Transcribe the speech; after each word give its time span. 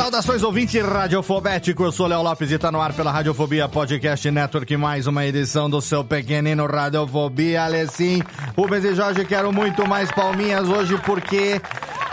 Saudações 0.00 0.42
ouvinte 0.42 0.80
radiofobético, 0.80 1.84
eu 1.84 1.92
sou 1.92 2.06
Léo 2.06 2.22
Lopes 2.22 2.50
e 2.50 2.58
tá 2.58 2.72
no 2.72 2.80
ar 2.80 2.94
pela 2.94 3.12
Radiofobia 3.12 3.68
Podcast 3.68 4.30
Network, 4.30 4.74
mais 4.74 5.06
uma 5.06 5.26
edição 5.26 5.68
do 5.68 5.78
seu 5.82 6.02
pequenino 6.02 6.64
Radiofobia, 6.66 7.64
Alessim, 7.64 8.22
Rubens 8.56 8.82
e 8.82 8.94
Jorge, 8.94 9.26
quero 9.26 9.52
muito 9.52 9.86
mais 9.86 10.10
palminhas 10.10 10.66
hoje 10.66 10.96
porque 11.04 11.60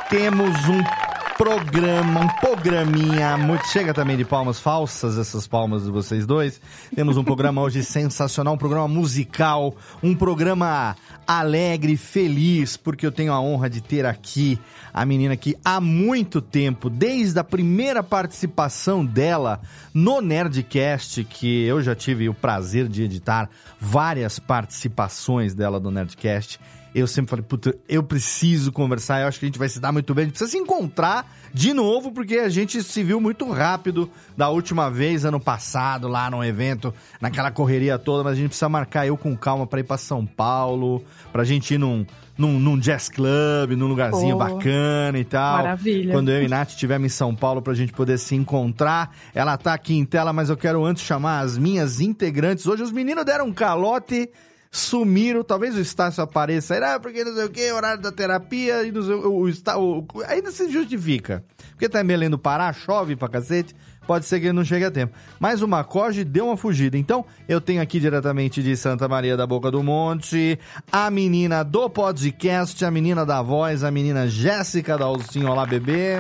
temos 0.10 0.54
um 0.68 1.07
programa, 1.38 2.22
um 2.22 2.28
programinha, 2.40 3.38
muito, 3.38 3.68
chega 3.68 3.94
também 3.94 4.18
de 4.18 4.26
palmas 4.26 4.60
falsas, 4.60 5.20
essas 5.20 5.46
palmas 5.46 5.84
de 5.84 5.92
vocês 5.92 6.26
dois, 6.26 6.60
temos 6.96 7.16
um 7.16 7.24
programa 7.24 7.62
hoje 7.62 7.84
sensacional, 7.84 8.56
um 8.56 8.58
programa 8.58 8.88
musical, 8.88 9.76
um 10.02 10.16
programa 10.16 10.96
alegre, 11.28 11.96
feliz, 11.96 12.76
porque 12.76 13.06
eu 13.06 13.12
tenho 13.12 13.32
a 13.32 13.40
honra 13.40 13.70
de 13.70 13.82
ter 13.82 14.04
aqui 14.04 14.60
a 14.92 15.06
menina 15.06 15.38
que 15.38 15.56
há 15.64 15.80
muito 15.80 16.42
tempo, 16.42 16.90
desde 16.90 17.40
a 17.40 17.44
primeira 17.44 18.02
participação 18.02 19.06
dela 19.06 19.62
no 19.94 20.22
Nerdcast, 20.22 21.24
que 21.24 21.66
eu 21.66 21.84
já 21.84 21.94
tive 21.94 22.28
o 22.28 22.34
prazer 22.34 22.88
de 22.88 23.04
editar 23.04 23.48
várias 23.80 24.40
participações 24.40 25.54
dela 25.54 25.80
no 25.80 25.92
Nerdcast. 25.92 26.60
Eu 27.00 27.06
sempre 27.06 27.30
falei, 27.30 27.46
puta, 27.48 27.76
eu 27.88 28.02
preciso 28.02 28.72
conversar, 28.72 29.22
eu 29.22 29.28
acho 29.28 29.40
que 29.40 29.46
a 29.46 29.50
gente 29.50 29.60
vai 29.60 29.70
se 29.70 29.80
dar 29.80 29.92
muito 29.92 30.16
bem, 30.16 30.24
a 30.24 30.26
gente 30.26 30.34
precisa 30.34 30.50
se 30.50 30.58
encontrar 30.58 31.32
de 31.54 31.72
novo, 31.72 32.12
porque 32.12 32.38
a 32.38 32.50
gente 32.50 32.82
se 32.82 33.04
viu 33.04 33.22
muito 33.22 33.48
rápido 33.52 34.10
da 34.36 34.50
última 34.50 34.90
vez, 34.90 35.24
ano 35.24 35.40
passado, 35.40 36.08
lá 36.08 36.30
num 36.32 36.44
evento, 36.44 36.92
naquela 37.22 37.52
correria 37.52 38.00
toda, 38.00 38.24
mas 38.24 38.34
a 38.34 38.36
gente 38.36 38.48
precisa 38.48 38.68
marcar 38.68 39.06
eu 39.06 39.16
com 39.16 39.38
calma 39.38 39.68
pra 39.68 39.80
ir 39.80 39.84
pra 39.84 39.96
São 39.98 40.26
Paulo, 40.26 41.04
pra 41.32 41.44
gente 41.44 41.76
ir 41.76 41.78
num, 41.78 42.04
num, 42.36 42.60
num 42.60 42.80
jazz 42.80 43.10
club, 43.10 43.72
num 43.78 43.88
lugarzinho 43.88 44.36
Oh, 44.36 44.40
bacana 44.40 45.20
e 45.20 45.24
tal. 45.24 45.58
maravilha. 45.58 46.12
Quando 46.14 46.32
eu 46.32 46.42
e 46.42 46.48
Nath 46.48 46.70
estivermos 46.70 47.06
em 47.06 47.16
São 47.16 47.36
Paulo 47.36 47.62
pra 47.62 47.76
gente 47.76 47.94
poder 47.94 48.18
se 48.18 48.34
encontrar. 48.36 49.16
Ela 49.36 49.56
tá 49.56 49.74
aqui 49.74 49.96
em 49.96 50.04
tela, 50.06 50.34
mas 50.34 50.50
eu 50.50 50.58
quero 50.58 50.84
antes 50.84 51.04
chamar 51.04 51.42
as 51.42 51.58
minhas 51.60 52.00
integrantes. 52.02 52.66
Hoje 52.66 52.82
os 52.82 52.92
meninos 52.92 53.24
deram 53.24 53.46
um 53.46 53.54
calote, 53.54 54.30
sumiram. 54.72 55.44
Talvez 55.44 55.76
o 55.76 55.80
Estácio 55.80 56.24
apareça 56.24 56.76
aí, 56.76 56.84
ah, 56.84 57.00
porque 57.00 57.24
não 57.24 57.34
sei 57.34 57.46
o 57.46 57.50
que, 57.50 57.72
horário 57.72 58.02
da 58.02 58.12
terapia, 58.12 58.84
e 58.84 58.92
não 58.92 59.02
sei, 59.02 59.14
o, 59.16 59.48
o, 59.48 60.00
o- 60.00 60.24
ainda 60.28 60.52
se 60.52 60.70
justifica. 60.70 61.44
Porque 61.72 61.88
tá 61.90 62.02
em 62.02 62.06
Belém 62.06 62.30
do 62.30 62.40
Pará, 62.40 62.72
chove 62.74 63.16
pra 63.16 63.28
cacete. 63.30 63.76
Pode 64.08 64.26
ser 64.26 64.40
que 64.40 64.46
ele 64.46 64.54
não 64.54 64.64
chegue 64.64 64.86
a 64.86 64.90
tempo. 64.92 65.14
Mas 65.38 65.62
o 65.62 65.68
Macoge 65.68 66.24
deu 66.24 66.46
uma 66.48 66.56
fugida. 66.56 66.98
Então, 66.98 67.26
eu 67.48 67.60
tenho 67.60 67.82
aqui 67.82 68.00
diretamente 68.00 68.64
de 68.64 68.76
Santa 68.78 69.06
Maria 69.06 69.36
da 69.36 69.46
Boca 69.46 69.70
do 69.70 69.84
Monte 69.84 70.58
a 70.90 71.12
menina 71.12 71.62
do 71.62 71.90
podcast, 71.90 72.86
a 72.86 72.90
menina 72.90 73.26
da 73.26 73.42
voz, 73.42 73.84
a 73.84 73.92
menina 73.92 74.26
Jéssica 74.26 74.98
Dalcinho. 74.98 75.50
Olá, 75.52 75.66
bebê. 75.66 76.20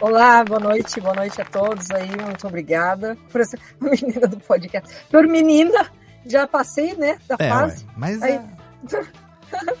Olá, 0.00 0.44
boa 0.44 0.60
noite, 0.60 1.00
boa 1.00 1.14
noite 1.14 1.42
a 1.42 1.44
todos 1.44 1.90
aí, 1.90 2.08
muito 2.24 2.46
obrigada 2.46 3.18
por 3.30 3.40
essa 3.40 3.58
menina 3.80 4.26
do 4.28 4.38
podcast. 4.38 4.94
Por 5.10 5.26
menina, 5.26 5.90
já 6.26 6.46
passei, 6.46 6.94
né, 6.94 7.18
da 7.28 7.36
É, 7.38 7.44
ué, 7.44 7.48
fase. 7.50 7.86
mas 7.96 8.22
Aí- 8.22 8.32
é. 8.34 9.20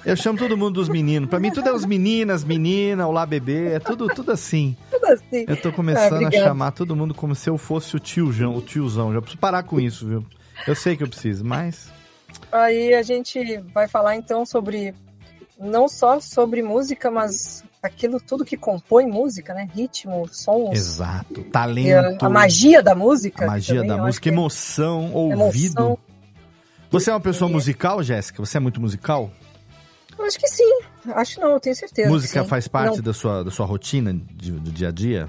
Eu 0.04 0.16
chamo 0.16 0.36
todo 0.36 0.56
mundo 0.56 0.72
dos 0.74 0.88
meninos. 0.88 1.30
Pra 1.30 1.38
mim, 1.38 1.52
tudo 1.52 1.68
é 1.68 1.72
os 1.72 1.84
meninas, 1.84 2.42
menina, 2.42 3.06
olá, 3.06 3.24
bebê. 3.24 3.74
É 3.74 3.78
tudo, 3.78 4.08
tudo 4.08 4.32
assim. 4.32 4.76
Tudo 4.90 5.06
assim. 5.06 5.44
Eu 5.46 5.56
tô 5.60 5.72
começando 5.72 6.24
Ah, 6.24 6.28
a 6.28 6.32
chamar 6.32 6.72
todo 6.72 6.96
mundo 6.96 7.14
como 7.14 7.36
se 7.36 7.48
eu 7.48 7.56
fosse 7.56 7.94
o 7.94 8.00
tiozão, 8.00 8.56
o 8.56 8.60
tiozão. 8.60 9.12
Já 9.12 9.20
preciso 9.20 9.38
parar 9.38 9.62
com 9.62 9.78
isso, 9.78 10.08
viu? 10.08 10.26
Eu 10.66 10.74
sei 10.74 10.96
que 10.96 11.04
eu 11.04 11.08
preciso, 11.08 11.44
mas. 11.44 11.88
Aí 12.50 12.94
a 12.94 13.02
gente 13.02 13.58
vai 13.72 13.86
falar 13.86 14.16
então 14.16 14.44
sobre, 14.44 14.92
não 15.58 15.88
só 15.88 16.18
sobre 16.20 16.62
música, 16.62 17.08
mas 17.08 17.62
aquilo 17.80 18.18
tudo 18.20 18.44
que 18.44 18.56
compõe 18.56 19.06
música, 19.06 19.54
né? 19.54 19.68
Ritmo, 19.72 20.28
sons. 20.32 20.76
Exato. 20.76 21.40
e 21.40 21.46
a, 21.46 21.50
Talento. 21.52 22.26
a 22.26 22.28
magia 22.28 22.82
da 22.82 22.94
música. 22.96 23.44
a 23.44 23.48
magia 23.48 23.76
também, 23.82 23.96
da 23.96 24.02
música, 24.02 24.28
é 24.28 24.32
emoção, 24.32 25.12
ouvido. 25.14 25.80
emoção. 25.80 25.98
Você 26.90 27.10
é 27.10 27.12
uma 27.12 27.20
pessoa 27.20 27.48
musical, 27.50 28.02
Jéssica? 28.02 28.44
Você 28.44 28.56
é 28.56 28.60
muito 28.60 28.80
musical? 28.80 29.30
Eu 30.18 30.24
acho 30.24 30.38
que 30.38 30.48
sim. 30.48 30.80
Acho 31.14 31.40
não, 31.40 31.52
eu 31.52 31.60
tenho 31.60 31.74
certeza. 31.76 32.08
Música 32.08 32.44
faz 32.44 32.68
parte 32.68 32.96
Não, 32.96 33.02
da 33.02 33.12
sua, 33.14 33.44
da 33.44 33.50
sua 33.50 33.64
rotina 33.64 34.12
de- 34.12 34.52
do 34.52 34.70
dia 34.70 34.88
a 34.88 34.90
dia? 34.90 35.28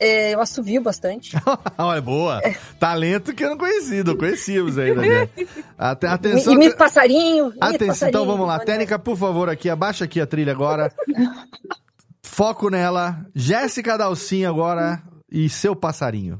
é, 0.00 0.34
eu 0.34 0.40
assovio 0.40 0.82
bastante. 0.82 1.36
Olha, 1.78 2.00
boa. 2.00 2.40
Talento 2.80 3.32
que 3.34 3.44
eu 3.44 3.50
não 3.50 3.56
conhecia, 3.58 4.02
não 4.02 4.16
conhecíamos 4.16 4.76
ainda. 4.78 5.00
Né? 5.00 5.28
Até, 5.78 6.08
atenção. 6.08 6.52
Imito 6.54 6.76
passarinho. 6.76 7.52
Atenção, 7.60 7.86
passarinho. 7.88 8.08
então 8.08 8.26
vamos 8.26 8.46
lá. 8.48 8.58
Técnica, 8.58 8.98
por 8.98 9.16
favor, 9.16 9.48
aqui, 9.48 9.68
abaixa 9.70 10.04
aqui 10.04 10.20
a 10.20 10.26
trilha 10.26 10.50
agora. 10.52 10.92
Foco 12.22 12.68
nela. 12.70 13.24
Jéssica 13.34 13.96
Dalcinha 13.98 14.48
agora 14.48 15.02
e 15.30 15.48
seu 15.48 15.76
passarinho. 15.76 16.38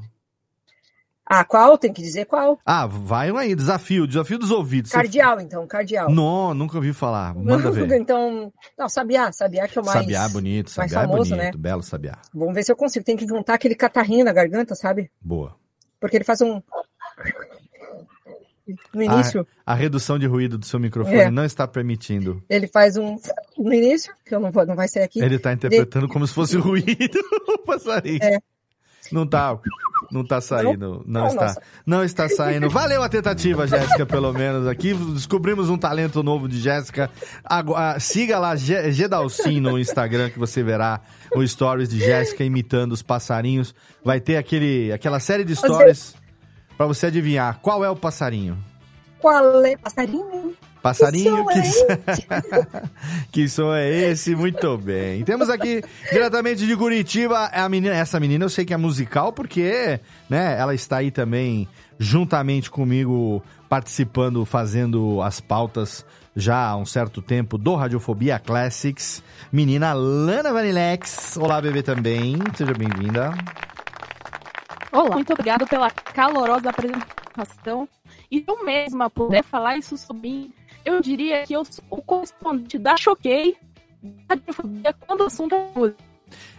Ah, 1.39 1.43
qual? 1.43 1.77
Tem 1.79 1.91
que 1.91 2.01
dizer 2.01 2.25
qual. 2.25 2.59
Ah, 2.65 2.85
vai 2.85 3.31
um 3.31 3.37
aí, 3.37 3.55
desafio, 3.55 4.05
desafio 4.05 4.37
dos 4.37 4.51
ouvidos. 4.51 4.91
Você- 4.91 4.97
Cardeal, 4.97 5.41
então, 5.41 5.65
cardeal. 5.65 6.09
Não, 6.11 6.53
nunca 6.53 6.77
ouvi 6.77 6.93
falar. 6.93 7.33
Manda 7.41 7.71
ver. 7.71 7.91
então, 7.99 8.53
não, 8.77 8.87
Sabiá, 8.87 9.31
Sabiá 9.31 9.67
que 9.67 9.79
é 9.79 9.81
o 9.81 9.85
mais... 9.85 9.99
Sabiá 9.99 10.29
bonito, 10.29 10.71
mais 10.77 10.91
Sabiá 10.91 11.07
famoso, 11.07 11.33
é 11.33 11.37
bonito, 11.37 11.55
né? 11.55 11.61
belo 11.61 11.81
Sabiá. 11.81 12.19
Vamos 12.33 12.53
ver 12.53 12.63
se 12.63 12.71
eu 12.71 12.75
consigo. 12.75 13.03
Tem 13.03 13.17
que 13.17 13.27
juntar 13.27 13.55
aquele 13.55 13.73
catarrinho 13.75 14.23
na 14.25 14.31
garganta, 14.31 14.75
sabe? 14.75 15.09
Boa. 15.19 15.55
Porque 15.99 16.17
ele 16.17 16.23
faz 16.23 16.41
um... 16.41 16.61
No 18.93 19.01
início, 19.03 19.45
A 19.65 19.73
redução 19.73 20.17
de 20.17 20.25
ruído 20.25 20.57
do 20.57 20.65
seu 20.65 20.79
microfone 20.79 21.17
É. 21.17 21.29
não 21.31 21.43
está 21.43 21.67
permitindo. 21.67 22.41
ele 22.49 22.65
faz 22.67 22.95
um... 22.95 23.17
No 23.57 23.73
início, 23.73 24.13
que 24.25 24.33
eu 24.33 24.39
não 24.39 24.51
vou, 24.51 24.65
não 24.65 24.75
vai 24.75 24.87
ser 24.87 25.01
aqui. 25.01 25.21
Ele 25.21 25.37
tá 25.37 25.51
interpretando 25.51 26.07
como 26.07 26.25
se 26.25 26.33
fosse 26.33 26.55
ruído 26.57 27.19
o 27.49 27.57
passarinho. 27.59 28.19
É. 28.21 28.37
Não 29.13 29.27
tá, 29.27 29.57
não 30.11 30.25
tá 30.25 30.41
saindo, 30.41 31.03
não, 31.05 31.21
Não, 31.21 31.27
está. 31.27 31.45
nossa. 31.45 31.61
Não 31.85 32.03
está 32.03 32.27
saindo. 32.27 32.69
Valeu 32.69 33.03
a 33.03 33.07
tentativa, 33.09 33.67
Jéssica, 33.67 34.05
pelo 34.05 34.33
menos 34.33 34.67
aqui. 34.67 34.93
Descobrimos 34.93 35.69
um 35.69 35.77
talento 35.77 36.23
novo 36.23 36.47
de 36.49 36.59
Jéssica. 36.59 37.09
Ah, 37.45 37.99
siga 37.99 38.39
lá 38.39 38.55
Gedalcin 38.55 39.59
no 39.59 39.77
Instagram 39.77 40.29
que 40.29 40.39
você 40.39 40.63
verá 40.63 41.01
o 41.35 41.45
stories 41.45 41.89
de 41.89 41.99
Jéssica 41.99 42.43
imitando 42.43 42.91
os 42.93 43.01
passarinhos. 43.03 43.75
Vai 44.03 44.19
ter 44.19 44.37
aquele 44.37 44.91
aquela 44.91 45.19
série 45.19 45.43
de 45.43 45.55
stories 45.55 46.15
pra 46.75 46.87
você 46.87 47.05
adivinhar 47.07 47.59
qual 47.61 47.85
é 47.85 47.89
o 47.89 47.95
passarinho. 47.95 48.57
Qual 49.19 49.63
é? 49.63 49.77
Passarinho? 49.77 50.53
Passarinho, 50.83 51.45
Que 51.47 51.63
som 51.63 51.87
que 53.31 53.49
som 53.49 53.73
é 53.73 53.89
esse? 53.89 54.35
Muito 54.35 54.77
bem. 54.77 55.23
Temos 55.23 55.49
aqui, 55.49 55.81
diretamente 56.11 56.67
de 56.67 56.75
Curitiba, 56.75 57.45
a 57.53 57.69
menina, 57.69 57.95
essa 57.95 58.19
menina 58.19 58.43
eu 58.43 58.49
sei 58.49 58.65
que 58.65 58.73
é 58.73 58.77
musical, 58.77 59.31
porque 59.31 59.97
né, 60.29 60.59
ela 60.59 60.75
está 60.75 60.97
aí 60.97 61.09
também, 61.09 61.69
juntamente 61.97 62.69
comigo, 62.69 63.41
participando, 63.69 64.43
fazendo 64.43 65.21
as 65.21 65.39
pautas 65.39 66.05
já 66.35 66.67
há 66.67 66.75
um 66.75 66.85
certo 66.85 67.21
tempo 67.21 67.57
do 67.57 67.75
Radiofobia 67.75 68.37
Classics. 68.37 69.23
Menina 69.53 69.93
Lana 69.93 70.51
Vanilex. 70.51 71.37
Olá, 71.37 71.61
bebê 71.61 71.81
também. 71.81 72.35
Seja 72.55 72.73
bem-vinda. 72.73 73.31
Olá, 74.91 75.15
muito 75.15 75.31
obrigado 75.31 75.65
pela 75.65 75.89
calorosa 75.89 76.71
apresentação. 76.71 77.87
E 78.29 78.43
eu 78.45 78.65
mesma 78.65 79.09
puder 79.09 79.43
falar 79.43 79.77
isso 79.77 79.95
sobre 79.95 80.51
eu 80.85 81.01
diria 81.01 81.43
que 81.45 81.53
eu 81.53 81.63
sou 81.65 81.83
o 81.89 82.01
correspondente 82.01 82.77
da 82.77 82.97
Choquei, 82.97 83.55
da 84.81 84.93
quando 84.93 85.21
o 85.21 85.25
assunto 85.25 85.55
é 85.55 85.67
música. 85.75 86.13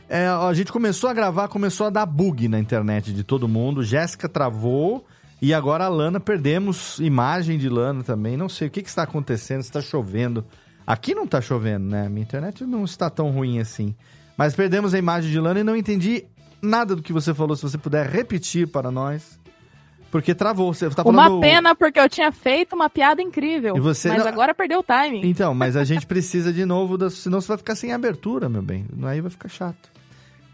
É, 0.08 0.26
a 0.26 0.52
gente 0.52 0.70
começou 0.70 1.08
a 1.08 1.14
gravar, 1.14 1.48
começou 1.48 1.86
a 1.86 1.90
dar 1.90 2.06
bug 2.06 2.46
na 2.48 2.58
internet 2.58 3.12
de 3.12 3.24
todo 3.24 3.48
mundo. 3.48 3.82
Jéssica 3.82 4.28
travou 4.28 5.04
e 5.40 5.52
agora 5.52 5.84
a 5.84 5.88
Lana 5.88 6.20
perdemos 6.20 6.98
imagem 6.98 7.58
de 7.58 7.68
Lana 7.68 8.02
também. 8.02 8.36
Não 8.36 8.48
sei 8.48 8.68
o 8.68 8.70
que, 8.70 8.82
que 8.82 8.88
está 8.88 9.02
acontecendo, 9.02 9.60
está 9.60 9.80
chovendo. 9.80 10.44
Aqui 10.86 11.14
não 11.14 11.24
está 11.24 11.40
chovendo, 11.40 11.86
né? 11.86 12.08
Minha 12.08 12.22
internet 12.22 12.64
não 12.64 12.84
está 12.84 13.08
tão 13.08 13.30
ruim 13.30 13.58
assim. 13.58 13.94
Mas 14.36 14.54
perdemos 14.54 14.92
a 14.92 14.98
imagem 14.98 15.30
de 15.30 15.40
Lana 15.40 15.60
e 15.60 15.64
não 15.64 15.76
entendi 15.76 16.24
nada 16.60 16.94
do 16.94 17.02
que 17.02 17.12
você 17.12 17.32
falou. 17.32 17.56
Se 17.56 17.62
você 17.62 17.78
puder 17.78 18.06
repetir 18.06 18.68
para 18.68 18.90
nós. 18.90 19.40
Porque 20.14 20.32
travou. 20.32 20.72
Você 20.72 20.88
tá 20.90 21.02
falando. 21.02 21.18
Uma 21.32 21.40
pena, 21.40 21.74
porque 21.74 21.98
eu 21.98 22.08
tinha 22.08 22.30
feito 22.30 22.72
uma 22.76 22.88
piada 22.88 23.20
incrível. 23.20 23.76
E 23.76 23.80
você 23.80 24.08
mas 24.10 24.18
não- 24.20 24.28
agora 24.28 24.54
perdeu 24.54 24.78
o 24.78 24.82
timing. 24.84 25.22
Então, 25.28 25.52
mas 25.52 25.74
a 25.76 25.82
gente 25.82 26.06
precisa 26.06 26.52
de 26.52 26.64
novo, 26.64 26.96
da... 26.96 27.10
senão 27.10 27.40
você 27.40 27.48
vai 27.48 27.58
ficar 27.58 27.74
sem 27.74 27.92
abertura, 27.92 28.48
meu 28.48 28.62
bem. 28.62 28.86
Aí 29.02 29.20
vai 29.20 29.28
ficar 29.28 29.48
chato. 29.48 29.90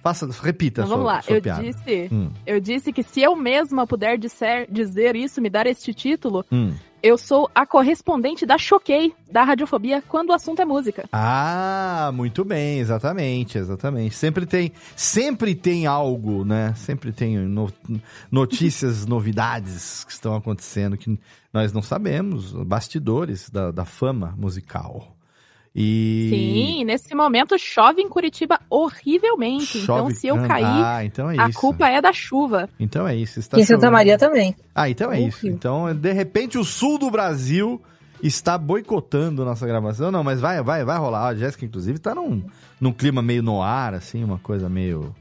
Faça, 0.02 0.26
repita 0.42 0.80
Então 0.80 0.86
sua, 0.86 0.96
vamos 0.96 1.12
lá, 1.12 1.22
eu 1.28 1.42
piada. 1.42 1.62
disse, 1.62 2.08
Hum, 2.10 2.30
eu 2.46 2.58
disse 2.58 2.90
que 2.90 3.02
se 3.02 3.20
eu 3.20 3.36
mesma 3.36 3.86
puder 3.86 4.16
disser, 4.16 4.66
dizer 4.72 5.14
isso, 5.14 5.42
me 5.42 5.50
dar 5.50 5.66
este 5.66 5.92
título, 5.92 6.42
hum. 6.50 6.72
Eu 7.02 7.16
sou 7.18 7.50
a 7.54 7.64
correspondente 7.66 8.44
da 8.46 8.58
Choquei, 8.58 9.12
da 9.30 9.42
radiofobia, 9.44 10.02
quando 10.08 10.30
o 10.30 10.32
assunto 10.32 10.60
é 10.60 10.64
música. 10.64 11.08
Ah, 11.12 12.10
muito 12.14 12.44
bem, 12.44 12.78
exatamente, 12.78 13.58
exatamente. 13.58 14.14
Sempre 14.14 14.44
tem, 14.46 14.72
sempre 14.96 15.54
tem 15.54 15.86
algo, 15.86 16.44
né? 16.44 16.74
Sempre 16.76 17.12
tem 17.12 17.38
no- 17.38 17.72
notícias, 18.30 19.04
novidades 19.06 20.04
que 20.04 20.12
estão 20.12 20.34
acontecendo 20.34 20.96
que 20.96 21.18
nós 21.52 21.72
não 21.72 21.82
sabemos, 21.82 22.52
bastidores 22.52 23.50
da, 23.50 23.70
da 23.70 23.84
fama 23.84 24.34
musical. 24.38 25.16
E 25.74 26.28
Sim, 26.78 26.84
nesse 26.84 27.14
momento 27.14 27.56
chove 27.56 28.02
em 28.02 28.08
Curitiba 28.08 28.58
horrivelmente. 28.68 29.78
então, 29.78 29.98
chove 29.98 30.14
se 30.14 30.26
eu 30.26 30.36
cair, 30.46 30.64
ah, 30.66 31.04
então 31.04 31.30
é 31.30 31.38
a 31.40 31.48
isso. 31.48 31.58
culpa 31.60 31.88
é 31.88 32.00
da 32.00 32.12
chuva. 32.12 32.68
Então 32.78 33.06
é 33.06 33.14
isso. 33.14 33.38
Está 33.38 33.56
Em 33.58 33.62
Santa 33.62 33.76
chovendo. 33.86 33.92
Maria 33.92 34.18
também. 34.18 34.56
Ah, 34.74 34.88
então 34.90 35.12
é 35.12 35.20
isso. 35.20 35.38
Horrível. 35.38 35.52
Então, 35.56 35.94
de 35.94 36.12
repente, 36.12 36.58
o 36.58 36.64
sul 36.64 36.98
do 36.98 37.08
Brasil 37.10 37.80
está 38.20 38.58
boicotando 38.58 39.44
nossa 39.44 39.64
gravação. 39.66 40.10
Não, 40.10 40.24
mas 40.24 40.40
vai, 40.40 40.60
vai, 40.62 40.84
vai 40.84 40.98
rolar. 40.98 41.28
A 41.28 41.34
Jéssica, 41.36 41.64
inclusive, 41.64 41.98
tá 42.00 42.14
num, 42.16 42.42
num 42.80 42.92
clima 42.92 43.22
meio 43.22 43.42
no 43.42 43.62
ar, 43.62 43.94
assim, 43.94 44.24
uma 44.24 44.38
coisa 44.38 44.68
meio 44.68 45.14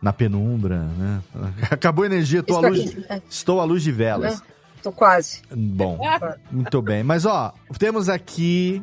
na 0.00 0.12
penumbra, 0.12 0.80
né? 0.98 1.22
Acabou 1.70 2.02
a 2.02 2.06
energia, 2.06 2.42
tô 2.42 2.54
à 2.54 2.56
Estou 2.56 2.70
luz, 2.70 2.90
aqui. 2.90 3.06
É, 3.08 3.22
estou 3.30 3.60
à 3.60 3.64
luz 3.64 3.82
de 3.84 3.92
velas. 3.92 4.42
Tô 4.82 4.90
quase. 4.90 5.42
Bom, 5.56 5.96
muito 6.50 6.82
bem. 6.82 7.04
Mas, 7.04 7.24
ó, 7.24 7.54
temos 7.78 8.08
aqui 8.08 8.82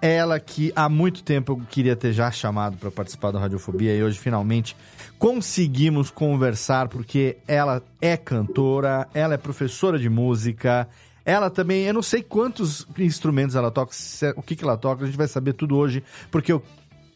ela 0.00 0.38
que 0.38 0.72
há 0.76 0.88
muito 0.88 1.22
tempo 1.22 1.52
eu 1.52 1.62
queria 1.68 1.96
ter 1.96 2.12
já 2.12 2.30
chamado 2.30 2.76
para 2.76 2.90
participar 2.90 3.30
do 3.32 3.38
Radiofobia 3.38 3.94
e 3.94 4.02
hoje 4.02 4.18
finalmente 4.18 4.76
conseguimos 5.18 6.10
conversar 6.10 6.88
porque 6.88 7.38
ela 7.46 7.82
é 8.00 8.16
cantora, 8.16 9.08
ela 9.12 9.34
é 9.34 9.36
professora 9.36 9.98
de 9.98 10.08
música, 10.08 10.88
ela 11.24 11.50
também, 11.50 11.84
eu 11.84 11.92
não 11.92 12.02
sei 12.02 12.22
quantos 12.22 12.86
instrumentos 12.98 13.56
ela 13.56 13.70
toca, 13.70 13.92
se- 13.92 14.32
o 14.36 14.42
que, 14.42 14.54
que 14.54 14.64
ela 14.64 14.76
toca, 14.76 15.02
a 15.02 15.06
gente 15.06 15.18
vai 15.18 15.26
saber 15.28 15.52
tudo 15.54 15.76
hoje, 15.76 16.02
porque 16.30 16.52
eu- 16.52 16.62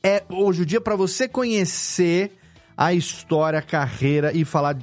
é 0.03 0.23
hoje 0.29 0.63
o 0.63 0.67
dia 0.67 0.81
para 0.81 0.97
você 0.97 1.29
conhecer 1.29 2.37
a 2.77 2.93
história, 2.93 3.61
a 3.61 3.63
carreira 3.63 4.33
e 4.37 4.45
falar 4.45 4.77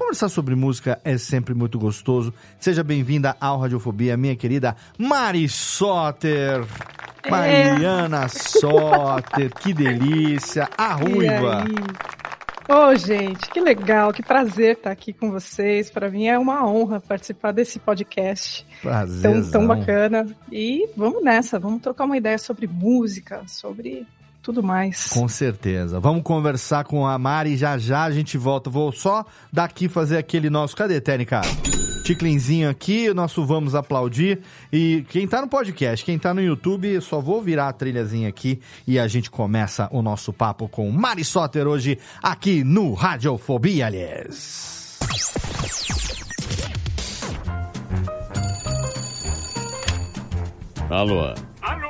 Conversar 0.00 0.30
sobre 0.30 0.54
música 0.54 0.98
é 1.04 1.18
sempre 1.18 1.52
muito 1.52 1.78
gostoso. 1.78 2.32
Seja 2.58 2.82
bem-vinda 2.82 3.36
ao 3.38 3.60
Radiofobia, 3.60 4.16
minha 4.16 4.34
querida 4.34 4.74
Mari 4.96 5.46
Soter. 5.46 6.64
É. 7.22 7.30
Mariana 7.30 8.26
Soter, 8.32 9.52
que 9.60 9.74
delícia. 9.74 10.70
A 10.76 10.94
ruiva. 10.94 11.64
Ô, 12.66 12.96
gente, 12.96 13.50
que 13.50 13.60
legal, 13.60 14.10
que 14.10 14.22
prazer 14.22 14.78
estar 14.78 14.90
aqui 14.90 15.12
com 15.12 15.30
vocês. 15.30 15.90
Para 15.90 16.08
mim 16.08 16.26
é 16.28 16.38
uma 16.38 16.66
honra 16.66 16.98
participar 16.98 17.52
desse 17.52 17.78
podcast 17.78 18.66
Prazer. 18.80 19.20
tão, 19.20 19.50
tão 19.50 19.66
bacana. 19.66 20.26
E 20.50 20.88
vamos 20.96 21.22
nessa, 21.22 21.58
vamos 21.58 21.82
trocar 21.82 22.06
uma 22.06 22.16
ideia 22.16 22.38
sobre 22.38 22.66
música, 22.66 23.42
sobre 23.46 24.06
tudo 24.42 24.62
mais. 24.62 25.08
Com 25.08 25.28
certeza. 25.28 26.00
Vamos 26.00 26.22
conversar 26.22 26.84
com 26.84 27.06
a 27.06 27.18
Mari 27.18 27.56
já 27.56 27.78
já 27.78 28.04
a 28.04 28.10
gente 28.10 28.36
volta. 28.38 28.70
Vou 28.70 28.92
só 28.92 29.24
daqui 29.52 29.88
fazer 29.88 30.18
aquele 30.18 30.50
nosso. 30.50 30.76
Cadê, 30.76 31.00
Técnica? 31.00 31.42
Ticlinzinho 32.04 32.68
aqui, 32.68 33.08
o 33.08 33.14
nosso 33.14 33.44
Vamos 33.44 33.74
Aplaudir. 33.74 34.40
E 34.72 35.04
quem 35.08 35.28
tá 35.28 35.40
no 35.40 35.48
podcast, 35.48 36.04
quem 36.04 36.18
tá 36.18 36.34
no 36.34 36.42
YouTube, 36.42 37.00
só 37.00 37.20
vou 37.20 37.40
virar 37.42 37.68
a 37.68 37.72
trilhazinha 37.72 38.28
aqui 38.28 38.60
e 38.86 38.98
a 38.98 39.06
gente 39.06 39.30
começa 39.30 39.88
o 39.92 40.02
nosso 40.02 40.32
papo 40.32 40.68
com 40.68 40.90
Mari 40.90 41.24
Soter 41.24 41.66
hoje 41.66 41.98
aqui 42.22 42.64
no 42.64 42.94
Radiofobia, 42.94 43.86
aliás. 43.86 44.98
Alô, 50.90 51.32
Alô, 51.62 51.89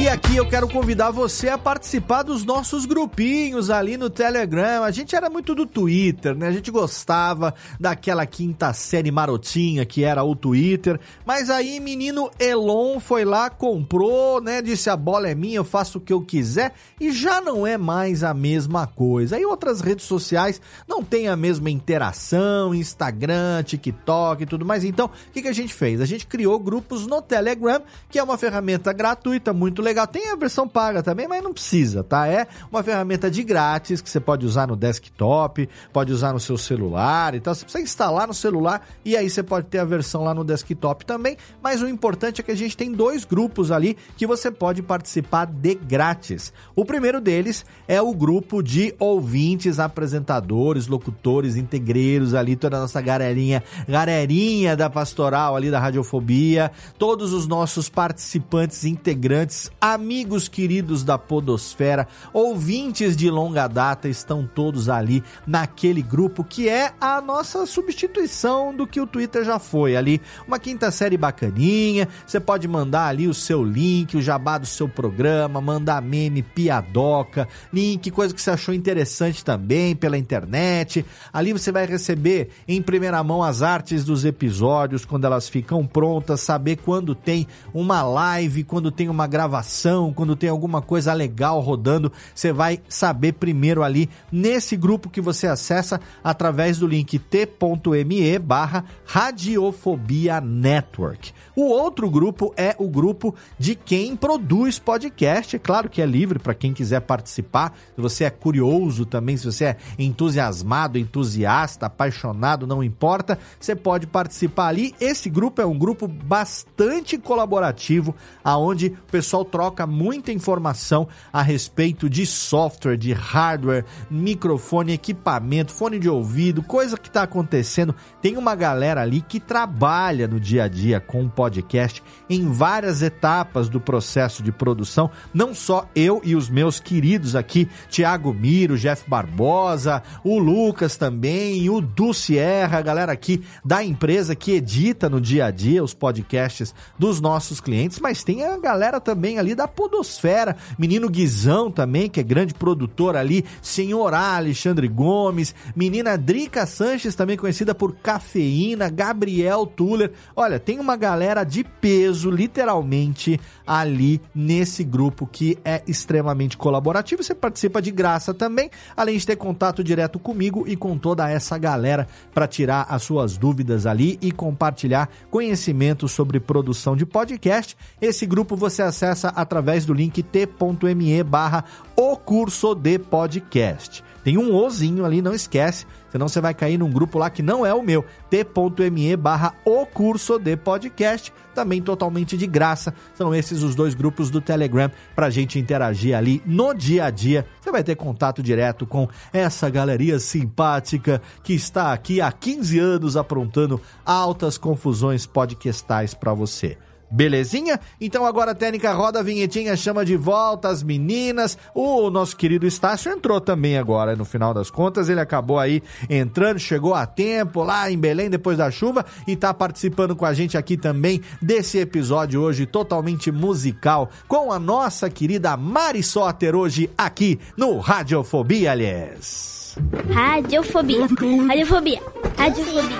E 0.06 0.08
aqui 0.08 0.36
eu 0.36 0.48
quero 0.48 0.68
convidar 0.68 1.10
você 1.10 1.48
a 1.48 1.58
participar 1.58 2.22
dos 2.22 2.44
nossos 2.44 2.86
grupinhos 2.86 3.70
ali 3.70 3.96
no 3.96 4.08
Telegram. 4.08 4.84
A 4.84 4.92
gente 4.92 5.16
era 5.16 5.28
muito 5.28 5.52
do 5.52 5.66
Twitter, 5.66 6.32
né? 6.32 6.46
A 6.46 6.52
gente 6.52 6.70
gostava 6.70 7.52
daquela 7.80 8.24
quinta 8.24 8.72
série 8.72 9.10
marotinha 9.10 9.84
que 9.84 10.04
era 10.04 10.22
o 10.22 10.36
Twitter. 10.36 11.00
Mas 11.24 11.50
aí, 11.50 11.80
menino 11.80 12.30
Elon 12.38 13.00
foi 13.00 13.24
lá, 13.24 13.50
comprou, 13.50 14.40
né? 14.40 14.62
Disse 14.62 14.88
a 14.88 14.96
bola 14.96 15.28
é 15.28 15.34
minha, 15.34 15.56
eu 15.56 15.64
faço 15.64 15.98
o 15.98 16.00
que 16.00 16.12
eu 16.12 16.20
quiser. 16.20 16.72
E 17.00 17.10
já 17.10 17.40
não 17.40 17.66
é 17.66 17.76
mais 17.76 18.22
a 18.22 18.32
mesma 18.32 18.86
coisa. 18.86 19.34
Aí 19.34 19.44
outras 19.44 19.80
redes 19.80 20.04
sociais 20.04 20.60
não 20.86 21.02
tem 21.02 21.26
a 21.26 21.34
mesma 21.34 21.68
interação, 21.68 22.72
Instagram, 22.72 23.64
TikTok 23.64 24.44
e 24.44 24.46
tudo 24.46 24.64
mais. 24.64 24.84
Então, 24.84 25.06
o 25.06 25.32
que, 25.32 25.42
que 25.42 25.48
a 25.48 25.52
gente 25.52 25.74
fez? 25.74 26.00
A 26.00 26.06
gente 26.06 26.28
criou 26.28 26.60
grupos 26.60 27.08
no 27.08 27.20
Telegram, 27.20 27.82
que 28.08 28.20
é 28.20 28.22
uma 28.22 28.38
ferramenta 28.38 28.92
gratuita, 28.92 29.52
muito 29.52 29.82
legal 29.82 29.95
legal. 29.96 30.06
Tem 30.06 30.30
a 30.30 30.36
versão 30.36 30.68
paga 30.68 31.02
também, 31.02 31.26
mas 31.26 31.42
não 31.42 31.52
precisa, 31.52 32.04
tá? 32.04 32.26
É 32.26 32.46
uma 32.70 32.82
ferramenta 32.82 33.30
de 33.30 33.42
grátis 33.42 34.02
que 34.02 34.10
você 34.10 34.20
pode 34.20 34.44
usar 34.44 34.66
no 34.66 34.76
desktop, 34.76 35.68
pode 35.92 36.12
usar 36.12 36.32
no 36.32 36.40
seu 36.40 36.58
celular 36.58 37.34
e 37.34 37.40
tal. 37.40 37.54
Você 37.54 37.64
precisa 37.64 37.82
instalar 37.82 38.28
no 38.28 38.34
celular 38.34 38.86
e 39.04 39.16
aí 39.16 39.28
você 39.28 39.42
pode 39.42 39.66
ter 39.68 39.78
a 39.78 39.84
versão 39.84 40.22
lá 40.22 40.34
no 40.34 40.44
desktop 40.44 41.06
também. 41.06 41.36
Mas 41.62 41.80
o 41.82 41.88
importante 41.88 42.40
é 42.40 42.44
que 42.44 42.50
a 42.50 42.56
gente 42.56 42.76
tem 42.76 42.92
dois 42.92 43.24
grupos 43.24 43.70
ali 43.70 43.96
que 44.16 44.26
você 44.26 44.50
pode 44.50 44.82
participar 44.82 45.46
de 45.46 45.74
grátis. 45.74 46.52
O 46.74 46.84
primeiro 46.84 47.20
deles 47.20 47.64
é 47.88 48.00
o 48.00 48.14
grupo 48.14 48.62
de 48.62 48.94
ouvintes, 48.98 49.78
apresentadores, 49.78 50.86
locutores, 50.86 51.56
integreiros 51.56 52.34
ali, 52.34 52.56
toda 52.56 52.76
a 52.76 52.80
nossa 52.80 53.00
galerinha, 53.00 53.62
galerinha 53.88 54.76
da 54.76 54.90
pastoral 54.90 55.56
ali 55.56 55.70
da 55.70 55.78
radiofobia, 55.78 56.70
todos 56.98 57.32
os 57.32 57.46
nossos 57.46 57.88
participantes 57.88 58.84
integrantes 58.84 59.70
amigos 59.94 60.48
queridos 60.48 61.04
da 61.04 61.16
Podosfera, 61.16 62.08
ouvintes 62.32 63.16
de 63.16 63.30
longa 63.30 63.68
data, 63.68 64.08
estão 64.08 64.44
todos 64.44 64.88
ali 64.88 65.22
naquele 65.46 66.02
grupo 66.02 66.42
que 66.42 66.68
é 66.68 66.92
a 67.00 67.20
nossa 67.20 67.64
substituição 67.66 68.74
do 68.74 68.84
que 68.84 69.00
o 69.00 69.06
Twitter 69.06 69.44
já 69.44 69.60
foi 69.60 69.96
ali. 69.96 70.20
Uma 70.46 70.58
quinta 70.58 70.90
série 70.90 71.16
bacaninha, 71.16 72.08
você 72.26 72.40
pode 72.40 72.66
mandar 72.66 73.06
ali 73.06 73.28
o 73.28 73.34
seu 73.34 73.62
link, 73.62 74.16
o 74.16 74.22
jabá 74.22 74.58
do 74.58 74.66
seu 74.66 74.88
programa, 74.88 75.60
mandar 75.60 76.02
meme, 76.02 76.42
piadoca, 76.42 77.46
link, 77.72 78.10
coisa 78.10 78.34
que 78.34 78.42
você 78.42 78.50
achou 78.50 78.74
interessante 78.74 79.44
também 79.44 79.94
pela 79.94 80.18
internet. 80.18 81.06
Ali 81.32 81.52
você 81.52 81.70
vai 81.70 81.86
receber 81.86 82.50
em 82.66 82.82
primeira 82.82 83.22
mão 83.22 83.40
as 83.40 83.62
artes 83.62 84.04
dos 84.04 84.24
episódios 84.24 85.04
quando 85.04 85.26
elas 85.26 85.48
ficam 85.48 85.86
prontas, 85.86 86.40
saber 86.40 86.76
quando 86.76 87.14
tem 87.14 87.46
uma 87.72 88.02
live, 88.02 88.64
quando 88.64 88.90
tem 88.90 89.08
uma 89.08 89.28
gravação 89.28 89.75
quando 90.14 90.36
tem 90.36 90.48
alguma 90.48 90.80
coisa 90.80 91.12
legal 91.12 91.60
rodando, 91.60 92.12
você 92.34 92.52
vai 92.52 92.80
saber 92.88 93.32
primeiro 93.32 93.82
ali 93.82 94.08
nesse 94.30 94.76
grupo 94.76 95.10
que 95.10 95.20
você 95.20 95.46
acessa 95.46 96.00
através 96.22 96.78
do 96.78 96.86
link 96.86 97.18
t.me 97.18 98.38
barra 98.38 98.84
Radiofobia 99.04 100.40
Network. 100.40 101.32
O 101.54 101.64
outro 101.64 102.10
grupo 102.10 102.52
é 102.56 102.74
o 102.78 102.88
grupo 102.88 103.34
de 103.58 103.74
quem 103.74 104.14
produz 104.14 104.78
podcast. 104.78 105.56
É 105.56 105.58
claro 105.58 105.88
que 105.88 106.02
é 106.02 106.06
livre 106.06 106.38
para 106.38 106.54
quem 106.54 106.74
quiser 106.74 107.00
participar. 107.00 107.74
Se 107.94 108.00
você 108.00 108.24
é 108.24 108.30
curioso 108.30 109.06
também, 109.06 109.36
se 109.36 109.46
você 109.46 109.64
é 109.64 109.76
entusiasmado, 109.98 110.98
entusiasta, 110.98 111.86
apaixonado, 111.86 112.66
não 112.66 112.82
importa, 112.82 113.38
você 113.58 113.74
pode 113.74 114.06
participar 114.06 114.68
ali. 114.68 114.94
Esse 115.00 115.30
grupo 115.30 115.62
é 115.62 115.66
um 115.66 115.78
grupo 115.78 116.06
bastante 116.06 117.16
colaborativo, 117.16 118.14
aonde 118.44 118.88
o 118.88 119.10
pessoal 119.10 119.44
troca 119.44 119.65
muita 119.86 120.32
informação 120.32 121.08
a 121.32 121.42
respeito 121.42 122.08
de 122.08 122.26
software, 122.26 122.96
de 122.96 123.12
hardware, 123.12 123.84
microfone, 124.10 124.92
equipamento, 124.92 125.72
fone 125.72 125.98
de 125.98 126.08
ouvido, 126.08 126.62
coisa 126.62 126.96
que 126.96 127.08
está 127.08 127.22
acontecendo. 127.22 127.94
Tem 128.20 128.36
uma 128.36 128.54
galera 128.54 129.02
ali 129.02 129.20
que 129.20 129.40
trabalha 129.40 130.28
no 130.28 130.38
dia 130.38 130.64
a 130.64 130.68
dia 130.68 131.00
com 131.00 131.24
o 131.24 131.30
podcast 131.30 132.02
em 132.28 132.50
várias 132.52 133.02
etapas 133.02 133.68
do 133.68 133.80
processo 133.80 134.42
de 134.42 134.52
produção. 134.52 135.10
Não 135.32 135.54
só 135.54 135.88
eu 135.94 136.20
e 136.24 136.36
os 136.36 136.48
meus 136.48 136.78
queridos 136.78 137.34
aqui, 137.34 137.68
Tiago 137.88 138.32
Miro, 138.32 138.78
Jeff 138.78 139.08
Barbosa, 139.08 140.02
o 140.22 140.38
Lucas 140.38 140.96
também, 140.96 141.68
o 141.70 141.80
Du 141.80 142.12
Sierra, 142.12 142.78
a 142.78 142.82
galera 142.82 143.12
aqui 143.12 143.42
da 143.64 143.82
empresa 143.82 144.34
que 144.34 144.52
edita 144.52 145.08
no 145.08 145.20
dia 145.20 145.46
a 145.46 145.50
dia 145.50 145.82
os 145.82 145.94
podcasts 145.94 146.74
dos 146.98 147.20
nossos 147.20 147.60
clientes, 147.60 147.98
mas 147.98 148.22
tem 148.22 148.44
a 148.44 148.56
galera 148.58 149.00
também 149.00 149.38
ali 149.38 149.54
da 149.56 149.66
Podosfera. 149.66 150.56
Menino 150.78 151.08
Guizão 151.08 151.70
também, 151.70 152.08
que 152.08 152.20
é 152.20 152.22
grande 152.22 152.54
produtor 152.54 153.16
ali. 153.16 153.44
Senhorá 153.60 154.36
Alexandre 154.36 154.86
Gomes. 154.86 155.54
Menina 155.74 156.16
Drica 156.16 156.66
Sanches, 156.66 157.14
também 157.14 157.36
conhecida 157.36 157.74
por 157.74 157.96
Cafeína. 157.96 158.88
Gabriel 158.88 159.66
Tuller. 159.66 160.12
Olha, 160.36 160.60
tem 160.60 160.78
uma 160.78 160.96
galera 160.96 161.42
de 161.42 161.64
peso, 161.64 162.30
literalmente, 162.30 163.40
ali 163.66 164.20
nesse 164.34 164.84
grupo 164.84 165.26
que 165.26 165.58
é 165.64 165.82
extremamente 165.86 166.56
colaborativo. 166.56 167.22
Você 167.22 167.34
participa 167.34 167.80
de 167.80 167.90
graça 167.90 168.34
também, 168.34 168.70
além 168.96 169.16
de 169.16 169.26
ter 169.26 169.36
contato 169.36 169.82
direto 169.82 170.18
comigo 170.18 170.64
e 170.66 170.76
com 170.76 170.98
toda 170.98 171.28
essa 171.28 171.56
galera 171.56 172.06
para 172.34 172.46
tirar 172.46 172.86
as 172.88 173.02
suas 173.02 173.36
dúvidas 173.38 173.86
ali 173.86 174.18
e 174.20 174.30
compartilhar 174.30 175.08
conhecimento 175.30 176.08
sobre 176.08 176.38
produção 176.38 176.94
de 176.94 177.06
podcast. 177.06 177.76
Esse 178.00 178.26
grupo 178.26 178.56
você 178.56 178.82
acessa 178.82 179.28
através 179.28 179.45
do 179.86 179.94
link 179.94 180.22
t.me 180.22 181.22
barra 181.22 181.64
o 181.96 182.16
curso 182.16 182.74
de 182.74 182.98
podcast. 182.98 184.04
Tem 184.26 184.36
um 184.36 184.52
ozinho 184.56 185.04
ali, 185.04 185.22
não 185.22 185.32
esquece, 185.32 185.86
senão 186.10 186.28
você 186.28 186.40
vai 186.40 186.52
cair 186.52 186.76
num 186.76 186.90
grupo 186.90 187.16
lá 187.16 187.30
que 187.30 187.42
não 187.42 187.64
é 187.64 187.72
o 187.72 187.80
meu, 187.80 188.04
t.me 188.28 189.16
barra 189.16 189.54
o 189.64 189.86
curso 189.86 190.36
de 190.36 190.56
podcast, 190.56 191.32
também 191.54 191.80
totalmente 191.80 192.36
de 192.36 192.44
graça. 192.44 192.92
São 193.14 193.32
esses 193.32 193.62
os 193.62 193.76
dois 193.76 193.94
grupos 193.94 194.28
do 194.28 194.40
Telegram 194.40 194.90
pra 195.14 195.30
gente 195.30 195.60
interagir 195.60 196.16
ali 196.16 196.42
no 196.44 196.74
dia 196.74 197.04
a 197.04 197.10
dia. 197.10 197.46
Você 197.60 197.70
vai 197.70 197.84
ter 197.84 197.94
contato 197.94 198.42
direto 198.42 198.84
com 198.84 199.08
essa 199.32 199.70
galeria 199.70 200.18
simpática 200.18 201.22
que 201.44 201.54
está 201.54 201.92
aqui 201.92 202.20
há 202.20 202.32
15 202.32 202.78
anos 202.80 203.16
aprontando 203.16 203.80
altas 204.04 204.58
confusões 204.58 205.24
podcastais 205.24 206.14
para 206.14 206.34
você. 206.34 206.76
Belezinha? 207.10 207.80
Então 208.00 208.24
agora 208.26 208.50
a 208.50 208.54
técnica 208.54 208.92
roda 208.92 209.20
a 209.20 209.22
vinhetinha, 209.22 209.76
chama 209.76 210.04
de 210.04 210.16
volta 210.16 210.68
as 210.68 210.82
meninas. 210.82 211.56
O 211.74 212.10
nosso 212.10 212.36
querido 212.36 212.66
Estácio 212.66 213.12
entrou 213.12 213.40
também 213.40 213.78
agora, 213.78 214.16
no 214.16 214.24
final 214.24 214.52
das 214.52 214.70
contas. 214.70 215.08
Ele 215.08 215.20
acabou 215.20 215.58
aí 215.58 215.82
entrando, 216.08 216.58
chegou 216.58 216.94
a 216.94 217.06
tempo 217.06 217.62
lá 217.62 217.90
em 217.90 217.98
Belém 217.98 218.28
depois 218.28 218.58
da 218.58 218.70
chuva 218.70 219.04
e 219.26 219.36
tá 219.36 219.52
participando 219.54 220.16
com 220.16 220.24
a 220.24 220.34
gente 220.34 220.56
aqui 220.56 220.76
também 220.76 221.20
desse 221.40 221.78
episódio 221.78 222.40
hoje 222.40 222.66
totalmente 222.66 223.30
musical 223.30 224.10
com 224.26 224.52
a 224.52 224.58
nossa 224.58 225.08
querida 225.08 225.56
Mari 225.56 226.02
Soter 226.02 226.54
hoje 226.54 226.90
aqui 226.96 227.38
no 227.56 227.78
Radiofobia, 227.78 228.72
aliás. 228.72 229.76
Radiofobia. 230.10 231.02
Radiofobia. 231.02 231.46
Radiofobia. 231.46 232.02
Radiofobia. 232.36 232.98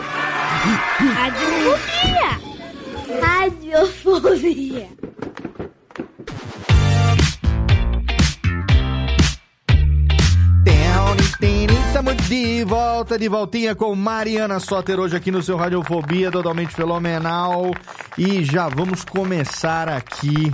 Radiofobia. 1.14 2.45
Estamos 11.96 12.28
de 12.28 12.62
volta, 12.64 13.18
de 13.18 13.28
voltinha 13.28 13.75
com 13.75 13.94
Mariana 13.94 14.61
Soter 14.61 15.00
hoje 15.00 15.16
aqui 15.16 15.30
no 15.30 15.42
seu 15.42 15.56
Radiofobia, 15.56 16.30
totalmente 16.30 16.75
fenomenal. 16.75 17.70
E 18.18 18.44
já 18.44 18.68
vamos 18.68 19.02
começar 19.02 19.88
aqui 19.88 20.52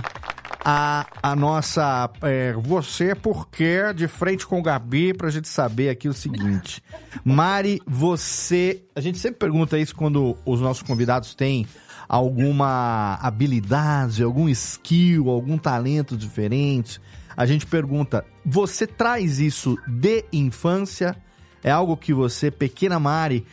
a, 0.63 1.05
a 1.21 1.35
nossa 1.35 2.09
é, 2.21 2.53
Você 2.53 3.13
Porque 3.13 3.93
de 3.93 4.07
frente 4.07 4.47
com 4.47 4.59
o 4.59 4.63
Gabi 4.63 5.13
pra 5.13 5.29
gente 5.29 5.47
saber 5.47 5.89
aqui 5.89 6.07
o 6.07 6.13
seguinte. 6.13 6.81
Mari, 7.25 7.81
você. 7.85 8.81
A 8.95 9.01
gente 9.01 9.17
sempre 9.17 9.39
pergunta 9.39 9.77
isso 9.77 9.95
quando 9.95 10.37
os 10.45 10.61
nossos 10.61 10.81
convidados 10.81 11.35
têm 11.35 11.67
alguma 12.13 13.17
habilidade, 13.23 14.21
algum 14.21 14.47
skill, 14.47 15.31
algum 15.31 15.57
talento 15.57 16.15
diferente. 16.15 17.01
A 17.35 17.43
gente 17.43 17.65
pergunta: 17.65 18.23
você 18.45 18.85
traz 18.85 19.39
isso 19.39 19.75
de 19.87 20.23
infância? 20.31 21.15
É 21.63 21.71
algo 21.71 21.97
que 21.97 22.13
você, 22.13 22.51
pequena 22.51 22.99
Mari, 22.99 23.43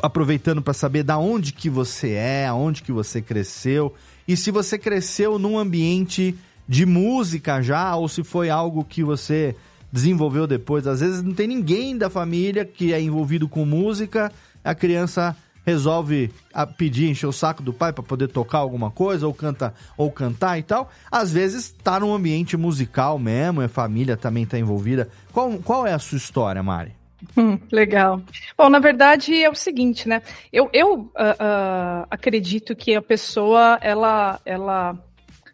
aproveitando 0.00 0.62
para 0.62 0.72
saber 0.72 1.02
da 1.02 1.18
onde 1.18 1.52
que 1.52 1.68
você 1.68 2.12
é, 2.12 2.46
aonde 2.46 2.84
que 2.84 2.92
você 2.92 3.20
cresceu 3.20 3.92
e 4.28 4.36
se 4.36 4.52
você 4.52 4.78
cresceu 4.78 5.36
num 5.36 5.58
ambiente 5.58 6.38
de 6.68 6.86
música 6.86 7.60
já 7.62 7.96
ou 7.96 8.06
se 8.06 8.22
foi 8.22 8.48
algo 8.48 8.84
que 8.84 9.02
você 9.02 9.56
desenvolveu 9.90 10.46
depois. 10.46 10.86
Às 10.86 11.00
vezes 11.00 11.20
não 11.20 11.34
tem 11.34 11.48
ninguém 11.48 11.98
da 11.98 12.08
família 12.08 12.64
que 12.64 12.92
é 12.92 13.00
envolvido 13.00 13.48
com 13.48 13.64
música, 13.64 14.30
a 14.62 14.72
criança 14.72 15.36
resolve 15.64 16.32
a 16.52 16.66
pedir, 16.66 17.08
encher 17.08 17.26
o 17.26 17.32
saco 17.32 17.62
do 17.62 17.72
pai 17.72 17.92
para 17.92 18.02
poder 18.02 18.28
tocar 18.28 18.58
alguma 18.58 18.90
coisa, 18.90 19.26
ou 19.26 19.34
canta 19.34 19.74
ou 19.96 20.10
cantar 20.10 20.58
e 20.58 20.62
tal. 20.62 20.90
Às 21.10 21.32
vezes 21.32 21.74
tá 21.82 22.00
num 22.00 22.12
ambiente 22.12 22.56
musical 22.56 23.18
mesmo, 23.18 23.60
a 23.60 23.68
família 23.68 24.16
também 24.16 24.44
tá 24.44 24.58
envolvida. 24.58 25.08
Qual, 25.32 25.50
qual 25.58 25.86
é 25.86 25.92
a 25.92 25.98
sua 25.98 26.18
história, 26.18 26.62
Mari? 26.62 26.92
Hum, 27.36 27.56
legal. 27.70 28.20
Bom, 28.58 28.68
na 28.68 28.80
verdade 28.80 29.42
é 29.42 29.48
o 29.48 29.54
seguinte, 29.54 30.08
né? 30.08 30.22
Eu, 30.52 30.68
eu 30.72 30.94
uh, 30.94 31.04
uh, 31.04 32.06
acredito 32.10 32.74
que 32.74 32.96
a 32.96 33.02
pessoa, 33.02 33.78
ela, 33.80 34.40
ela, 34.44 34.98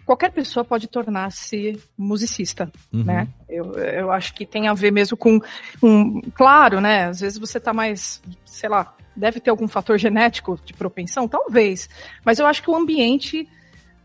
qualquer 0.06 0.32
pessoa 0.32 0.64
pode 0.64 0.88
tornar-se 0.88 1.78
musicista, 1.96 2.72
Uhum. 2.90 3.04
né? 3.04 3.28
Eu, 3.46 3.74
eu 3.74 4.10
acho 4.10 4.32
que 4.34 4.46
tem 4.46 4.66
a 4.66 4.72
ver 4.72 4.90
mesmo 4.90 5.14
com, 5.16 5.38
um, 5.82 6.22
claro, 6.34 6.80
né? 6.80 7.04
Às 7.04 7.20
vezes 7.20 7.38
você 7.38 7.60
tá 7.60 7.74
mais, 7.74 8.22
sei 8.46 8.70
lá, 8.70 8.94
deve 9.18 9.40
ter 9.40 9.50
algum 9.50 9.68
fator 9.68 9.98
genético 9.98 10.58
de 10.64 10.72
propensão, 10.72 11.26
talvez. 11.28 11.88
Mas 12.24 12.38
eu 12.38 12.46
acho 12.46 12.62
que 12.62 12.70
o 12.70 12.76
ambiente 12.76 13.48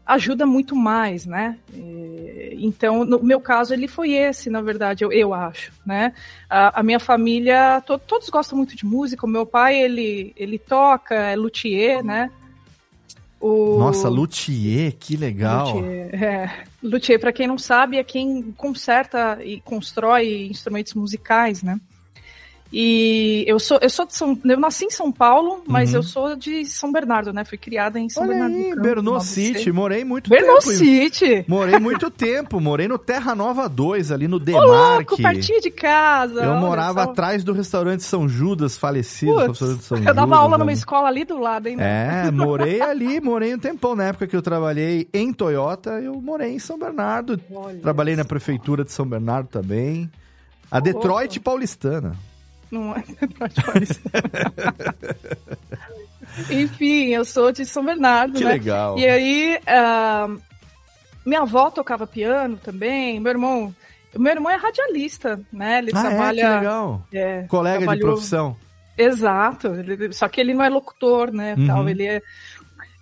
ajuda 0.06 0.46
muito 0.46 0.76
mais, 0.76 1.26
né? 1.26 1.58
Então, 2.58 3.06
no 3.06 3.24
meu 3.24 3.40
caso, 3.40 3.74
ele 3.74 3.88
foi 3.88 4.12
esse, 4.14 4.50
na 4.50 4.62
verdade, 4.62 5.04
eu, 5.04 5.12
eu 5.14 5.34
acho, 5.34 5.72
né? 5.86 6.14
A, 6.50 6.80
a 6.82 6.84
minha 6.84 7.00
família, 7.00 7.82
to- 7.86 7.98
todos 8.00 8.30
gostam 8.30 8.58
muito 8.58 8.76
de 8.76 8.86
música. 8.86 9.26
O 9.26 9.30
meu 9.30 9.46
pai, 9.46 9.82
ele, 9.82 10.34
ele 10.36 10.60
toca, 10.60 11.16
é 11.16 11.36
luthier, 11.36 12.04
né? 12.04 12.30
O... 13.40 13.78
Nossa, 13.78 14.10
luthier, 14.10 14.94
que 14.98 15.16
legal. 15.16 15.76
Luthier, 15.76 16.24
é. 16.24 16.64
Luthier, 16.82 17.20
para 17.20 17.32
quem 17.34 17.48
não 17.48 17.58
sabe, 17.58 17.98
é 17.98 18.04
quem 18.04 18.54
conserta 18.58 19.40
e 19.44 19.60
constrói 19.62 20.48
instrumentos 20.48 20.94
musicais, 20.94 21.62
né? 21.64 21.80
E 22.76 23.44
eu 23.48 23.60
sou, 23.60 23.78
eu 23.84 23.90
sou 23.90 24.04
de 24.08 24.16
São, 24.16 24.36
eu 24.44 24.60
nasci 24.60 24.86
em 24.86 24.90
São 24.90 25.12
Paulo, 25.12 25.62
mas 25.68 25.92
Uhum. 25.92 25.98
eu 25.98 26.04
sou 26.04 26.36
de 26.36 26.66
São 26.66 26.92
Bernardo, 26.92 27.32
né? 27.32 27.46
Fui 27.46 27.56
criada 27.58 28.00
em 28.00 28.10
São 28.10 28.24
Olha 28.24 28.32
Bernardo. 28.32 28.54
do 28.56 28.58
aí, 28.60 28.70
Campo, 28.72 28.82
Bernou 28.82 29.20
City, 29.22 29.72
morei 29.72 30.04
muito 30.04 30.28
Bernou 30.28 30.58
tempo. 30.58 30.72
em- 30.72 30.76
City. 30.78 31.46
Morei 31.48 31.78
muito 31.80 32.10
tempo, 32.12 32.60
morei 32.60 32.88
no 32.88 32.98
Terra 32.98 33.36
Nova 33.36 33.70
2, 33.70 34.12
ali 34.12 34.28
no 34.28 34.38
Ô, 34.38 34.40
Demarque. 34.40 35.12
louco, 35.12 35.18
pertinho 35.22 35.62
de 35.62 35.70
casa. 35.70 36.42
Eu 36.44 36.50
olha 36.52 36.60
morava 36.60 37.04
só. 37.04 37.12
atrás 37.12 37.44
do 37.44 37.54
restaurante 37.54 38.02
São 38.02 38.28
Judas, 38.28 38.76
falecido 38.76 39.36
restaurante 39.36 39.84
São 39.84 39.98
eu 39.98 40.02
Judas. 40.02 40.16
dava 40.16 40.36
aula 40.36 40.58
numa 40.58 40.74
escola 40.74 41.08
ali 41.10 41.24
do 41.24 41.38
lado, 41.40 41.68
hein? 41.68 41.78
É, 41.80 42.32
morei 42.34 42.82
ali, 42.82 43.22
morei 43.22 43.54
um 43.54 43.60
tempão. 43.60 43.96
Na 43.96 44.06
época 44.06 44.26
que 44.26 44.36
eu 44.36 44.42
trabalhei 44.42 45.08
em 45.14 45.32
Toyota, 45.32 45.92
eu 46.02 46.20
morei 46.20 46.54
em 46.56 46.60
São 46.60 46.80
Bernardo. 46.80 47.40
Trabalhei 47.84 48.16
na 48.16 48.26
prefeitura 48.26 48.84
de 48.84 48.92
São 48.92 49.06
Bernardo 49.06 49.48
também. 49.48 50.10
A 50.72 50.80
Detroit 50.80 51.40
paulistana. 51.40 52.16
Não 52.74 52.96
é 52.96 53.04
Enfim, 56.50 57.10
eu 57.10 57.24
sou 57.24 57.52
de 57.52 57.66
São 57.66 57.86
Bernardo, 57.86 58.34
Que 58.38 58.44
né? 58.44 58.54
legal. 58.54 58.98
E 58.98 59.08
aí, 59.08 59.60
ah, 59.68 60.28
minha 61.26 61.42
avó 61.42 61.70
tocava 61.70 62.08
piano 62.08 62.58
também, 62.58 63.20
meu 63.20 63.32
irmão... 63.32 63.76
Meu 64.16 64.32
irmão 64.32 64.52
é 64.52 64.56
radialista, 64.56 65.40
né? 65.52 65.80
Ele 65.80 65.92
Ah, 65.94 66.00
é? 66.00 66.02
trabalha... 66.10 66.48
Que 66.50 66.56
legal. 66.58 67.08
É, 67.12 67.44
Colega 67.44 67.80
de 67.80 67.84
trabalhou- 67.86 68.12
profissão. 68.12 68.56
Exato, 68.96 69.68
ele- 69.74 70.14
só 70.14 70.28
que 70.28 70.40
ele 70.40 70.54
não 70.54 70.64
é 70.64 70.70
locutor, 70.70 71.32
né? 71.32 71.56
Uhum. 71.58 71.66
Tal, 71.68 71.90
ele 71.90 72.06
é, 72.06 72.22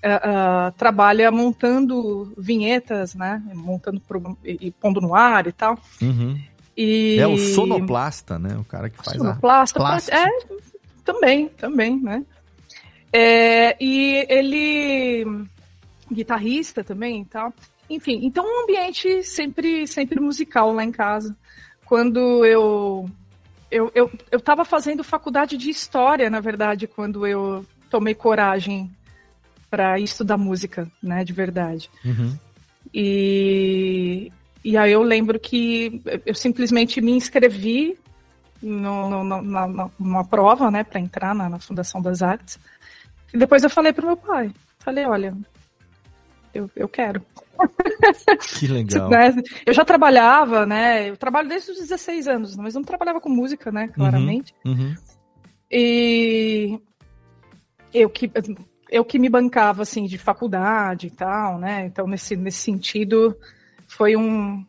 ah, 0.03 0.71
trabalha 0.77 1.29
montando 1.31 2.33
vinhetas, 2.37 3.13
né? 3.13 3.41
Montando 3.53 3.99
pro- 3.99 4.37
e, 4.45 4.57
e 4.67 4.71
pondo 4.71 5.01
no 5.01 5.13
ar 5.13 5.47
e 5.47 5.51
tal. 5.51 5.77
Uhum. 6.01 6.39
E... 6.75 7.17
É 7.19 7.27
o 7.27 7.37
sonoplasta, 7.37 8.39
né? 8.39 8.55
O 8.57 8.63
cara 8.63 8.89
que 8.89 8.97
faz 8.97 9.17
Sonoplasta, 9.17 9.79
a 9.79 9.81
plástica. 9.81 10.17
é, 10.17 10.29
também, 11.03 11.49
também, 11.49 11.99
né? 11.99 12.23
É, 13.11 13.75
e 13.79 14.25
ele 14.29 15.45
guitarrista 16.11 16.83
também 16.83 17.21
e 17.21 17.25
tal. 17.25 17.53
Enfim, 17.89 18.21
então 18.23 18.45
um 18.45 18.63
ambiente 18.63 19.23
sempre, 19.23 19.85
sempre 19.85 20.19
musical 20.19 20.73
lá 20.73 20.83
em 20.83 20.91
casa. 20.91 21.35
Quando 21.85 22.45
eu 22.45 23.09
eu, 23.69 23.89
eu, 23.95 24.11
eu 24.29 24.39
tava 24.39 24.65
fazendo 24.65 25.03
faculdade 25.03 25.57
de 25.57 25.69
história, 25.69 26.29
na 26.29 26.41
verdade, 26.41 26.87
quando 26.87 27.25
eu 27.25 27.65
tomei 27.89 28.13
coragem 28.13 28.91
para 29.69 29.97
estudar 29.97 30.37
música, 30.37 30.91
né, 31.01 31.23
de 31.23 31.31
verdade. 31.31 31.89
Uhum. 32.03 32.37
E, 32.93 34.29
e 34.63 34.77
aí 34.77 34.91
eu 34.91 35.01
lembro 35.03 35.39
que 35.39 36.01
eu 36.25 36.35
simplesmente 36.35 37.01
me 37.01 37.11
inscrevi 37.11 37.97
no, 38.61 39.09
no- 39.09 39.23
no- 39.23 39.41
na, 39.41 39.89
numa 39.99 40.23
prova, 40.25 40.69
né, 40.69 40.83
para 40.83 40.99
entrar 40.99 41.33
na, 41.33 41.49
na 41.49 41.59
Fundação 41.59 42.01
das 42.01 42.21
Artes. 42.21 42.59
E 43.33 43.37
depois 43.37 43.63
eu 43.63 43.69
falei 43.69 43.91
pro 43.93 44.05
meu 44.05 44.17
pai, 44.17 44.51
falei, 44.79 45.05
olha, 45.05 45.35
eu, 46.53 46.69
eu 46.75 46.87
quero. 46.87 47.21
Que 48.59 48.67
legal. 48.67 49.09
Né? 49.09 49.33
Eu 49.65 49.73
já 49.73 49.85
trabalhava, 49.85 50.65
né? 50.65 51.09
Eu 51.09 51.17
trabalho 51.17 51.47
desde 51.49 51.71
os 51.71 51.77
16 51.79 52.27
anos, 52.27 52.55
mas 52.55 52.73
não 52.75 52.83
trabalhava 52.83 53.21
com 53.21 53.29
música, 53.29 53.71
né? 53.71 53.87
Claramente. 53.89 54.53
Uhum, 54.65 54.71
uhum. 54.73 54.95
E 55.69 56.79
eu 57.93 58.09
que, 58.09 58.29
eu 58.89 59.05
que 59.05 59.17
me 59.19 59.29
bancava, 59.29 59.83
assim, 59.83 60.05
de 60.05 60.17
faculdade 60.17 61.07
e 61.07 61.11
tal, 61.11 61.57
né? 61.57 61.85
Então, 61.85 62.07
nesse, 62.07 62.35
nesse 62.35 62.59
sentido, 62.59 63.37
foi 63.91 64.15
um. 64.15 64.65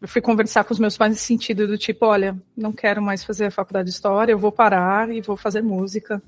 Eu 0.00 0.08
fui 0.08 0.20
conversar 0.20 0.64
com 0.64 0.72
os 0.72 0.80
meus 0.80 0.96
pais 0.96 1.12
nesse 1.12 1.24
sentido 1.24 1.66
do 1.66 1.78
tipo, 1.78 2.06
olha, 2.06 2.36
não 2.56 2.72
quero 2.72 3.00
mais 3.00 3.22
fazer 3.22 3.46
a 3.46 3.50
faculdade 3.52 3.88
de 3.88 3.94
história, 3.94 4.32
eu 4.32 4.38
vou 4.38 4.50
parar 4.50 5.10
e 5.10 5.20
vou 5.20 5.36
fazer 5.36 5.62
música. 5.62 6.20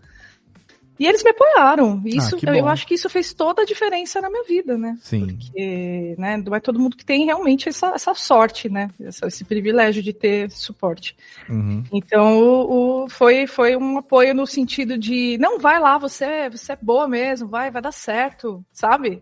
E 0.96 1.06
eles 1.08 1.24
me 1.24 1.30
apoiaram. 1.30 2.00
Isso, 2.04 2.36
que 2.36 2.48
eu, 2.48 2.68
acho 2.68 2.86
que 2.86 2.94
isso 2.94 3.10
fez 3.10 3.32
toda 3.34 3.62
a 3.62 3.64
diferença 3.64 4.20
na 4.20 4.30
minha 4.30 4.44
vida, 4.44 4.78
né? 4.78 4.96
Sim. 5.02 5.26
Porque, 5.26 6.14
né, 6.16 6.36
não 6.36 6.54
é 6.54 6.60
todo 6.60 6.78
mundo 6.78 6.96
que 6.96 7.04
tem 7.04 7.24
realmente 7.24 7.68
essa, 7.68 7.88
essa 7.88 8.14
sorte, 8.14 8.68
né? 8.68 8.88
Essa- 9.02 9.26
esse 9.26 9.44
privilégio 9.44 10.00
de 10.04 10.12
ter 10.12 10.48
suporte. 10.52 11.16
Uhum. 11.48 11.82
Então, 11.92 12.38
o, 12.38 13.02
o- 13.04 13.08
foi, 13.08 13.48
foi 13.48 13.76
um 13.76 13.98
apoio 13.98 14.32
no 14.34 14.46
sentido 14.46 14.96
de, 14.96 15.36
não, 15.38 15.58
vai 15.58 15.80
lá, 15.80 15.98
você, 15.98 16.48
você 16.48 16.74
é 16.74 16.78
boa 16.80 17.08
mesmo, 17.08 17.48
vai, 17.48 17.72
vai 17.72 17.82
dar 17.82 17.90
certo, 17.92 18.64
sabe? 18.72 19.20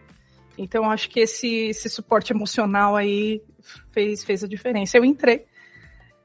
Então, 0.62 0.90
acho 0.90 1.08
que 1.10 1.20
esse, 1.20 1.48
esse 1.68 1.88
suporte 1.88 2.32
emocional 2.32 2.96
aí 2.96 3.42
fez, 3.90 4.22
fez 4.24 4.42
a 4.44 4.48
diferença. 4.48 4.96
Eu 4.96 5.04
entrei. 5.04 5.44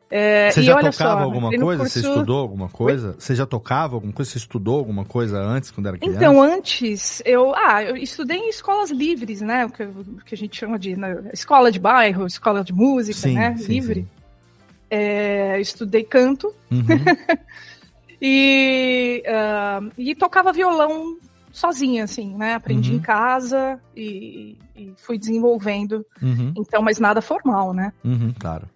É, 0.10 0.50
Você 0.52 0.62
já 0.64 0.76
tocava 0.80 0.94
só, 1.20 1.24
alguma 1.26 1.50
coisa? 1.52 1.84
Você 1.84 2.00
curso- 2.02 2.08
estudou 2.14 2.40
alguma 2.40 2.70
coisa? 2.70 3.16
Você 3.20 3.36
já 3.36 3.46
tocava 3.46 3.96
alguma 3.96 4.14
coisa? 4.14 4.32
Você 4.32 4.38
estudou 4.38 4.78
alguma 4.80 5.04
coisa 5.04 5.38
antes, 5.38 5.70
quando 5.70 5.88
era 5.88 5.98
criança? 5.98 6.18
Então, 6.18 6.42
antes, 6.42 7.22
eu, 7.26 7.54
ah, 7.54 7.84
eu 7.84 7.98
estudei 7.98 8.38
em 8.38 8.48
escolas 8.50 8.90
livres, 8.90 9.42
né? 9.42 9.66
O 9.66 9.70
que, 9.70 9.84
o 9.84 10.22
que 10.26 10.34
a 10.34 10.38
gente 10.38 10.58
chama 10.58 10.80
de 10.80 10.96
né, 10.96 11.30
escola 11.34 11.70
de 11.70 11.80
bairro, 11.80 12.26
escola 12.26 12.64
de 12.64 12.72
música, 12.72 13.20
Sim, 13.20 13.34
né? 13.36 13.58
sim, 13.58 13.68
livre. 13.74 14.02
sim. 14.02 14.08
É, 14.90 15.60
estudei 15.60 16.06
canto 16.06 16.54
Uhum. 16.72 16.88
e, 18.22 19.24
ah, 19.28 19.82
e 19.98 20.16
tocava 20.16 20.54
violão 20.54 21.18
sozinha, 21.58 22.04
assim, 22.04 22.36
né? 22.36 22.54
Aprendi 22.54 22.92
Uhum. 22.92 22.98
em 22.98 23.02
casa 23.02 23.82
e, 23.96 24.58
e 24.76 24.94
fui 24.98 25.18
desenvolvendo. 25.18 26.06
Uhum. 26.22 26.54
Então, 26.58 26.82
mas 26.82 27.00
nada 27.00 27.22
formal, 27.22 27.74
né? 27.74 27.92
Uhum, 28.04 28.34
claro. 28.40 28.68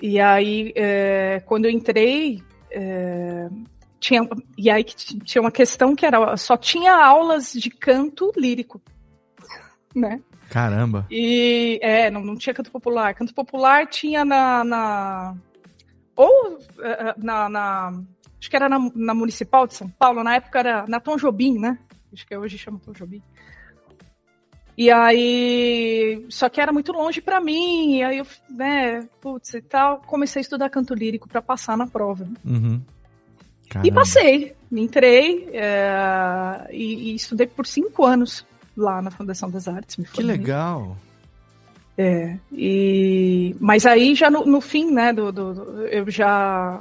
E 0.00 0.20
aí, 0.20 0.72
é, 0.76 1.42
quando 1.46 1.64
eu 1.64 1.70
entrei, 1.70 2.42
é, 2.70 3.48
tinha, 3.98 4.28
e 4.56 4.70
aí 4.70 4.84
tinha 4.84 5.40
uma 5.42 5.50
questão 5.50 5.96
que 5.96 6.06
era 6.06 6.36
só 6.36 6.56
tinha 6.56 6.94
aulas 6.94 7.52
de 7.52 7.70
canto 7.70 8.30
lírico, 8.36 8.80
né? 9.94 10.20
Caramba. 10.50 11.06
E 11.10 11.78
é, 11.82 12.10
não, 12.10 12.22
não 12.22 12.36
tinha 12.36 12.54
canto 12.54 12.70
popular. 12.70 13.14
Canto 13.14 13.34
popular 13.34 13.86
tinha 13.86 14.24
na. 14.24 14.64
na- 14.64 15.34
ou 16.16 16.58
eh, 16.80 17.14
na, 17.18 17.48
na- 17.48 18.02
Acho 18.40 18.48
que 18.50 18.54
era 18.56 18.68
na, 18.68 18.78
na 18.94 19.14
Municipal 19.14 19.66
de 19.66 19.74
São 19.74 19.88
Paulo, 19.88 20.22
na 20.22 20.36
época 20.36 20.60
era 20.60 20.84
na 20.86 21.00
Tom 21.00 21.16
Jobim, 21.16 21.58
né? 21.58 21.76
Acho 22.12 22.26
que 22.26 22.36
hoje 22.36 22.56
chama 22.58 22.80
Tom 22.84 22.92
Jobim. 22.92 23.22
E 24.76 24.90
aí. 24.90 26.24
Só 26.28 26.48
que 26.48 26.60
era 26.60 26.72
muito 26.72 26.92
longe 26.92 27.20
pra 27.20 27.40
mim, 27.40 27.96
e 27.96 28.02
aí 28.02 28.18
eu, 28.18 28.26
né, 28.50 29.06
putz 29.20 29.54
e 29.54 29.60
tal, 29.62 29.98
comecei 30.06 30.40
a 30.40 30.42
estudar 30.42 30.70
canto 30.70 30.94
lírico 30.94 31.28
pra 31.28 31.42
passar 31.42 31.76
na 31.76 31.86
prova. 31.86 32.28
Uhum. 32.44 32.80
E 33.84 33.92
passei, 33.92 34.54
entrei 34.72 35.50
eh, 35.52 36.68
e, 36.70 37.10
e 37.10 37.14
estudei 37.16 37.46
por 37.46 37.66
cinco 37.66 38.06
anos 38.06 38.46
lá 38.74 39.02
na 39.02 39.10
Fundação 39.10 39.50
das 39.50 39.68
Artes. 39.68 39.96
me 39.98 40.04
Que 40.06 40.22
legal. 40.22 40.96
É, 41.98 42.38
e, 42.52 43.54
mas 43.60 43.84
aí 43.84 44.14
já 44.14 44.30
no, 44.30 44.46
no 44.46 44.60
fim, 44.60 44.90
né, 44.92 45.12
do, 45.12 45.32
do- 45.32 45.52
do- 45.52 45.86
eu 45.88 46.08
já, 46.08 46.80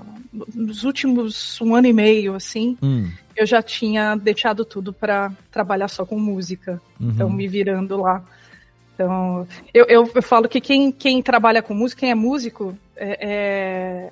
nos 0.53 0.83
últimos 0.83 1.59
um 1.59 1.73
ano 1.75 1.87
e 1.87 1.93
meio, 1.93 2.35
assim, 2.35 2.77
Hum. 2.83 3.09
Eu 3.37 3.45
já 3.45 3.61
tinha 3.61 4.15
deixado 4.15 4.65
tudo 4.65 4.91
para 4.91 5.31
trabalhar 5.51 5.87
só 5.87 6.05
com 6.05 6.19
música, 6.19 6.81
Uhum. 6.99 7.09
então 7.11 7.29
me 7.29 7.47
virando 7.47 7.97
lá. 7.97 8.23
Então, 8.93 9.47
eu, 9.73 9.85
eu, 9.87 10.11
eu 10.15 10.23
falo 10.23 10.49
que 10.49 10.59
quem, 10.59 10.91
quem 10.91 11.21
trabalha 11.21 11.61
com 11.61 11.73
música, 11.73 11.99
quem 11.99 12.09
é 12.11 12.15
músico, 12.15 12.75
é, 12.95 14.09
é, 14.09 14.11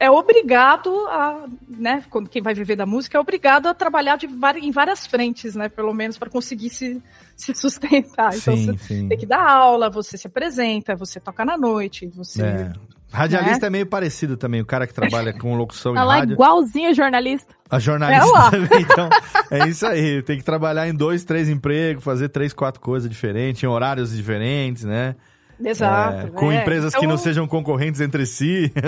é 0.00 0.10
obrigado 0.10 0.90
a, 1.08 1.46
né, 1.68 2.02
quando 2.08 2.28
quem 2.28 2.40
vai 2.40 2.54
viver 2.54 2.74
da 2.76 2.86
música, 2.86 3.18
é 3.18 3.20
obrigado 3.20 3.66
a 3.66 3.74
trabalhar 3.74 4.16
de 4.16 4.26
em 4.62 4.70
várias 4.70 5.06
frentes, 5.06 5.54
né, 5.54 5.68
pelo 5.68 5.92
menos 5.92 6.16
para 6.16 6.30
conseguir 6.30 6.70
se, 6.70 7.02
se 7.36 7.52
sustentar. 7.54 8.34
Então, 8.34 8.56
Sim, 8.56 8.66
você 8.72 8.78
sim. 8.78 9.08
tem 9.08 9.18
que 9.18 9.26
dar 9.26 9.46
aula, 9.46 9.90
você 9.90 10.16
se 10.16 10.26
apresenta, 10.26 10.96
você 10.96 11.20
toca 11.20 11.44
na 11.44 11.58
noite, 11.58 12.06
você. 12.06 12.42
É. 12.42 12.72
Radialista 13.10 13.62
Né? 13.62 13.66
é 13.66 13.70
meio 13.70 13.86
parecido 13.86 14.36
também, 14.36 14.60
o 14.60 14.66
cara 14.66 14.86
que 14.86 14.92
trabalha 14.92 15.32
com 15.32 15.56
locução 15.56 15.94
Tá 15.94 16.02
em 16.02 16.06
rádio. 16.06 16.32
igualzinho 16.34 16.94
jornalista. 16.94 17.54
A 17.70 17.78
jornalista 17.78 18.26
É 18.38 18.50
também, 18.50 18.80
então. 18.82 19.08
É 19.50 19.68
isso 19.68 19.86
aí. 19.86 20.22
Tem 20.22 20.36
que 20.36 20.44
trabalhar 20.44 20.86
em 20.88 20.94
dois, 20.94 21.24
três 21.24 21.48
empregos, 21.48 22.04
fazer 22.04 22.28
três, 22.28 22.52
quatro 22.52 22.80
coisas 22.80 23.08
diferentes, 23.08 23.62
em 23.62 23.66
horários 23.66 24.14
diferentes, 24.14 24.84
né? 24.84 25.16
Exato. 25.62 26.28
É, 26.28 26.30
com 26.30 26.52
é. 26.52 26.60
empresas 26.60 26.94
que 26.94 27.06
não 27.06 27.16
sejam 27.16 27.46
concorrentes 27.48 28.00
entre 28.00 28.24
si. 28.26 28.72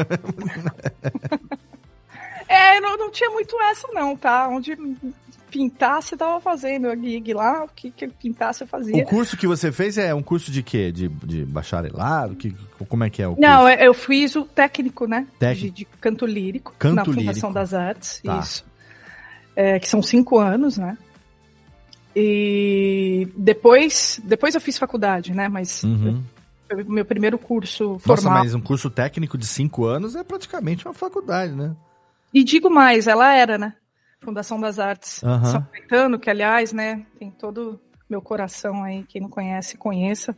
É, 2.49 2.81
não, 2.81 2.97
não 2.97 3.11
tinha 3.13 3.31
muito 3.31 3.55
essa, 3.61 3.87
não, 3.93 4.17
tá? 4.17 4.49
Onde 4.49 4.77
pintasse, 5.51 6.13
eu 6.15 6.19
tava 6.19 6.41
fazendo 6.41 6.89
a 6.89 6.97
gig 6.97 7.33
lá, 7.35 7.65
o 7.65 7.69
que, 7.69 7.91
que 7.91 8.07
pintasse 8.09 8.63
eu 8.63 8.67
fazia. 8.69 8.97
o 8.97 9.05
curso 9.05 9.37
que 9.37 9.47
você 9.47 9.71
fez 9.73 9.99
é 9.99 10.15
um 10.15 10.23
curso 10.23 10.51
de 10.51 10.63
quê? 10.63 10.91
De, 10.93 11.09
de 11.09 11.45
bacharelado? 11.45 12.37
Que, 12.37 12.55
como 12.89 13.05
é 13.05 13.11
que 13.11 13.21
é 13.23 13.27
o 13.29 13.35
curso? 13.35 13.43
Não, 13.51 13.69
eu- 13.69 13.79
eu 13.79 13.95
fiz 13.95 14.35
o 14.37 14.45
técnico, 14.45 15.07
né? 15.07 15.27
Técnico. 15.39 15.75
De, 15.75 15.85
de 15.85 15.85
canto 16.01 16.25
lírico 16.27 16.75
Canto 16.79 16.95
na 16.97 17.03
lírico. 17.03 17.21
Fundação 17.21 17.53
das 17.53 17.75
Artes. 17.75 18.21
Tá. 18.25 18.39
Isso. 18.39 18.65
É, 19.57 19.79
que 19.79 19.89
são 19.89 20.01
cinco 20.03 20.39
anos, 20.39 20.79
né? 20.79 20.97
E 22.15 23.29
depois, 23.37 24.21
depois 24.25 24.55
eu 24.55 24.61
fiz 24.61 24.79
faculdade, 24.79 25.33
né? 25.33 25.49
Mas 25.49 25.83
Uhum. 25.85 26.23
o 26.87 26.93
meu 26.93 27.05
primeiro 27.05 27.39
curso 27.39 27.93
Nossa, 28.05 28.23
formal. 28.23 28.43
mas 28.45 28.55
um 28.55 28.61
curso 28.61 28.91
técnico 28.91 29.39
de 29.39 29.47
cinco 29.47 29.85
anos 29.85 30.17
é 30.17 30.25
praticamente 30.25 30.87
uma 30.87 30.95
faculdade, 30.95 31.53
né? 31.53 31.75
E 32.33 32.43
digo 32.45 32.71
mais, 32.71 33.07
ela 33.07 33.35
era, 33.35 33.59
né? 33.59 33.75
Fundação 34.21 34.61
das 34.61 34.79
Artes 34.79 35.23
Aham. 35.25 35.45
São 35.45 35.63
Caetano, 35.73 36.19
que 36.19 36.29
aliás, 36.31 36.73
né, 36.73 37.05
tem 37.19 37.31
todo 37.31 37.81
meu 38.09 38.21
coração 38.21 38.83
aí, 38.85 39.05
quem 39.05 39.21
não 39.23 39.29
conhece, 39.31 39.77
conheça. 39.79 40.37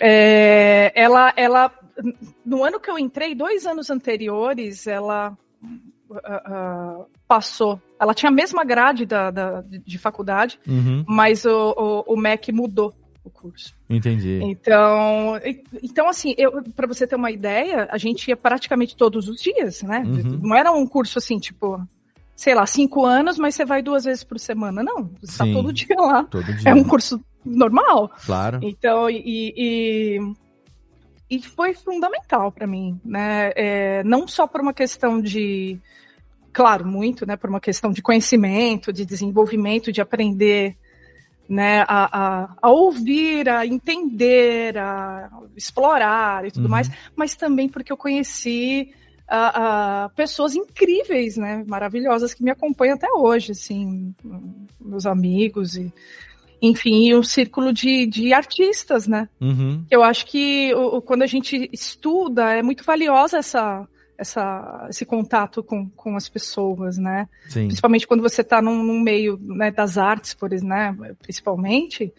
É, 0.00 0.92
ela, 0.94 1.32
ela, 1.36 1.70
no 2.44 2.64
ano 2.64 2.80
que 2.80 2.90
eu 2.90 2.98
entrei, 2.98 3.34
dois 3.34 3.66
anos 3.66 3.90
anteriores, 3.90 4.86
ela 4.86 5.36
ah, 6.24 6.42
ah, 6.46 7.04
passou. 7.28 7.80
Ela 8.00 8.14
tinha 8.14 8.30
a 8.30 8.34
mesma 8.34 8.64
grade 8.64 9.04
da, 9.04 9.30
da- 9.30 9.60
de, 9.60 9.78
de 9.78 9.98
faculdade, 9.98 10.58
Uhum. 10.66 11.04
mas 11.06 11.44
o, 11.44 12.04
o, 12.06 12.14
o 12.14 12.16
MEC 12.16 12.50
mudou 12.50 12.94
o 13.22 13.28
curso. 13.28 13.74
Entendi. 13.88 14.40
Então, 14.42 15.38
então 15.82 16.08
assim, 16.08 16.34
para 16.74 16.86
você 16.86 17.06
ter 17.06 17.16
uma 17.16 17.30
ideia, 17.30 17.86
a 17.90 17.98
gente 17.98 18.26
ia 18.28 18.36
praticamente 18.36 18.96
todos 18.96 19.28
os 19.28 19.40
dias, 19.40 19.82
né? 19.82 20.02
Uhum. 20.06 20.40
Não 20.42 20.56
era 20.56 20.72
um 20.72 20.86
curso 20.86 21.18
assim, 21.18 21.38
tipo, 21.38 21.78
sei 22.40 22.54
lá, 22.54 22.64
cinco 22.64 23.04
anos, 23.04 23.36
mas 23.36 23.54
você 23.54 23.66
vai 23.66 23.82
duas 23.82 24.04
vezes 24.04 24.24
por 24.24 24.40
semana. 24.40 24.82
Não, 24.82 25.10
você 25.20 25.32
está 25.32 25.44
todo 25.44 25.70
dia 25.74 25.94
lá. 25.94 26.24
Todo 26.24 26.50
dia. 26.54 26.70
É 26.70 26.74
um 26.74 26.82
curso 26.82 27.22
normal. 27.44 28.10
Claro. 28.24 28.60
Então, 28.62 29.10
e, 29.10 29.52
e, 29.54 30.20
e 31.28 31.42
foi 31.42 31.74
fundamental 31.74 32.50
para 32.50 32.66
mim, 32.66 32.98
né? 33.04 33.52
É, 33.54 34.02
não 34.04 34.26
só 34.26 34.46
por 34.46 34.62
uma 34.62 34.72
questão 34.72 35.20
de, 35.20 35.78
claro, 36.50 36.86
muito, 36.86 37.26
né? 37.26 37.36
Por 37.36 37.50
uma 37.50 37.60
questão 37.60 37.92
de 37.92 38.00
conhecimento, 38.00 38.90
de 38.90 39.04
desenvolvimento, 39.04 39.92
de 39.92 40.00
aprender, 40.00 40.78
né? 41.46 41.82
A, 41.86 42.08
a, 42.44 42.56
a 42.62 42.70
ouvir, 42.70 43.50
a 43.50 43.66
entender, 43.66 44.78
a 44.78 45.28
explorar 45.54 46.46
e 46.46 46.50
tudo 46.50 46.64
Uhum. 46.64 46.70
mais, 46.70 46.90
mas 47.14 47.34
também 47.34 47.68
porque 47.68 47.92
eu 47.92 47.98
conheci 47.98 48.94
a, 49.30 50.04
a 50.04 50.08
pessoas 50.08 50.56
incríveis, 50.56 51.36
né? 51.36 51.64
Maravilhosas 51.66 52.34
que 52.34 52.42
me 52.42 52.50
acompanham 52.50 52.96
até 52.96 53.06
hoje, 53.12 53.52
assim, 53.52 54.12
meus 54.80 55.06
amigos 55.06 55.76
e 55.76 55.92
enfim, 56.62 57.08
e 57.08 57.14
um 57.14 57.22
círculo 57.22 57.72
de, 57.72 58.04
de 58.06 58.34
artistas, 58.34 59.06
né? 59.06 59.28
Uhum. 59.40 59.82
Eu 59.90 60.02
acho 60.02 60.26
que 60.26 60.74
o, 60.74 61.00
quando 61.00 61.22
a 61.22 61.26
gente 61.26 61.70
estuda, 61.72 62.52
é 62.52 62.62
muito 62.62 62.84
valiosa 62.84 63.38
essa, 63.38 63.88
essa, 64.18 64.86
esse 64.90 65.06
contato 65.06 65.62
com, 65.62 65.88
com 65.90 66.16
as 66.16 66.28
pessoas, 66.28 66.98
né? 66.98 67.28
Sim. 67.48 67.66
Principalmente 67.66 68.06
quando 68.06 68.22
você 68.22 68.42
está 68.42 68.60
num, 68.60 68.82
num 68.82 69.00
meio 69.00 69.38
né, 69.40 69.70
das 69.70 69.96
artes, 69.96 70.34
por 70.34 70.52
exemplo, 70.52 70.68
né, 70.68 71.16
principalmente, 71.22 72.12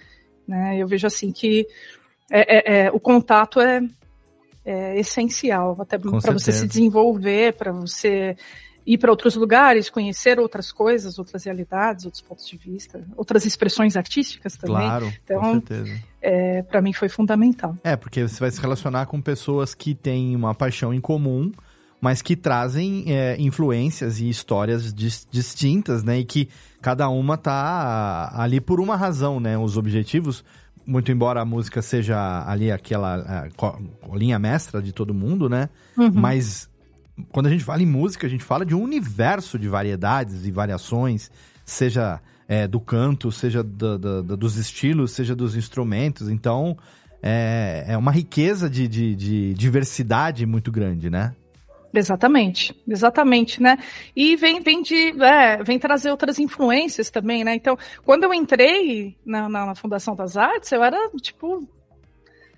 né? 0.48 0.76
Eu 0.80 0.88
vejo 0.88 1.06
assim 1.06 1.32
que 1.32 1.68
é, 2.32 2.58
é- 2.58 2.86
é, 2.86 2.92
o 2.92 3.00
contato 3.00 3.60
é, 3.60 3.82
é 4.64 5.00
essencial, 5.00 5.78
até 5.80 5.98
para 5.98 6.34
você 6.34 6.52
se 6.52 6.68
desenvolver, 6.68 7.54
para 7.54 7.72
você 7.72 8.36
ir 8.86 8.98
para 8.98 9.12
outros 9.12 9.36
lugares, 9.36 9.90
conhecer 9.90 10.40
outras 10.40 10.72
coisas, 10.72 11.20
outras 11.20 11.44
realidades, 11.44 12.06
outros 12.06 12.22
pontos 12.22 12.48
de 12.48 12.58
vista, 12.58 13.04
outras 13.16 13.46
expressões 13.46 13.96
artísticas 13.96 14.58
também. 14.58 14.78
Claro, 14.78 15.14
então, 15.24 15.40
com 15.40 15.54
certeza. 15.54 16.00
É, 16.22 16.62
para 16.64 16.82
mim 16.82 16.94
foi 16.94 17.10
fundamental. 17.10 17.76
É, 17.84 17.96
porque 17.96 18.28
você 18.28 18.40
vai 18.40 18.52
se 18.52 18.60
relacionar 18.60 19.06
com 19.06 19.22
pessoas 19.22 19.74
que 19.74 19.94
têm 19.94 20.36
uma 20.36 20.54
paixão 20.54 20.94
em 20.94 21.02
comum, 21.02 21.52
mas 22.00 22.22
que 22.22 22.36
trazem 22.36 23.06
é, 23.08 23.36
influências 23.40 24.20
e 24.20 24.28
histórias 24.28 24.92
dis 24.94 25.28
distintas, 25.30 26.04
né? 26.04 26.20
E 26.20 26.26
que 26.26 26.50
cada 26.82 27.08
uma 27.10 27.38
tá 27.38 28.32
ali 28.36 28.60
por 28.60 28.80
uma 28.80 28.96
razão, 28.96 29.40
né? 29.40 29.58
Os 29.58 29.78
objetivos, 29.78 30.44
muito 30.86 31.12
embora 31.12 31.42
a 31.42 31.46
música 31.46 31.82
seja 31.82 32.44
ali 32.48 32.72
aquela 32.72 33.50
a, 33.52 34.16
linha 34.16 34.40
mestra 34.40 34.82
de 34.82 34.92
todo 34.92 35.14
mundo, 35.14 35.50
né? 35.50 35.70
Uhum. 35.98 36.12
Mas 36.14 36.70
quando 37.32 37.48
a 37.48 37.50
gente 37.50 37.64
fala 37.64 37.82
em 37.82 37.86
música, 37.86 38.28
a 38.28 38.30
gente 38.30 38.44
fala 38.44 38.66
de 38.66 38.76
um 38.76 38.82
universo 38.82 39.60
de 39.60 39.68
variedades 39.68 40.46
e 40.46 40.52
variações, 40.52 41.30
seja 41.66 42.20
é, 42.48 42.68
do 42.68 42.80
canto, 42.80 43.32
seja 43.32 43.64
do, 43.64 43.98
do, 43.98 44.24
do, 44.24 44.38
dos 44.38 44.58
estilos, 44.58 45.12
seja 45.12 45.36
dos 45.36 45.56
instrumentos. 45.56 46.30
Então, 46.30 46.78
é, 47.22 47.86
é 47.88 47.98
uma 47.98 48.12
riqueza 48.12 48.70
de, 48.70 48.88
de, 48.88 49.16
de 49.16 49.54
diversidade 49.54 50.46
muito 50.46 50.72
grande, 50.72 51.10
né? 51.10 51.34
Exatamente, 51.94 52.74
exatamente, 52.88 53.62
né? 53.62 53.78
E 54.16 54.36
vem, 54.36 54.62
vem 54.62 54.82
de, 54.82 55.22
é, 55.22 55.62
vem 55.62 55.78
trazer 55.78 56.10
outras 56.10 56.40
influências 56.40 57.10
também, 57.10 57.44
né? 57.44 57.54
Então, 57.56 57.78
quando 58.06 58.24
eu 58.24 58.34
entrei 58.34 59.18
na, 59.26 59.50
na, 59.50 59.66
na 59.68 59.76
Fundação 59.76 60.16
das 60.16 60.38
Artes, 60.38 60.72
eu 60.72 60.84
era 60.84 60.98
tipo 61.22 61.68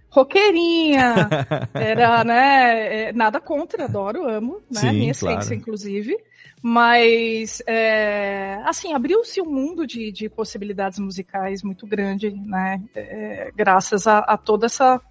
roqueirinha, 0.10 1.16
era, 1.74 2.24
né? 2.24 3.08
É, 3.08 3.14
nada 3.14 3.42
contra, 3.42 3.86
adoro, 3.86 4.30
amo, 4.30 4.62
né? 4.72 4.82
Sim, 4.82 4.92
Minha 4.92 5.14
claro. 5.14 5.42
ciência, 5.42 5.56
inclusive. 5.56 6.16
Mas, 6.62 7.62
é, 7.68 8.62
assim, 8.64 8.94
abriu-se 8.94 9.42
um 9.42 9.46
mundo 9.46 9.86
de, 9.86 10.12
de 10.12 10.30
possibilidades 10.30 10.98
musicais 11.00 11.62
muito 11.64 11.86
grande, 11.86 12.32
né? 12.32 12.82
É, 12.96 13.52
graças 13.54 14.08
a, 14.08 14.20
a 14.20 14.38
todo 14.38 14.66
essa, 14.66 15.02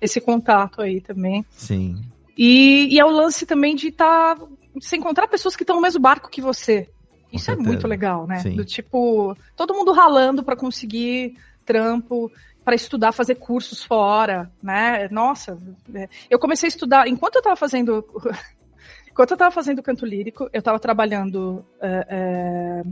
esse 0.00 0.20
contato 0.20 0.80
aí 0.80 1.00
também. 1.00 1.44
Sim. 1.50 2.02
E, 2.36 2.94
e 2.94 3.00
é 3.00 3.04
o 3.04 3.10
lance 3.10 3.46
também 3.46 3.74
de 3.74 3.88
estar. 3.88 4.36
Tá, 4.36 4.46
se 4.80 4.96
encontrar 4.96 5.26
pessoas 5.26 5.56
que 5.56 5.62
estão 5.62 5.76
no 5.76 5.82
mesmo 5.82 6.00
barco 6.00 6.28
que 6.28 6.42
você. 6.42 6.88
Isso 7.32 7.50
é 7.50 7.56
muito 7.56 7.88
legal, 7.88 8.26
né? 8.26 8.40
Sim. 8.40 8.54
Do 8.54 8.64
tipo, 8.64 9.36
todo 9.56 9.74
mundo 9.74 9.92
ralando 9.92 10.44
para 10.44 10.54
conseguir 10.54 11.36
trampo, 11.64 12.30
para 12.64 12.74
estudar, 12.74 13.12
fazer 13.12 13.36
cursos 13.36 13.82
fora, 13.82 14.50
né? 14.62 15.08
Nossa, 15.10 15.58
é, 15.94 16.08
eu 16.28 16.38
comecei 16.38 16.66
a 16.66 16.68
estudar 16.68 17.08
enquanto 17.08 17.36
eu 17.36 17.40
estava 17.40 17.56
fazendo. 17.56 18.04
enquanto 19.10 19.30
eu 19.30 19.34
estava 19.34 19.50
fazendo 19.50 19.82
canto 19.82 20.04
lírico, 20.04 20.48
eu 20.52 20.58
estava 20.58 20.78
trabalhando 20.78 21.64
é, 21.80 22.06
é, 22.08 22.82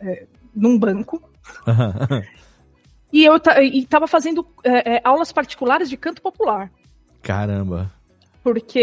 é, 0.00 0.26
num 0.54 0.78
banco. 0.78 1.22
e 3.12 3.24
eu 3.24 3.36
estava 3.36 4.06
fazendo 4.06 4.46
é, 4.64 5.00
aulas 5.04 5.32
particulares 5.32 5.90
de 5.90 5.96
canto 5.96 6.22
popular. 6.22 6.70
Caramba 7.20 7.95
porque 8.46 8.78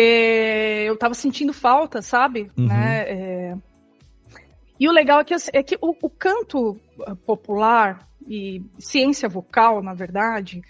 eu 0.85 0.97
tava 0.97 1.13
sentindo 1.13 1.53
falta, 1.53 2.01
sabe? 2.01 2.51
Uhum. 2.57 2.67
Né? 2.67 3.05
É... 3.07 3.55
E 4.77 4.89
o 4.89 4.91
legal 4.91 5.21
é 5.21 5.23
que, 5.23 5.33
é 5.53 5.63
que 5.63 5.77
o, 5.79 5.95
o, 6.01 6.09
canto 6.09 6.77
popular 7.25 8.05
e 8.27 8.61
ciência 8.77 9.29
vocal, 9.29 9.81
na 9.81 9.93
verdade, 9.93 10.61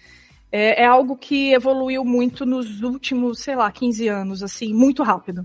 é, 0.52 0.84
é, 0.84 0.86
algo 0.86 1.18
que 1.18 1.52
evoluiu 1.54 2.06
muito 2.06 2.46
nos 2.46 2.84
últimos, 2.84 3.40
sei 3.40 3.56
lá, 3.56 3.72
15 3.72 4.08
anos, 4.10 4.44
assim, 4.44 4.72
muito 4.76 5.02
rápido. 5.02 5.44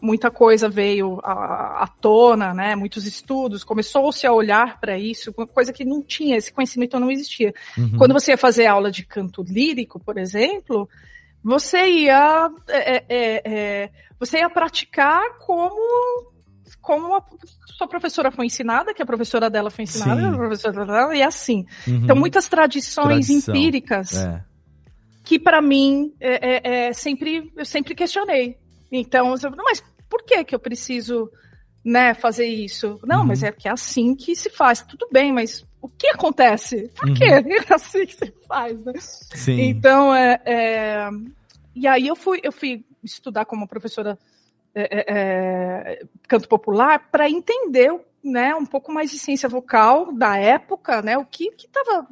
Muita 0.00 0.30
coisa 0.30 0.66
veio 0.66 1.20
à, 1.22 1.82
à 1.82 1.86
tona, 1.88 2.54
né? 2.54 2.74
Muitos 2.74 3.04
estudos, 3.04 3.64
começou-se 3.64 4.26
a 4.26 4.32
olhar 4.32 4.80
para 4.80 4.96
isso, 4.96 5.30
coisa 5.34 5.74
que 5.74 5.84
não 5.84 6.02
tinha, 6.02 6.38
esse 6.38 6.50
conhecimento 6.50 6.98
não 6.98 7.10
existia. 7.10 7.52
Uhum. 7.76 7.98
Quando 7.98 8.14
você 8.14 8.30
ia 8.30 8.38
fazer 8.38 8.64
aula 8.64 8.90
de 8.90 9.04
canto 9.04 9.42
lírico, 9.42 10.00
por 10.00 10.16
exemplo, 10.16 10.88
você 11.48 11.86
ia 11.86 12.50
é, 12.68 12.96
é, 13.08 13.42
é, 13.44 13.90
você 14.20 14.38
ia 14.38 14.50
praticar 14.50 15.22
como 15.46 15.74
como 16.80 17.16
a 17.16 17.22
sua 17.76 17.86
professora 17.88 18.30
foi 18.30 18.46
ensinada, 18.46 18.92
que 18.94 19.02
a 19.02 19.06
professora 19.06 19.48
dela 19.50 19.70
foi 19.70 19.84
ensinada, 19.84 20.20
Sim. 20.20 20.28
a 20.28 20.36
professora 20.36 20.86
dela, 20.86 21.14
e 21.16 21.22
assim. 21.22 21.64
Uhum. 21.86 21.96
Então, 22.04 22.16
muitas 22.16 22.48
tradições 22.48 23.26
Tradição. 23.26 23.54
empíricas 23.54 24.14
É. 24.14 24.42
que, 25.24 25.38
para 25.38 25.60
mim, 25.60 26.14
é, 26.20 26.86
é, 26.86 26.92
sempre, 26.92 27.52
eu 27.56 27.64
sempre 27.64 27.94
questionei. 27.94 28.56
Então, 28.90 29.34
mas 29.64 29.82
por 30.08 30.22
que 30.24 30.42
que 30.44 30.54
eu 30.54 30.58
preciso 30.58 31.30
né, 31.84 32.14
fazer 32.14 32.46
isso? 32.46 32.98
Não, 33.04 33.20
Uhum. 33.20 33.26
mas 33.26 33.42
é 33.42 33.52
que 33.52 33.68
é 33.68 33.72
assim 33.72 34.14
que 34.14 34.34
se 34.34 34.48
faz. 34.50 34.82
Tudo 34.82 35.06
bem, 35.12 35.30
mas 35.32 35.66
o 35.82 35.88
que 35.88 36.08
acontece? 36.08 36.90
Por 36.98 37.08
Uhum. 37.08 37.14
que 37.14 37.24
é 37.24 37.42
assim 37.74 38.06
que 38.06 38.14
se 38.14 38.34
faz? 38.46 38.82
Né? 38.84 38.92
Sim. 38.98 39.60
Então, 39.60 40.14
é, 40.14 40.40
é, 40.46 41.08
e 41.78 41.86
aí 41.86 42.06
eu 42.06 42.16
fui, 42.16 42.40
eu 42.42 42.52
fui 42.52 42.84
estudar 43.02 43.44
como 43.44 43.68
professora 43.68 44.18
é, 44.74 44.82
é, 44.82 45.04
é, 45.08 46.06
canto 46.26 46.48
popular 46.48 47.08
para 47.10 47.28
entender, 47.28 47.92
né, 48.22 48.54
um 48.54 48.66
pouco 48.66 48.92
mais 48.92 49.10
de 49.10 49.18
ciência 49.18 49.48
vocal 49.48 50.12
da 50.12 50.36
época, 50.36 51.02
né, 51.02 51.16
o 51.16 51.24
que 51.24 51.50
que 51.52 51.66
estava, 51.66 52.06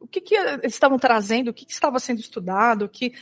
o 0.00 0.06
que 0.06 0.20
que 0.20 0.34
eles 0.34 0.74
estavam 0.74 0.98
trazendo, 0.98 1.48
o 1.48 1.54
que, 1.54 1.64
que 1.64 1.72
estava 1.72 1.98
sendo 1.98 2.20
estudado, 2.20 2.84
o 2.84 2.88
que, 2.88 3.12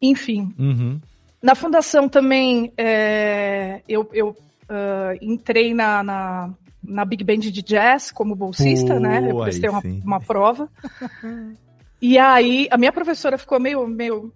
enfim. 0.00 0.54
Uhum. 0.58 1.00
Na 1.42 1.54
fundação 1.54 2.08
também 2.08 2.72
é, 2.76 3.82
eu, 3.88 4.08
eu 4.12 4.36
ah, 4.68 5.14
entrei 5.20 5.74
na, 5.74 6.02
na, 6.02 6.54
na 6.82 7.04
Big 7.04 7.22
Band 7.22 7.40
de 7.40 7.62
Jazz 7.62 8.10
como 8.10 8.34
bolsista, 8.34 8.94
Pô, 8.94 9.00
né? 9.00 9.30
Eu 9.30 9.42
prestei 9.42 9.68
uma, 9.68 9.82
uma 10.04 10.20
prova. 10.20 10.68
E 12.04 12.18
aí, 12.18 12.66
a 12.68 12.76
minha 12.76 12.90
professora 12.90 13.38
ficou 13.38 13.60
meio, 13.60 13.86
meio 13.86 14.32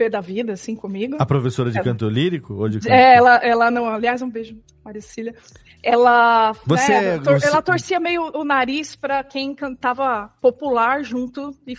pé 0.00 0.08
da 0.08 0.20
vida, 0.22 0.54
assim, 0.54 0.74
comigo. 0.74 1.16
A 1.18 1.26
professora 1.26 1.70
de 1.70 1.76
Ela- 1.76 1.84
canto 1.84 2.08
lírico? 2.08 2.54
Ou 2.54 2.68
de 2.70 2.78
canto... 2.80 2.90
É, 2.90 3.16
ela, 3.16 3.36
ela 3.36 3.70
não, 3.70 3.86
aliás, 3.86 4.22
um 4.22 4.30
beijo, 4.30 4.56
Maricília. 4.82 5.34
Ela, 5.82 6.52
Você- 6.64 6.88
né, 7.00 7.18
tor- 7.18 7.38
você- 7.38 7.46
ela 7.46 7.60
torcia 7.60 8.00
meio 8.00 8.22
o 8.34 8.42
nariz 8.42 8.96
para 8.96 9.22
quem 9.22 9.54
cantava 9.54 10.30
popular 10.40 11.02
junto 11.04 11.54
e, 11.66 11.74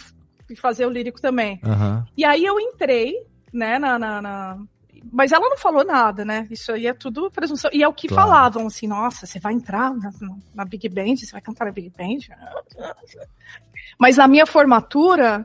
e 0.51 0.55
fazer 0.55 0.85
o 0.85 0.89
lírico 0.91 1.19
também. 1.19 1.59
Aham. 1.63 2.05
E 2.15 2.23
aí 2.23 2.45
eu 2.45 2.59
entrei, 2.59 3.15
né, 3.51 3.79
na, 3.79 3.97
na- 3.97 4.21
na- 4.21 4.57
Mas 5.11 5.31
ela 5.31 5.49
não 5.49 5.57
falou 5.57 5.83
nada, 5.83 6.23
né? 6.23 6.47
Isso 6.51 6.71
aí 6.71 6.85
é 6.85 6.93
tudo 6.93 7.31
presunção. 7.31 7.71
E 7.73 7.81
é 7.81 7.87
o 7.87 7.93
que 7.93 8.07
Claro. 8.07 8.29
falavam, 8.29 8.67
assim, 8.67 8.85
nossa, 8.87 9.25
você 9.25 9.39
vai 9.39 9.53
entrar 9.53 9.91
na, 9.95 10.11
na 10.53 10.63
Big 10.63 10.87
Band, 10.89 11.15
você 11.17 11.31
vai 11.31 11.41
cantar 11.41 11.65
na 11.65 11.71
Big 11.71 11.89
Band? 11.97 12.19
Mas 13.99 14.17
na 14.17 14.27
minha 14.27 14.45
formatura, 14.45 15.43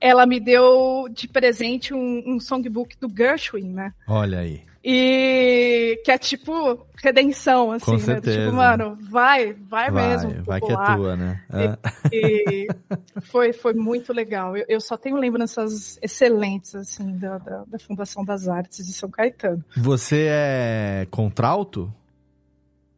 ela 0.00 0.26
me 0.26 0.38
deu 0.40 1.08
de 1.10 1.26
presente 1.28 1.92
um, 1.94 2.22
um 2.26 2.40
songbook 2.40 2.96
do 3.00 3.08
Gershwin, 3.14 3.72
né? 3.72 3.92
Olha 4.06 4.38
aí. 4.40 4.62
E 4.84 6.00
que 6.04 6.10
é 6.10 6.16
tipo 6.16 6.86
redenção, 7.02 7.72
assim, 7.72 7.84
Com 7.84 8.06
né? 8.06 8.20
Tipo, 8.20 8.52
mano, 8.52 8.96
vai, 9.10 9.52
vai, 9.52 9.90
Vai, 9.90 10.08
mesmo. 10.08 10.42
vai 10.44 10.60
que 10.60 10.66
é 10.66 10.68
popular. 10.76 10.96
tua, 10.96 11.16
né? 11.16 11.42
É. 11.52 11.76
E 12.12 12.68
foi, 13.22 13.52
foi 13.52 13.74
muito 13.74 14.12
legal. 14.12 14.56
Eu, 14.56 14.64
eu 14.68 14.80
só 14.80 14.96
tenho 14.96 15.16
lembranças 15.16 15.98
excelentes, 16.00 16.74
assim, 16.76 17.18
da, 17.18 17.38
da, 17.38 17.64
da 17.66 17.78
Fundação 17.78 18.24
das 18.24 18.46
Artes 18.48 18.86
de 18.86 18.92
São 18.92 19.10
Caetano. 19.10 19.62
Você 19.76 20.26
é 20.30 21.06
contralto? 21.10 21.92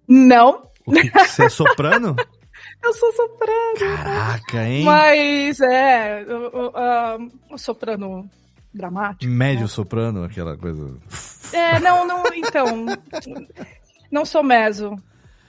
Não, 0.06 0.68
O 0.84 0.92
que, 0.92 1.10
você 1.10 1.44
é 1.44 1.48
soprano? 1.48 2.14
eu 2.82 2.94
sou 2.94 3.12
soprano. 3.12 3.78
Caraca, 3.78 4.64
hein? 4.64 4.84
Mas 4.84 5.60
é, 5.60 6.24
ah, 6.74 7.18
o 7.50 7.58
soprano 7.58 8.28
dramático. 8.72 9.30
Médio 9.30 9.68
soprano, 9.68 10.24
aquela 10.24 10.56
coisa. 10.56 10.96
É, 11.52 11.80
não, 11.80 12.06
não, 12.06 12.24
então. 12.34 12.86
Não 14.10 14.24
sou 14.24 14.42
meso. 14.42 14.96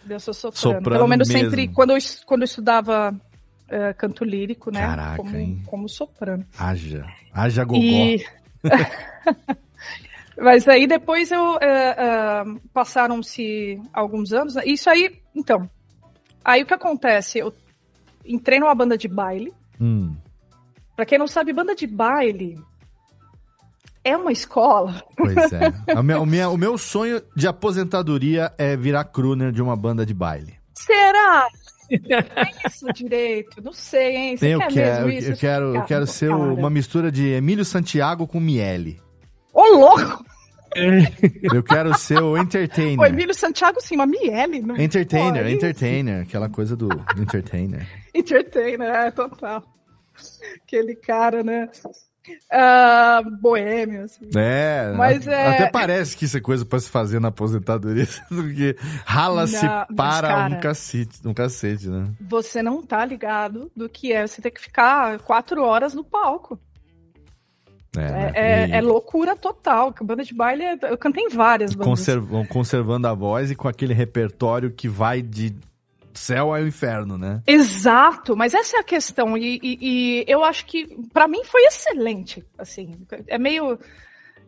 Eu 0.07 0.19
sou 0.19 0.33
soprano. 0.33 0.77
Soprano 0.77 0.97
Pelo 0.97 1.07
menos 1.07 1.27
mesmo. 1.27 1.49
sempre, 1.49 1.67
quando 1.67 1.91
eu, 1.91 1.97
quando 2.25 2.41
eu 2.41 2.45
estudava 2.45 3.13
eh, 3.71 3.93
canto 3.93 4.25
lírico, 4.25 4.69
né? 4.69 4.81
Caraca, 4.81 5.17
como, 5.17 5.37
hein? 5.37 5.63
como 5.65 5.87
soprano. 5.87 6.45
Haja. 6.57 7.05
Haja 7.33 7.63
gogó. 7.63 7.79
E... 7.79 8.25
Mas 10.37 10.67
aí 10.67 10.87
depois 10.87 11.31
eu 11.31 11.57
eh, 11.61 11.95
eh, 11.97 12.43
passaram-se 12.73 13.79
alguns 13.93 14.33
anos. 14.33 14.55
né? 14.55 14.63
Isso 14.65 14.89
aí, 14.89 15.21
então. 15.33 15.69
Aí 16.43 16.63
o 16.63 16.65
que 16.65 16.73
acontece? 16.73 17.39
Eu 17.39 17.53
entrei 18.25 18.59
numa 18.59 18.73
banda 18.75 18.97
de 18.97 19.07
baile. 19.07 19.53
Hum. 19.79 20.15
Pra 20.95 21.05
quem 21.05 21.17
não 21.17 21.27
sabe, 21.27 21.53
banda 21.53 21.75
de 21.75 21.87
baile 21.87 22.59
é 24.03 24.15
uma 24.17 24.31
escola. 24.31 25.03
Pois 25.15 25.35
é. 25.53 25.71
O 25.97 26.03
meu, 26.03 26.21
o 26.21 26.25
meu- 26.25 26.53
o 26.53 26.57
meu 26.57 26.77
sonho 26.77 27.21
de 27.35 27.47
aposentadoria 27.47 28.51
é 28.57 28.75
virar 28.75 29.03
crooner 29.05 29.51
de 29.51 29.61
uma 29.61 29.75
banda 29.75 30.05
de 30.05 30.13
baile. 30.13 30.55
Será? 30.75 31.47
É 31.91 32.67
isso 32.69 32.85
direito? 32.93 33.61
Não 33.61 33.73
sei, 33.73 34.15
hein? 34.15 34.37
Você 34.37 34.55
eu 34.55 34.59
quer 34.59 34.71
quero, 34.71 35.05
mesmo 35.07 35.19
isso? 35.19 35.31
eu 35.31 35.35
quero, 35.37 35.65
eu 35.65 35.73
Cara, 35.73 35.85
quero 35.87 36.07
ser 36.07 36.29
cara. 36.29 36.39
uma 36.41 36.69
mistura 36.69 37.11
de 37.11 37.27
Emílio 37.33 37.65
Santiago 37.65 38.25
com 38.25 38.39
Miele. 38.39 38.97
Ô, 39.53 39.61
louco! 39.75 40.23
Eu 41.53 41.61
quero 41.63 41.97
ser 41.97 42.21
o 42.21 42.31
O 42.31 42.37
entertainer. 42.37 43.05
Emílio 43.07 43.33
Santiago, 43.33 43.79
sim, 43.81 43.95
uma 43.95 44.05
Miele. 44.05 44.61
Não 44.61 44.77
Entertainer, 44.77 45.43
Pô, 45.43 45.49
é 45.49 45.51
entertainer. 45.51 46.21
Aquela 46.23 46.49
coisa 46.49 46.75
do 46.75 46.87
entertainer. 47.17 47.87
Entertainer, 48.13 48.89
é, 48.89 49.11
total. 49.11 49.63
Aquele 50.63 50.95
cara, 50.95 51.43
né? 51.43 51.69
Ah, 52.51 53.21
boêmio, 53.41 54.03
assim. 54.03 54.29
É, 54.35 54.93
Mas 54.95 55.27
a- 55.27 55.31
é- 55.33 55.47
até 55.55 55.69
parece 55.71 56.15
que 56.15 56.25
isso 56.25 56.37
é 56.37 56.41
coisa 56.41 56.63
pra 56.63 56.79
se 56.79 56.87
fazer 56.89 57.19
na 57.19 57.29
aposentadoria, 57.29 58.07
porque 58.29 58.75
rala-se 59.05 59.65
para 59.95 60.27
cara- 60.27 60.55
um 60.55 60.59
cacete, 60.59 61.19
um 61.27 61.33
cacete, 61.33 61.89
né? 61.89 62.11
Você 62.21 62.61
não 62.61 62.83
tá 62.83 63.03
ligado 63.03 63.71
do 63.75 63.89
que 63.89 64.13
é 64.13 64.27
você 64.27 64.39
ter 64.41 64.51
que 64.51 64.61
ficar 64.61 65.17
quatro 65.19 65.63
horas 65.63 65.93
no 65.95 66.03
palco. 66.03 66.59
É, 67.95 67.99
né? 67.99 68.31
É, 68.35 68.67
E 68.67 68.71
é, 68.71 68.77
é 68.77 68.81
loucura 68.81 69.35
total. 69.35 69.93
Banda 70.01 70.23
de 70.23 70.33
baile, 70.33 70.63
é- 70.63 70.77
eu 70.83 70.97
cantei 70.97 71.23
em 71.25 71.29
várias 71.29 71.73
bandas. 71.73 71.87
conservando 72.49 73.07
a 73.07 73.13
voz 73.13 73.51
e 73.51 73.55
com 73.55 73.67
aquele 73.67 73.93
repertório 73.93 74.71
que 74.71 74.87
vai 74.87 75.21
de 75.21 75.53
céu 76.13 76.53
ao 76.53 76.61
inferno, 76.65 77.17
né? 77.17 77.41
Exato, 77.47 78.35
mas 78.35 78.53
essa 78.53 78.77
é 78.77 78.79
a 78.79 78.83
questão. 78.83 79.37
E, 79.37 79.59
e- 79.61 79.77
e 79.81 80.25
eu 80.27 80.43
acho 80.43 80.65
que, 80.65 80.87
pra 81.13 81.27
mim, 81.27 81.43
foi 81.43 81.63
excelente. 81.63 82.43
Assim, 82.57 82.95
é 83.27 83.37
meio. 83.37 83.77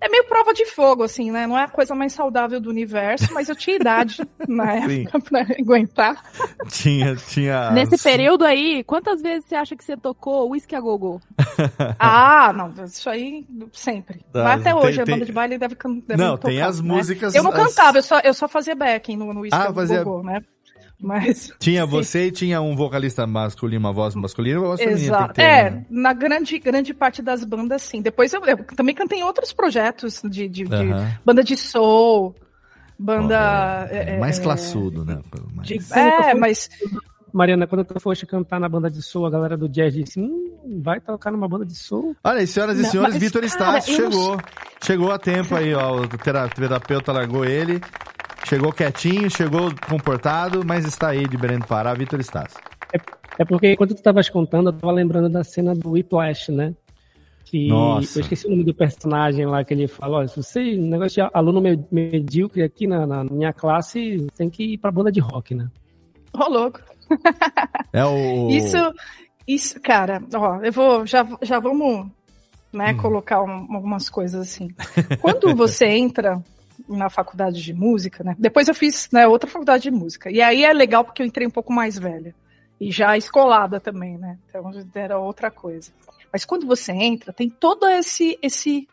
É 0.06 0.10
meio 0.10 0.26
prova 0.26 0.54
de 0.54 0.66
fogo, 0.66 1.04
assim, 1.04 1.32
né? 1.32 1.48
Não 1.48 1.58
é 1.58 1.63
a 1.63 1.68
coisa 1.70 1.96
mais 1.96 2.12
saudável 2.12 2.60
do 2.60 2.70
universo, 2.70 3.34
mas 3.34 3.48
eu 3.48 3.56
tinha 3.56 3.78
idade 3.78 4.18
na 4.50 4.82
Sim. 4.88 5.04
época 5.04 5.20
pra 5.22 5.42
aguentar. 5.58 6.22
Tinha, 6.70 7.16
tinha. 7.16 7.72
Nesse 7.72 7.98
período 8.04 8.44
aí, 8.44 8.84
quantas 8.84 9.22
vezes 9.22 9.46
você 9.48 9.56
acha 9.56 9.76
que 9.78 9.84
você 9.84 9.96
tocou 9.96 10.50
Whisky 10.50 10.76
a 10.76 10.80
Gogo? 10.82 11.22
Ah, 11.98 12.52
não, 12.54 12.74
isso 12.84 13.10
aí 13.10 13.46
sempre. 13.72 14.26
Ah, 14.34 14.44
Mas 14.44 14.62
até 14.62 14.74
tem- 14.74 14.74
hoje, 14.89 15.02
a 15.02 15.06
tem- 15.06 15.13
banda 15.16 15.26
de 15.26 15.32
baile 15.32 15.58
deve, 15.58 15.76
can- 15.76 16.00
deve 16.06 16.22
Não, 16.22 16.36
tocar, 16.36 16.50
tem 16.50 16.62
as 16.62 16.82
né? 16.82 16.94
músicas- 16.94 17.34
Eu 17.36 17.44
não 17.44 17.52
as- 17.52 17.58
cantava, 17.74 17.98
eu 18.00 18.04
só, 18.04 18.20
eu 18.20 18.34
só 18.34 18.48
fazia 18.48 18.76
backing 18.76 19.16
no, 19.16 19.28
Whisky 19.39 19.56
Ah, 19.58 19.70
a 19.70 19.74
fazia- 19.74 20.04
Go-Go, 20.04 20.24
né? 20.24 20.42
Mas. 21.06 21.52
Tinha 21.60 21.86
você 21.86 22.28
e 22.28 22.32
tinha 22.32 22.62
um 22.62 22.78
vocalista 22.78 23.28
masculino, 23.28 23.82
uma 23.82 23.92
voz 23.92 24.16
masculina 24.16 24.56
e 24.56 24.60
uma 24.60 24.68
voz 24.70 24.80
feminina. 24.80 25.04
Exato. 25.18 25.34
ter, 25.34 25.42
É, 25.42 25.70
né? 25.70 25.86
na 25.89 26.13
grande, 26.13 26.58
grande 26.60 26.94
parte 26.94 27.22
das 27.22 27.44
bandas, 27.44 27.82
sim. 27.82 28.02
Depois 28.02 28.32
eu, 28.34 28.42
eu 28.46 28.58
também 28.76 28.96
cantei 28.96 29.20
em 29.20 29.24
outros 29.24 29.52
projetos 29.52 30.22
de, 30.24 30.48
de- 30.48 30.63
de 30.63 30.74
Aham. 30.74 31.12
banda 31.26 31.44
de 31.44 31.58
soul, 31.58 32.34
banda. 32.98 33.88
É 33.92 34.16
é, 34.16 34.20
mais 34.20 34.39
é, 34.39 34.44
classudo, 34.44 35.04
né? 35.04 35.20
Mais- 35.54 35.68
de- 35.68 35.80
é, 35.94 36.34
mas. 36.34 36.70
Mariana, 37.34 37.66
quando 37.66 37.84
tu 37.84 38.00
foste 38.00 38.28
cantar 38.28 38.60
na 38.60 38.70
banda 38.70 38.92
de 38.92 39.02
soul, 39.02 39.26
a 39.26 39.30
galera 39.30 39.58
do 39.58 39.68
jazz 39.68 39.92
disse: 39.94 40.20
hum, 40.22 40.80
vai 40.84 41.02
tocar 41.02 41.32
numa 41.32 41.48
banda 41.50 41.66
de 41.66 41.76
soul? 41.76 42.16
Olha 42.24 42.39
aí, 42.39 42.48
senhoras 42.48 42.78
e 42.78 42.86
senhores, 42.86 43.18
Vitor 43.18 43.44
Stassi 43.44 43.92
eu 43.94 44.02
não 44.04 44.12
chegou. 44.12 44.38
Chegou 44.86 45.12
a 45.12 45.18
tempo 45.18 45.56
aí, 45.56 45.74
ó. 45.74 46.02
O 46.02 46.08
tera- 46.08 46.48
terapeuta 46.48 47.12
largou 47.12 47.44
ele. 47.44 47.82
Chegou 48.45 48.71
quietinho, 48.73 49.29
chegou 49.29 49.71
comportado, 49.88 50.63
mas 50.65 50.86
está 50.86 51.10
aí 51.10 51.27
de 51.27 51.38
Belém 51.38 51.60
do 51.60 51.65
Pará, 51.67 51.93
Vitor 51.93 52.19
Stassi. 52.21 52.56
É 53.38 53.45
porque 53.45 53.71
enquanto 53.73 53.91
tu 53.91 53.97
estavas 53.97 54.29
contando, 54.29 54.69
eu 54.69 54.73
tava 54.73 54.91
lembrando 54.93 55.29
da 55.29 55.43
cena 55.43 55.73
do 55.73 55.91
Whiplash, 55.91 56.51
né? 56.51 56.73
Que 57.45 57.67
Nossa. 57.67 58.19
eu 58.19 58.21
esqueci 58.21 58.45
o 58.45 58.49
nome 58.51 58.63
do 58.63 58.73
personagem 58.73 59.45
lá 59.45 59.63
que 59.63 59.73
ele 59.73 59.88
fala, 59.88 60.17
olha, 60.17 60.27
se 60.27 60.36
você, 60.38 60.75
negócio 60.75 61.23
de 61.23 61.29
aluno 61.34 61.62
me- 61.62 61.84
medíocre 61.91 62.62
aqui 62.63 62.86
na, 62.86 63.06
na 63.08 63.23
minha 63.23 63.53
classe, 63.53 64.27
tem 64.38 64.49
que 64.49 64.73
ir 64.73 64.77
pra 64.77 64.91
banda 64.91 65.12
de 65.12 65.19
rock, 65.19 65.56
né? 65.56 65.67
Ô, 66.34 66.47
louco. 66.49 66.79
É 67.91 68.03
o. 68.06 68.49
Isso, 68.51 68.77
isso, 69.47 69.82
cara, 69.82 70.21
ó, 70.34 70.62
eu 70.63 70.71
vou, 70.71 71.06
já, 71.06 71.27
já 71.41 71.60
vamos, 71.60 72.08
né, 72.71 72.93
Hum. 72.93 72.97
colocar 72.97 73.41
um- 73.43 73.75
algumas 73.75 74.10
coisas 74.10 74.41
assim. 74.41 74.69
Quando 75.21 75.53
você 75.56 75.86
entra 75.97 76.41
na 76.88 77.09
faculdade 77.09 77.62
de 77.62 77.73
música, 77.73 78.23
né, 78.23 78.36
depois 78.38 78.67
eu 78.67 78.75
fiz, 78.75 79.09
né, 79.12 79.27
outra 79.27 79.49
faculdade 79.49 79.83
de 79.83 79.91
música, 79.91 80.31
e 80.31 80.41
aí 80.41 80.63
é 80.63 80.73
legal 80.73 81.03
porque 81.03 81.21
eu 81.21 81.25
entrei 81.25 81.47
um 81.47 81.51
pouco 81.51 81.71
mais 81.71 81.97
velha, 81.97 82.33
e 82.79 82.91
já 82.91 83.17
escolada 83.17 83.79
também, 83.79 84.17
né, 84.17 84.38
então 84.49 84.71
era 84.95 85.17
outra 85.17 85.49
coisa. 85.49 85.91
Mas 86.31 86.43
quando 86.43 86.65
você 86.65 86.91
entra, 86.91 87.31
tem 87.31 87.47
todo 87.47 87.88
esse, 87.88 88.39
esse, 88.41 88.89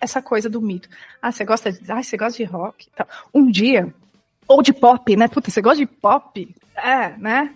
essa 0.00 0.22
coisa 0.22 0.48
do 0.48 0.62
mito. 0.62 0.88
Ah, 1.20 1.32
você 1.32 1.44
gosta 1.44 1.72
de, 1.72 1.90
ah, 1.90 2.00
você 2.00 2.16
gosta 2.16 2.36
de 2.36 2.44
rock? 2.44 2.88
Um 3.34 3.50
dia, 3.50 3.92
ou 4.46 4.62
de 4.62 4.72
pop, 4.72 5.16
né, 5.16 5.26
puta, 5.26 5.50
você 5.50 5.60
gosta 5.60 5.78
de 5.78 5.86
pop? 5.86 6.54
É, 6.76 7.16
né? 7.16 7.52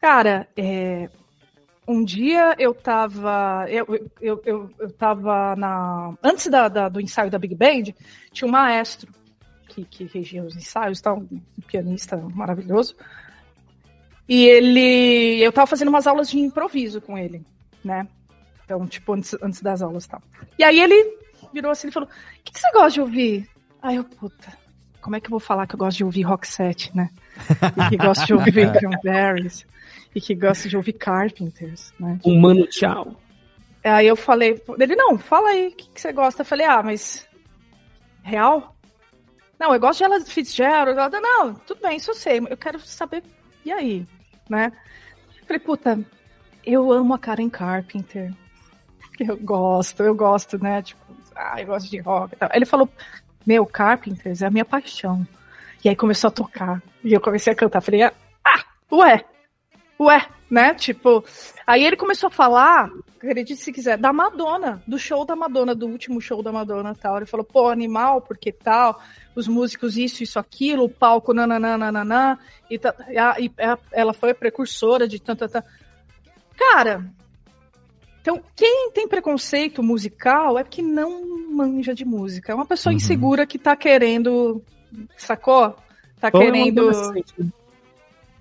Cara, 0.00 0.46
é, 0.56 1.08
um 1.90 2.04
dia 2.04 2.54
eu 2.58 2.72
tava. 2.74 3.66
Eu, 3.68 3.86
eu, 4.20 4.40
eu, 4.44 4.70
eu, 4.78 5.56
na. 5.56 6.14
Antes 6.22 6.46
da, 6.46 6.68
da- 6.68 6.88
do 6.88 7.00
ensaio 7.00 7.30
da 7.30 7.38
Big 7.38 7.54
Band, 7.54 7.92
tinha 8.32 8.46
um 8.48 8.50
maestro 8.52 9.12
que, 9.68 9.84
que 9.84 10.04
regia 10.04 10.42
os 10.42 10.56
ensaios, 10.56 11.00
tá, 11.00 11.12
um 11.12 11.26
pianista 11.66 12.16
maravilhoso. 12.16 12.94
E 14.28 14.44
ele. 14.46 15.42
Eu 15.42 15.52
tava 15.52 15.66
fazendo 15.66 15.88
umas 15.88 16.06
aulas 16.06 16.30
de 16.30 16.38
improviso 16.38 17.00
com 17.00 17.18
ele, 17.18 17.44
né? 17.84 18.06
Então, 18.64 18.86
tipo, 18.86 19.12
antes, 19.12 19.34
antes 19.42 19.60
das 19.60 19.82
aulas 19.82 20.04
e 20.04 20.08
tal. 20.08 20.22
E 20.58 20.62
aí 20.62 20.78
ele 20.80 21.18
virou 21.52 21.72
assim 21.72 21.88
e 21.88 21.92
falou: 21.92 22.08
O 22.08 22.42
que, 22.44 22.52
que 22.52 22.60
você 22.60 22.70
gosta 22.72 22.90
de 22.90 23.00
ouvir? 23.00 23.48
Aí 23.82 23.96
eu, 23.96 24.04
puta, 24.04 24.56
como 25.00 25.16
é 25.16 25.20
que 25.20 25.26
eu 25.26 25.30
vou 25.30 25.40
falar 25.40 25.66
que 25.66 25.74
eu 25.74 25.78
gosto 25.78 25.98
de 25.98 26.04
ouvir 26.04 26.22
rock 26.22 26.46
set, 26.46 26.94
né? 26.94 27.10
E 27.76 27.88
que 27.90 27.96
gosto 27.96 28.26
de 28.26 28.34
ouvir 28.34 28.52
Cranberries. 28.72 29.66
E 30.14 30.20
que 30.20 30.34
gosta 30.34 30.68
de 30.68 30.76
ouvir 30.76 30.94
Carpenters, 30.94 31.92
né? 31.98 32.18
Um 32.24 32.38
mano 32.38 32.66
tchau. 32.66 33.16
Aí 33.82 34.06
eu 34.06 34.16
falei, 34.16 34.62
ele, 34.78 34.94
não, 34.94 35.16
fala 35.16 35.50
aí, 35.50 35.68
o 35.68 35.72
que, 35.72 35.88
que 35.88 36.00
você 36.00 36.12
gosta? 36.12 36.42
Eu 36.42 36.46
falei, 36.46 36.66
ah, 36.66 36.82
mas. 36.82 37.26
Real? 38.22 38.76
Não, 39.58 39.72
eu 39.72 39.80
gosto 39.80 39.98
de 39.98 40.04
ela 40.04 40.20
Fitzgerald. 40.20 40.90
Ela, 40.90 41.20
não, 41.20 41.54
tudo 41.54 41.80
bem, 41.80 41.96
isso 41.96 42.10
eu 42.10 42.14
sei. 42.14 42.38
Eu 42.38 42.56
quero 42.56 42.78
saber, 42.80 43.22
e 43.64 43.72
aí? 43.72 44.06
Né? 44.48 44.72
Eu 45.40 45.46
falei, 45.46 45.60
puta, 45.60 46.00
eu 46.64 46.92
amo 46.92 47.14
a 47.14 47.18
Karen 47.18 47.48
Carpenter. 47.48 48.32
Eu 49.18 49.36
gosto, 49.36 50.02
eu 50.02 50.14
gosto, 50.14 50.58
né? 50.62 50.82
Tipo, 50.82 51.00
ah, 51.36 51.60
eu 51.60 51.66
gosto 51.66 51.90
de 51.90 51.98
rock 51.98 52.34
e 52.34 52.36
tal. 52.36 52.50
Ele 52.52 52.66
falou, 52.66 52.88
meu, 53.46 53.66
Carpenters 53.66 54.42
é 54.42 54.46
a 54.46 54.50
minha 54.50 54.64
paixão. 54.64 55.26
E 55.84 55.88
aí 55.88 55.96
começou 55.96 56.28
a 56.28 56.32
tocar. 56.32 56.82
E 57.02 57.12
eu 57.12 57.20
comecei 57.20 57.52
a 57.52 57.56
cantar. 57.56 57.80
Falei, 57.80 58.02
ah, 58.02 58.12
ué, 58.92 59.24
ué, 59.98 60.26
né? 60.50 60.74
Tipo, 60.74 61.24
aí 61.66 61.84
ele 61.84 61.96
começou 61.96 62.28
a 62.28 62.30
falar, 62.30 62.90
acredite 63.16 63.56
se 63.56 63.72
quiser, 63.72 63.96
da 63.96 64.12
Madonna, 64.12 64.82
do 64.86 64.98
show 64.98 65.24
da 65.24 65.34
Madonna, 65.34 65.74
do 65.74 65.86
último 65.86 66.20
show 66.20 66.42
da 66.42 66.52
Madonna 66.52 66.94
tal. 66.94 67.16
Ele 67.16 67.26
falou, 67.26 67.44
pô, 67.44 67.68
animal, 67.68 68.20
porque 68.20 68.52
tal, 68.52 69.00
os 69.34 69.48
músicos 69.48 69.96
isso, 69.96 70.22
isso, 70.22 70.38
aquilo, 70.38 70.84
o 70.84 70.88
palco 70.88 71.32
nananana, 71.32 72.38
e, 72.70 72.76
e, 72.76 73.46
e 73.46 73.52
ela 73.92 74.12
foi 74.12 74.30
a 74.30 74.34
precursora 74.34 75.08
de 75.08 75.20
tanta. 75.20 75.64
Cara, 76.56 77.10
então 78.20 78.40
quem 78.54 78.90
tem 78.92 79.08
preconceito 79.08 79.82
musical 79.82 80.58
é 80.58 80.62
porque 80.64 80.82
não 80.82 81.48
manja 81.50 81.94
de 81.94 82.04
música. 82.04 82.52
É 82.52 82.54
uma 82.54 82.66
pessoa 82.66 82.92
Uhum. 82.92 82.96
insegura 82.96 83.46
que 83.46 83.58
tá 83.58 83.74
querendo. 83.76 84.62
Sacou? 85.16 85.74
Tá 86.20 86.30
Ou 86.32 86.40
é 86.42 86.44
um 86.44 86.52
querendo. 86.52 86.86
né? 86.90 87.22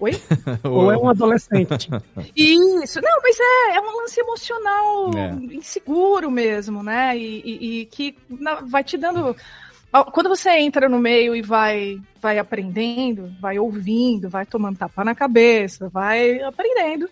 Oi? 0.01 0.11
Ou 0.63 0.91
é 0.91 0.97
um 0.97 1.09
adolescente. 1.09 1.89
Isso, 2.35 3.01
não, 3.01 3.17
mas 3.21 3.37
é, 3.39 3.75
é 3.75 3.81
um 3.81 3.97
lance 3.97 4.19
emocional 4.19 5.11
É. 5.17 5.53
inseguro 5.53 6.31
mesmo, 6.31 6.81
né? 6.81 7.17
E, 7.17 7.41
e- 7.43 7.81
e 7.81 7.85
que 7.85 8.15
vai 8.67 8.83
te 8.83 8.97
dando. 8.97 9.35
Quando 10.13 10.29
você 10.29 10.51
entra 10.51 10.87
no 10.87 10.99
meio 10.99 11.35
e 11.35 11.41
vai, 11.41 11.97
vai 12.21 12.37
aprendendo, 12.37 13.33
vai 13.41 13.57
ouvindo, 13.59 14.29
vai 14.29 14.45
tomando 14.45 14.77
tapa 14.77 15.03
na 15.03 15.15
cabeça, 15.15 15.89
vai 15.89 16.39
aprendendo, 16.41 17.09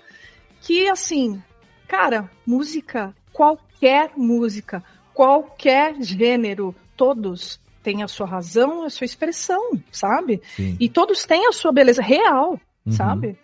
que 0.62 0.88
assim, 0.88 1.42
cara, 1.88 2.30
música, 2.46 3.16
qualquer 3.32 4.12
música, 4.18 4.84
qualquer 5.14 5.96
gênero, 6.02 6.76
todos 6.96 7.60
têm 7.82 8.04
a 8.04 8.08
sua 8.08 8.28
razão, 8.28 8.84
a 8.84 8.90
sua 8.90 9.06
expressão, 9.06 9.72
sabe? 9.92 10.42
Sim. 10.56 10.76
E 10.80 10.90
todos 10.90 11.26
têm 11.26 11.48
a 11.48 11.52
sua 11.52 11.72
beleza 11.72 12.02
real, 12.02 12.60
Uhum. 12.86 12.92
sabe? 12.92 13.38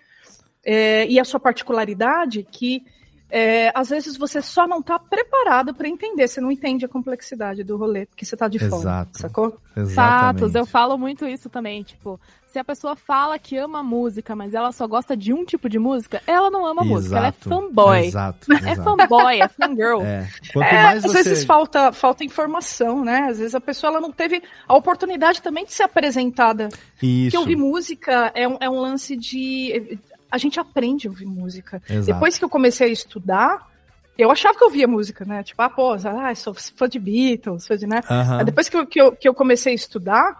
É, 0.66 1.06
e 1.08 1.20
a 1.20 1.26
sua 1.26 1.40
particularidade 1.40 2.48
que 2.50 2.84
é, 3.30 3.72
às 3.74 3.90
vezes 3.90 4.16
você 4.16 4.42
só 4.44 4.68
não 4.68 4.80
tá 4.80 5.00
preparado 5.00 5.74
para 5.74 5.88
entender, 5.90 6.28
você 6.28 6.40
não 6.40 6.52
entende 6.52 6.86
a 6.86 6.88
complexidade 6.88 7.64
do 7.64 7.76
rolê, 7.76 8.06
porque 8.06 8.24
você 8.24 8.38
tá 8.38 8.48
de 8.48 8.60
fora, 8.60 8.76
Exato. 8.82 9.18
sacou? 9.18 9.58
Fatos, 9.96 10.54
eu 10.54 10.68
falo 10.68 11.00
muito 11.00 11.26
isso 11.26 11.50
também, 11.50 11.82
tipo, 11.82 12.20
se 12.54 12.60
a 12.60 12.64
pessoa 12.64 12.96
fala 12.96 13.40
que 13.40 13.58
ama 13.58 13.82
música, 13.82 14.36
mas 14.36 14.54
ela 14.54 14.72
só 14.72 14.86
gosta 14.86 15.18
de 15.18 15.34
um 15.34 15.44
tipo 15.44 15.68
de 15.68 15.80
música, 15.80 16.22
ela 16.28 16.52
não 16.52 16.68
ama 16.68 16.84
música, 16.84 17.18
ela 17.18 17.26
é 17.26 17.30
Exato, 17.30 17.50
fanboy. 17.50 18.06
exato, 18.06 18.54
É 18.54 18.72
exato. 18.72 18.84
fanboy, 18.84 19.42
é 19.42 19.48
fangirl. 19.48 20.02
É. 20.06 20.28
Quanto 20.54 20.68
É, 20.68 20.84
mais 20.84 21.04
às 21.06 21.12
você. 21.12 21.24
vezes 21.24 21.44
falta, 21.46 21.92
falta 21.92 22.24
informação, 22.24 23.04
né? 23.04 23.28
Às 23.30 23.40
vezes 23.40 23.56
a 23.56 23.60
pessoa 23.60 23.90
ela 23.94 24.00
não 24.00 24.12
teve 24.12 24.44
a 24.68 24.76
oportunidade 24.76 25.42
também 25.42 25.66
de 25.66 25.74
ser 25.74 25.82
apresentada. 25.82 26.70
Isso. 27.02 27.32
Porque 27.32 27.38
ouvir 27.38 27.56
música 27.56 28.32
é 28.36 28.48
um, 28.48 28.58
é 28.60 28.70
um 28.70 28.80
lance 28.80 29.16
de. 29.18 29.98
A 30.30 30.38
gente 30.38 30.60
aprende 30.60 31.08
a 31.08 31.10
ouvir 31.10 31.26
música. 31.26 31.82
Exato. 31.90 32.06
Depois 32.06 32.38
que 32.38 32.46
eu 32.46 32.50
comecei 32.50 32.88
a 32.90 32.94
estudar, 32.94 33.68
eu 34.16 34.30
achava 34.30 34.56
que 34.56 34.64
eu 34.64 34.70
via 34.70 34.88
música, 34.88 35.26
né? 35.26 35.42
Tipo, 35.42 35.60
ah, 35.64 35.70
pô, 35.72 35.94
ah, 35.94 36.36
sou 36.36 36.54
fã 36.54 36.88
de 36.88 37.00
Beatles, 37.00 37.66
fã 37.66 37.76
de, 37.76 37.88
né? 37.88 38.02
Aí 38.08 38.46
Depois 38.46 38.70
que 38.70 38.78
eu, 38.78 38.86
que, 38.86 39.02
eu, 39.02 39.12
que 39.12 39.28
eu 39.28 39.34
comecei 39.34 39.72
a 39.72 39.76
estudar, 39.76 40.38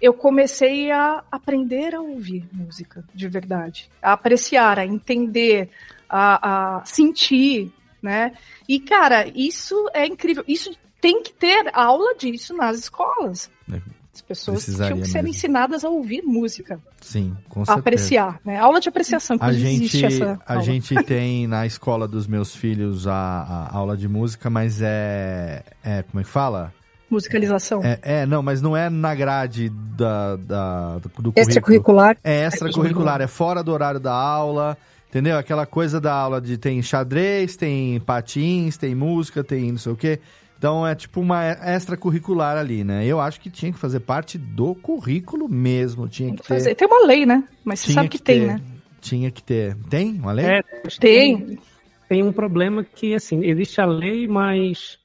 eu 0.00 0.14
comecei 0.14 0.90
a 0.90 1.22
aprender 1.30 1.94
a 1.94 2.00
ouvir 2.00 2.48
música 2.52 3.04
de 3.14 3.28
verdade, 3.28 3.90
a 4.02 4.12
apreciar, 4.12 4.78
a 4.78 4.86
entender, 4.86 5.70
a, 6.08 6.78
a 6.78 6.84
sentir, 6.84 7.72
né? 8.02 8.32
E, 8.68 8.78
cara, 8.80 9.26
isso 9.34 9.74
é 9.92 10.06
incrível. 10.06 10.44
Isso 10.46 10.70
tem 11.00 11.22
que 11.22 11.32
ter 11.32 11.70
aula 11.74 12.14
disso 12.16 12.56
nas 12.56 12.78
escolas. 12.78 13.50
As 14.14 14.22
pessoas 14.22 14.64
tinham 14.64 14.98
que 15.00 15.06
ser 15.06 15.18
mesmo. 15.18 15.28
ensinadas 15.28 15.84
a 15.84 15.88
ouvir 15.88 16.22
música, 16.22 16.80
Sim, 17.00 17.36
com 17.48 17.62
a 17.62 17.66
certeza. 17.66 17.78
apreciar, 17.80 18.40
né? 18.44 18.58
Aula 18.58 18.80
de 18.80 18.88
apreciação, 18.88 19.36
A 19.40 19.52
gente, 19.52 20.04
essa 20.04 20.40
a 20.44 20.54
aula. 20.54 20.64
gente 20.64 20.92
tem 21.04 21.46
na 21.46 21.66
escola 21.66 22.08
dos 22.08 22.26
meus 22.26 22.54
filhos 22.54 23.06
a, 23.06 23.12
a 23.14 23.76
aula 23.76 23.96
de 23.96 24.08
música, 24.08 24.50
mas 24.50 24.80
é, 24.82 25.62
é. 25.84 26.02
Como 26.02 26.20
é 26.20 26.24
que 26.24 26.30
fala? 26.30 26.72
Musicalização. 27.10 27.82
É, 27.82 27.98
é, 28.02 28.26
não, 28.26 28.42
mas 28.42 28.60
não 28.60 28.76
é 28.76 28.90
na 28.90 29.14
grade 29.14 29.70
da, 29.96 30.36
da, 30.36 30.98
do 30.98 31.08
currículo. 31.08 31.34
Extracurricular. 31.36 32.16
É 32.22 32.44
extracurricular, 32.46 33.20
é 33.20 33.26
fora 33.26 33.62
do 33.62 33.72
horário 33.72 33.98
da 33.98 34.12
aula, 34.12 34.76
entendeu? 35.08 35.38
Aquela 35.38 35.66
coisa 35.66 36.00
da 36.00 36.12
aula 36.12 36.40
de 36.40 36.58
tem 36.58 36.82
xadrez, 36.82 37.56
tem 37.56 37.98
patins, 38.00 38.76
tem 38.76 38.94
música, 38.94 39.42
tem 39.42 39.72
não 39.72 39.78
sei 39.78 39.92
o 39.92 39.96
quê. 39.96 40.20
Então 40.58 40.86
é 40.86 40.94
tipo 40.94 41.20
uma 41.20 41.52
extracurricular 41.74 42.56
ali, 42.56 42.82
né? 42.82 43.06
Eu 43.06 43.20
acho 43.20 43.40
que 43.40 43.48
tinha 43.48 43.72
que 43.72 43.78
fazer 43.78 44.00
parte 44.00 44.36
do 44.36 44.74
currículo 44.74 45.48
mesmo, 45.48 46.08
tinha 46.08 46.32
que 46.32 46.42
ter. 46.42 46.48
Fazer. 46.48 46.74
Tem 46.74 46.88
uma 46.88 47.06
lei, 47.06 47.24
né? 47.24 47.44
Mas 47.64 47.80
você 47.80 47.86
tinha 47.86 47.94
sabe 47.94 48.08
que, 48.08 48.18
tem, 48.18 48.40
ter, 48.40 48.46
né? 48.46 48.60
Tinha 49.00 49.30
que 49.30 49.42
ter. 49.42 49.76
Tem 49.88 50.18
uma 50.18 50.32
lei? 50.32 50.44
É, 50.44 50.62
Tem. 50.98 51.58
Tem 52.08 52.22
um 52.22 52.32
problema 52.32 52.82
que, 52.82 53.14
assim, 53.14 53.44
existe 53.44 53.80
a 53.82 53.84
lei, 53.84 54.26
mas 54.26 54.98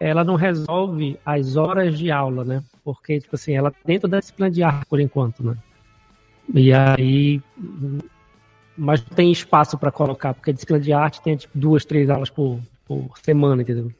ela 0.00 0.22
não 0.22 0.36
resolve 0.36 1.18
as 1.24 1.56
horas 1.56 1.98
de 1.98 2.10
aula, 2.10 2.44
né? 2.44 2.62
Porque, 2.84 3.20
tipo 3.20 3.34
assim, 3.34 3.54
ela 3.54 3.70
tá 3.70 3.78
dentro 3.84 4.08
da 4.08 4.20
disciplina 4.20 4.50
de 4.50 4.62
arte, 4.62 4.86
por 4.86 5.00
enquanto, 5.00 5.42
né? 5.42 5.56
E 6.54 6.72
aí... 6.72 7.40
Mas 8.76 9.00
tem 9.00 9.32
espaço 9.32 9.76
para 9.76 9.90
colocar, 9.90 10.32
porque 10.34 10.50
a 10.50 10.52
disciplina 10.52 10.80
de 10.80 10.92
arte 10.92 11.20
tem, 11.20 11.36
tipo, 11.36 11.58
duas, 11.58 11.84
três 11.84 12.08
aulas 12.08 12.30
por, 12.30 12.60
por 12.86 13.10
semana, 13.20 13.62
entendeu? 13.62 13.92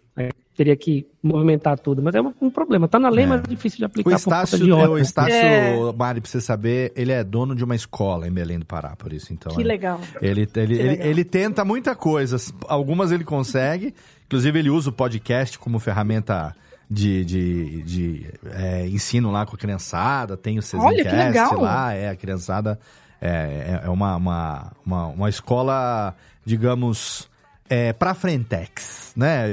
Teria 0.59 0.77
que 0.77 1.07
movimentar 1.23 1.79
tudo, 1.79 2.03
mas 2.03 2.13
é 2.17 2.21
um, 2.21 2.35
um 2.43 2.51
problema. 2.51 2.89
Tá 2.89 2.99
na 2.99 3.09
lei, 3.09 3.25
mas 3.27 3.41
é 3.45 3.47
difícil 3.47 3.79
de 3.79 3.85
aplicar 3.85 4.11
O 4.11 4.13
por 4.13 4.25
conta 4.25 4.43
Estácio, 4.43 4.59
de 4.59 4.69
é, 4.73 4.89
o 4.89 4.99
Estácio 4.99 5.33
É. 5.33 5.93
Mari, 5.97 6.21
pra 6.21 6.29
você 6.29 6.41
saber, 6.41 6.93
ele 6.97 7.13
é 7.13 7.23
dono 7.23 7.55
de 7.55 7.63
uma 7.63 7.77
escola 7.77 8.27
em 8.27 8.33
Belém 8.33 8.59
do 8.59 8.67
Pará, 8.67 8.97
por 8.97 9.13
isso. 9.13 9.33
Então, 9.33 9.55
Que 9.55 9.63
é- 9.63 9.65
legal. 9.65 10.01
Ele, 10.21 10.41
ele, 10.41 10.47
Que 10.49 10.59
ele, 10.61 10.75
legal. 10.89 11.07
ele 11.07 11.25
tenta 11.25 11.65
muita 11.65 11.95
coisa. 11.95 12.37
Algumas 12.67 13.13
ele 13.13 13.23
consegue. 13.23 13.95
Inclusive, 14.27 14.59
ele 14.59 14.69
usa 14.69 14.91
o 14.91 14.93
podcast 14.93 15.57
como 15.61 15.79
ferramenta 15.79 16.53
de, 16.91 17.25
de, 17.25 17.83
de, 17.85 18.27
é, 18.51 18.85
ensino 18.89 19.31
lá 19.31 19.47
com 19.47 19.55
a 19.55 19.59
criançada. 19.59 20.37
Tem 20.37 20.59
o 20.59 20.63
Olha, 20.75 20.97
que 21.05 21.09
Cezincast 21.09 21.55
legal. 21.55 21.61
lá. 21.61 21.95
É, 21.95 22.09
a 22.09 22.17
criançada 22.17 22.81
é, 23.21 23.29
é- 23.29 23.81
é 23.87 23.89
uma, 23.89 24.17
uma, 24.17 24.73
uma, 24.85 25.07
uma 25.07 25.29
escola, 25.29 26.17
digamos, 26.45 27.31
é, 27.69 27.93
pra 27.93 28.15
frentex, 28.15 29.13
né? 29.17 29.47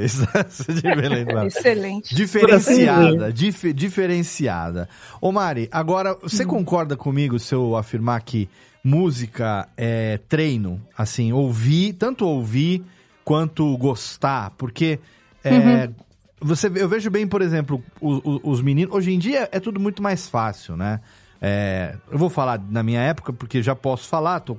Pará. 1.25 1.45
Excelente. 1.47 2.15
Diferenciada, 2.15 3.31
dif- 3.31 3.73
diferenciada. 3.73 4.87
Ô 5.21 5.31
Mari, 5.31 5.67
agora, 5.71 6.15
você 6.21 6.43
Hum. 6.43 6.47
concorda 6.47 6.95
comigo 6.95 7.37
se 7.39 7.53
eu 7.53 7.75
afirmar 7.75 8.21
que 8.21 8.49
música 8.83 9.67
é 9.75 10.19
treino? 10.29 10.81
Assim, 10.97 11.33
ouvir, 11.33 11.93
tanto 11.93 12.25
ouvir 12.27 12.83
quanto 13.23 13.75
gostar, 13.77 14.51
porque 14.51 14.99
é, 15.43 15.51
Uhum. 15.87 15.93
você, 16.41 16.67
eu 16.75 16.87
vejo 16.89 17.09
bem, 17.09 17.27
por 17.27 17.41
exemplo, 17.41 17.83
o- 17.99 18.37
o- 18.37 18.51
os 18.51 18.61
meninos. 18.61 18.93
Hoje 18.95 19.11
em 19.11 19.19
dia 19.19 19.49
é 19.51 19.59
tudo 19.59 19.79
muito 19.79 20.01
mais 20.01 20.27
fácil, 20.27 20.75
né? 20.77 20.99
É, 21.41 21.95
eu 22.11 22.17
vou 22.17 22.29
falar 22.29 22.59
na 22.69 22.81
minha 22.81 23.01
época, 23.01 23.31
porque 23.33 23.61
já 23.61 23.75
posso 23.75 24.07
falar, 24.07 24.39
tô, 24.39 24.57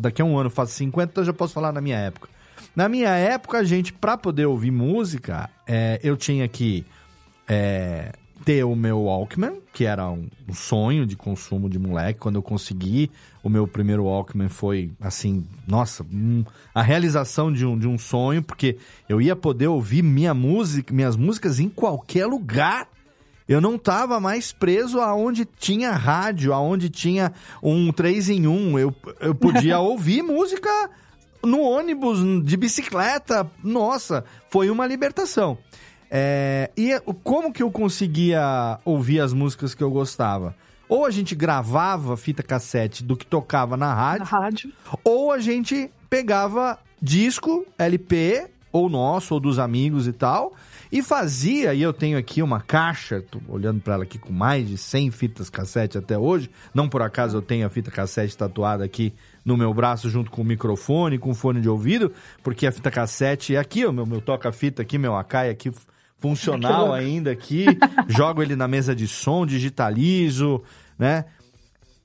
daqui 0.00 0.22
a 0.22 0.24
um 0.24 0.36
ano 0.38 0.48
faço 0.50 0.72
50, 0.72 1.12
então 1.12 1.24
já 1.24 1.32
posso 1.32 1.52
falar 1.52 1.70
na 1.72 1.80
minha 1.80 1.98
época. 1.98 2.28
Na 2.74 2.88
minha 2.88 3.10
época, 3.10 3.58
a 3.58 3.64
gente, 3.64 3.92
pra 3.92 4.16
poder 4.16 4.46
ouvir 4.46 4.70
música, 4.70 5.48
é, 5.66 6.00
eu 6.02 6.16
tinha 6.16 6.46
que 6.48 6.84
é, 7.48 8.12
ter 8.44 8.64
o 8.64 8.74
meu 8.74 9.02
Walkman, 9.02 9.58
que 9.72 9.84
era 9.84 10.08
um, 10.10 10.26
um 10.48 10.54
sonho 10.54 11.06
de 11.06 11.16
consumo 11.16 11.68
de 11.68 11.78
moleque. 11.78 12.20
Quando 12.20 12.36
eu 12.36 12.42
consegui, 12.42 13.10
o 13.42 13.48
meu 13.48 13.66
primeiro 13.66 14.04
Walkman 14.04 14.48
foi, 14.48 14.90
assim, 15.00 15.44
nossa, 15.66 16.02
um- 16.04 16.44
a 16.74 16.82
realização 16.82 17.52
de 17.52 17.64
um, 17.64 17.78
de 17.78 17.86
um 17.86 17.96
sonho, 17.98 18.42
porque 18.42 18.76
eu 19.08 19.20
ia 19.20 19.34
poder 19.36 19.68
ouvir 19.68 20.02
minha 20.02 20.34
música, 20.34 20.92
minhas 20.92 21.16
músicas 21.16 21.58
em 21.60 21.68
qualquer 21.68 22.26
lugar. 22.26 22.88
Eu 23.46 23.60
não 23.60 23.76
tava 23.76 24.18
mais 24.18 24.52
preso 24.52 25.00
aonde 25.00 25.44
tinha 25.44 25.92
rádio, 25.92 26.54
aonde 26.54 26.88
tinha 26.88 27.30
um 27.62 27.92
3 27.92 28.30
em 28.30 28.46
1. 28.46 28.78
Eu, 28.78 28.94
eu 29.20 29.34
podia 29.34 29.78
ouvir 29.80 30.22
música 30.22 30.70
no 31.44 31.60
ônibus, 31.60 32.18
de 32.44 32.56
bicicleta. 32.56 33.46
Nossa, 33.62 34.24
foi 34.50 34.70
uma 34.70 34.86
libertação. 34.86 35.58
É, 36.10 36.70
e 36.76 36.98
como 37.22 37.52
que 37.52 37.62
eu 37.62 37.70
conseguia 37.70 38.78
ouvir 38.84 39.20
as 39.20 39.32
músicas 39.32 39.74
que 39.74 39.82
eu 39.82 39.90
gostava? 39.90 40.54
Ou 40.88 41.04
a 41.06 41.10
gente 41.10 41.34
gravava 41.34 42.16
fita 42.16 42.42
cassete 42.42 43.02
do 43.02 43.16
que 43.16 43.26
tocava 43.26 43.76
na 43.76 43.92
rádio, 43.92 44.26
Na 44.30 44.38
rádio. 44.38 44.72
ou 45.02 45.32
a 45.32 45.38
gente 45.38 45.90
pegava 46.10 46.78
disco, 47.00 47.66
LP, 47.78 48.46
ou 48.70 48.88
nosso, 48.88 49.34
ou 49.34 49.40
dos 49.40 49.58
amigos 49.58 50.06
e 50.06 50.12
tal, 50.12 50.52
e 50.94 51.02
fazia, 51.02 51.74
e 51.74 51.82
eu 51.82 51.92
tenho 51.92 52.16
aqui 52.16 52.40
uma 52.40 52.60
caixa, 52.60 53.20
tô 53.20 53.40
olhando 53.48 53.80
pra 53.80 53.94
ela 53.94 54.04
aqui 54.04 54.16
com 54.16 54.32
mais 54.32 54.68
de 54.68 54.78
100 54.78 55.10
fitas 55.10 55.50
cassete 55.50 55.98
até 55.98 56.16
hoje, 56.16 56.48
não 56.72 56.88
por 56.88 57.02
acaso 57.02 57.36
eu 57.36 57.42
tenho 57.42 57.66
a 57.66 57.68
fita 57.68 57.90
cassete 57.90 58.36
tatuada 58.36 58.84
aqui 58.84 59.12
no 59.44 59.56
meu 59.56 59.74
braço 59.74 60.08
junto 60.08 60.30
com 60.30 60.42
o 60.42 60.44
microfone, 60.44 61.18
com 61.18 61.30
o 61.30 61.34
fone 61.34 61.60
de 61.60 61.68
ouvido, 61.68 62.12
porque 62.44 62.64
a 62.64 62.70
fita 62.70 62.92
cassete 62.92 63.56
é 63.56 63.58
aqui, 63.58 63.84
o 63.84 63.92
meu, 63.92 64.06
meu 64.06 64.20
toca-fita 64.20 64.82
aqui, 64.82 64.96
meu 64.96 65.16
Akai 65.16 65.50
aqui 65.50 65.72
funcional 66.16 66.92
ainda 66.92 67.32
aqui, 67.32 67.66
jogo 68.06 68.40
ele 68.40 68.54
na 68.54 68.68
mesa 68.68 68.94
de 68.94 69.08
som, 69.08 69.44
digitalizo, 69.44 70.62
né? 70.96 71.24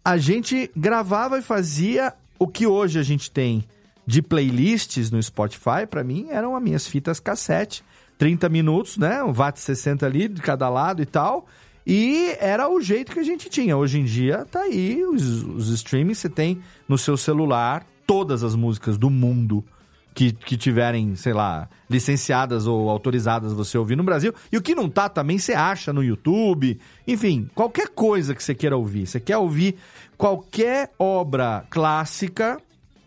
a 0.03 0.17
gente 0.17 0.71
gravava 0.75 1.37
e 1.37 1.43
fazia 1.43 2.11
o 2.39 2.47
que 2.47 2.65
hoje 2.65 2.97
a 2.97 3.03
gente 3.03 3.29
tem 3.29 3.63
de 4.07 4.23
playlists 4.23 5.11
no 5.11 5.21
Spotify, 5.21 5.85
pra 5.87 6.03
mim, 6.03 6.29
eram 6.31 6.55
as 6.55 6.63
minhas 6.63 6.87
fitas 6.87 7.19
cassete. 7.19 7.83
30 8.19 8.49
minutos, 8.49 8.97
né? 8.97 9.23
Um 9.23 9.33
watt 9.33 9.59
60 9.59 10.05
ali 10.05 10.27
de 10.27 10.41
cada 10.41 10.69
lado 10.69 11.01
e 11.01 11.05
tal. 11.05 11.47
E 11.87 12.35
era 12.39 12.69
o 12.69 12.81
jeito 12.81 13.13
que 13.13 13.19
a 13.19 13.23
gente 13.23 13.49
tinha. 13.49 13.75
Hoje 13.75 13.99
em 13.99 14.03
dia, 14.03 14.45
tá 14.51 14.59
aí 14.59 15.03
os, 15.05 15.43
os 15.43 15.69
streamings, 15.69 16.19
você 16.19 16.29
tem 16.29 16.61
no 16.87 16.97
seu 16.97 17.15
celular 17.15 17.87
todas 18.05 18.43
as 18.43 18.55
músicas 18.55 18.97
do 18.97 19.09
mundo 19.09 19.63
que, 20.13 20.33
que 20.33 20.57
tiverem, 20.57 21.15
sei 21.15 21.31
lá, 21.31 21.69
licenciadas 21.89 22.67
ou 22.67 22.89
autorizadas 22.89 23.53
você 23.53 23.77
ouvir 23.77 23.95
no 23.95 24.03
Brasil. 24.03 24.33
E 24.51 24.57
o 24.57 24.61
que 24.61 24.75
não 24.75 24.89
tá 24.89 25.07
também 25.07 25.37
você 25.37 25.53
acha 25.53 25.93
no 25.93 26.03
YouTube. 26.03 26.77
Enfim, 27.07 27.49
qualquer 27.55 27.87
coisa 27.87 28.35
que 28.35 28.43
você 28.43 28.53
queira 28.53 28.75
ouvir. 28.75 29.07
Você 29.07 29.21
quer 29.21 29.37
ouvir 29.37 29.77
qualquer 30.17 30.91
obra 30.99 31.65
clássica 31.69 32.59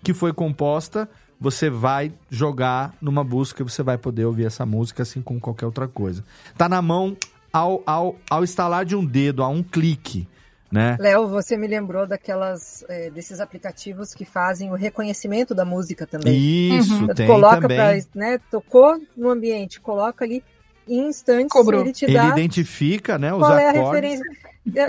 que 0.03 0.15
foi 0.15 0.33
composta, 0.33 1.09
você 1.43 1.69
vai 1.69 2.13
jogar 2.31 2.95
numa 3.03 3.25
busca 3.25 3.61
e 3.63 3.65
você 3.65 3.83
vai 3.83 3.99
poder 3.99 4.25
ouvir 4.25 4.47
essa 4.47 4.65
música 4.65 5.03
assim 5.03 5.21
como 5.21 5.41
qualquer 5.41 5.67
outra 5.67 5.89
coisa. 5.89 6.25
Tá 6.57 6.69
na 6.69 6.81
mão 6.81 7.17
ao, 7.53 7.83
ao, 7.85 8.17
ao 8.31 8.45
instalar 8.45 8.85
de 8.85 8.95
um 8.97 9.05
dedo, 9.05 9.43
a 9.43 9.49
um 9.49 9.63
clique, 9.63 10.27
né? 10.71 10.97
Léo, 10.99 11.29
você 11.29 11.57
me 11.57 11.67
lembrou 11.67 12.07
daquelas 12.07 12.83
eh, 12.89 13.11
desses 13.11 13.41
aplicativos 13.41 14.15
que 14.15 14.25
fazem 14.25 14.71
o 14.71 14.75
reconhecimento 14.75 15.55
da 15.55 15.65
música 15.65 16.07
também. 16.07 16.79
Isso, 16.79 17.07
Tu 17.09 17.15
tem 17.15 17.27
coloca 17.27 17.61
também. 17.61 17.77
pra, 17.77 17.97
né, 18.15 18.39
tocou 18.51 18.99
no 19.17 19.29
ambiente, 19.29 19.81
coloca 19.81 20.25
ali 20.25 20.43
em 20.89 21.09
instantes, 21.09 21.53
Cobrou. 21.53 21.83
ele 21.83 21.93
te 21.93 22.05
Ele 22.07 22.15
dá 22.15 22.29
identifica, 22.29 23.19
né, 23.19 23.33
os 23.35 23.41
qual 23.41 23.59
é 23.59 23.67
a 23.67 23.71
acordes. 23.71 24.11
referência. 24.21 24.25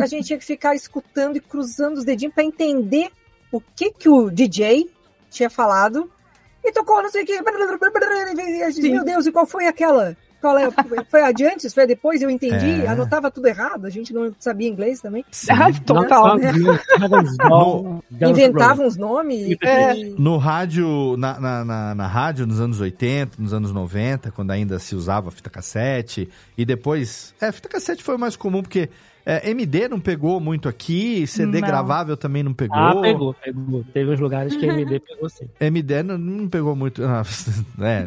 A 0.01 0.05
gente 0.05 0.27
tinha 0.27 0.39
que 0.39 0.45
ficar 0.45 0.73
escutando 0.75 1.35
e 1.35 1.39
cruzando 1.41 1.97
os 1.97 2.05
dedinhos 2.05 2.33
para 2.33 2.43
entender 2.43 3.09
o 3.51 3.59
que 3.59 3.91
que 3.91 4.07
o 4.07 4.29
DJ 4.29 4.89
tinha 5.29 5.49
falado 5.49 6.09
e 6.64 6.72
tocou 6.72 7.01
não 7.03 7.09
sei 7.11 7.24
o 7.24 7.26
que. 7.26 7.41
Meu 8.91 9.03
Deus, 9.03 9.26
e 9.26 9.32
qual 9.32 9.45
foi 9.45 9.68
aquela? 9.68 10.16
Qual 10.41 10.57
é? 10.57 10.70
Foi 11.09 11.22
adiante? 11.22 11.70
Foi 11.70 11.88
depois? 11.88 12.22
Eu 12.22 12.30
entendi. 12.30 12.82
É. 12.84 12.88
Anotava 12.88 13.32
tudo 13.32 13.47
errado. 13.47 13.86
A 13.86 13.89
gente 13.89 14.14
não 14.14 14.34
sabia 14.38 14.68
inglês 14.68 14.99
também. 14.99 15.24
Ah, 15.49 15.72
total, 15.86 16.38
né? 16.38 16.51
Inventava 18.30 18.84
uns 18.84 18.97
nomes. 18.97 19.57
É. 19.64 19.95
e- 19.95 20.16
No 20.20 20.38
rádio, 20.38 21.16
na, 21.18 21.39
na, 21.39 21.66
na, 21.66 21.95
na 21.95 22.07
rádio, 22.07 22.45
nos 22.45 22.59
anos 22.59 22.82
80, 22.82 23.41
nos 23.41 23.53
anos 23.53 23.72
90, 23.72 24.32
quando 24.32 24.51
ainda 24.51 24.80
se 24.80 24.95
usava 24.95 25.32
fita 25.32 25.49
cassete, 25.49 26.30
e 26.57 26.66
depois. 26.66 27.34
É, 27.39 27.49
fita 27.51 27.70
cassete 27.70 28.03
foi 28.03 28.16
o 28.16 28.20
mais 28.20 28.36
comum, 28.36 28.61
porque 28.61 28.89
É, 29.26 29.49
MD 29.49 29.88
não 29.88 29.99
pegou 29.99 30.39
muito 30.39 30.67
aqui, 30.67 31.26
CD 31.26 31.61
Não. 31.61 31.67
gravável 31.67 32.17
também 32.17 32.43
não 32.43 32.53
pegou. 32.53 32.78
Ah, 32.78 33.01
pegou, 33.01 33.34
pegou. 33.34 33.84
Teve 33.93 34.11
uns 34.11 34.19
lugares 34.19 34.55
que 34.55 34.65
MD 34.65 34.99
pegou 34.99 35.30
sim. 35.30 35.47
MD 35.59 36.03
não, 36.03 36.17
não 36.17 36.49
pegou 36.49 36.76
muito. 36.76 37.01
Ah, 37.03 37.24
é, 37.82 38.05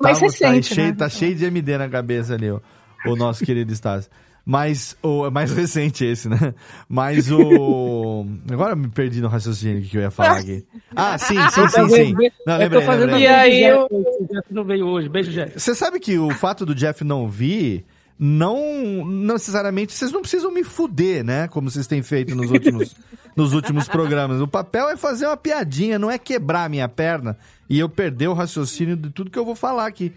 Mais 0.00 0.18
tá, 0.18 0.26
recente, 0.26 0.68
tá 0.68 0.74
cheio, 0.74 0.88
né? 0.88 0.94
tá 0.94 1.08
cheio 1.08 1.34
de 1.36 1.44
MD 1.44 1.78
na 1.78 1.88
cabeça 1.88 2.34
ali, 2.34 2.50
o, 2.50 2.60
o 3.06 3.14
nosso 3.16 3.44
querido 3.44 3.72
Stas. 3.74 4.10
Mas 4.48 4.96
o 5.02 5.26
é 5.26 5.30
mais 5.30 5.50
recente 5.50 6.04
esse, 6.04 6.28
né? 6.28 6.54
Mas 6.88 7.32
o. 7.32 8.24
Agora 8.48 8.72
eu 8.72 8.76
me 8.76 8.86
perdi 8.86 9.20
no 9.20 9.26
raciocínio 9.26 9.82
que 9.82 9.96
eu 9.96 10.02
ia 10.02 10.10
falar 10.10 10.38
aqui. 10.38 10.64
Ah, 10.94 11.18
sim, 11.18 11.34
sim, 11.50 11.68
sim, 11.68 11.88
sim. 11.88 12.14
Não, 12.46 12.54
eu 12.54 12.58
lembrei, 12.60 12.80
tô 12.80 12.86
fazendo 12.86 13.06
lembrei. 13.06 13.24
e 13.24 13.26
aí. 13.26 13.72
O 13.72 13.88
Jeff 14.30 14.54
não 14.54 14.62
veio 14.62 14.86
hoje. 14.86 15.08
Beijo, 15.08 15.32
Jeff. 15.32 15.58
Você 15.58 15.74
sabe 15.74 15.98
que 15.98 16.16
o 16.16 16.30
fato 16.30 16.64
do 16.64 16.76
Jeff 16.76 17.02
não 17.02 17.28
vir, 17.28 17.84
não 18.18 19.04
não 19.04 19.34
necessariamente. 19.34 19.92
Vocês 19.92 20.12
não 20.12 20.22
precisam 20.22 20.50
me 20.52 20.64
fuder, 20.64 21.24
né? 21.24 21.48
Como 21.48 21.70
vocês 21.70 21.86
têm 21.86 22.02
feito 22.02 22.34
nos 22.34 22.50
últimos, 22.50 22.96
nos 23.36 23.52
últimos 23.52 23.86
programas. 23.88 24.40
O 24.40 24.48
papel 24.48 24.88
é 24.88 24.96
fazer 24.96 25.26
uma 25.26 25.36
piadinha, 25.36 25.98
não 25.98 26.10
é 26.10 26.18
quebrar 26.18 26.64
a 26.64 26.68
minha 26.68 26.88
perna 26.88 27.36
e 27.68 27.78
eu 27.78 27.88
perder 27.88 28.28
o 28.28 28.32
raciocínio 28.34 28.96
de 28.96 29.10
tudo 29.10 29.30
que 29.30 29.38
eu 29.38 29.44
vou 29.44 29.54
falar 29.54 29.86
aqui. 29.86 30.12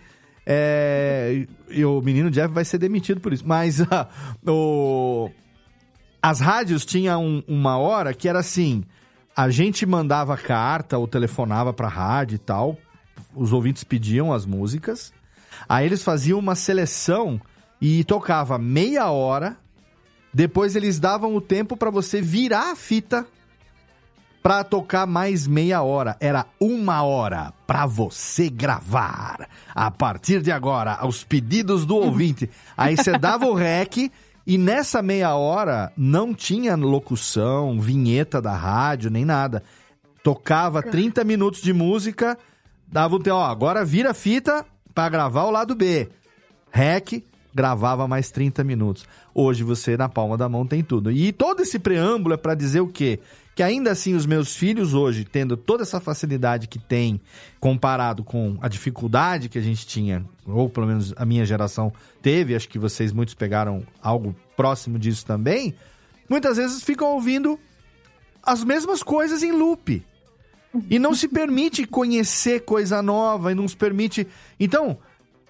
É, 0.46 1.46
e 1.70 1.86
o 1.86 2.02
menino 2.02 2.32
Jeff 2.32 2.52
vai 2.54 2.66
ser 2.66 2.78
demitido 2.78 3.20
por 3.20 3.34
isso. 3.34 3.44
Mas 3.46 3.82
ah, 3.92 4.08
o, 4.48 5.30
as 6.22 6.40
rádios 6.40 6.86
tinham 6.86 7.24
um- 7.24 7.44
uma 7.48 7.78
hora 7.78 8.14
que 8.14 8.28
era 8.28 8.40
assim: 8.40 8.84
a 9.36 9.50
gente 9.50 9.86
mandava 9.86 10.36
carta 10.38 10.98
ou 10.98 11.08
telefonava 11.08 11.74
pra 11.74 11.88
rádio 11.88 12.36
e 12.36 12.40
tal, 12.40 12.78
os 13.36 13.54
ouvintes 13.54 13.84
pediam 13.84 14.34
as 14.34 14.46
músicas, 14.46 15.14
aí 15.68 15.86
eles 15.86 16.02
faziam 16.04 16.40
uma 16.40 16.56
seleção 16.56 17.40
e 17.82 18.04
tocava 18.04 18.58
meia 18.58 19.10
hora, 19.10 19.58
depois 20.34 20.76
eles 20.76 21.00
davam 21.00 21.36
o 21.36 21.42
tempo 21.42 21.76
pra 21.78 21.90
você 21.90 22.22
virar 22.22 22.72
a 22.72 22.76
fita 22.76 23.26
pra 24.42 24.64
tocar 24.64 25.06
mais 25.06 25.48
meia 25.48 25.82
hora. 25.82 26.18
Era 26.20 26.46
uma 26.60 27.04
hora 27.04 27.54
pra 27.68 27.86
você 27.86 28.50
gravar. 28.50 29.48
A 29.74 29.92
partir 29.92 30.42
de 30.42 30.52
agora, 30.52 30.94
aos 30.94 31.24
pedidos 31.24 31.86
do 31.86 31.96
ouvinte. 31.96 32.50
Aí 32.78 32.96
você 32.96 33.18
dava 33.18 33.46
o 33.46 33.54
rec 33.54 34.12
e 34.46 34.58
nessa 34.58 35.02
meia 35.02 35.36
hora 35.36 35.92
não 35.96 36.34
tinha 36.34 36.76
locução, 36.76 37.80
vinheta 37.80 38.42
da 38.42 38.56
rádio, 38.56 39.10
nem 39.10 39.26
nada. 39.26 39.64
Tocava 40.24 40.82
30 40.82 41.24
minutos 41.24 41.62
de 41.62 41.74
música, 41.74 42.38
dava 42.88 43.16
o 43.16 43.20
tempo, 43.20 43.38
ó, 43.38 43.46
agora 43.46 43.86
vira 43.86 44.12
a 44.12 44.14
fita 44.14 44.66
pra 44.94 45.10
gravar 45.10 45.44
o 45.44 45.52
lado 45.52 45.76
B. 45.76 46.10
Rec, 46.72 47.24
gravava 47.54 48.08
mais 48.08 48.32
30 48.32 48.64
minutos. 48.64 49.06
Hoje 49.34 49.64
você 49.64 49.98
na 49.98 50.08
palma 50.08 50.38
da 50.38 50.48
mão 50.48 50.66
tem 50.66 50.84
tudo. 50.84 51.12
E 51.12 51.32
todo 51.32 51.62
esse 51.62 51.80
preâmbulo 51.80 52.34
é 52.34 52.38
pra 52.38 52.56
dizer 52.56 52.82
o 52.82 52.88
quê? 52.88 53.20
Que 53.56 53.64
ainda 53.64 53.92
assim 53.92 54.14
os 54.16 54.26
meus 54.26 54.56
filhos 54.56 54.94
hoje, 54.94 55.26
tendo 55.26 55.58
toda 55.58 55.84
essa 55.84 56.00
facilidade 56.00 56.68
que 56.68 56.80
tem, 56.80 57.20
comparado 57.60 58.24
com 58.24 58.58
a 58.62 58.68
dificuldade 58.68 59.50
que 59.50 59.58
a 59.58 59.62
gente 59.62 59.86
tinha, 59.86 60.26
ou 60.48 60.70
pelo 60.70 60.88
menos 60.88 61.14
a 61.18 61.26
minha 61.26 61.46
geração 61.46 61.92
teve, 62.22 62.56
acho 62.56 62.70
que 62.70 62.80
vocês 62.80 63.12
muitos 63.12 63.34
pegaram 63.34 63.84
algo 64.02 64.34
próximo 64.56 64.98
disso 64.98 65.26
também, 65.26 65.76
muitas 66.30 66.58
vezes 66.58 66.84
ficam 66.84 67.14
ouvindo 67.14 67.60
as 68.42 68.64
mesmas 68.64 69.04
coisas 69.04 69.44
em 69.44 69.52
loop. 69.52 70.04
E 70.90 71.00
não 71.00 71.16
se 71.16 71.28
permite 71.28 71.86
conhecer 71.86 72.62
coisa 72.62 73.02
nova, 73.02 73.52
e 73.52 73.56
não 73.56 73.68
se 73.68 73.76
permite. 73.76 74.28
Então, 74.60 75.00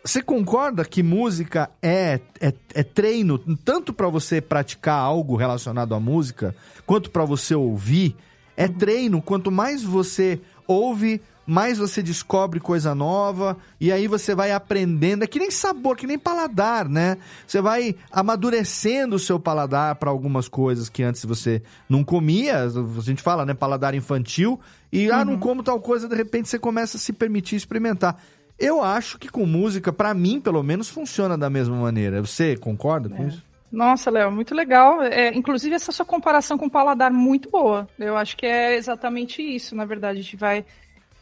você 0.04 0.22
concorda 0.22 0.86
que 0.86 1.04
música 1.04 1.70
é, 1.82 2.20
é, 2.40 2.54
é 2.74 2.84
treino 2.84 3.38
tanto 3.38 3.94
para 3.94 4.08
você 4.08 4.40
praticar 4.42 5.00
algo 5.00 5.36
relacionado 5.36 5.94
à 5.94 6.00
música, 6.00 6.56
quanto 6.86 7.12
para 7.12 7.26
você 7.26 7.54
ouvir? 7.54 8.16
É 8.56 8.68
treino. 8.68 9.22
Quanto 9.22 9.52
mais 9.52 9.84
você 9.84 10.42
ouve, 10.68 11.22
mais 11.50 11.78
você 11.80 12.04
descobre 12.04 12.60
coisa 12.60 12.94
nova 12.94 13.58
e 13.80 13.92
aí 13.92 14.08
você 14.08 14.36
vai 14.36 14.52
aprendendo. 14.52 15.24
É 15.24 15.28
que 15.28 15.40
nem 15.40 15.50
sabor, 15.50 15.96
que 15.96 16.06
nem 16.06 16.20
paladar, 16.20 16.88
né? 16.88 17.18
Você 17.48 17.62
vai 17.62 17.96
amadurecendo 18.12 19.16
o 19.16 19.20
seu 19.20 19.40
paladar 19.40 19.96
para 19.96 20.10
algumas 20.10 20.48
coisas 20.48 20.90
que 20.90 21.02
antes 21.02 21.26
você 21.26 21.62
não 21.88 22.04
comia. 22.04 22.66
A 22.66 23.02
gente 23.02 23.24
fala, 23.24 23.46
né? 23.46 23.54
Paladar 23.54 23.96
infantil. 23.96 24.60
E, 24.92 25.10
ah, 25.10 25.24
não 25.24 25.40
como 25.40 25.64
tal 25.64 25.80
coisa, 25.80 26.08
de 26.08 26.16
repente 26.16 26.50
você 26.50 26.60
começa 26.60 26.98
a 26.98 27.00
se 27.00 27.14
permitir 27.14 27.56
experimentar. 27.56 28.22
Eu 28.60 28.82
acho 28.84 29.18
que 29.18 29.30
com 29.30 29.46
música, 29.46 29.94
pra 29.94 30.14
mim, 30.14 30.42
pelo 30.42 30.62
menos, 30.62 30.90
funciona 30.90 31.38
da 31.38 31.50
mesma 31.50 31.76
maneira. 31.76 32.22
Você 32.22 32.58
concorda 32.58 33.08
com 33.10 33.28
isso? 33.28 33.44
Nossa, 33.72 34.10
Léo, 34.10 34.32
muito 34.32 34.54
legal. 34.54 35.02
É, 35.02 35.30
inclusive, 35.30 35.76
essa 35.76 35.92
sua 35.92 36.06
comparação 36.06 36.58
com 36.58 36.66
o 36.66 36.72
paladar 36.72 37.12
muito 37.12 37.50
boa. 37.50 37.88
Eu 37.98 38.18
acho 38.18 38.36
que 38.36 38.46
é 38.46 38.76
exatamente 38.76 39.42
isso, 39.42 39.76
na 39.76 39.86
verdade. 39.86 40.20
A 40.20 40.22
gente 40.22 40.36
vai 40.36 40.66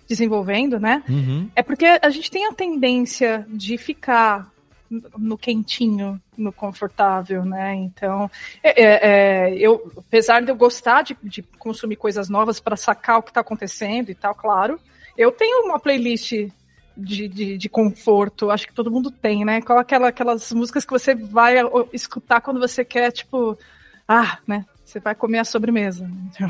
desenvolvendo, 0.07 0.79
né? 0.79 1.03
Uhum. 1.07 1.49
É 1.55 1.61
porque 1.61 1.85
a 1.85 2.09
gente 2.09 2.31
tem 2.31 2.47
a 2.47 2.53
tendência 2.53 3.45
de 3.49 3.77
ficar 3.77 4.49
no 5.17 5.37
quentinho, 5.37 6.19
no 6.37 6.51
confortável, 6.53 7.43
né? 7.43 7.75
Então, 7.75 8.31
é, 8.63 8.83
é, 8.83 8.99
é, 9.01 9.57
eu, 9.57 9.91
apesar 9.97 10.41
de 10.41 10.49
eu 10.49 10.55
gostar 10.55 11.01
de, 11.01 11.17
de 11.21 11.41
consumir 11.59 11.97
coisas 11.97 12.29
novas 12.29 12.59
para 12.59 12.77
sacar 12.77 13.19
o 13.19 13.23
que 13.23 13.29
está 13.29 13.41
acontecendo 13.41 14.09
e 14.09 14.15
tal, 14.15 14.33
claro, 14.33 14.79
eu 15.17 15.31
tenho 15.31 15.65
uma 15.65 15.77
playlist 15.77 16.31
de, 16.97 17.27
de, 17.27 17.57
de 17.57 17.69
conforto, 17.69 18.49
acho 18.49 18.67
que 18.67 18.73
todo 18.73 18.91
mundo 18.91 19.11
tem, 19.11 19.45
né? 19.45 19.61
Qual 19.61 19.77
aquela, 19.77 20.07
aquelas 20.09 20.51
músicas 20.51 20.83
que 20.83 20.91
você 20.91 21.13
vai 21.15 21.55
escutar 21.93 22.41
quando 22.41 22.59
você 22.59 22.83
quer, 22.83 23.11
tipo, 23.11 23.57
ah, 24.07 24.39
né? 24.47 24.65
Você 24.83 24.99
vai 24.99 25.13
comer 25.13 25.39
a 25.39 25.43
sobremesa. 25.43 26.09
Então, 26.29 26.49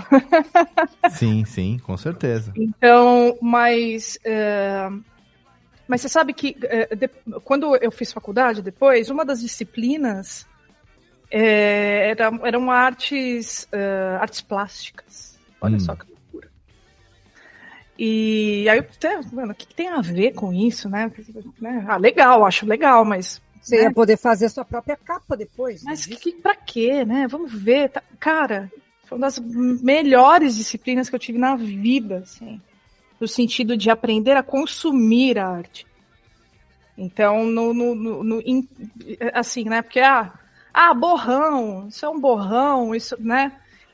Sim, 1.09 1.43
sim, 1.45 1.79
com 1.79 1.97
certeza. 1.97 2.53
então 2.55 3.37
mas. 3.41 4.17
é, 4.23 4.89
mas 5.87 6.01
você 6.01 6.09
sabe 6.09 6.33
que 6.33 6.55
é, 6.63 6.95
de- 6.95 7.09
quando 7.43 7.75
eu 7.77 7.91
fiz 7.91 8.11
faculdade 8.13 8.61
depois, 8.61 9.09
uma 9.09 9.25
das 9.25 9.41
disciplinas 9.41 10.45
é, 11.31 12.09
era, 12.11 12.31
eram 12.43 12.69
artes, 12.71 13.67
é, 13.71 14.17
artes 14.21 14.41
plásticas. 14.41 15.37
Olha 15.59 15.77
Hum. 15.77 15.79
só 15.79 15.95
que. 15.95 16.05
E 17.97 18.67
aí 18.69 18.83
mano, 19.31 19.51
o 19.51 19.55
que, 19.55 19.67
que 19.67 19.75
tem 19.75 19.89
a 19.89 20.01
ver 20.01 20.33
com 20.33 20.53
isso, 20.53 20.87
né? 20.87 21.11
Né? 21.59 21.85
Ah, 21.87 21.97
legal, 21.97 22.45
acho 22.45 22.65
legal, 22.65 23.03
mas. 23.03 23.41
Você 23.61 23.77
né? 23.77 23.83
ia 23.83 23.91
poder 23.91 24.17
fazer 24.17 24.45
a 24.45 24.49
sua 24.49 24.63
própria 24.63 24.95
capa 24.95 25.35
depois. 25.35 25.83
Mas 25.83 26.05
que, 26.05 26.15
que, 26.15 26.31
pra 26.33 26.55
quê, 26.55 27.03
né? 27.03 27.27
Vamos 27.27 27.51
ver. 27.51 27.89
tá- 27.89 28.03
Cara, 28.19 28.71
foi 29.05 29.17
uma 29.17 29.27
das 29.27 29.39
melhores 29.39 30.55
disciplinas 30.55 31.09
que 31.09 31.15
eu 31.15 31.19
tive 31.19 31.37
na 31.37 31.55
vida, 31.55 32.19
assim. 32.19 32.61
No 33.19 33.27
sentido 33.27 33.75
de 33.75 33.89
aprender 33.89 34.37
a 34.37 34.43
consumir 34.43 35.39
a 35.39 35.47
arte. 35.47 35.87
Então, 36.97 37.45
no, 37.45 37.73
no, 37.73 37.95
no- 37.95 38.23
no- 38.23 38.43
assim, 39.33 39.63
né? 39.65 39.81
Porque, 39.81 39.99
ah, 39.99 40.33
ah, 40.73 40.93
borrão, 40.93 41.87
isso 41.87 42.05
é 42.05 42.09
um 42.09 42.19
borrão, 42.19 42.93
isso, 42.93 43.15
né? 43.19 43.51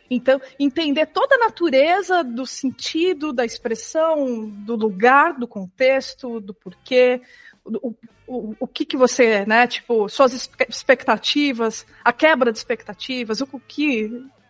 Então, 0.09 0.39
entender 0.59 1.07
toda 1.07 1.35
a 1.35 1.39
natureza 1.39 2.23
do 2.23 2.45
sentido, 2.45 3.33
da 3.33 3.45
expressão, 3.45 4.47
do 4.49 4.75
lugar, 4.75 5.33
do 5.33 5.47
contexto, 5.47 6.39
do 6.39 6.53
porquê, 6.53 7.21
o, 7.65 7.95
o, 8.27 8.55
o 8.59 8.67
que 8.67 8.85
que 8.85 8.97
você, 8.97 9.45
né, 9.45 9.65
tipo, 9.67 10.07
suas 10.09 10.49
expectativas, 10.69 11.85
a 12.03 12.13
quebra 12.13 12.51
de 12.51 12.57
expectativas, 12.57 13.41
o, 13.41 13.47
o 13.51 13.59
que, 13.59 14.05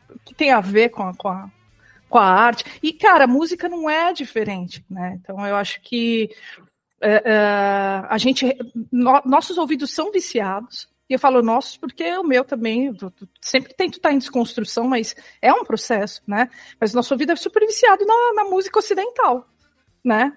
o 0.09 0.19
que 0.25 0.33
tem 0.33 0.51
a 0.51 0.59
ver 0.59 0.89
com 0.89 1.03
a, 1.03 1.13
com 1.13 1.27
a, 1.27 1.49
com 2.09 2.17
a 2.17 2.25
arte. 2.25 2.65
E, 2.81 2.93
cara, 2.93 3.25
a 3.25 3.27
música 3.27 3.69
não 3.69 3.89
é 3.89 4.13
diferente, 4.13 4.83
né? 4.89 5.17
Então, 5.21 5.45
eu 5.45 5.55
acho 5.55 5.81
que 5.81 6.29
é, 7.01 7.21
é, 7.25 7.35
a 8.09 8.17
gente, 8.17 8.45
no- 8.91 9.21
nossos 9.25 9.57
ouvidos 9.57 9.91
são 9.91 10.11
viciados, 10.11 10.87
eu 11.15 11.19
falo 11.19 11.41
nossos 11.41 11.77
porque 11.77 12.03
o 12.17 12.23
meu 12.23 12.43
também, 12.43 12.93
tô- 12.93 13.11
tô- 13.11 13.27
sempre 13.41 13.73
tento 13.73 13.95
estar 13.95 14.11
em 14.13 14.17
desconstrução, 14.17 14.87
mas 14.87 15.15
é 15.41 15.53
um 15.53 15.63
processo, 15.63 16.21
né? 16.27 16.49
Mas 16.79 16.93
nosso 16.93 17.13
ouvido 17.13 17.31
é 17.31 17.35
super 17.35 17.65
viciado 17.65 18.05
na, 18.05 18.33
na 18.33 18.49
música 18.49 18.79
ocidental, 18.79 19.47
né? 20.03 20.31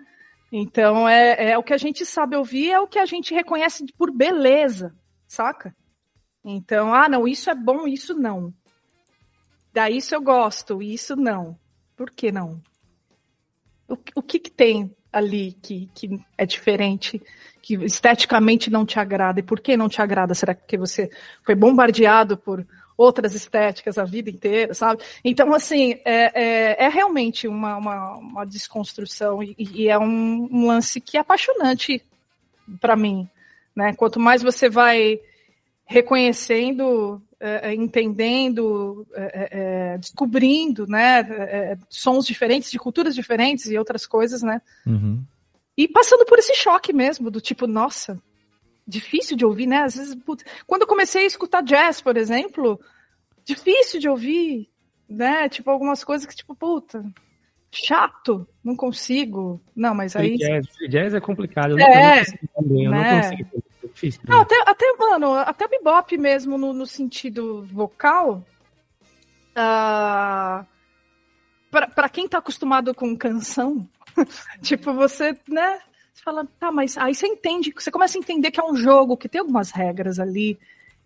Então 0.53 1.09
é, 1.09 1.51
é 1.51 1.59
o 1.59 1.63
que 1.63 1.73
a 1.75 1.79
gente 1.79 2.05
sabe 2.07 2.37
ouvir, 2.37 2.71
é 2.71 2.81
o 2.81 2.87
que 2.87 2.99
a 2.99 3.07
gente 3.07 3.35
reconhece 3.35 3.85
por 3.99 4.11
beleza, 4.11 4.95
saca? 5.27 5.75
Então, 6.45 6.95
ah, 6.95 7.09
não, 7.09 7.27
isso 7.27 7.51
é 7.51 7.55
bom, 7.55 7.87
isso 7.89 8.15
não. 8.15 8.55
Daí 9.73 9.97
isso 9.97 10.15
eu 10.15 10.23
gosto, 10.23 10.81
isso 10.81 11.17
não. 11.17 11.59
Por 11.97 12.11
que 12.11 12.31
não? 12.31 12.63
O, 13.89 13.97
o 14.15 14.23
que, 14.23 14.39
que 14.39 14.51
tem 14.51 14.95
ali 15.13 15.53
que, 15.53 15.91
que 15.95 16.21
é 16.39 16.47
diferente, 16.47 17.23
que 17.67 17.75
esteticamente 17.85 18.71
não 18.71 18.87
te 18.87 18.97
agrada? 19.01 19.41
E 19.41 19.43
por 19.43 19.59
que 19.59 19.77
não 19.77 19.89
te 19.89 20.01
agrada? 20.01 20.37
Será 20.37 20.55
que 20.55 20.79
você 20.79 21.11
foi 21.45 21.57
bombardeado 21.57 22.37
por 22.37 22.65
outras 22.97 23.35
estéticas 23.35 23.99
a 23.99 24.05
vida 24.05 24.31
inteira, 24.31 24.73
sabe? 24.73 25.03
Então, 25.25 25.53
assim, 25.53 25.99
é, 26.05 26.31
é, 26.33 26.85
é 26.85 26.89
realmente 26.89 27.49
uma, 27.49 27.77
uma, 27.77 28.19
uma 28.19 28.47
desconstrução 28.47 29.43
e, 29.43 29.57
e 29.59 29.89
é 29.89 29.99
um, 29.99 30.49
um 30.49 30.67
lance 30.69 31.01
que 31.01 31.17
é 31.17 31.21
apaixonante 31.21 32.01
para 32.81 32.95
mim, 32.95 33.29
né? 33.75 33.93
Quanto 33.95 34.21
mais 34.21 34.45
você 34.45 34.71
vai 34.71 35.19
reconhecendo, 35.85 37.21
é, 37.41 37.71
é, 37.71 37.75
entendendo, 37.75 39.05
é, 39.13 39.49
é, 39.95 39.99
descobrindo, 39.99 40.87
né, 40.87 41.19
é, 41.19 41.79
sons 41.91 42.25
diferentes, 42.25 42.71
de 42.71 42.79
culturas 42.79 43.15
diferentes 43.15 43.67
e 43.67 43.77
outras 43.77 44.07
coisas, 44.07 44.41
né? 44.41 44.63
Uhum. 44.87 45.25
E 45.77 45.87
passando 45.89 46.25
por 46.25 46.39
esse 46.39 46.55
choque 46.55 46.93
mesmo, 46.93 47.31
do 47.31 47.41
tipo, 47.41 47.67
nossa, 47.67 48.21
difícil 48.87 49.37
de 49.37 49.45
ouvir, 49.45 49.67
né? 49.67 49.83
Às 49.83 49.97
vezes, 49.97 50.15
putz, 50.15 50.45
quando 50.67 50.83
eu 50.83 50.89
comecei 50.89 51.25
a 51.25 51.27
escutar 51.27 51.63
jazz, 51.63 52.01
por 52.01 52.17
exemplo, 52.17 52.81
difícil 53.45 54.01
de 54.01 54.09
ouvir, 54.09 54.71
né? 55.09 55.49
Tipo, 55.49 55.71
algumas 55.71 56.03
coisas 56.03 56.27
que, 56.27 56.35
tipo, 56.35 56.55
puta, 56.55 57.05
chato, 57.71 58.49
não 58.65 58.75
consigo. 58.75 59.61
Não, 59.75 59.95
mas 59.95 60.17
aí. 60.17 60.37
Free 60.37 60.39
jazz, 60.39 60.69
free 60.77 60.89
jazz 60.89 61.15
é 61.15 61.21
complicado. 61.21 61.73
Eu 61.73 61.79
É, 61.79 61.89
não, 61.89 62.17
não 62.17 62.25
consigo 62.25 62.83
eu 62.83 62.91
né? 62.91 63.13
não 63.13 63.21
consigo. 63.31 63.51
É 63.85 63.87
difícil. 63.89 64.21
Não, 64.27 64.41
até, 64.41 64.63
até, 64.67 64.93
mano, 64.99 65.35
até 65.35 65.67
o 65.67 65.69
bebop 65.69 66.17
mesmo 66.19 66.57
no, 66.57 66.73
no 66.73 66.87
sentido 66.87 67.65
vocal. 67.65 68.43
ah, 69.55 70.65
pra, 71.71 71.87
pra 71.89 72.09
quem 72.09 72.29
tá 72.29 72.39
acostumado 72.39 72.95
com 72.95 73.17
canção, 73.17 73.87
tipo, 74.63 74.93
você, 74.93 75.37
né? 75.49 75.79
Você 76.13 76.23
fala, 76.23 76.47
tá, 76.59 76.73
mas 76.73 76.97
aí 76.97 77.15
você 77.15 77.27
entende, 77.27 77.73
você 77.77 77.91
começa 77.91 78.17
a 78.17 78.21
entender 78.21 78.51
que 78.51 78.61
é 78.61 78.65
um 78.65 78.77
jogo, 78.77 79.17
que 79.17 79.29
tem 79.29 79.41
algumas 79.41 79.71
regras 79.71 80.19
ali. 80.19 80.59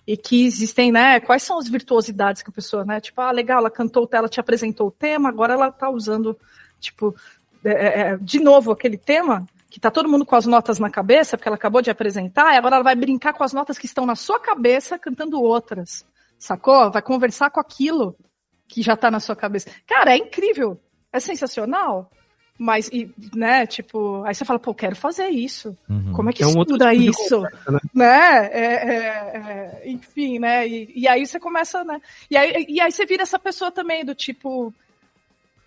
E 0.06 0.16
que 0.16 0.44
existem, 0.44 0.90
né? 0.90 1.20
Quais 1.20 1.42
são 1.42 1.58
as 1.58 1.68
virtuosidades 1.68 2.42
que 2.42 2.50
a 2.50 2.52
pessoa, 2.52 2.84
né? 2.84 3.00
Tipo, 3.00 3.20
ah, 3.20 3.30
legal, 3.30 3.58
ela 3.58 3.70
cantou, 3.70 4.08
ela 4.10 4.28
te 4.28 4.40
apresentou 4.40 4.88
o 4.88 4.90
tema, 4.90 5.28
agora 5.28 5.52
ela 5.52 5.70
tá 5.70 5.88
usando, 5.90 6.36
tipo, 6.80 7.14
é, 7.64 8.00
é, 8.00 8.16
de 8.16 8.40
novo 8.40 8.72
aquele 8.72 8.96
tema 8.96 9.46
que 9.68 9.78
tá 9.78 9.90
todo 9.90 10.08
mundo 10.08 10.26
com 10.26 10.34
as 10.34 10.46
notas 10.46 10.78
na 10.80 10.90
cabeça, 10.90 11.36
porque 11.36 11.48
ela 11.48 11.56
acabou 11.56 11.80
de 11.80 11.90
apresentar, 11.90 12.54
e 12.54 12.56
agora 12.56 12.76
ela 12.76 12.84
vai 12.84 12.96
brincar 12.96 13.32
com 13.32 13.44
as 13.44 13.52
notas 13.52 13.78
que 13.78 13.86
estão 13.86 14.04
na 14.04 14.16
sua 14.16 14.40
cabeça, 14.40 14.98
cantando 14.98 15.40
outras. 15.40 16.04
Sacou? 16.38 16.90
Vai 16.90 17.02
conversar 17.02 17.50
com 17.50 17.60
aquilo 17.60 18.16
que 18.66 18.82
já 18.82 18.96
tá 18.96 19.10
na 19.10 19.20
sua 19.20 19.36
cabeça. 19.36 19.70
Cara, 19.86 20.12
é 20.12 20.16
incrível. 20.16 20.80
É 21.12 21.20
sensacional. 21.20 22.10
Mas, 22.62 22.88
e, 22.92 23.10
né, 23.34 23.66
tipo, 23.66 24.22
aí 24.22 24.34
você 24.34 24.44
fala, 24.44 24.58
pô, 24.58 24.74
quero 24.74 24.94
fazer 24.94 25.30
isso. 25.30 25.74
Como 26.14 26.28
é 26.28 26.32
que 26.34 26.42
É 26.42 26.46
um 26.46 26.50
estuda 26.60 26.90
tipo 26.90 27.10
isso? 27.10 27.36
conversa, 27.36 27.70
né? 27.72 27.80
né? 27.94 28.46
É, 28.52 28.66
é, 28.66 29.80
é, 29.84 29.90
enfim, 29.90 30.38
né? 30.38 30.68
E, 30.68 30.92
e 30.94 31.08
aí 31.08 31.24
você 31.24 31.40
começa, 31.40 31.82
né? 31.84 31.98
E 32.30 32.36
aí, 32.36 32.66
e 32.68 32.78
aí 32.78 32.92
você 32.92 33.06
vira 33.06 33.22
essa 33.22 33.38
pessoa 33.38 33.70
também, 33.70 34.04
do 34.04 34.14
tipo. 34.14 34.74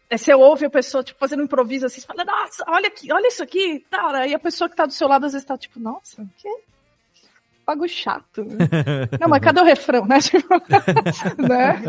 é, 0.07 0.17
Você 0.17 0.35
ouve 0.35 0.67
a 0.67 0.69
pessoa, 0.69 1.03
tipo, 1.03 1.19
fazendo 1.19 1.39
um 1.41 1.45
improviso 1.45 1.87
assim, 1.87 1.99
você 1.99 2.05
fala, 2.05 2.23
nossa, 2.23 2.63
olha 2.67 2.89
aqui, 2.89 3.11
olha 3.11 3.27
isso 3.27 3.41
aqui, 3.41 3.83
tal, 3.89 4.11
aí 4.13 4.35
a 4.35 4.39
pessoa 4.39 4.69
que 4.69 4.75
tá 4.75 4.85
do 4.85 4.93
seu 4.93 5.07
lado 5.07 5.25
às 5.25 5.33
vezes 5.33 5.47
tá 5.47 5.57
tipo, 5.57 5.79
nossa, 5.79 6.23
que 6.37 6.47
pago 7.65 7.87
chato. 7.87 8.43
né? 8.43 8.57
Não, 9.19 9.27
mas 9.29 9.41
cadê 9.41 9.61
o 9.61 9.63
refrão, 9.65 10.05
né? 10.05 10.19
Tipo, 10.19 10.47
né? 11.41 11.81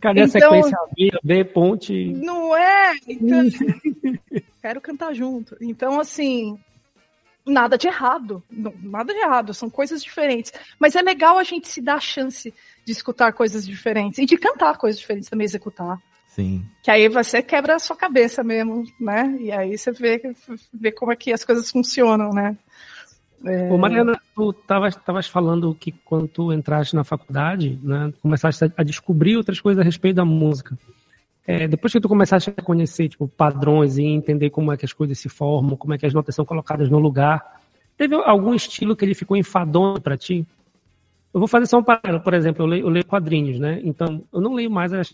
Cadê 0.00 0.20
a 0.22 0.24
Então- 0.24 0.40
sequência 0.40 0.78
B, 0.96 1.10
B, 1.22 1.44
ponte? 1.44 2.12
Não 2.14 2.56
é? 2.56 2.94
Então, 3.08 3.40
quero 4.62 4.80
cantar 4.80 5.14
junto. 5.14 5.56
Então, 5.60 6.00
assim, 6.00 6.58
nada 7.46 7.76
de 7.76 7.86
errado. 7.86 8.42
Não, 8.50 8.72
nada 8.82 9.12
de 9.12 9.20
errado, 9.20 9.52
são 9.54 9.68
coisas 9.70 10.02
diferentes. 10.02 10.52
Mas 10.78 10.94
é 10.96 11.02
legal 11.02 11.38
a 11.38 11.44
gente 11.44 11.68
se 11.68 11.80
dar 11.80 11.94
a 11.96 12.00
chance 12.00 12.52
de 12.84 12.92
escutar 12.92 13.32
coisas 13.32 13.66
diferentes 13.66 14.18
e 14.18 14.26
de 14.26 14.36
cantar 14.36 14.76
coisas 14.78 14.98
diferentes 15.00 15.28
também, 15.28 15.44
executar. 15.44 15.98
Sim. 16.28 16.64
Que 16.82 16.90
aí 16.92 17.08
você 17.08 17.42
quebra 17.42 17.74
a 17.74 17.78
sua 17.80 17.96
cabeça 17.96 18.44
mesmo, 18.44 18.84
né? 19.00 19.36
E 19.40 19.50
aí 19.50 19.76
você 19.76 19.90
vê, 19.90 20.22
vê 20.72 20.92
como 20.92 21.10
é 21.12 21.16
que 21.16 21.32
as 21.32 21.44
coisas 21.44 21.68
funcionam, 21.70 22.30
né? 22.30 22.56
Ô, 23.70 23.78
Mariana, 23.78 24.20
tu 24.34 24.50
estavas 24.50 24.94
tavas 24.96 25.26
falando 25.26 25.74
que 25.74 25.92
quando 25.92 26.28
tu 26.28 26.52
entraste 26.52 26.94
na 26.94 27.04
faculdade, 27.04 27.78
né, 27.82 28.12
começaste 28.22 28.64
a- 28.64 28.72
a 28.76 28.82
descobrir 28.82 29.36
outras 29.36 29.60
coisas 29.60 29.80
a 29.80 29.84
respeito 29.84 30.16
da 30.16 30.24
música. 30.24 30.78
É, 31.46 31.66
depois 31.66 31.92
que 31.92 32.00
tu 32.00 32.08
começaste 32.08 32.52
a 32.54 32.62
conhecer 32.62 33.08
tipo, 33.08 33.26
padrões 33.26 33.96
e 33.96 34.04
entender 34.04 34.50
como 34.50 34.70
é 34.72 34.76
que 34.76 34.84
as 34.84 34.92
coisas 34.92 35.18
se 35.18 35.28
formam, 35.28 35.74
como 35.74 35.94
é 35.94 35.98
que 35.98 36.04
as 36.04 36.12
notas 36.12 36.34
são 36.34 36.44
colocadas 36.44 36.90
no 36.90 36.98
lugar, 36.98 37.60
teve 37.96 38.14
algum 38.14 38.54
estilo 38.54 38.94
que 38.94 39.04
ele 39.04 39.14
ficou 39.14 39.36
enfadonho 39.36 40.00
para 40.00 40.18
ti? 40.18 40.46
Eu 41.32 41.40
vou 41.40 41.48
fazer 41.48 41.66
só 41.66 41.78
um 41.78 41.82
paralelo, 41.82 42.20
por 42.20 42.34
exemplo, 42.34 42.62
eu 42.62 42.66
leio, 42.66 42.82
eu 42.84 42.88
leio 42.90 43.06
quadrinhos, 43.06 43.58
né? 43.58 43.80
Então, 43.82 44.22
eu 44.32 44.40
não 44.40 44.52
leio 44.52 44.70
mais 44.70 44.92
as 44.92 45.10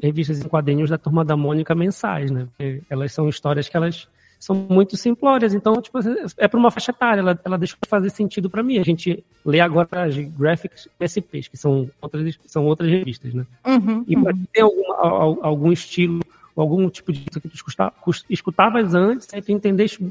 revistas 0.00 0.40
em 0.40 0.48
quadrinhos 0.48 0.90
da 0.90 0.98
Turma 0.98 1.24
da 1.24 1.36
Mônica 1.36 1.74
mensais, 1.74 2.30
né? 2.30 2.46
Porque 2.46 2.82
elas 2.88 3.12
são 3.12 3.28
histórias 3.28 3.68
que 3.68 3.76
elas 3.76 4.06
são 4.38 4.54
muito 4.68 4.96
simplórias, 4.96 5.54
então, 5.54 5.80
tipo, 5.80 5.98
é 6.36 6.46
para 6.48 6.58
uma 6.60 6.70
faixa 6.70 6.90
etária, 6.90 7.20
ela, 7.20 7.40
ela 7.44 7.58
deixou 7.58 7.78
de 7.82 7.88
fazer 7.88 8.10
sentido 8.10 8.48
para 8.50 8.62
mim. 8.62 8.78
A 8.78 8.82
gente 8.84 9.24
lê 9.44 9.60
agora 9.60 9.88
as 10.04 10.16
Graphics 10.16 10.88
SPs, 11.00 11.48
que 11.48 11.56
são 11.56 11.90
outras, 12.00 12.38
são 12.46 12.64
outras 12.66 12.88
revistas, 12.90 13.32
né? 13.34 13.46
Uhum, 13.66 14.04
E 14.06 14.16
para 14.16 14.34
tem 14.52 14.62
algum, 14.62 14.92
al- 14.92 15.38
algum 15.42 15.72
estilo, 15.72 16.20
algum 16.54 16.88
tipo 16.88 17.12
de 17.12 17.20
música 17.20 17.40
que 17.40 17.48
tu 17.48 18.12
escutavas 18.30 18.94
antes, 18.94 19.28
aí 19.32 19.42
tu 19.42 19.52
entendeste 19.52 20.06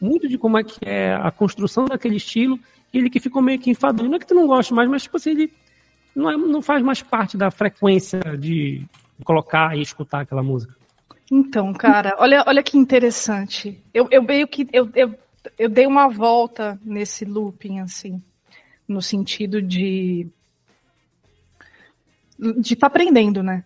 muito 0.00 0.28
de 0.28 0.38
como 0.38 0.58
é 0.58 0.64
que 0.64 0.78
é 0.82 1.14
a 1.14 1.30
construção 1.30 1.84
daquele 1.86 2.16
estilo, 2.16 2.58
e 2.92 2.98
ele 2.98 3.10
que 3.10 3.20
ficou 3.20 3.40
meio 3.42 3.58
que 3.58 3.70
enfadonho. 3.70 4.08
Não 4.08 4.16
é 4.16 4.18
que 4.18 4.26
tu 4.26 4.34
não 4.34 4.46
goste 4.46 4.72
mais, 4.74 4.88
mas 4.88 5.02
tipo 5.02 5.16
assim, 5.16 5.30
ele 5.30 5.52
não, 6.14 6.30
é- 6.30 6.36
não 6.36 6.60
faz 6.62 6.82
mais 6.82 7.02
parte 7.02 7.36
da 7.36 7.50
frequência 7.50 8.20
de 8.38 8.82
colocar 9.24 9.76
e 9.76 9.82
escutar 9.82 10.20
aquela 10.20 10.42
música. 10.42 10.74
Então, 11.30 11.72
cara, 11.72 12.16
olha, 12.18 12.42
olha 12.46 12.62
que 12.62 12.76
interessante. 12.76 13.80
Eu, 13.94 14.08
eu 14.10 14.22
meio 14.22 14.48
que 14.48 14.68
eu, 14.72 14.90
eu, 14.94 15.14
eu 15.58 15.68
dei 15.68 15.86
uma 15.86 16.08
volta 16.08 16.78
nesse 16.84 17.24
looping, 17.24 17.78
assim, 17.80 18.20
no 18.88 19.00
sentido 19.00 19.62
de 19.62 20.26
de 22.58 22.72
estar 22.74 22.86
aprendendo, 22.86 23.42
né? 23.42 23.62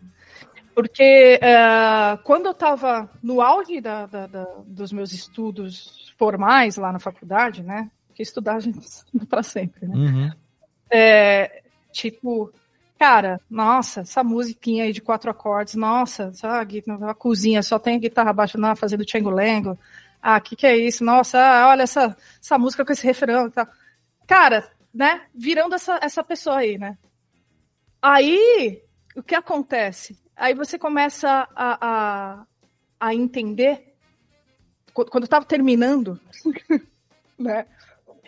Porque 0.75 1.39
eh, 1.41 2.19
quando 2.25 2.47
eu 2.47 2.53
estava 2.53 3.09
no 3.23 3.41
auge 3.41 3.81
da, 3.81 4.07
da- 4.07 4.27
da- 4.27 4.57
dos 4.67 4.93
meus 4.93 5.13
estudos 5.13 6.13
formais 6.19 6.77
lá 6.77 6.93
na 6.93 6.99
faculdade, 6.99 7.63
né? 7.63 7.89
Porque 8.09 8.23
estudar 8.23 8.57
a 8.57 8.61
gente 8.61 8.79
estuda 8.85 9.25
para 9.27 9.43
sempre, 9.45 9.87
né? 9.87 9.95
Uhum. 9.95 10.31
É, 10.91 11.63
tipo, 11.93 12.53
cara, 13.05 13.39
nossa, 13.51 14.01
essa 14.01 14.25
musiquinha 14.25 14.85
aí 14.85 14.93
de 14.93 15.03
quatro 15.03 15.31
acordes, 15.31 15.75
nossa, 15.75 16.33
sabe, 16.33 16.83
a 17.03 17.13
cozinha 17.13 17.63
só 17.63 17.79
tem 17.79 18.01
guitarra 18.01 18.33
baixa 18.33 18.59
lá 18.59 18.75
fazendo 18.75 19.05
tchengo-lengo. 19.05 19.79
Ah, 20.23 20.41
que 20.41 20.57
que 20.57 20.67
é 20.67 20.75
isso? 20.75 21.05
Nossa, 21.05 21.39
ah, 21.39 21.69
olha 21.69 21.83
essa, 21.83 22.17
essa 22.43 22.57
música 22.57 22.83
com 22.83 22.93
esse 22.93 23.05
refrão 23.07 23.49
e 23.49 23.51
tal. 23.51 23.69
Cara, 24.27 24.67
né, 24.93 25.27
virando 25.35 25.75
essa, 25.75 25.99
essa 26.01 26.25
pessoa 26.25 26.57
aí, 26.61 26.79
né? 26.79 26.97
Aí, 28.01 28.83
o 29.15 29.23
que 29.23 29.35
acontece? 29.35 30.19
Aí 30.35 30.55
você 30.55 30.79
começa 30.79 31.47
a, 31.55 31.79
a, 31.87 32.47
a 32.99 33.15
entender, 33.15 33.95
qu- 34.95 35.11
quando 35.11 35.25
eu 35.25 35.29
tava 35.29 35.45
terminando, 35.45 36.19
né? 37.39 37.67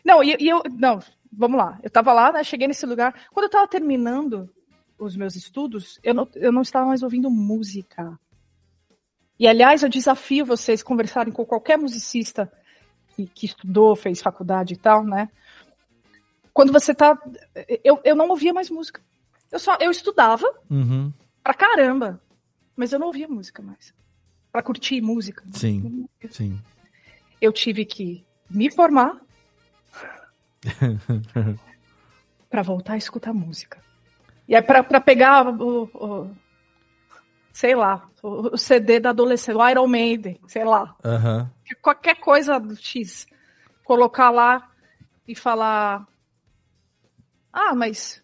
Não, 0.04 0.22
e, 0.22 0.36
e 0.38 0.46
eu, 0.50 0.62
não, 0.70 1.00
vamos 1.32 1.56
lá. 1.56 1.78
Eu 1.82 1.88
tava 1.88 2.12
lá, 2.12 2.30
né, 2.30 2.44
cheguei 2.44 2.68
nesse 2.68 2.84
lugar. 2.84 3.14
Quando 3.32 3.44
eu 3.44 3.50
tava 3.50 3.66
terminando 3.66 4.50
os 4.98 5.16
meus 5.16 5.36
estudos, 5.36 5.98
eu 6.02 6.14
não, 6.14 6.28
eu 6.34 6.50
não 6.52 6.62
estava 6.62 6.86
mais 6.86 7.02
ouvindo 7.02 7.30
música. 7.30 8.18
E, 9.38 9.46
aliás, 9.46 9.82
eu 9.82 9.88
desafio 9.88 10.46
vocês 10.46 10.82
conversarem 10.82 11.32
com 11.32 11.44
qualquer 11.44 11.76
musicista 11.76 12.50
que, 13.14 13.26
que 13.26 13.46
estudou, 13.46 13.94
fez 13.94 14.22
faculdade 14.22 14.74
e 14.74 14.76
tal, 14.76 15.04
né? 15.04 15.28
Quando 16.54 16.72
você 16.72 16.94
tá. 16.94 17.18
Eu, 17.84 18.00
eu 18.02 18.16
não 18.16 18.28
ouvia 18.30 18.54
mais 18.54 18.70
música. 18.70 19.02
Eu 19.52 19.58
só 19.58 19.76
eu 19.80 19.90
estudava 19.90 20.46
Uhum. 20.70 21.12
pra 21.42 21.52
caramba, 21.54 22.20
mas 22.74 22.92
eu 22.92 22.98
não 22.98 23.08
ouvia 23.08 23.28
música 23.28 23.62
mais. 23.62 23.92
Pra 24.50 24.62
curtir 24.62 25.02
música. 25.02 25.44
Sim. 25.52 26.08
Sim. 26.30 26.58
Eu 27.40 27.52
tive 27.52 27.84
que 27.84 28.24
me 28.48 28.70
formar 28.70 29.20
pra 32.48 32.62
voltar 32.62 32.94
a 32.94 32.96
escutar 32.98 33.32
música. 33.34 33.84
E 34.48 34.54
aí 34.54 34.62
pra, 34.62 34.82
pra 34.82 35.00
pegar 35.00 35.46
o, 35.48 35.84
o- 35.94 36.30
sei 37.52 37.74
lá, 37.74 38.08
o, 38.22 38.56
CD 38.56 39.00
da 39.00 39.10
adolescência, 39.10 39.56
o 39.60 39.68
Iron 39.68 39.86
Maiden, 39.86 40.38
sei 40.46 40.64
lá, 40.64 40.94
Aham. 41.04 41.50
qualquer 41.82 42.16
coisa 42.16 42.58
do 42.58 42.76
X, 42.76 43.26
colocar 43.84 44.30
lá 44.30 44.70
e 45.26 45.34
falar: 45.34 46.06
Ah, 47.52 47.74
mas 47.74 48.22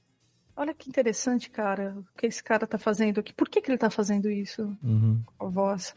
olha 0.57 0.75
que 0.75 0.89
interessante, 0.89 1.51
cara, 1.51 1.95
o 1.99 2.05
que 2.19 2.27
esse 2.27 2.43
cara 2.43 2.67
tá 2.67 2.79
fazendo 2.79 3.21
aqui. 3.21 3.33
Por 3.33 3.49
que, 3.49 3.61
que 3.61 3.71
ele 3.71 3.79
tá 3.79 3.91
fazendo 3.91 4.31
isso 4.31 4.77
Uhum. 4.83 5.23
com 5.39 5.47
a 5.47 5.51
voz? 5.51 5.95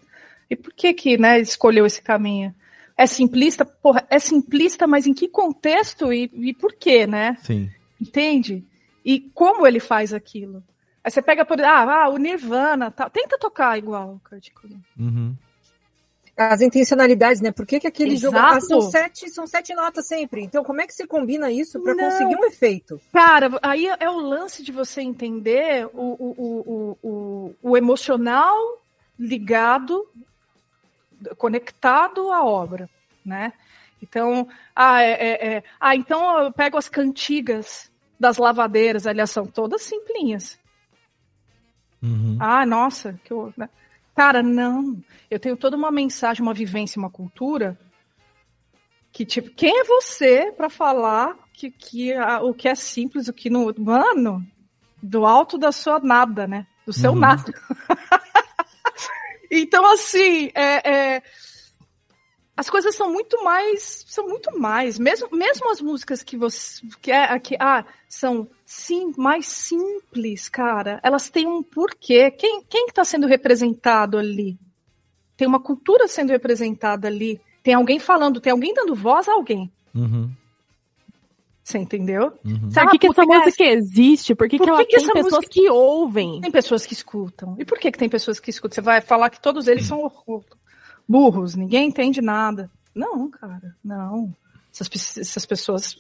E 0.50 0.56
por 0.56 0.74
que 0.74 0.94
que, 0.94 1.18
né, 1.18 1.40
escolheu 1.40 1.86
esse 1.86 2.02
caminho? 2.02 2.54
É 2.98 3.06
simplista? 3.06 3.66
Porra, 3.66 4.06
é 4.10 4.18
simplista, 4.20 4.88
mas 4.88 5.06
em 5.06 5.14
que 5.14 5.28
contexto 5.28 6.14
e, 6.14 6.30
e 6.34 6.54
por 6.54 6.74
quê, 6.74 7.06
né? 7.06 7.36
Sim. 7.42 7.70
Entende? 8.00 8.66
E 9.06 9.20
como 9.36 9.68
ele 9.68 9.80
faz 9.80 10.12
aquilo? 10.12 10.64
Aí 11.04 11.12
você 11.12 11.22
pega 11.22 11.46
por. 11.46 11.62
Ah, 11.62 12.06
ah 12.06 12.10
o 12.10 12.18
Nirvana. 12.18 12.90
Tá, 12.90 13.08
tenta 13.08 13.38
tocar 13.38 13.78
igual 13.78 14.16
o 14.16 14.22
Kurt 14.28 14.52
Cobain. 14.52 14.82
Uhum. 15.00 15.36
as 16.36 16.62
intencionalidades, 16.62 17.40
né? 17.40 17.52
Por 17.52 17.68
que, 17.68 17.80
que 17.80 17.86
aquele 17.88 18.18
jogo. 18.18 18.36
Exato. 18.36 18.56
Ah, 18.58 18.62
são, 18.62 18.82
sete, 18.82 19.30
são 19.30 19.46
sete 19.46 19.76
notas 19.76 20.08
sempre. 20.08 20.42
Então, 20.42 20.64
como 20.64 20.82
é 20.82 20.88
que 20.88 20.94
você 20.96 21.06
combina 21.06 21.52
isso 21.52 21.80
para 21.80 21.96
conseguir 21.96 22.36
um 22.36 22.46
efeito? 22.46 23.00
Cara, 23.14 23.52
aí 23.62 23.86
é 23.86 24.10
o 24.10 24.20
lance 24.20 24.64
de 24.64 24.72
você 24.72 25.02
entender 25.02 25.88
o, 25.94 26.02
o, 26.02 26.36
o, 26.38 26.98
o, 27.04 27.10
o, 27.10 27.56
o 27.62 27.78
emocional 27.78 28.58
ligado, 29.18 30.10
conectado 31.38 32.32
à 32.32 32.44
obra, 32.44 32.90
né? 33.24 33.54
Então, 34.02 34.48
ah, 34.76 35.02
é, 35.02 35.12
é- 35.12 35.48
é- 35.48 35.64
ah, 35.80 35.96
então 35.96 36.40
eu 36.44 36.52
pego 36.52 36.78
as 36.78 36.90
cantigas 36.90 37.92
das 38.20 38.38
lavadeiras, 38.38 39.06
aliás, 39.08 39.32
são 39.32 39.46
todas 39.46 39.82
simplinhas. 39.82 40.60
Uhum. 42.02 42.38
Ah, 42.40 42.66
nossa, 42.66 43.20
que 43.24 43.34
eu... 43.34 43.54
né? 43.58 43.70
Cara, 44.16 44.42
não. 44.42 44.98
Eu 45.30 45.40
tenho 45.40 45.58
toda 45.58 45.76
uma 45.76 45.92
mensagem, 45.92 46.42
uma 46.42 46.54
vivência, 46.54 47.00
uma 47.00 47.10
cultura 47.10 47.78
que, 49.12 49.26
tipo, 49.26 49.50
quem 49.52 49.80
é 49.80 49.84
você 49.84 50.52
para 50.56 50.70
falar 50.70 51.36
que, 51.54 51.72
que 51.72 52.14
a- 52.14 52.42
o 52.42 52.54
que 52.54 52.68
é 52.68 52.76
simples, 52.76 53.28
o 53.28 53.34
que 53.34 53.50
não. 53.50 53.74
Mano, 53.78 54.46
do 55.02 55.26
alto 55.26 55.58
da 55.58 55.72
sua 55.72 56.00
nada, 56.00 56.48
né? 56.48 56.68
Do 56.86 56.94
seu 56.94 57.12
Uhum. 57.14 57.20
nada. 57.20 57.44
então, 59.50 59.86
assim, 59.94 60.52
é, 60.54 60.90
é, 61.16 61.24
as 62.58 62.70
coisas 62.70 62.96
são 62.96 63.12
muito 63.12 63.44
mais. 63.44 64.06
São 64.08 64.28
muito 64.28 64.58
mais. 64.60 64.98
Mesmo, 64.98 65.30
mesmo 65.32 65.70
as 65.70 65.82
músicas 65.82 66.24
que 66.24 66.38
você. 66.38 66.82
Que 67.02 67.12
é, 67.12 67.38
que, 67.40 67.56
ah, 67.60 67.86
são 68.08 68.48
sim, 68.66 69.14
mais 69.18 69.48
simples, 69.48 70.48
cara. 70.48 71.00
Elas 71.04 71.30
têm 71.30 71.48
um 71.48 71.62
porquê. 71.62 72.32
Quem, 72.32 72.64
quem 72.64 72.88
que 72.88 72.94
tá 72.94 73.04
sendo 73.04 73.28
representado 73.28 74.18
ali? 74.18 74.58
Tem 75.36 75.48
uma 75.48 75.60
cultura 75.60 76.08
sendo 76.08 76.30
representada 76.30 77.08
ali. 77.08 77.42
Tem 77.62 77.74
alguém 77.74 78.00
falando, 78.00 78.40
tem 78.40 78.52
alguém 78.52 78.74
dando 78.74 78.96
voz 78.96 79.28
a 79.28 79.34
alguém. 79.34 79.72
Uhum. 79.94 80.32
Você 81.64 81.80
entendeu? 81.80 82.32
Uhum. 82.46 82.70
Por 82.72 82.92
que, 82.92 83.00
que 83.00 83.08
essa 83.08 83.24
música 83.24 83.64
existe? 83.64 84.36
Por 84.36 84.48
que, 84.48 84.58
Por 84.58 84.66
que 84.66 84.70
ela 84.70 84.80
que 84.80 84.86
que 84.86 84.96
tem 84.98 85.04
essa 85.04 85.14
pessoas 85.14 85.34
música- 85.34 85.52
que 85.52 85.70
ouvem? 85.70 86.40
Tem 86.42 86.52
pessoas 86.52 86.86
que 86.86 86.94
escutam. 86.94 87.56
E 87.58 87.66
por 87.66 87.80
que, 87.80 87.92
que 87.92 87.98
tem 87.98 88.08
pessoas 88.08 88.40
que 88.40 88.52
escutam? 88.52 88.76
Você 88.76 88.82
vai 88.82 89.02
falar 89.02 89.32
que 89.32 89.42
todos 89.42 89.68
eles 89.68 89.88
são 89.88 90.00
burros, 91.08 91.56
ninguém 91.56 91.88
entende 91.88 92.22
nada. 92.22 92.70
Não, 92.94 93.30
cara, 93.30 93.76
não. 93.84 94.34
Essas, 94.74 95.18
essas 95.18 95.46
pessoas 95.46 95.98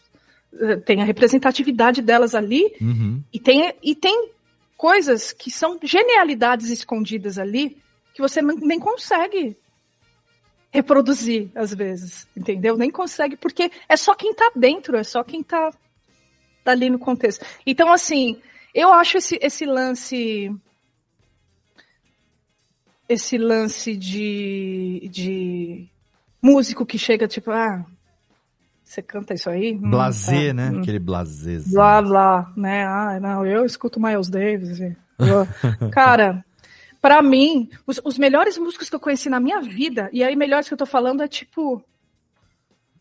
eh, 0.60 0.78
têm 0.78 1.02
a 1.02 1.06
representatividade 1.06 2.02
delas 2.02 2.34
ali 2.36 2.74
Uhum. 2.82 3.22
e 3.32 3.40
tem, 3.40 3.74
e 3.84 3.96
tem 3.96 4.30
coisas 4.78 5.32
que 5.32 5.50
são 5.52 5.80
genialidades 5.82 6.70
escondidas 6.70 7.38
ali 7.38 7.78
que 8.14 8.22
você 8.22 8.42
nem 8.42 8.58
nem 8.60 8.80
consegue 8.80 9.58
reproduzir 10.72 11.50
às 11.56 11.74
vezes, 11.74 12.28
entendeu? 12.36 12.78
Nem 12.78 12.92
consegue, 12.92 13.38
porque 13.38 13.72
é 13.88 13.96
só 13.96 14.14
quem 14.14 14.34
tá 14.34 14.52
dentro, 14.56 14.98
é 14.98 15.04
só 15.04 15.24
quem 15.24 15.42
tá, 15.42 15.72
tá 16.64 16.72
ali 16.72 16.90
no 16.90 17.00
contexto. 17.00 17.46
Então, 17.66 17.92
assim, 17.92 18.38
eu 18.74 18.92
acho 18.92 19.18
esse, 19.18 19.40
esse 19.42 19.66
lance. 19.66 20.54
Esse 23.08 23.38
lance 23.38 23.96
de, 23.96 25.08
de 25.12 25.88
músico 26.42 26.86
que 26.86 26.98
chega 26.98 27.28
tipo, 27.28 27.52
ah, 27.52 27.86
você 28.84 29.02
canta 29.02 29.34
isso 29.34 29.50
aí? 29.50 29.74
Hum, 29.76 29.90
Blasé, 29.92 30.48
tá, 30.48 30.54
né? 30.54 30.72
hum. 30.72 30.80
Aquele 30.82 31.00
blasé. 31.00 31.60
Blá, 31.68 32.02
blá, 32.02 32.54
né? 32.58 32.86
Ah, 32.86 33.20
não, 33.20 33.46
eu 33.46 33.66
escuto 33.66 34.00
Miles 34.00 34.30
Davis. 34.30 34.80
e- 34.80 34.96
eu- 35.20 35.48
Cara, 35.92 36.44
pra 37.02 37.22
mim, 37.22 37.70
os, 37.86 38.02
os 38.04 38.18
melhores 38.18 38.58
músicos 38.58 38.90
que 38.90 38.96
eu 38.96 39.00
conheci 39.00 39.30
na 39.30 39.40
minha 39.40 39.62
vida, 39.62 40.10
e 40.12 40.24
aí 40.24 40.36
melhores 40.36 40.68
que 40.68 40.74
eu 40.74 40.78
tô 40.78 40.86
falando 40.86 41.22
é 41.22 41.28
tipo. 41.28 41.84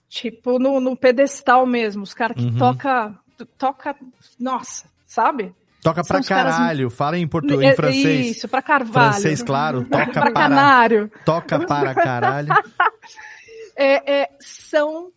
Tipo, 0.09 0.59
no, 0.61 0.81
no 0.81 0.97
pedestal 0.97 1.67
mesmo, 1.67 2.03
os 2.03 2.15
caras 2.15 2.37
que 2.37 2.45
Uhum. 2.45 2.57
toca, 2.59 3.19
toca. 3.59 3.97
Nossa, 4.39 4.85
sabe? 5.07 5.53
Toca 5.85 6.03
São 6.03 6.14
pra 6.16 6.20
os 6.22 6.28
caras- 6.28 6.57
caralho. 6.57 6.91
Fala 6.91 7.16
em 7.18 7.28
português, 7.28 7.62
É- 7.70 7.72
em 7.72 7.76
francês. 7.76 8.37
Isso, 8.39 8.49
pra 8.49 8.61
Carvalho. 8.62 9.12
Francês, 9.12 9.43
claro. 9.43 9.85
Toca 9.89 10.07
pra 10.12 10.22
para... 10.22 10.32
canário. 10.32 11.12
Toca 11.24 11.64
para 11.66 11.95
caralho. 11.95 12.49
É, 13.76 14.20
é, 14.22 14.30
são, 14.39 15.11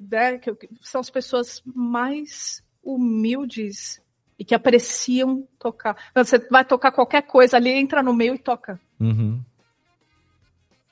né, 0.00 0.40
são 0.80 1.00
as 1.00 1.10
pessoas 1.10 1.60
mais 1.74 2.62
humildes 2.80 4.00
e 4.38 4.44
que 4.44 4.54
apreciam 4.54 5.48
tocar. 5.58 5.96
Você 6.14 6.38
vai 6.48 6.64
tocar 6.64 6.92
qualquer 6.92 7.22
coisa 7.22 7.56
ali, 7.56 7.70
entra 7.70 8.04
no 8.04 8.14
meio 8.14 8.36
e 8.36 8.38
toca. 8.38 8.78
Uhum. 9.00 9.42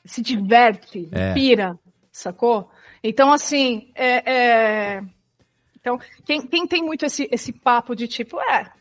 Se 0.04 0.20
diverte, 0.20 1.08
É. 1.12 1.32
pira, 1.32 1.78
sacou? 2.10 2.68
Então, 3.00 3.32
assim, 3.32 3.92
é, 3.94 4.32
é- 4.96 5.02
Então, 5.84 6.00
quem, 6.24 6.46
quem 6.46 6.66
tem 6.66 6.82
muito 6.82 7.04
esse, 7.04 7.28
esse 7.30 7.52
papo 7.52 7.94
de 7.94 8.08
tipo, 8.08 8.40
é, 8.40 8.72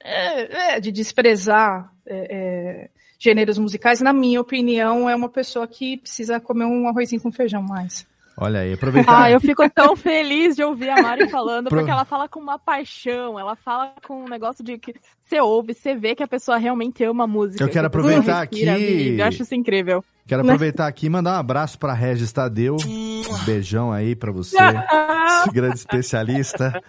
é, 0.00 0.74
é, 0.74 0.80
de 0.80 0.90
desprezar 0.90 1.94
é, 2.04 2.26
é, 2.36 2.90
gêneros 3.16 3.58
musicais, 3.58 4.00
na 4.00 4.12
minha 4.12 4.40
opinião, 4.40 5.08
é 5.08 5.14
uma 5.14 5.28
pessoa 5.28 5.68
que 5.68 5.98
precisa 5.98 6.40
comer 6.40 6.64
um 6.64 6.88
arrozinho 6.88 7.22
com 7.22 7.30
feijão 7.30 7.62
mais. 7.62 8.04
Olha 8.42 8.60
aí, 8.60 8.72
aproveitar. 8.74 9.22
Ah, 9.22 9.30
eu 9.30 9.40
fico 9.40 9.68
tão 9.70 9.94
feliz 9.96 10.56
de 10.56 10.62
ouvir 10.62 10.90
a 10.90 11.00
Mari 11.02 11.28
falando, 11.28 11.68
porque 11.68 11.90
ela 11.90 12.04
fala 12.04 12.28
com 12.28 12.40
uma 12.40 12.58
paixão, 12.58 13.38
ela 13.38 13.54
fala 13.56 13.92
com 14.06 14.24
um 14.24 14.28
negócio 14.28 14.62
de 14.64 14.78
que 14.78 14.94
você 15.20 15.40
ouve, 15.40 15.74
você 15.74 15.94
vê 15.94 16.14
que 16.14 16.22
a 16.22 16.28
pessoa 16.28 16.58
realmente 16.58 17.02
ama 17.04 17.24
a 17.24 17.26
música. 17.26 17.62
Eu 17.62 17.68
quero 17.68 17.86
aproveitar 17.86 18.40
respira, 18.40 18.72
aqui- 18.74 18.86
vive. 18.86 19.20
Eu 19.20 19.26
acho 19.26 19.42
isso 19.42 19.54
incrível. 19.54 20.04
Quero 20.26 20.42
aproveitar 20.42 20.86
aqui 20.86 21.06
e 21.06 21.10
mandar 21.10 21.32
um 21.36 21.40
abraço 21.40 21.78
pra 21.78 21.92
Regis 21.94 22.32
Tadeu. 22.32 22.76
Um 22.86 23.44
beijão 23.44 23.92
aí 23.92 24.14
pra 24.14 24.30
você, 24.30 24.56
esse 25.42 25.50
grande 25.52 25.76
especialista. 25.76 26.80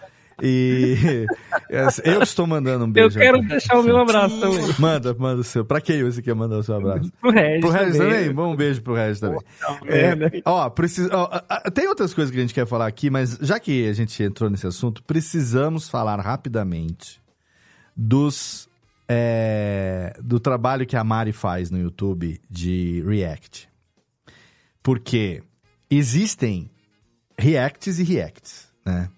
E 0.42 1.26
eu 2.04 2.18
que 2.20 2.24
estou 2.24 2.48
mandando 2.48 2.86
um 2.86 2.92
beijo. 2.92 3.20
quero 3.20 3.38
aqui. 3.38 3.48
deixar 3.48 3.80
o 3.80 3.84
meu 3.84 3.98
abraço 3.98 4.40
também. 4.40 4.76
Manda, 4.80 5.14
manda 5.14 5.42
o 5.42 5.44
seu. 5.44 5.64
Pra 5.66 5.80
quem 5.80 6.04
você 6.04 6.22
quer 6.22 6.34
mandar 6.34 6.58
o 6.58 6.64
seu 6.64 6.76
abraço? 6.76 7.12
Pro 7.20 7.32
Regis 7.32 7.62
Pro 7.62 7.70
Regis 7.70 7.98
também. 7.98 8.14
também? 8.14 8.34
Bom, 8.34 8.54
um 8.54 8.56
beijo 8.56 8.82
pro 8.82 8.94
Regis 8.94 9.20
também. 9.20 9.40
É, 9.86 10.42
ó, 10.46 10.70
precisa, 10.70 11.10
ó, 11.14 11.30
tem 11.72 11.88
outras 11.88 12.14
coisas 12.14 12.32
que 12.32 12.38
a 12.38 12.42
gente 12.42 12.54
quer 12.54 12.66
falar 12.66 12.88
aqui, 12.88 13.10
mas 13.10 13.38
já 13.42 13.60
que 13.60 13.88
a 13.88 13.94
gente 13.94 14.22
entrou 14.24 14.50
nesse 14.50 14.66
assunto, 14.68 15.04
precisamos 15.04 15.90
falar 15.90 16.20
rapidamente 16.20 17.22
dos 17.96 18.68
é, 19.08 20.14
do 20.24 20.40
trabalho 20.40 20.86
que 20.86 20.96
a 20.96 21.04
Mari 21.04 21.32
faz 21.32 21.70
no 21.70 21.78
YouTube 21.78 22.40
de 22.50 23.04
React. 23.06 23.70
Porque 24.82 25.42
existem 25.90 26.70
reacts 27.38 28.00
e 28.00 28.04
reacts, 28.04 28.72
né? 28.86 29.10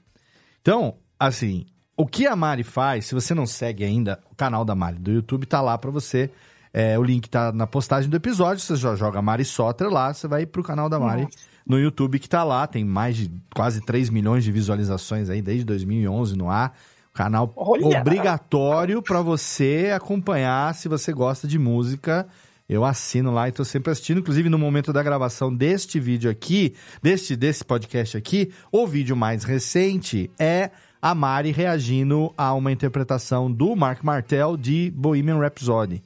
Então, 0.61 0.97
assim, 1.19 1.65
o 1.97 2.05
que 2.05 2.27
a 2.27 2.35
Mari 2.35 2.63
faz, 2.63 3.05
se 3.05 3.13
você 3.13 3.33
não 3.33 3.45
segue 3.45 3.83
ainda 3.83 4.19
o 4.31 4.35
canal 4.35 4.65
da 4.65 4.75
Mari 4.75 4.99
do 4.99 5.11
YouTube, 5.11 5.45
tá 5.45 5.61
lá 5.61 5.77
pra 5.77 5.91
você. 5.91 6.29
É, 6.73 6.99
o 6.99 7.03
link 7.03 7.29
tá 7.29 7.53
na 7.53 7.65
postagem 7.65 8.09
do 8.09 8.17
episódio, 8.17 8.61
você 8.61 8.75
já 8.75 8.95
joga 8.95 9.21
Mari 9.21 9.45
Soter 9.45 9.89
lá, 9.89 10.13
você 10.13 10.27
vai 10.27 10.45
pro 10.45 10.61
canal 10.61 10.89
da 10.89 10.99
Mari 10.99 11.27
no 11.65 11.79
YouTube 11.79 12.19
que 12.19 12.29
tá 12.29 12.43
lá, 12.43 12.67
tem 12.67 12.83
mais 12.83 13.15
de 13.17 13.31
quase 13.55 13.81
3 13.81 14.09
milhões 14.09 14.43
de 14.43 14.51
visualizações 14.51 15.29
aí 15.29 15.41
desde 15.41 15.63
2011 15.65 16.37
no 16.37 16.49
ar. 16.49 16.77
Canal 17.13 17.53
Olha! 17.55 18.01
obrigatório 18.01 19.01
pra 19.01 19.21
você 19.21 19.91
acompanhar 19.95 20.75
se 20.75 20.89
você 20.89 21.13
gosta 21.13 21.47
de 21.47 21.57
música. 21.57 22.27
Eu 22.67 22.83
assino 22.83 23.31
lá 23.31 23.47
e 23.47 23.51
tô 23.51 23.63
sempre 23.63 23.91
assistindo. 23.91 24.19
Inclusive, 24.19 24.49
no 24.49 24.59
momento 24.59 24.91
da 24.91 25.01
gravação 25.01 25.55
deste 25.55 25.99
vídeo 25.99 26.29
aqui, 26.29 26.75
deste, 27.01 27.35
desse 27.35 27.63
podcast 27.63 28.17
aqui, 28.17 28.51
o 28.69 28.85
vídeo 28.85 29.15
mais 29.15 29.43
recente 29.43 30.29
é 30.37 30.71
a 31.05 31.13
Mari 31.13 31.51
reagindo 31.51 32.33
a 32.35 32.51
uma 32.55 32.71
interpretação 32.71 33.51
do 33.51 33.75
Mark 33.75 34.03
Martel 34.03 34.57
de 34.57 34.89
Bohemian 34.89 35.37
Rhapsody. 35.37 36.01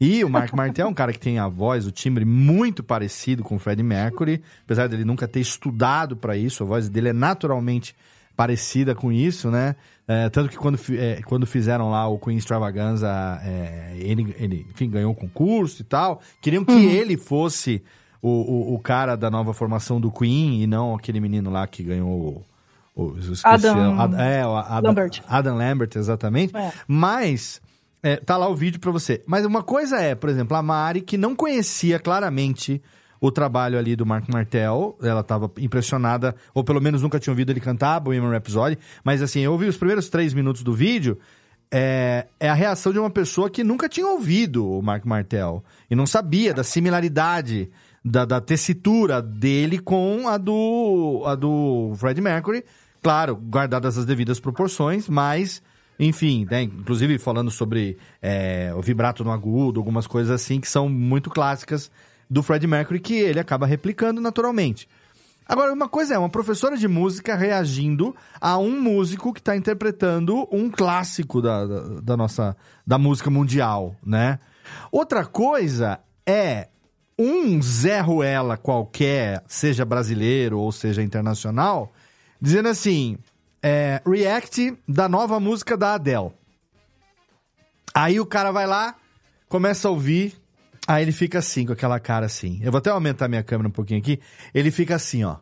E 0.00 0.24
o 0.24 0.28
Mark 0.28 0.50
Martel 0.56 0.88
é 0.88 0.90
um 0.90 0.94
cara 0.94 1.12
que 1.12 1.20
tem 1.20 1.38
a 1.38 1.46
voz, 1.46 1.86
o 1.86 1.92
timbre 1.92 2.24
muito 2.24 2.82
parecido 2.82 3.44
com 3.44 3.54
o 3.54 3.58
Freddie 3.60 3.84
Mercury, 3.84 4.42
apesar 4.64 4.88
dele 4.88 5.04
nunca 5.04 5.28
ter 5.28 5.38
estudado 5.38 6.16
para 6.16 6.36
isso, 6.36 6.64
a 6.64 6.66
voz 6.66 6.88
dele 6.88 7.10
é 7.10 7.12
naturalmente 7.12 7.94
parecida 8.36 8.96
com 8.96 9.12
isso, 9.12 9.48
né? 9.48 9.76
É, 10.08 10.28
tanto 10.28 10.50
que 10.50 10.56
quando, 10.56 10.76
é, 10.90 11.22
quando 11.22 11.46
fizeram 11.46 11.88
lá 11.88 12.08
o 12.08 12.18
Queen 12.18 12.36
Extravaganza, 12.36 13.08
é, 13.44 13.94
ele, 13.96 14.34
ele 14.40 14.66
enfim, 14.68 14.90
ganhou 14.90 15.12
o 15.12 15.14
concurso 15.14 15.82
e 15.82 15.84
tal. 15.84 16.20
Queriam 16.40 16.64
que 16.64 16.72
Uhum. 16.72 16.90
ele 16.90 17.16
fosse 17.16 17.80
o, 18.20 18.28
o, 18.28 18.74
o 18.74 18.78
cara 18.80 19.14
da 19.14 19.30
nova 19.30 19.54
formação 19.54 20.00
do 20.00 20.10
Queen 20.10 20.60
e 20.64 20.66
não 20.66 20.96
aquele 20.96 21.20
menino 21.20 21.48
lá 21.48 21.64
que 21.68 21.84
ganhou 21.84 22.44
Adam 23.44 24.00
Ad- 24.00 24.14
é, 24.20 24.46
o 24.46 24.56
Adam 24.56 24.90
Lambert. 24.90 25.22
Adam 25.28 25.56
Lambert, 25.56 25.90
exatamente. 25.96 26.56
É. 26.56 26.72
Mas 26.86 27.60
é, 28.02 28.16
tá 28.16 28.36
lá 28.36 28.48
o 28.48 28.54
vídeo 28.54 28.80
pra 28.80 28.90
você. 28.90 29.22
Mas 29.26 29.44
uma 29.44 29.62
coisa 29.62 29.98
é, 30.00 30.14
por 30.14 30.28
exemplo, 30.28 30.56
a 30.56 30.62
Mari, 30.62 31.00
que 31.00 31.16
não 31.16 31.34
conhecia 31.34 31.98
claramente 31.98 32.82
o 33.20 33.30
trabalho 33.30 33.78
ali 33.78 33.94
do 33.94 34.04
Mark 34.04 34.28
Martel, 34.28 34.98
ela 35.00 35.22
tava 35.22 35.48
impressionada, 35.58 36.34
ou 36.52 36.64
pelo 36.64 36.80
menos 36.80 37.02
nunca 37.02 37.20
tinha 37.20 37.32
ouvido 37.32 37.52
ele 37.52 37.60
cantar 37.60 38.00
Bohemian 38.00 38.30
Rhapsody, 38.30 38.76
mas 39.04 39.22
assim, 39.22 39.40
eu 39.40 39.52
ouvi 39.52 39.66
os 39.68 39.76
primeiros 39.76 40.08
três 40.08 40.34
minutos 40.34 40.64
do 40.64 40.74
vídeo, 40.74 41.16
é, 41.70 42.26
é 42.40 42.48
a 42.50 42.54
reação 42.54 42.92
de 42.92 42.98
uma 42.98 43.08
pessoa 43.08 43.48
que 43.48 43.62
nunca 43.62 43.88
tinha 43.88 44.08
ouvido 44.08 44.68
o 44.68 44.82
Mark 44.82 45.04
Martel 45.06 45.62
e 45.88 45.94
não 45.94 46.04
sabia 46.04 46.52
da 46.52 46.64
similaridade 46.64 47.70
da, 48.04 48.24
da 48.24 48.40
tessitura 48.40 49.22
dele 49.22 49.78
com 49.78 50.26
a 50.26 50.36
do, 50.36 51.22
a 51.24 51.36
do 51.36 51.92
Fred 51.96 52.20
Mercury. 52.20 52.64
Claro, 53.02 53.34
guardadas 53.36 53.98
as 53.98 54.04
devidas 54.04 54.38
proporções, 54.38 55.08
mas, 55.08 55.60
enfim, 55.98 56.46
né, 56.48 56.62
inclusive 56.62 57.18
falando 57.18 57.50
sobre 57.50 57.98
é, 58.20 58.72
o 58.76 58.80
vibrato 58.80 59.24
no 59.24 59.32
agudo, 59.32 59.80
algumas 59.80 60.06
coisas 60.06 60.32
assim 60.32 60.60
que 60.60 60.68
são 60.68 60.88
muito 60.88 61.28
clássicas 61.28 61.90
do 62.30 62.42
Fred 62.42 62.66
Mercury 62.66 63.00
que 63.00 63.14
ele 63.14 63.40
acaba 63.40 63.66
replicando 63.66 64.20
naturalmente. 64.20 64.88
Agora, 65.46 65.72
uma 65.72 65.88
coisa 65.88 66.14
é 66.14 66.18
uma 66.18 66.28
professora 66.28 66.76
de 66.76 66.86
música 66.86 67.34
reagindo 67.34 68.14
a 68.40 68.56
um 68.56 68.80
músico 68.80 69.32
que 69.32 69.40
está 69.40 69.56
interpretando 69.56 70.48
um 70.52 70.70
clássico 70.70 71.42
da, 71.42 71.66
da, 71.66 72.00
da 72.00 72.16
nossa 72.16 72.56
da 72.86 72.96
música 72.96 73.28
mundial, 73.28 73.96
né? 74.06 74.38
Outra 74.90 75.26
coisa 75.26 75.98
é 76.24 76.68
um 77.18 77.60
Zé 77.60 78.00
Ruela 78.00 78.56
qualquer, 78.56 79.42
seja 79.46 79.84
brasileiro 79.84 80.58
ou 80.58 80.70
seja 80.70 81.02
internacional, 81.02 81.92
dizendo 82.42 82.68
assim: 82.68 83.16
é, 83.62 84.02
react 84.04 84.76
da 84.88 85.08
nova 85.08 85.38
música 85.38 85.76
da 85.76 85.94
Adele. 85.94 86.32
Aí 87.94 88.18
o 88.18 88.26
cara 88.26 88.50
vai 88.50 88.66
lá, 88.66 88.96
começa 89.48 89.86
a 89.86 89.90
ouvir, 89.90 90.34
aí 90.88 91.02
ele 91.02 91.12
fica 91.12 91.38
assim, 91.38 91.64
com 91.64 91.72
aquela 91.72 92.00
cara 92.00 92.26
assim. 92.26 92.58
Eu 92.62 92.72
vou 92.72 92.78
até 92.78 92.90
aumentar 92.90 93.28
minha 93.28 93.42
câmera 93.44 93.68
um 93.68 93.72
pouquinho 93.72 94.00
aqui. 94.00 94.18
Ele 94.52 94.70
fica 94.70 94.96
assim, 94.96 95.22
ó. 95.22 95.36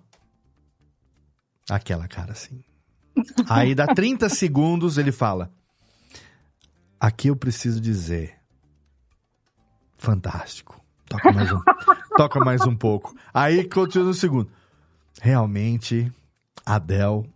Aquela 1.70 2.06
cara 2.06 2.32
assim. 2.32 2.62
Aí 3.48 3.74
dá 3.74 3.86
30 3.86 4.28
segundos, 4.28 4.98
ele 4.98 5.12
fala: 5.12 5.52
Aqui 6.98 7.28
eu 7.28 7.36
preciso 7.36 7.80
dizer. 7.80 8.36
Fantástico. 9.96 10.80
Toca 11.06 11.32
mais 11.32 11.52
um, 11.52 11.60
toca 12.16 12.40
mais 12.40 12.60
um 12.62 12.74
pouco. 12.74 13.14
Aí 13.32 13.68
continua 13.68 14.08
no 14.08 14.14
segundo. 14.14 14.50
Realmente, 15.20 16.10
Adele, 16.64 17.28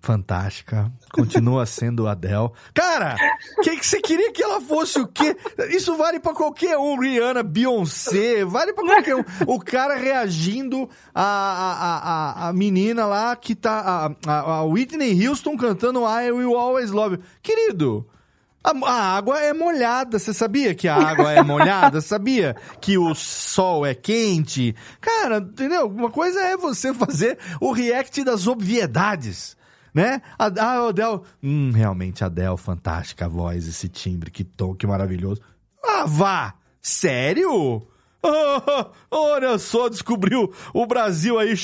fantástica. 0.00 0.90
Continua 1.12 1.66
sendo 1.66 2.06
Adele. 2.06 2.50
Cara, 2.72 3.16
o 3.58 3.62
que, 3.62 3.76
que 3.76 3.86
você 3.86 4.00
queria 4.00 4.32
que 4.32 4.42
ela 4.42 4.60
fosse 4.60 5.00
o 5.00 5.06
quê? 5.08 5.36
Isso 5.70 5.96
vale 5.96 6.20
pra 6.20 6.32
qualquer 6.32 6.78
um. 6.78 6.98
Rihanna, 6.98 7.42
Beyoncé, 7.42 8.44
vale 8.44 8.72
pra 8.72 8.84
qualquer 8.84 9.16
um. 9.16 9.24
O 9.46 9.58
cara 9.60 9.96
reagindo 9.96 10.88
a, 11.14 11.22
a, 11.22 12.44
a, 12.46 12.48
a 12.48 12.52
menina 12.52 13.06
lá 13.06 13.34
que 13.34 13.54
tá. 13.54 13.80
A, 14.26 14.30
a, 14.30 14.40
a 14.58 14.62
Whitney 14.64 15.26
Houston 15.26 15.56
cantando 15.56 16.00
I 16.06 16.30
Will 16.30 16.56
Always 16.56 16.90
Love 16.90 17.16
You. 17.16 17.22
Querido. 17.42 18.06
A, 18.66 18.90
a 18.90 19.16
água 19.16 19.40
é 19.40 19.52
molhada, 19.52 20.18
você 20.18 20.34
sabia 20.34 20.74
que 20.74 20.88
a 20.88 20.96
água 20.96 21.32
é 21.32 21.40
molhada? 21.40 22.00
sabia 22.02 22.56
que 22.80 22.98
o 22.98 23.14
sol 23.14 23.86
é 23.86 23.94
quente? 23.94 24.74
Cara, 25.00 25.38
entendeu? 25.38 25.86
Uma 25.86 26.10
coisa 26.10 26.40
é 26.40 26.56
você 26.56 26.92
fazer 26.92 27.38
o 27.60 27.70
react 27.70 28.24
das 28.24 28.48
obviedades, 28.48 29.56
né? 29.94 30.20
A, 30.36 30.46
a 30.46 30.88
Adele, 30.88 31.20
hum, 31.40 31.70
realmente 31.70 32.24
a 32.24 32.26
Adele, 32.26 32.56
fantástica 32.56 33.26
a 33.26 33.28
voz, 33.28 33.68
esse 33.68 33.88
timbre, 33.88 34.32
que 34.32 34.42
tom, 34.42 34.74
que 34.74 34.84
maravilhoso. 34.84 35.40
Ah, 35.84 36.04
vá! 36.04 36.54
Sério? 36.82 37.86
Ah, 38.20 38.90
olha 39.08 39.58
só, 39.58 39.88
descobriu 39.88 40.52
o 40.74 40.86
Brasil 40.86 41.38
aí, 41.38 41.54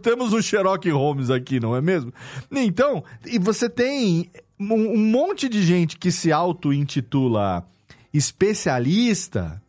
temos 0.00 0.32
o 0.32 0.40
Sherlock 0.40 0.88
Holmes 0.90 1.28
aqui, 1.28 1.60
não 1.60 1.76
é 1.76 1.82
mesmo? 1.82 2.12
Então, 2.50 3.04
e 3.26 3.38
você 3.38 3.68
tem 3.68 4.30
um, 4.58 4.96
monte 4.96 5.48
de 5.48 5.62
gente 5.62 5.98
que 5.98 6.10
se 6.10 6.32
auto-intitula 6.32 7.66
especialista 8.12 9.62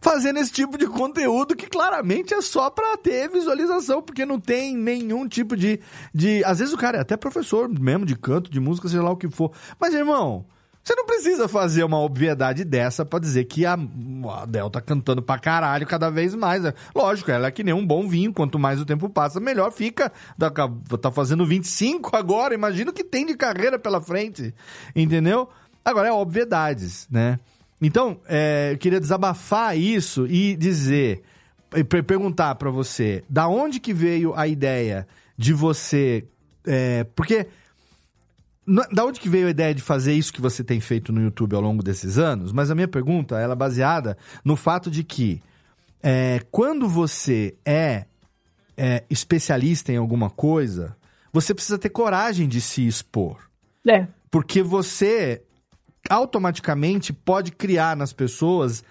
fazendo 0.00 0.38
esse 0.38 0.52
tipo 0.52 0.78
de 0.78 0.86
conteúdo 0.86 1.56
que 1.56 1.66
claramente 1.66 2.32
é 2.32 2.40
só 2.40 2.70
pra 2.70 2.96
ter 2.96 3.28
visualização, 3.28 4.00
porque 4.00 4.24
não 4.24 4.38
tem 4.38 4.76
nenhum 4.76 5.26
tipo 5.26 5.56
de, 5.56 5.80
de. 6.14 6.44
Às 6.44 6.60
vezes 6.60 6.72
o 6.72 6.78
cara 6.78 6.98
é 6.98 7.00
até 7.00 7.16
professor 7.16 7.68
mesmo 7.68 8.06
de 8.06 8.14
canto, 8.14 8.50
de 8.50 8.60
música, 8.60 8.88
seja 8.88 9.02
lá 9.02 9.10
o 9.10 9.16
que 9.16 9.28
for. 9.28 9.52
Mas, 9.80 9.94
irmão, 9.94 10.46
você 10.86 10.94
não 10.94 11.04
precisa 11.04 11.48
fazer 11.48 11.82
uma 11.82 11.98
obviedade 11.98 12.64
dessa 12.64 13.04
pra 13.04 13.18
dizer 13.18 13.44
que 13.46 13.66
a, 13.66 13.72
a 13.74 14.70
tá 14.70 14.80
cantando 14.80 15.20
pra 15.20 15.36
caralho 15.36 15.84
cada 15.84 16.08
vez 16.10 16.32
mais. 16.32 16.62
né? 16.62 16.72
Lógico, 16.94 17.28
ela 17.28 17.48
é 17.48 17.50
que 17.50 17.64
nem 17.64 17.74
um 17.74 17.84
bom 17.84 18.06
vinho. 18.06 18.32
Quanto 18.32 18.56
mais 18.56 18.80
o 18.80 18.84
tempo 18.86 19.08
passa, 19.10 19.40
melhor 19.40 19.72
fica. 19.72 20.12
Tá, 20.38 21.10
fazendo 21.10 21.44
25 21.44 22.14
agora. 22.14 22.54
Imagina 22.54 22.92
o 22.92 22.94
que 22.94 23.02
tem 23.02 23.26
de 23.26 23.34
carreira 23.36 23.80
pela 23.80 24.00
frente. 24.00 24.54
Entendeu? 24.94 25.48
Agora 25.84 26.06
é 26.06 26.12
obviedades, 26.12 27.08
né? 27.10 27.40
Então, 27.82 28.20
é, 28.28 28.70
eu 28.72 28.78
queria 28.78 29.00
desabafar 29.00 29.76
isso 29.76 30.24
e 30.28 30.54
dizer, 30.56 31.20
e 31.74 31.82
per- 31.82 32.04
perguntar 32.04 32.54
pra 32.54 32.70
você, 32.70 33.24
da 33.28 33.48
onde 33.48 33.80
que 33.80 33.92
veio 33.92 34.34
a 34.36 34.46
ideia 34.46 35.04
de 35.36 35.52
você, 35.52 36.24
é, 36.64 37.02
porque 37.16 37.48
da 38.66 39.04
onde 39.04 39.20
que 39.20 39.28
veio 39.28 39.46
a 39.46 39.50
ideia 39.50 39.74
de 39.74 39.80
fazer 39.80 40.12
isso 40.12 40.32
que 40.32 40.40
você 40.40 40.64
tem 40.64 40.80
feito 40.80 41.12
no 41.12 41.22
YouTube 41.22 41.54
ao 41.54 41.62
longo 41.62 41.82
desses 41.82 42.18
anos? 42.18 42.52
Mas 42.52 42.70
a 42.70 42.74
minha 42.74 42.88
pergunta 42.88 43.38
ela 43.38 43.52
é 43.52 43.56
baseada 43.56 44.18
no 44.44 44.56
fato 44.56 44.90
de 44.90 45.04
que 45.04 45.40
é, 46.02 46.40
quando 46.50 46.88
você 46.88 47.54
é, 47.64 48.06
é 48.76 49.04
especialista 49.08 49.92
em 49.92 49.96
alguma 49.96 50.28
coisa, 50.28 50.96
você 51.32 51.54
precisa 51.54 51.78
ter 51.78 51.90
coragem 51.90 52.48
de 52.48 52.60
se 52.60 52.86
expor. 52.86 53.38
É. 53.86 54.06
Porque 54.30 54.62
você 54.62 55.42
automaticamente 56.08 57.12
pode 57.12 57.52
criar 57.52 57.96
nas 57.96 58.12
pessoas 58.12 58.82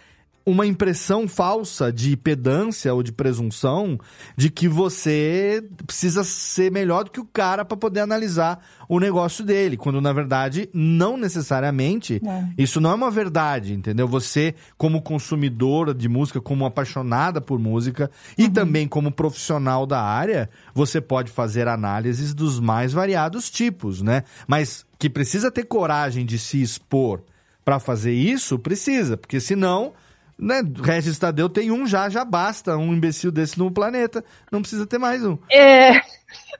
uma 0.45 0.65
impressão 0.65 1.27
falsa 1.27 1.91
de 1.91 2.15
pedância 2.15 2.93
ou 2.93 3.01
de 3.01 3.11
presunção 3.11 3.99
de 4.37 4.49
que 4.49 4.67
você 4.67 5.63
precisa 5.87 6.23
ser 6.23 6.71
melhor 6.71 7.05
do 7.05 7.11
que 7.11 7.19
o 7.19 7.25
cara 7.25 7.65
para 7.65 7.75
poder 7.75 8.01
analisar 8.01 8.63
o 8.87 8.99
negócio 8.99 9.43
dele, 9.43 9.75
quando 9.75 9.99
na 9.99 10.13
verdade 10.13 10.69
não 10.71 11.17
necessariamente 11.17 12.21
É. 12.23 12.45
isso 12.57 12.79
não 12.79 12.91
é 12.91 12.93
uma 12.93 13.09
verdade, 13.09 13.73
entendeu? 13.73 14.07
Você, 14.07 14.53
como 14.77 15.01
consumidora 15.01 15.93
de 15.93 16.07
música, 16.07 16.39
como 16.39 16.65
apaixonada 16.65 17.41
por 17.41 17.57
música 17.57 18.11
e 18.37 18.47
também 18.47 18.87
como 18.87 19.11
profissional 19.11 19.87
da 19.87 20.01
área, 20.01 20.49
você 20.75 21.01
pode 21.01 21.31
fazer 21.31 21.67
análises 21.67 22.33
dos 22.35 22.59
mais 22.59 22.93
variados 22.93 23.49
tipos, 23.49 24.01
né? 24.03 24.23
Mas 24.47 24.85
que 24.99 25.09
precisa 25.09 25.49
ter 25.49 25.63
coragem 25.63 26.23
de 26.25 26.37
se 26.37 26.61
expor 26.61 27.21
para 27.63 27.79
fazer 27.79 28.13
isso, 28.13 28.59
precisa, 28.59 29.17
porque 29.17 29.39
senão, 29.39 29.93
né, 30.37 30.61
Regis 30.83 31.17
Tadeu 31.17 31.49
tem 31.49 31.71
um 31.71 31.87
já, 31.87 32.09
já 32.09 32.25
basta, 32.25 32.77
um 32.77 32.93
imbecil 32.93 33.31
desse 33.31 33.57
no 33.57 33.71
planeta, 33.71 34.23
não 34.51 34.61
precisa 34.61 34.85
ter 34.85 34.97
mais 34.97 35.25
um. 35.25 35.37
É. 35.49 36.01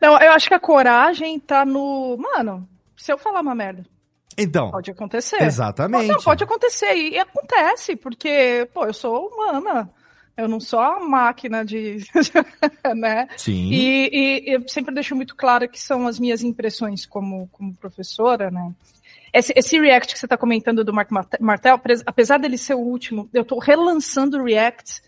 Não, 0.02 0.18
eu 0.20 0.32
acho 0.32 0.48
que 0.48 0.54
a 0.54 0.60
coragem 0.60 1.40
tá 1.40 1.66
no. 1.66 2.18
Mano, 2.18 2.68
se 2.96 3.12
eu 3.12 3.18
falar 3.18 3.42
uma 3.42 3.56
merda. 3.56 3.86
Então, 4.38 4.70
Pode 4.72 4.92
acontecer. 4.92 5.42
Exatamente. 5.42 6.08
Não, 6.08 6.22
pode 6.22 6.44
acontecer. 6.44 6.94
E, 6.94 7.12
e 7.12 7.20
acontece, 7.20 7.96
porque, 7.96 8.68
pô, 8.74 8.86
eu 8.86 8.94
sou 8.94 9.28
humana. 9.28 9.90
Eu 10.36 10.50
não 10.50 10.60
sou 10.60 10.80
a 10.80 11.00
máquina 11.00 11.64
de. 11.64 12.00
né? 12.96 13.28
Sim. 13.38 13.70
E, 13.72 14.10
e 14.12 14.56
eu 14.56 14.68
sempre 14.68 14.94
deixo 14.94 15.16
muito 15.16 15.34
claro 15.36 15.70
que 15.70 15.80
são 15.80 16.06
as 16.08 16.20
minhas 16.20 16.44
impressões 16.44 17.06
como, 17.06 17.48
como 17.54 17.74
professora, 17.76 18.52
né? 18.52 18.74
Esse, 19.38 19.52
esse 19.54 19.78
React 19.78 20.14
que 20.14 20.20
você 20.20 20.26
está 20.26 20.38
comentando 20.38 20.82
do 20.82 20.94
Mark 20.94 21.12
Marte- 21.12 21.42
Martel, 21.42 21.76
apes- 21.76 22.04
apesar 22.06 22.38
dele 22.38 22.58
ser 22.58 22.74
o 22.74 22.80
último, 22.80 23.30
eu 23.34 23.42
estou 23.42 23.60
relançando 23.60 24.42
Reacts 24.42 25.04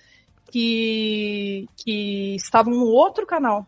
que, 0.51 1.65
que 1.77 2.35
estavam 2.35 2.73
no 2.73 2.87
outro 2.87 3.25
canal. 3.25 3.65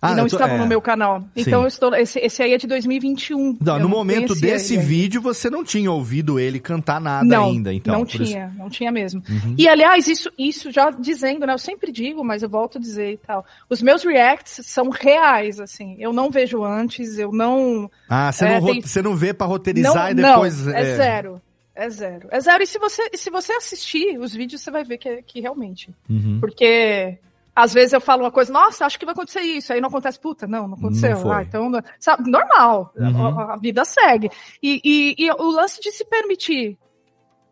Ah, 0.00 0.12
e 0.12 0.14
não 0.14 0.28
tô- 0.28 0.36
estavam 0.36 0.56
é. 0.56 0.58
no 0.60 0.66
meu 0.66 0.80
canal. 0.80 1.24
Então 1.34 1.66
estou. 1.66 1.92
Esse, 1.94 2.20
esse 2.20 2.40
aí 2.40 2.52
é 2.52 2.56
de 2.58 2.68
2021. 2.68 3.58
Não, 3.60 3.78
no 3.80 3.88
momento 3.88 4.32
desse 4.34 4.74
ele 4.74 4.82
vídeo, 4.84 5.20
você 5.20 5.50
não 5.50 5.64
tinha 5.64 5.90
ouvido 5.90 6.38
ele 6.38 6.60
cantar 6.60 7.00
nada 7.00 7.24
não, 7.24 7.46
ainda, 7.46 7.74
então. 7.74 7.94
Não 7.98 8.06
por 8.06 8.14
isso- 8.20 8.24
tinha, 8.32 8.54
não 8.56 8.70
tinha 8.70 8.92
mesmo. 8.92 9.20
Uhum. 9.28 9.54
E 9.58 9.68
aliás, 9.68 10.06
isso, 10.06 10.30
isso 10.38 10.70
já 10.70 10.90
dizendo, 10.90 11.44
né? 11.46 11.52
Eu 11.52 11.58
sempre 11.58 11.90
digo, 11.90 12.22
mas 12.24 12.44
eu 12.44 12.48
volto 12.48 12.78
a 12.78 12.80
dizer 12.80 13.12
e 13.12 13.16
tal. 13.16 13.44
Os 13.68 13.82
meus 13.82 14.04
reacts 14.04 14.60
são 14.66 14.88
reais, 14.88 15.58
assim. 15.58 15.96
Eu 15.98 16.12
não 16.12 16.30
vejo 16.30 16.62
antes, 16.62 17.18
eu 17.18 17.32
não. 17.32 17.90
Ah, 18.08 18.30
você, 18.30 18.44
É, 18.44 18.60
não, 18.60 18.66
tem- 18.66 18.80
você 18.82 19.02
não 19.02 19.16
vê 19.16 19.34
pra 19.34 19.46
roteirizar 19.48 20.04
não, 20.04 20.10
e 20.10 20.14
depois. 20.14 20.64
Não, 20.64 20.74
é, 20.74 20.84
zero. 20.96 21.42
É 21.74 21.90
zero. 21.90 22.28
É 22.30 22.40
zero. 22.40 22.62
E 22.62 22.66
se 22.66 22.78
você, 22.78 23.02
se 23.14 23.30
você 23.30 23.52
assistir 23.52 24.18
os 24.18 24.32
vídeos, 24.34 24.60
você 24.62 24.70
vai 24.70 24.84
ver 24.84 24.98
que, 24.98 25.08
é- 25.08 25.22
que 25.26 25.40
realmente. 25.40 25.90
Uhum. 26.10 26.38
Porque 26.40 27.18
às 27.62 27.72
vezes 27.74 27.92
eu 27.92 28.00
falo 28.00 28.22
uma 28.24 28.30
coisa, 28.30 28.52
nossa, 28.52 28.86
acho 28.86 28.98
que 28.98 29.04
vai 29.04 29.12
acontecer 29.12 29.40
isso. 29.40 29.72
Aí 29.72 29.80
não 29.80 29.88
acontece, 29.88 30.18
puta, 30.20 30.46
não, 30.46 30.68
não 30.68 30.76
aconteceu. 30.76 31.18
Não 31.18 31.32
ah, 31.32 31.42
então, 31.42 31.70
sabe, 31.98 32.30
normal. 32.30 32.92
Uhum. 32.96 33.38
A, 33.40 33.54
a 33.54 33.56
vida 33.56 33.84
segue. 33.84 34.30
E, 34.62 34.80
e- 34.84 35.14
e 35.26 35.30
o 35.32 35.50
lance 35.50 35.80
de 35.80 35.90
se 35.90 36.04
permitir 36.04 36.78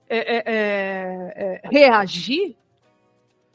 é, 0.08 0.18
é, 0.36 0.42
é, 0.46 1.60
é, 1.64 1.68
reagir 1.70 2.56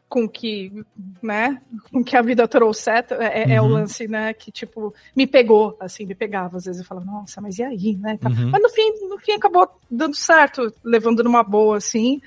com 0.10 0.28
que, 0.28 0.84
né, 1.24 1.62
com 1.90 2.04
que 2.04 2.18
a 2.18 2.22
vida 2.22 2.46
trouxe, 2.46 2.90
é, 2.90 3.06
é, 3.20 3.54
é 3.54 3.62
o 3.62 3.64
Uhum. 3.64 3.70
lance, 3.72 4.10
né, 4.10 4.34
que, 4.34 4.52
tipo, 4.52 4.94
me 5.16 5.26
pegou, 5.26 5.78
assim, 5.80 6.06
me 6.06 6.14
pegava. 6.14 6.58
Às 6.58 6.66
vezes 6.66 6.82
eu 6.82 6.86
falava, 6.86 7.06
nossa, 7.10 7.40
mas 7.40 7.58
e 7.60 7.64
aí, 7.64 7.96
né? 7.96 8.20
Uhum. 8.26 8.50
Mas 8.52 8.62
no 8.62 8.70
fim, 8.70 9.08
no 9.08 9.18
fim 9.20 9.32
acabou 9.32 9.70
dando 9.90 10.14
certo, 10.18 10.70
levando 10.84 11.24
numa 11.24 11.44
boa, 11.44 11.78
assim. 11.78 12.22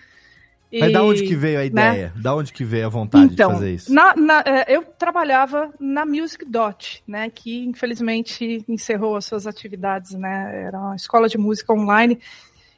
Mas 0.80 0.90
E, 0.90 0.92
da 0.92 1.02
onde 1.04 1.22
que 1.24 1.36
veio 1.36 1.56
a 1.58 1.60
né, 1.60 1.66
ideia? 1.66 2.12
Da 2.16 2.34
onde 2.34 2.52
que 2.52 2.64
veio 2.64 2.86
a 2.86 2.88
vontade 2.88 3.32
então, 3.32 3.48
de 3.50 3.54
fazer 3.56 3.74
isso? 3.74 3.92
na- 3.94 4.14
na- 4.16 4.42
é, 4.46 4.64
eu 4.76 4.82
trabalhava 4.84 5.72
na 5.78 6.04
Music 6.04 6.44
Dot, 6.44 7.02
né, 7.06 7.30
que 7.30 7.64
infelizmente 7.64 8.64
encerrou 8.68 9.16
as 9.16 9.24
suas 9.24 9.46
atividades, 9.46 10.12
né, 10.12 10.64
era 10.66 10.78
uma 10.78 10.96
escola 10.96 11.28
de 11.28 11.38
música 11.38 11.72
online. 11.72 12.18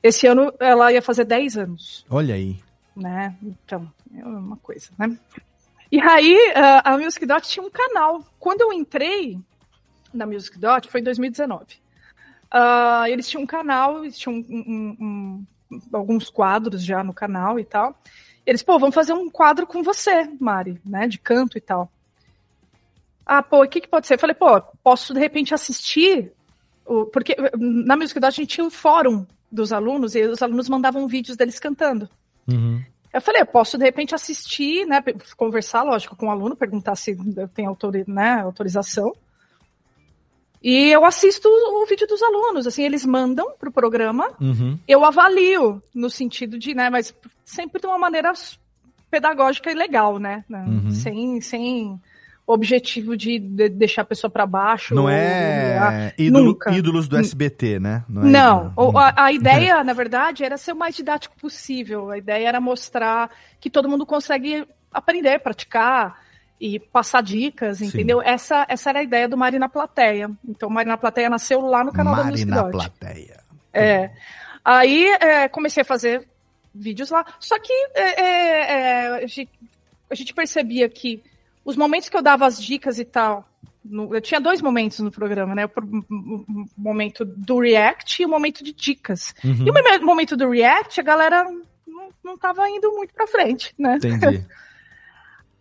Esse 0.03 0.27
ano 0.27 0.53
ela 0.61 0.93
ia 0.93 1.01
fazer 1.03 1.25
10 1.25 1.57
anos, 1.57 2.05
Olha 2.11 2.35
aí. 2.35 2.57
né, 2.95 3.35
então, 3.43 3.91
é 4.17 4.25
uma 4.25 4.57
coisa, 4.59 4.91
né. 4.99 5.17
E 5.91 6.01
aí, 6.01 6.53
a- 6.85 6.99
Music 6.99 7.25
Dot 7.25 7.49
tinha 7.49 7.65
um 7.65 7.71
canal. 7.71 8.25
Quando 8.41 8.61
eu 8.61 8.73
entrei 8.73 9.39
na 10.13 10.27
Music 10.27 10.59
Dot, 10.59 10.89
foi 10.91 11.01
em 11.01 11.05
2019. 11.05 11.65
Ah, 12.51 13.05
eles 13.09 13.29
tinham 13.29 13.43
um 13.43 13.47
canal, 13.47 14.03
eles 14.05 14.19
tinham 14.19 14.37
um- 14.37 14.45
um- 14.51 14.97
um- 15.01 15.47
alguns 15.93 16.31
quadros 16.31 16.83
já 16.85 17.03
no 17.03 17.13
canal 17.15 17.59
e 17.59 17.65
tal. 17.65 17.99
Eles, 18.45 18.63
pô, 18.63 18.79
vamos 18.79 18.95
fazer 18.95 19.13
um 19.13 19.29
quadro 19.29 19.67
com 19.67 19.83
você, 19.83 20.29
Mari, 20.41 20.81
né, 20.85 21.07
de 21.09 21.19
canto 21.19 21.59
e 21.59 21.61
tal. 21.61 21.91
Ah, 23.25 23.43
pô, 23.43 23.65
o 23.65 23.69
que, 23.69 23.81
que 23.81 23.89
pode 23.89 24.07
ser? 24.07 24.15
Eu 24.15 24.19
falei, 24.19 24.35
pô, 24.35 24.61
posso 24.85 25.13
de 25.13 25.19
repente 25.19 25.53
assistir, 25.53 26.33
o- 26.85 27.07
porque 27.07 27.35
na 27.57 27.97
Music 27.97 28.21
Dot 28.21 28.29
a 28.29 28.31
gente 28.31 28.55
tinha 28.55 28.65
um 28.67 28.71
fórum 28.71 29.27
dos 29.51 29.73
alunos 29.73 30.15
e 30.15 30.23
os 30.23 30.43
alunos 30.43 30.69
mandavam 30.69 31.09
vídeos 31.09 31.37
deles 31.37 31.59
cantando. 31.59 32.09
Uhum. 32.47 32.81
Eu 33.13 33.21
falei, 33.21 33.43
eu 33.43 33.47
posso 33.47 33.77
de 33.79 33.85
repente 33.85 34.15
assistir, 34.15 34.87
né, 34.87 35.03
conversar, 35.37 35.83
lógico, 35.83 36.15
com 36.15 36.27
o 36.27 36.31
aluno, 36.31 36.55
perguntar 36.55 36.95
se 36.95 37.17
eu 37.37 37.49
tenho 37.49 37.69
autori 37.69 38.05
né, 38.07 38.41
autorização. 38.43 39.13
E 40.69 40.89
eu 40.91 41.05
assisto 41.05 41.49
o 41.49 41.87
vídeo 41.87 42.09
dos 42.09 42.21
alunos, 42.21 42.67
assim, 42.67 42.83
eles 42.83 43.07
mandam 43.07 43.53
pro 43.57 43.71
programa, 43.71 44.31
Uhum. 44.41 44.77
eu 44.89 45.05
avalio 45.05 45.81
no 45.95 46.11
sentido 46.11 46.59
de, 46.59 46.75
né, 46.75 46.91
mas 46.91 47.15
sempre 47.45 47.81
de 47.81 47.87
uma 47.87 47.97
maneira 47.97 48.33
pedagógica 49.09 49.71
e 49.71 49.75
legal, 49.75 50.19
né, 50.19 50.45
né, 50.49 50.65
Uhum. 50.67 50.91
sem, 50.91 51.41
sem 51.41 52.01
objetivo 52.45 53.17
de, 53.17 53.39
de 53.39 53.69
deixar 53.69 54.03
a 54.03 54.07
pessoa 54.07 54.29
para 54.31 54.45
baixo. 54.45 54.93
Não 54.95 55.05
ou 55.05 55.09
é 55.09 55.53
humilhar. 55.53 56.15
ídolo- 56.19 56.59
ídolos 56.73 57.07
do 57.09 57.17
SBT, 57.17 57.79
né? 57.79 58.05
é 58.09 58.13
Não, 58.27 58.59
ídolo. 58.69 58.73
o- 58.93 58.99
a, 58.99 59.15
a 59.17 59.33
ideia, 59.33 59.83
na 59.85 59.93
verdade, 59.93 60.43
era 60.45 60.57
ser 60.57 60.73
o 60.73 60.77
mais 60.77 60.97
didático 60.97 61.37
possível. 61.41 62.11
A 62.11 62.19
ideia 62.19 62.49
era 62.49 62.61
mostrar 62.61 63.31
que 63.61 63.69
todo 63.71 63.89
mundo 63.89 64.05
consegue 64.07 64.67
aprender, 64.93 65.39
praticar 65.41 66.21
e 66.61 66.79
passar 66.79 67.23
dicas, 67.23 67.83
entendeu? 67.83 68.23
Essa, 68.23 68.65
essa 68.69 68.91
era 68.91 69.01
a 69.01 69.03
ideia 69.03 69.29
do 69.29 69.37
Mari 69.37 69.59
na 69.59 69.69
Plateia. 69.69 70.31
Então, 70.47 70.71
Mari 70.71 70.89
na 70.89 70.97
Plateia 70.97 71.29
nasceu 71.29 71.61
lá 71.61 71.85
no 71.85 71.93
canal 71.93 72.15
da 72.15 72.23
Mari 72.25 72.33
Music 72.33 72.51
na 72.51 72.63
Dot. 72.63 72.73
plateia. 72.73 73.41
É. 73.73 74.11
Aí 74.65 75.07
é, 75.21 75.49
comecei 75.49 75.83
a 75.83 75.85
fazer 75.85 76.27
vídeos 76.75 77.11
lá. 77.11 77.25
Só 77.39 77.59
que 77.59 77.73
é, 77.95 78.23
é, 78.23 78.73
é, 78.73 79.25
a, 79.25 79.27
gente, 79.27 79.51
a 80.11 80.15
gente 80.15 80.35
percebia 80.35 80.89
que 80.89 81.23
os 81.65 81.77
momentos 81.77 82.09
que 82.09 82.17
eu 82.17 82.23
dava 82.23 82.47
as 82.47 82.63
dicas 82.63 82.99
e 82.99 83.05
tal. 83.05 83.47
eu 84.11 84.21
tinha 84.21 84.41
dois 84.41 84.63
momentos 84.63 84.99
no 85.01 85.11
programa, 85.11 85.55
né? 85.55 85.67
O 85.67 86.67
momento 86.77 87.25
do 87.25 87.59
React 87.61 88.23
e 88.23 88.27
o 88.27 88.29
momento 88.29 88.65
de 88.65 88.73
dicas. 88.73 89.35
Uhum. 89.45 89.67
E 89.67 89.71
o 89.71 89.75
mome- 89.75 89.99
momento 89.99 90.37
do 90.37 90.49
React, 90.51 91.01
a 91.01 91.05
galera 91.05 91.45
não, 91.87 92.09
não 92.25 92.39
tava 92.39 92.69
indo 92.71 92.91
muito 92.93 93.13
pra 93.13 93.27
frente, 93.27 93.75
né? 93.79 93.97
Entendi. 93.97 94.45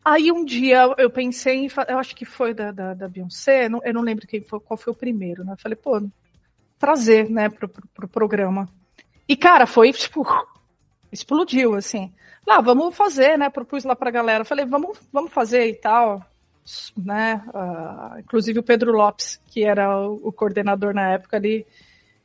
Aí 0.05 0.31
um 0.31 0.45
dia 0.45 0.93
eu 0.99 1.09
pensei 1.09 1.65
em. 1.65 1.69
Eu 1.87 1.97
acho 1.97 2.15
que 2.15 2.25
foi 2.25 2.53
da, 2.53 2.71
da, 2.71 2.93
da 2.93 3.09
Beyoncé, 3.09 3.67
não- 3.67 3.81
eu 3.83 3.93
não 3.93 4.01
lembro 4.01 4.27
quem 4.27 4.39
foi, 4.41 4.59
qual 4.59 4.77
foi 4.77 4.93
o 4.93 4.95
primeiro, 4.95 5.43
né? 5.43 5.55
Falei, 5.57 5.75
pô, 5.75 5.99
trazer, 6.77 7.27
né, 7.29 7.49
pro, 7.49 7.67
pro, 7.67 7.87
pro 7.87 8.07
programa. 8.07 8.69
E, 9.27 9.35
cara, 9.35 9.65
foi 9.65 9.91
tipo. 9.91 10.23
Explodiu, 11.11 11.75
assim. 11.75 12.13
Lá, 12.45 12.61
vamos 12.61 12.95
fazer, 12.95 13.37
né? 13.37 13.49
Propus 13.49 13.83
lá 13.83 13.95
pra 13.95 14.11
galera. 14.11 14.45
Falei, 14.45 14.65
vamos, 14.65 14.99
vamos 15.11 15.31
fazer 15.33 15.67
e 15.67 15.73
tal. 15.75 16.23
Né? 16.97 17.41
Ah, 17.53 18.17
inclusive 18.19 18.59
o 18.59 18.63
Pedro 18.63 18.91
Lopes, 18.91 19.39
que 19.47 19.63
era 19.63 19.99
o, 19.99 20.15
o 20.27 20.31
coordenador 20.31 20.93
na 20.93 21.09
época 21.11 21.37
ali, 21.37 21.65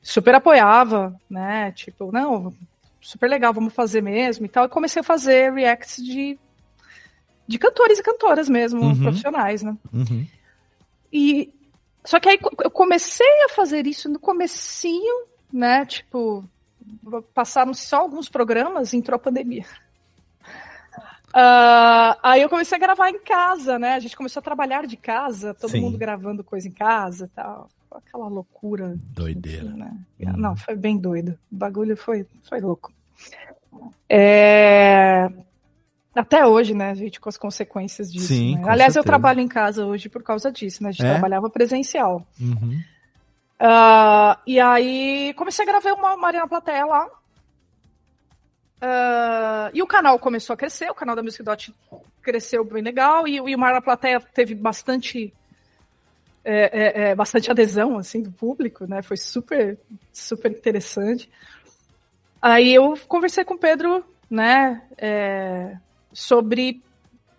super 0.02 0.34
apoiava, 0.34 1.14
né? 1.28 1.72
Tipo, 1.72 2.10
não, 2.10 2.54
super 3.00 3.28
legal, 3.28 3.52
vamos 3.52 3.74
fazer 3.74 4.02
mesmo 4.02 4.46
e 4.46 4.48
tal. 4.48 4.64
E 4.64 4.68
comecei 4.68 5.00
a 5.00 5.04
fazer 5.04 5.52
reacts 5.52 6.02
de, 6.02 6.38
de 7.50 7.58
cantores 7.58 7.98
e 7.98 8.02
cantoras 8.02 8.48
mesmo, 8.48 8.80
Uhum. 8.80 9.02
profissionais, 9.02 9.60
né? 9.60 9.76
Uhum. 9.92 10.24
E 11.12 11.52
só 12.04 12.20
que 12.20 12.28
aí 12.28 12.38
eu 12.62 12.70
comecei 12.70 13.26
a 13.44 13.48
fazer 13.48 13.88
isso 13.88 14.08
no 14.08 14.20
comecinho, 14.20 15.26
né? 15.52 15.84
Tipo, 15.84 16.44
passaram 17.34 17.74
só 17.74 17.96
alguns 18.02 18.28
programas, 18.28 18.94
entrou 18.94 19.16
a 19.16 19.18
pandemia. 19.18 19.64
Ah, 21.32 22.18
aí 22.24 22.42
eu 22.42 22.48
comecei 22.48 22.74
a 22.76 22.80
gravar 22.80 23.08
em 23.08 23.20
casa, 23.20 23.78
né? 23.78 23.94
A 23.94 24.00
gente 24.00 24.16
começou 24.16 24.40
a 24.40 24.42
trabalhar 24.42 24.84
de 24.84 24.96
casa, 24.96 25.54
todo 25.54 25.70
Sim. 25.70 25.80
mundo 25.82 25.96
gravando 25.96 26.42
coisa 26.42 26.66
em 26.66 26.72
casa 26.72 27.26
e 27.26 27.28
tal. 27.28 27.68
Aquela 27.88 28.26
loucura. 28.26 28.96
Doideira. 29.14 29.70
Né? 29.70 29.96
Não, 30.36 30.56
foi 30.56 30.74
bem 30.74 30.98
doido. 30.98 31.38
O 31.52 31.54
bagulho 31.54 31.96
foi, 31.96 32.26
foi 32.48 32.60
louco. 32.60 32.92
É, 34.08 35.30
Até 36.14 36.44
hoje, 36.46 36.74
né, 36.74 36.90
a 36.90 36.94
gente 36.94 37.20
com 37.20 37.28
as 37.28 37.36
consequências 37.36 38.12
disso. 38.12 38.26
Sim, 38.26 38.56
né? 38.56 38.62
Aliás, 38.64 38.96
eu 38.96 39.02
certeza. 39.02 39.04
trabalho 39.04 39.40
em 39.40 39.46
casa 39.48 39.84
hoje 39.86 40.08
por 40.08 40.22
causa 40.22 40.50
disso, 40.50 40.82
né? 40.82 40.88
A 40.88 40.92
gente 40.92 41.06
É? 41.06 41.10
trabalhava 41.12 41.48
presencial. 41.48 42.26
Uhum. 42.40 42.80
Ah, 43.58 44.38
e 44.46 44.58
aí 44.58 45.32
comecei 45.34 45.64
a 45.64 45.68
gravar 45.68 45.92
uma 45.92 46.16
Marina 46.16 46.48
Plateia 46.48 46.84
lá. 46.84 47.06
Ah, 48.80 49.70
e 49.74 49.82
o 49.82 49.86
canal 49.86 50.18
começou 50.18 50.54
a 50.54 50.56
crescer, 50.56 50.90
o 50.90 50.94
canal 50.94 51.14
da 51.14 51.22
Music 51.22 51.42
Dot 51.42 51.74
cresceu 52.22 52.64
bem 52.64 52.82
legal, 52.82 53.28
e, 53.28 53.36
e 53.36 53.54
o 53.54 53.58
Marina 53.58 53.80
Plateia 53.82 54.18
teve 54.20 54.54
bastante. 54.54 55.32
é, 56.42 56.54
é, 57.04 57.10
é, 57.10 57.14
bastante 57.14 57.50
adesão 57.50 57.98
assim 57.98 58.22
do 58.22 58.32
público, 58.32 58.86
né? 58.86 59.02
Foi 59.02 59.16
super, 59.16 59.78
super 60.12 60.50
interessante. 60.50 61.30
Aí 62.40 62.74
eu 62.74 62.98
conversei 63.06 63.44
com 63.44 63.54
o 63.54 63.58
Pedro, 63.58 64.02
né? 64.30 64.82
Sobre. 66.12 66.82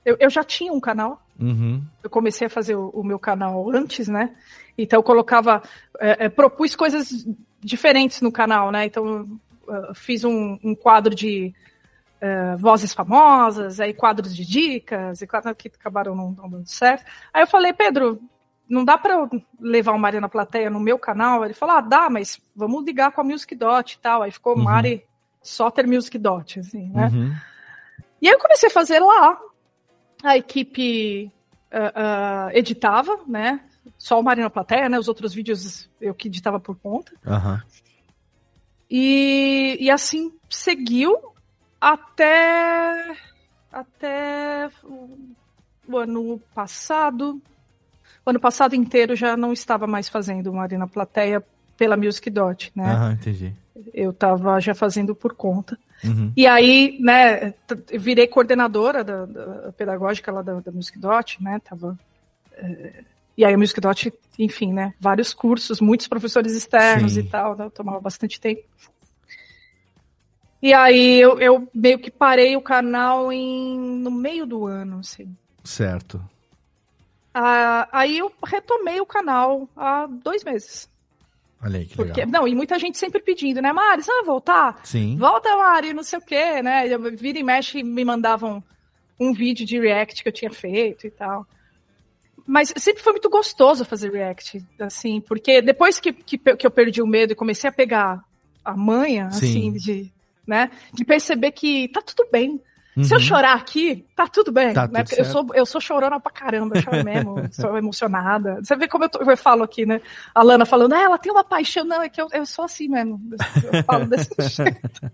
Eu, 0.04 0.18
eu 0.20 0.30
já 0.30 0.44
tinha 0.44 0.74
um 0.74 0.80
canal, 0.80 1.22
Uhum. 1.40 1.84
eu 2.04 2.10
comecei 2.10 2.48
a 2.48 2.50
fazer 2.50 2.76
o, 2.76 2.90
o 2.90 3.04
meu 3.04 3.18
canal 3.20 3.70
antes, 3.72 4.08
né? 4.08 4.36
Então 4.78 5.00
eu 5.00 5.04
colocava, 5.04 5.62
é, 6.00 6.26
é, 6.26 6.30
propus 6.30 6.76
coisas 6.76 7.28
diferentes 7.60 8.22
no 8.22 8.32
canal, 8.32 8.72
né? 8.72 8.86
Então 8.86 9.28
eu 9.68 9.96
fiz 9.96 10.24
um, 10.24 10.58
um 10.64 10.74
quadro 10.76 11.14
de 11.16 11.54
é, 12.20 12.56
vozes 12.58 12.94
famosas, 12.94 13.80
aí 13.80 13.94
quadros 13.94 14.36
de 14.36 14.46
dicas, 14.46 15.22
e 15.22 15.28
quadros 15.28 15.56
que 15.58 15.68
acabaram 15.68 16.16
não, 16.16 16.32
não 16.32 16.50
dando 16.50 16.68
certo. 16.68 17.06
Aí 17.34 17.44
eu 17.44 17.48
falei, 17.48 17.74
Pedro, 17.74 18.22
não 18.70 18.86
dá 18.86 18.98
para 18.98 19.14
eu 19.16 19.30
levar 19.60 19.92
o 19.94 20.00
Mari 20.00 20.20
na 20.20 20.30
plateia 20.30 20.70
no 20.70 20.80
meu 20.80 20.98
canal? 20.98 21.44
Ele 21.44 21.54
falou, 21.54 21.76
ah, 21.76 21.82
dá, 21.82 22.10
mas 22.10 22.40
vamos 22.56 22.86
ligar 22.86 23.12
com 23.12 23.22
a 23.22 23.24
Music 23.24 23.54
Dot 23.56 23.94
e 23.94 24.00
tal. 24.00 24.22
Aí 24.24 24.32
ficou 24.32 24.56
Uhum. 24.56 24.64
Mari 24.64 25.04
Soter 25.42 25.88
Music 25.88 26.18
Dot, 26.18 26.60
assim, 26.60 26.90
né? 26.90 27.10
Uhum. 27.14 27.34
E 28.22 28.28
aí 28.28 28.34
eu 28.34 28.40
comecei 28.40 28.70
a 28.70 28.72
fazer 28.72 29.00
lá. 29.00 29.40
A 30.24 30.38
equipe 30.38 31.32
ah, 31.72 31.92
ah, 31.96 32.50
editava, 32.54 33.20
né? 33.28 33.62
Só 33.98 34.20
o 34.20 34.24
Marina 34.24 34.50
Plateia, 34.50 34.88
né? 34.88 35.00
Os 35.00 35.08
outros 35.08 35.34
vídeos 35.34 35.90
eu 36.00 36.14
que 36.14 36.28
editava 36.28 36.60
por 36.60 36.76
conta. 36.76 37.12
Aham. 37.26 37.62
E, 38.90 39.78
e 39.80 39.90
assim 39.90 40.34
seguiu 40.50 41.18
até 41.80 43.16
até 43.72 44.70
o, 44.84 45.98
ano 45.98 46.40
passado. 46.54 47.42
O 48.26 48.30
ano 48.30 48.40
passado 48.40 48.76
inteiro 48.76 49.16
já 49.16 49.38
não 49.38 49.54
estava 49.54 49.88
mais 49.88 50.10
fazendo 50.10 50.54
Marina 50.54 50.88
Plateia 50.88 51.44
pela 51.78 51.98
Music 51.98 52.30
Dot, 52.30 52.72
né? 52.76 52.92
Aham, 52.92 53.12
entendi. 53.14 53.56
Eu 53.94 54.12
estava 54.12 54.60
já 54.60 54.76
fazendo 54.76 55.16
por 55.16 55.34
conta. 55.34 55.80
Uhum. 56.04 56.34
E 56.36 56.48
aí, 56.48 56.98
né, 57.00 57.54
virei 57.94 58.28
coordenadora 58.28 59.04
da, 59.04 59.26
da 59.26 59.72
pedagógica 59.74 60.32
lá 60.32 60.42
da, 60.42 60.60
da 60.60 60.72
Music 60.72 60.98
Dot, 60.98 61.42
né, 61.42 61.60
tava... 61.60 61.98
eh, 62.54 63.04
e 63.38 63.46
aí 63.46 63.54
a 63.54 63.58
Music 63.58 63.80
Dot, 63.80 64.14
enfim, 64.38 64.74
né, 64.74 64.94
vários 65.00 65.34
cursos, 65.34 65.80
muitos 65.80 66.08
professores 66.08 66.54
externos 66.54 67.14
Sim. 67.14 67.22
e 67.22 67.24
tal, 67.24 67.56
né, 67.56 67.70
tomava 67.70 68.00
bastante 68.00 68.40
tempo. 68.40 68.64
E 70.62 70.74
aí 70.74 71.20
eu, 71.20 71.40
eu 71.40 71.68
meio 71.74 71.98
que 71.98 72.12
parei 72.12 72.56
o 72.56 72.62
canal 72.62 73.32
em, 73.32 73.80
no 73.80 74.12
meio 74.12 74.46
do 74.46 74.68
ano, 74.68 75.00
assim. 75.00 75.36
Certo. 75.64 76.22
Ah, 77.34 77.88
aí 77.92 78.18
eu 78.18 78.32
retomei 78.46 79.00
o 79.02 79.06
canal 79.06 79.68
há 79.76 80.06
dois 80.06 80.44
meses. 80.44 80.90
Olha 81.64 81.80
aí 81.80 81.86
que 81.86 81.96
Porque, 81.96 82.22
legal. 82.22 82.42
não, 82.42 82.48
e 82.48 82.56
muita 82.56 82.80
gente 82.80 82.98
sempre 82.98 83.22
pedindo, 83.22 83.62
né, 83.62 83.72
Mari, 83.72 84.02
você 84.04 84.12
vai 84.12 84.24
voltar? 84.24 84.82
Sim. 84.84 85.16
Volta, 85.18 85.56
Mari, 85.56 85.94
não 85.94 86.04
sei 86.04 86.18
o 86.18 86.22
quê, 86.22 86.62
né? 86.62 86.88
Eu, 86.88 87.00
vira 87.16 87.38
e 87.38 87.44
mexe 87.44 87.84
me 87.84 88.04
mandavam 88.04 88.64
um 89.20 89.34
vídeo 89.34 89.66
de 89.66 89.80
react 89.80 90.24
que 90.24 90.28
eu 90.28 90.34
tinha 90.34 90.50
feito 90.50 91.06
e 91.06 91.12
tal. 91.12 91.46
Mas 92.48 92.74
sempre 92.78 93.04
foi 93.04 93.14
muito 93.14 93.30
gostoso 93.30 93.86
fazer 93.86 94.12
react, 94.12 94.66
assim, 94.80 95.22
porque 95.22 95.62
depois 95.62 96.00
que, 96.00 96.12
que, 96.12 96.38
que 96.38 96.66
eu 96.66 96.72
perdi 96.72 97.02
o 97.02 97.08
medo 97.08 97.34
e 97.34 97.36
comecei 97.36 97.70
a 97.70 97.74
pegar 97.74 98.24
a 98.66 98.76
manha, 98.76 99.30
Sim. 99.32 99.38
assim, 99.38 99.74
de, 99.74 100.12
né, 100.46 100.72
de 100.92 101.06
perceber 101.06 101.52
que 101.52 101.88
tá 101.90 102.02
tudo 102.02 102.28
bem. 102.32 102.60
Se 102.94 103.14
eu 103.14 103.18
Uhum. 103.20 103.24
chorar 103.24 103.54
aqui, 103.56 104.06
tá 104.16 104.28
tudo 104.28 104.52
bem. 104.52 104.74
Tá 104.74 104.82
né? 104.88 105.00
tudo 105.04 105.08
Porque 105.08 105.22
eu 105.22 105.26
sou, 105.26 105.48
eu 105.54 105.66
sou 105.66 105.80
chorona 105.80 106.20
pra 106.20 106.32
caramba, 106.32 106.76
eu 106.78 106.82
choro 106.82 107.04
mesmo, 107.06 107.36
sou 107.54 107.78
emocionada. 107.78 108.56
Você 108.62 108.76
vê 108.76 108.88
como 108.88 109.06
eu, 109.06 109.10
tô- 109.10 109.20
eu 109.24 109.38
falo 109.38 109.64
aqui, 109.64 109.86
né? 109.86 110.02
A 110.36 110.44
Lana 110.44 110.66
falando, 110.66 110.94
ah, 110.94 111.00
ela 111.02 111.18
tem 111.18 111.32
uma 111.32 111.44
paixão. 111.44 111.86
Não, 111.86 112.02
é 112.02 112.10
que 112.10 112.22
eu, 112.22 112.28
eu 112.34 112.46
sou 112.46 112.66
assim 112.66 112.90
mesmo. 112.90 113.20
Eu 113.72 113.84
falo 113.86 114.06
desse 114.08 114.30
jeito. 114.50 115.12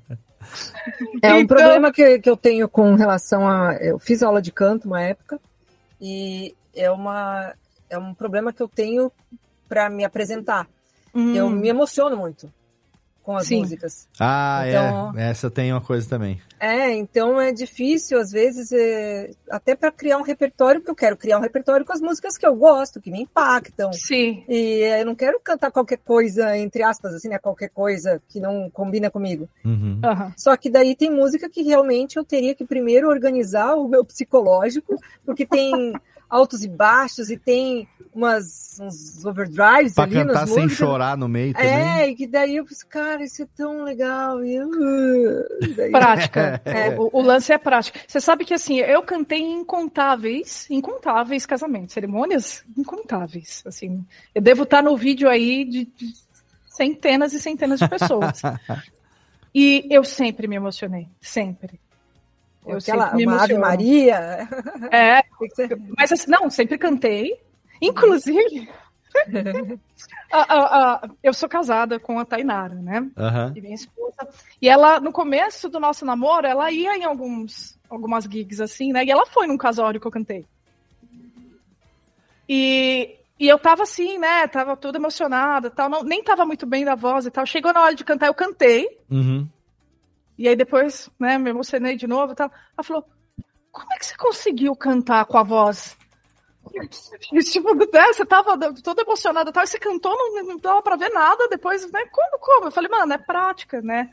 É 1.22 1.34
um 1.34 1.40
Então- 1.40 1.56
problema 1.58 1.92
que, 1.92 2.20
que 2.20 2.30
eu 2.30 2.38
tenho 2.38 2.68
com 2.68 2.96
relação 2.96 3.48
a. 3.48 3.74
Eu 3.76 4.00
fiz 4.00 4.24
aula 4.24 4.42
de 4.42 4.52
canto 4.52 4.88
uma 4.88 5.02
época, 5.02 5.40
e 6.02 6.56
é, 6.76 6.90
uma, 6.90 7.54
é 7.90 7.98
um 7.98 8.14
problema 8.14 8.52
que 8.54 8.62
eu 8.62 8.68
tenho 8.68 9.12
para 9.70 9.90
me 9.90 10.04
apresentar. 10.06 10.68
Hum. 11.14 11.36
Eu 11.36 11.50
me 11.50 11.68
emociono 11.68 12.16
muito 12.18 12.52
com 13.28 13.36
as 13.36 13.46
Sim. 13.46 13.60
músicas. 13.60 14.08
Ah, 14.18 14.64
Então- 14.66 15.14
é. 15.20 15.30
Essa 15.30 15.52
tem 15.52 15.70
uma 15.74 15.82
coisa 15.82 16.08
também. 16.08 16.40
É, 16.58 16.94
então 16.94 17.40
é 17.42 17.52
difícil, 17.52 18.18
às 18.18 18.32
vezes, 18.32 18.72
é, 18.72 19.32
até 19.52 19.76
para 19.76 19.92
criar 19.92 20.18
um 20.18 20.22
repertório, 20.22 20.80
porque 20.80 20.92
eu 20.92 20.96
quero 20.96 21.18
criar 21.18 21.38
um 21.38 21.42
repertório 21.42 21.86
com 21.86 21.92
as 21.92 22.00
músicas 22.00 22.38
que 22.38 22.48
eu 22.48 22.56
gosto, 22.56 23.02
que 23.02 23.12
me 23.12 23.22
impactam. 23.22 23.92
Sim. 23.92 24.46
E 24.48 24.82
é, 24.82 25.02
eu 25.02 25.06
não 25.06 25.14
quero 25.14 25.42
cantar 25.42 25.72
qualquer 25.72 25.98
coisa, 25.98 26.58
entre 26.58 26.82
aspas, 26.84 27.14
assim, 27.16 27.28
né? 27.28 27.38
Qualquer 27.38 27.68
coisa 27.70 28.22
que 28.30 28.40
não 28.40 28.70
combina 28.70 29.12
comigo. 29.12 29.50
Uhum. 29.66 30.00
Aham. 30.06 30.32
Só 30.38 30.56
que 30.56 30.70
daí 30.70 30.96
tem 30.96 31.12
música 31.12 31.50
que 31.50 31.62
realmente 31.64 32.16
eu 32.16 32.24
teria 32.24 32.56
que 32.56 32.64
primeiro 32.66 33.10
organizar 33.10 33.76
o 33.76 33.90
meu 33.90 34.06
psicológico, 34.06 34.96
porque 35.26 35.46
tem 35.46 35.94
altos 36.30 36.64
e 36.64 36.68
baixos 36.68 37.30
e 37.30 37.38
tem 37.38 37.88
umas, 38.14 38.80
uns 38.82 39.24
overdrives 39.24 39.94
Pra 39.94 40.04
ali 40.06 40.14
cantar 40.16 40.34
nas 40.34 40.50
sem 40.50 40.64
músicas. 40.64 40.78
chorar 40.78 41.16
no 41.18 41.28
meio 41.28 41.54
também. 41.54 41.70
É, 41.70 42.10
e 42.10 42.16
que 42.16 42.28
daí 42.28 42.56
eu 42.58 42.66
penso, 42.66 42.86
cara, 42.88 43.24
isso 43.24 43.44
é 43.44 43.48
tão 43.56 43.84
legal. 43.84 44.44
E 44.44 44.56
eu, 44.56 44.68
uh, 44.68 45.76
daí- 45.76 45.92
Prática. 45.92 46.62
É. 46.66 47.00
O, 47.00 47.10
o 47.14 47.22
lance 47.22 47.52
é 47.54 47.58
prática. 47.58 48.00
Você 48.08 48.20
sabe 48.20 48.44
que 48.44 48.54
assim, 48.54 48.80
eu 48.80 49.02
cantei 49.04 49.40
em 49.40 49.62
incontáveis, 49.62 50.68
incontáveis 50.70 51.46
casamentos, 51.46 51.94
cerimônias 51.94 52.64
incontáveis. 52.78 53.64
Assim, 53.66 54.04
eu 54.34 54.42
devo 54.42 54.64
estar 54.64 54.82
no 54.84 54.96
vídeo 54.98 55.30
aí 55.30 55.64
de, 55.66 55.86
de 55.86 56.14
centenas 56.70 57.34
e 57.34 57.40
centenas 57.40 57.80
de 57.80 57.88
pessoas. 57.88 58.42
e 59.54 59.86
eu 59.90 60.04
sempre 60.04 60.48
me 60.48 60.56
emocionei, 60.56 61.08
sempre. 61.22 61.80
Eu 62.68 62.78
Aquela, 62.78 63.04
sempre 63.06 63.18
me 63.18 63.26
uma 63.28 63.44
Ave. 63.44 63.58
Maria. 63.58 64.48
É, 64.92 65.24
mas 65.98 66.12
assim, 66.12 66.30
não, 66.30 66.50
sempre 66.50 66.78
cantei. 66.78 67.40
Inclusive, 67.82 68.70
a- 70.32 70.54
a- 70.56 70.94
a- 70.96 71.10
eu 71.24 71.34
sou 71.34 71.48
casada 71.48 72.00
com 72.00 72.20
a 72.20 72.26
Tainara, 72.26 72.76
né? 72.76 73.08
Aham. 73.18 73.54
E 73.56 73.62
minha 73.62 73.76
esposa. 73.76 74.28
E 74.62 74.68
ela, 74.68 75.00
no 75.00 75.12
começo 75.12 75.70
do 75.70 75.80
nosso 75.80 76.06
namoro, 76.06 76.46
ela 76.48 76.72
ia 76.72 76.98
em 76.98 77.04
alguns, 77.04 77.78
algumas 77.90 78.26
gigs 78.26 78.60
assim, 78.62 78.92
né? 78.92 79.06
E 79.06 79.12
ela 79.12 79.26
foi 79.28 79.48
num 79.48 79.58
casório 79.58 80.00
que 80.00 80.08
eu 80.08 80.12
cantei. 80.12 80.46
E, 82.50 83.16
e 83.40 83.48
eu 83.48 83.60
tava 83.60 83.84
assim, 83.84 84.18
né? 84.18 84.48
Tava 84.48 84.76
toda 84.76 84.98
emocionada, 84.98 85.70
tal, 85.70 85.90
não, 85.90 86.04
nem 86.04 86.24
tava 86.24 86.46
muito 86.46 86.66
bem 86.66 86.86
da 86.86 86.96
voz 86.96 87.26
e 87.26 87.32
tal. 87.32 87.46
Chegou 87.46 87.74
na 87.74 87.82
hora 87.84 87.96
de 87.96 88.04
cantar, 88.04 88.28
eu 88.28 88.34
cantei. 88.34 88.88
Uhum. 89.10 89.48
E 90.38 90.48
aí 90.48 90.56
depois, 90.56 91.10
né, 91.20 91.38
me 91.38 91.50
emocionei 91.50 91.96
de 91.96 92.08
novo 92.08 92.34
e 92.34 92.36
tal. 92.36 92.52
Ela 92.78 92.84
falou: 92.84 93.06
Como 93.72 93.94
é 93.94 93.98
que 93.98 94.06
você 94.06 94.16
conseguiu 94.16 94.76
cantar 94.76 95.26
com 95.26 95.38
a 95.38 95.44
voz? 95.44 95.98
Tipo, 97.52 97.74
né, 97.74 98.14
você 98.14 98.26
tava 98.26 98.58
toda 98.84 99.02
emocionada 99.02 99.52
tal, 99.52 99.64
e 99.64 99.68
você 99.68 99.80
cantou, 99.80 100.14
não, 100.14 100.44
não 100.44 100.58
dava 100.58 100.82
pra 100.82 100.98
ver 100.98 101.10
nada, 101.10 101.48
depois, 101.48 101.90
né? 101.92 102.06
Como, 102.12 102.40
como? 102.40 102.68
Eu 102.68 102.72
falei, 102.72 102.90
mano, 102.90 103.14
é 103.14 103.18
prática, 103.18 103.82
né? 103.82 104.12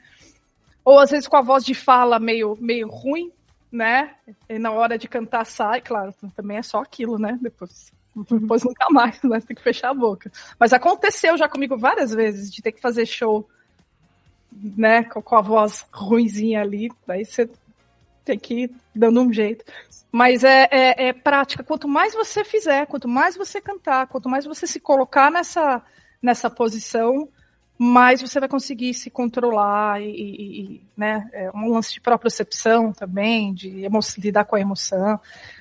Ou 0.84 0.98
às 0.98 1.10
vezes 1.10 1.26
com 1.26 1.36
a 1.36 1.42
voz 1.42 1.64
de 1.64 1.74
fala 1.74 2.18
meio, 2.18 2.56
meio 2.60 2.88
ruim, 2.88 3.32
né? 3.72 4.14
E 4.48 4.58
na 4.58 4.70
hora 4.70 4.96
de 4.96 5.08
cantar 5.08 5.44
sai, 5.44 5.80
claro, 5.80 6.14
também 6.36 6.58
é 6.58 6.62
só 6.62 6.80
aquilo, 6.80 7.18
né? 7.18 7.38
Depois, 7.40 7.92
depois 8.14 8.62
nunca 8.62 8.86
mais, 8.90 9.20
né? 9.22 9.40
Tem 9.40 9.56
que 9.56 9.62
fechar 9.62 9.90
a 9.90 9.94
boca. 9.94 10.30
Mas 10.58 10.72
aconteceu 10.72 11.36
já 11.36 11.48
comigo 11.48 11.76
várias 11.76 12.12
vezes 12.12 12.52
de 12.52 12.62
ter 12.62 12.72
que 12.72 12.80
fazer 12.80 13.06
show 13.06 13.48
né, 14.54 15.04
com 15.04 15.36
a 15.36 15.40
voz 15.40 15.84
ruinzinha 15.92 16.60
ali, 16.60 16.90
daí 17.06 17.24
você 17.24 17.48
tem 18.24 18.38
que 18.38 18.54
ir 18.64 18.70
dando 18.94 19.20
um 19.20 19.32
jeito. 19.32 19.64
Mas 20.10 20.44
é, 20.44 20.68
é, 20.70 21.08
é 21.08 21.12
prática. 21.12 21.64
Quanto 21.64 21.88
mais 21.88 22.14
você 22.14 22.44
fizer, 22.44 22.86
quanto 22.86 23.08
mais 23.08 23.36
você 23.36 23.60
cantar, 23.60 24.06
quanto 24.06 24.28
mais 24.28 24.44
você 24.44 24.66
se 24.66 24.78
colocar 24.78 25.30
nessa, 25.30 25.82
nessa 26.22 26.48
posição, 26.48 27.28
mais 27.76 28.22
você 28.22 28.38
vai 28.38 28.48
conseguir 28.48 28.94
se 28.94 29.10
controlar 29.10 30.00
e, 30.00 30.08
e- 30.08 30.60
e, 30.76 30.80
né, 30.96 31.28
é 31.32 31.50
um 31.52 31.68
lance 31.72 31.92
de 31.92 32.00
propriocepção 32.00 32.92
também, 32.92 33.52
de 33.52 33.88
lidar 34.18 34.44
com 34.44 34.54
a 34.54 34.60
emoção. 34.60 35.18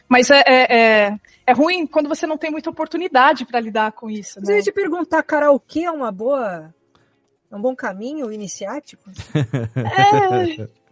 Mas 0.08 0.30
é, 0.30 0.44
é, 0.46 0.78
é, 0.78 1.20
é 1.48 1.52
ruim 1.54 1.88
quando 1.88 2.08
você 2.08 2.28
não 2.28 2.38
tem 2.38 2.52
muita 2.52 2.70
oportunidade 2.70 3.46
para 3.46 3.60
lidar 3.60 3.92
com 3.94 4.08
isso. 4.10 4.40
Mas 4.40 4.48
eu 4.50 4.54
Né? 4.54 4.60
ia 4.60 4.64
te 4.64 4.72
perguntar, 4.72 5.24
karaokê 5.24 5.86
é 5.86 5.92
uma 5.92 6.12
boa. 6.12 6.72
É 7.54 7.56
um 7.56 7.62
bom 7.62 7.76
caminho 7.76 8.32
iniciático? 8.32 9.04
É, 9.76 10.68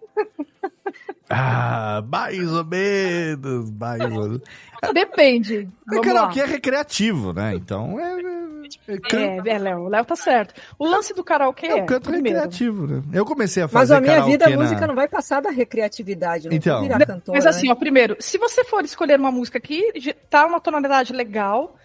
Ah, 1.34 2.04
mais 2.08 2.52
ou 2.52 2.66
menos, 2.66 3.72
mais 3.72 4.02
ou 4.02 4.10
menos. 4.10 4.42
depende. 4.94 5.70
É 5.92 6.00
karaokê 6.02 6.42
é 6.42 6.46
recreativo, 6.46 7.32
né? 7.32 7.56
Então 7.56 7.98
é. 7.98 8.22
é, 8.22 8.94
é 8.94 8.98
can- 9.00 9.18
É, 9.20 9.50
é, 9.52 9.58
Léo, 9.58 9.80
o 9.84 9.88
Léo 9.88 10.04
tá 10.04 10.16
certo. 10.18 10.54
O 10.78 10.86
lance 10.86 11.14
do 11.14 11.24
karaokê 11.24 11.68
é 11.68 11.78
é, 11.80 11.84
um 11.84 11.86
canto 11.86 12.10
primeiro, 12.10 12.38
recreativo, 12.38 12.86
né? 12.86 13.02
Eu 13.14 13.26
comecei 13.26 13.64
a 13.64 13.66
Mas 13.66 13.72
fazer 13.72 13.96
a 13.96 14.02
minha 14.02 14.22
vida, 14.26 14.46
a 14.46 14.50
música 14.50 14.82
na... 14.82 14.88
não 14.88 14.96
vai 14.96 15.08
passar 15.08 15.42
da 15.42 15.50
recreatividade, 15.50 16.50
não 16.50 16.56
Então. 16.56 16.80
vou 16.80 16.90
virar 16.90 17.06
cantora. 17.06 17.38
Mas 17.38 17.46
assim, 17.48 17.68
né? 17.68 17.74
ó, 17.74 17.76
primeiro, 17.76 18.18
se 18.20 18.38
você 18.38 18.66
for 18.66 18.84
escolher 18.84 19.18
uma 19.18 19.32
música 19.32 19.58
que 19.60 20.14
tá 20.30 20.46
uma 20.46 20.60
tonalidade 20.60 21.14
legal 21.14 21.78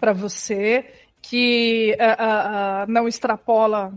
pra 0.00 0.12
você, 0.12 0.84
que 1.28 1.96
ah, 1.98 2.16
ah, 2.18 2.82
ah, 2.82 2.86
não 2.86 3.08
extrapola 3.08 3.94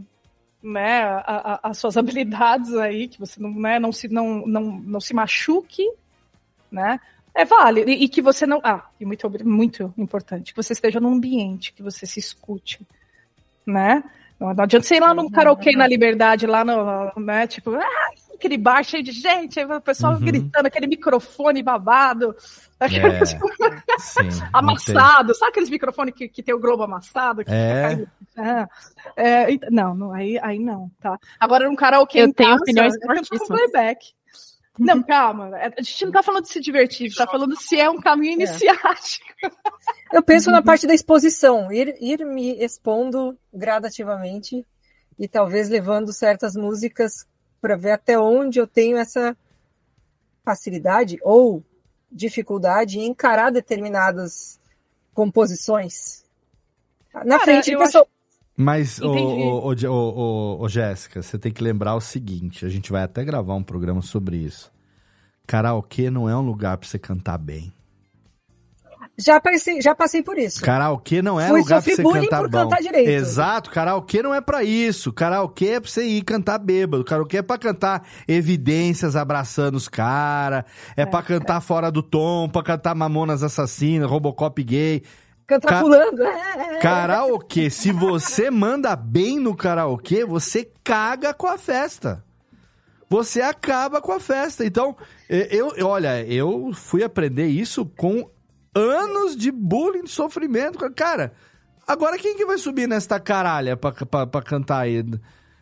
né, 0.63 1.03
a- 1.03 1.59
a- 1.63 1.69
as 1.69 1.77
suas 1.77 1.97
habilidades 1.97 2.73
aí, 2.75 3.07
que 3.07 3.19
você 3.19 3.41
não, 3.41 3.51
né, 3.51 3.79
não, 3.79 3.91
se, 3.91 4.07
não, 4.07 4.45
não, 4.47 4.61
não 4.61 4.99
se 5.01 5.13
machuque, 5.13 5.83
né? 6.71 6.99
É 7.35 7.43
válido. 7.45 7.91
E, 7.91 8.05
e 8.05 8.09
que 8.09 8.21
você 8.21 8.47
não. 8.47 8.59
Ah, 8.63 8.85
e 8.99 9.05
muito, 9.05 9.29
muito 9.45 9.93
importante, 9.97 10.53
que 10.53 10.61
você 10.61 10.73
esteja 10.73 10.99
num 10.99 11.13
ambiente, 11.13 11.73
que 11.73 11.83
você 11.83 12.05
se 12.05 12.19
escute, 12.19 12.79
né? 13.65 14.03
Não, 14.39 14.53
não 14.53 14.63
adianta 14.63 14.85
você 14.87 14.95
ir 14.95 15.01
lá 15.01 15.13
num 15.13 15.29
karaokê 15.29 15.71
na 15.75 15.87
liberdade, 15.87 16.47
lá 16.47 16.63
no, 16.63 17.11
né? 17.19 17.45
Tipo, 17.45 17.75
ah, 17.75 18.09
aquele 18.37 18.57
bar 18.57 18.83
cheio 18.83 19.03
de 19.03 19.11
gente, 19.11 19.59
aí 19.59 19.65
o 19.65 19.81
pessoal 19.81 20.13
Uhum. 20.13 20.19
gritando, 20.19 20.65
aquele 20.67 20.87
microfone 20.87 21.61
babado, 21.63 22.35
aquele 22.79 23.07
É, 23.07 23.19
sim, 23.99 24.29
amassado, 24.53 25.33
sabe 25.35 25.49
aqueles 25.51 25.69
microfones 25.69 26.13
que, 26.15 26.27
que 26.29 26.41
tem 26.43 26.53
o 26.55 26.59
globo 26.59 26.83
amassado? 26.83 27.43
que 27.43 27.51
É. 27.51 27.97
fica? 27.97 28.11
É, 29.17 29.53
é, 29.53 29.57
não, 29.71 29.95
não, 29.95 30.13
aí, 30.13 30.39
aí 30.41 30.59
não, 30.59 30.89
tá? 31.01 31.17
Agora 31.39 31.67
num 31.67 31.75
karaokê 31.75 32.19
Eu 32.21 32.33
tenho 32.33 32.49
casa, 32.51 32.61
opiniões 32.61 32.95
é 32.95 32.99
fortíssimas. 33.05 33.47
playback. 33.47 34.15
Não, 34.79 35.01
calma, 35.01 35.57
é, 35.57 35.73
a 35.75 35.81
gente 35.81 36.05
não 36.05 36.11
tá 36.11 36.21
falando 36.21 36.43
de 36.43 36.49
se 36.49 36.61
divertir, 36.61 37.05
a 37.05 37.09
gente 37.09 37.17
tá 37.17 37.25
falando 37.25 37.55
se 37.59 37.79
é 37.79 37.89
um 37.89 37.99
caminho 37.99 38.33
iniciático. 38.33 39.25
Eu 40.13 40.21
penso 40.21 40.51
na 40.51 40.61
parte 40.61 40.85
da 40.85 40.93
exposição, 40.93 41.71
ir, 41.71 41.95
ir 41.99 42.23
me 42.23 42.51
expondo 42.63 43.35
gradativamente 43.51 44.63
e 45.17 45.27
talvez 45.27 45.67
levando 45.67 46.13
certas 46.13 46.53
músicas 46.55 47.25
para 47.61 47.75
ver 47.75 47.91
até 47.91 48.19
onde 48.19 48.59
eu 48.59 48.67
tenho 48.67 48.97
essa 48.97 49.35
facilidade 50.43 51.17
ou 51.23 51.63
dificuldade 52.11 52.99
em 52.99 53.07
encarar 53.07 53.51
determinadas 53.51 54.59
composições. 55.13 56.23
Na 57.13 57.39
Cara, 57.39 57.43
frente 57.43 57.65
de 57.65 57.71
eu 57.73 57.79
pessoa. 57.79 58.07
Mas, 58.55 58.99
ô, 58.99 59.73
ô, 59.89 60.61
ô, 60.61 60.69
Jéssica, 60.69 61.21
você 61.21 61.37
tem 61.37 61.51
que 61.51 61.63
lembrar 61.63 61.95
o 61.95 62.01
seguinte: 62.01 62.65
a 62.65 62.69
gente 62.69 62.91
vai 62.91 63.03
até 63.03 63.23
gravar 63.23 63.55
um 63.55 63.63
programa 63.63 64.01
sobre 64.01 64.37
isso. 64.37 64.71
Karaokê 65.45 66.09
não 66.09 66.29
é 66.29 66.35
um 66.35 66.41
lugar 66.41 66.77
pra 66.77 66.87
você 66.87 66.97
cantar 66.97 67.37
bem. 67.37 67.71
Já 69.19 69.39
passei, 69.41 69.81
já 69.81 69.95
passei 69.95 70.21
por 70.21 70.37
isso. 70.37 70.61
Karaokê 70.61 71.23
não 71.23 71.39
é 71.41 71.47
Fui 71.47 71.61
lugar 71.61 71.81
pra 71.81 71.95
você 71.95 72.03
cantar 72.03 72.39
por 72.41 72.49
bom. 72.49 72.57
cantar 72.69 72.81
direito. 72.83 73.09
Exato, 73.09 73.71
karaokê 73.71 74.21
não 74.21 74.31
é 74.33 74.39
pra 74.41 74.63
isso. 74.63 75.11
Karaokê 75.11 75.69
é 75.69 75.79
pra 75.79 75.89
você 75.89 76.03
ir 76.05 76.21
cantar 76.23 76.59
bêbado. 76.59 77.03
Karaokê 77.03 77.37
é 77.37 77.41
pra 77.41 77.57
cantar 77.57 78.07
evidências 78.27 79.15
abraçando 79.15 79.73
os 79.75 79.87
caras. 79.87 80.65
É, 80.95 81.03
pra 81.03 81.23
cantar 81.23 81.61
fora 81.61 81.89
do 81.91 82.03
tom, 82.03 82.47
pra 82.47 82.61
cantar 82.61 82.93
Mamonas 82.93 83.41
Assassinas, 83.41 84.07
Robocop 84.07 84.63
gay. 84.63 85.01
Cantar 85.47 85.67
Ca- 85.69 85.79
pulando. 85.81 86.21
É. 86.23 86.77
Karaokê, 86.79 87.71
se 87.71 87.91
você 87.91 88.51
manda 88.51 88.95
bem 88.95 89.39
no 89.39 89.55
karaokê, 89.55 90.25
você 90.25 90.69
caga 90.83 91.33
com 91.33 91.47
a 91.47 91.57
festa. 91.57 92.23
você 93.09 93.41
acaba 93.41 93.99
com 94.01 94.11
a 94.11 94.19
festa. 94.19 94.63
Então, 94.65 94.95
eu- 95.27 95.73
olha, 95.87 96.23
eu 96.27 96.71
fui 96.73 97.03
aprender 97.03 97.47
isso 97.47 97.83
com 97.85 98.29
anos 98.77 99.35
de 99.35 99.51
bullying, 99.51 100.03
de 100.03 100.09
sofrimento. 100.11 100.79
Cara, 100.93 101.33
agora 101.87 102.17
quem 102.17 102.35
que 102.35 102.45
vai 102.45 102.57
subir 102.57 102.87
nesta 102.87 103.19
caralha 103.19 103.75
pra, 103.75 103.91
pra, 103.91 104.27
pra 104.27 104.41
cantar 104.41 104.79
aí? 104.79 105.03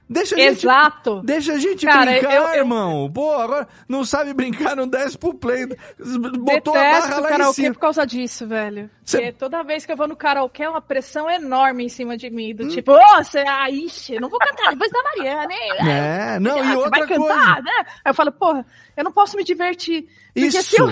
Deixa 0.08 0.36
a 0.36 0.38
gente, 0.38 0.60
Exato. 0.66 1.22
deixa 1.24 1.54
a 1.54 1.58
gente 1.58 1.84
Cara, 1.84 2.12
brincar, 2.12 2.36
eu- 2.36 2.44
eu- 2.44 2.56
irmão. 2.56 3.12
Pô, 3.12 3.32
agora 3.34 3.68
não 3.90 4.06
sabe 4.06 4.34
brincar, 4.36 4.76
não 4.76 4.88
desce 4.88 5.18
pro 5.18 5.34
play. 5.34 5.66
Botou 5.98 6.76
a 6.76 6.80
Detesto 6.80 7.10
barra 7.10 7.20
lá 7.22 7.28
em 7.28 7.32
karaokê 7.32 7.62
cima. 7.64 7.74
por 7.74 7.80
causa 7.80 8.06
disso, 8.06 8.46
velho. 8.48 8.88
Cê- 9.04 9.18
Porque 9.18 9.32
toda 9.34 9.64
vez 9.64 9.84
que 9.84 9.92
eu 9.92 9.98
vou 9.98 10.08
no 10.08 10.16
karaokê 10.16 10.64
é 10.64 10.70
uma 10.70 10.82
pressão 10.82 11.28
enorme 11.30 11.86
em 11.86 11.90
cima 11.90 12.16
de 12.18 12.30
mim. 12.30 12.54
Hum. 12.54 12.56
Do 12.56 12.68
tipo, 12.70 12.92
ô, 12.92 13.24
você, 13.24 13.40
ah, 13.48 13.68
ixi, 13.70 14.14
eu 14.16 14.22
não 14.22 14.30
vou 14.30 14.38
cantar 14.40 14.70
depois 14.72 14.92
da 14.92 15.02
Mariana, 15.04 15.52
hein? 15.54 15.72
É, 15.90 16.40
não, 16.40 16.60
Ah, 16.60 16.74
e 16.74 16.76
outra 16.76 16.90
vai 16.92 17.00
cantar, 17.08 17.18
coisa. 17.18 17.62
né? 17.62 17.72
Aí 18.06 18.12
eu 18.12 18.14
falo, 18.14 18.32
porra, 18.32 18.66
eu 18.96 19.04
não 19.04 19.12
posso 19.12 19.36
me 19.36 19.44
divertir. 19.44 20.06
Isso, 20.36 20.62
se 20.62 20.80
eu, 20.80 20.88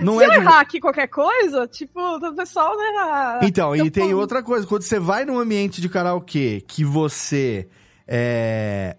não 0.00 0.18
se 0.18 0.24
é 0.24 0.26
eu 0.26 0.32
errar 0.32 0.60
aqui 0.60 0.78
qualquer 0.78 1.06
coisa, 1.06 1.66
tipo, 1.66 1.98
o 2.00 2.34
pessoal, 2.34 2.76
né? 2.76 2.84
ah, 2.98 3.40
Então, 3.42 3.74
e 3.74 3.90
tem 3.90 4.10
tô- 4.10 4.18
outra 4.18 4.42
coisa. 4.42 4.66
Quando 4.66 4.82
você 4.82 4.98
vai 4.98 5.24
num 5.24 5.38
ambiente 5.38 5.80
de 5.80 5.88
karaokê 5.88 6.62
que 6.66 6.84
você 6.84 7.66
é, 8.08 8.96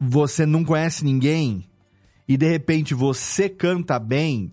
você 0.00 0.46
não 0.46 0.64
conhece 0.64 1.04
ninguém 1.04 1.68
e 2.26 2.36
de 2.36 2.48
repente 2.48 2.94
você 2.94 3.48
canta 3.48 3.98
bem, 3.98 4.52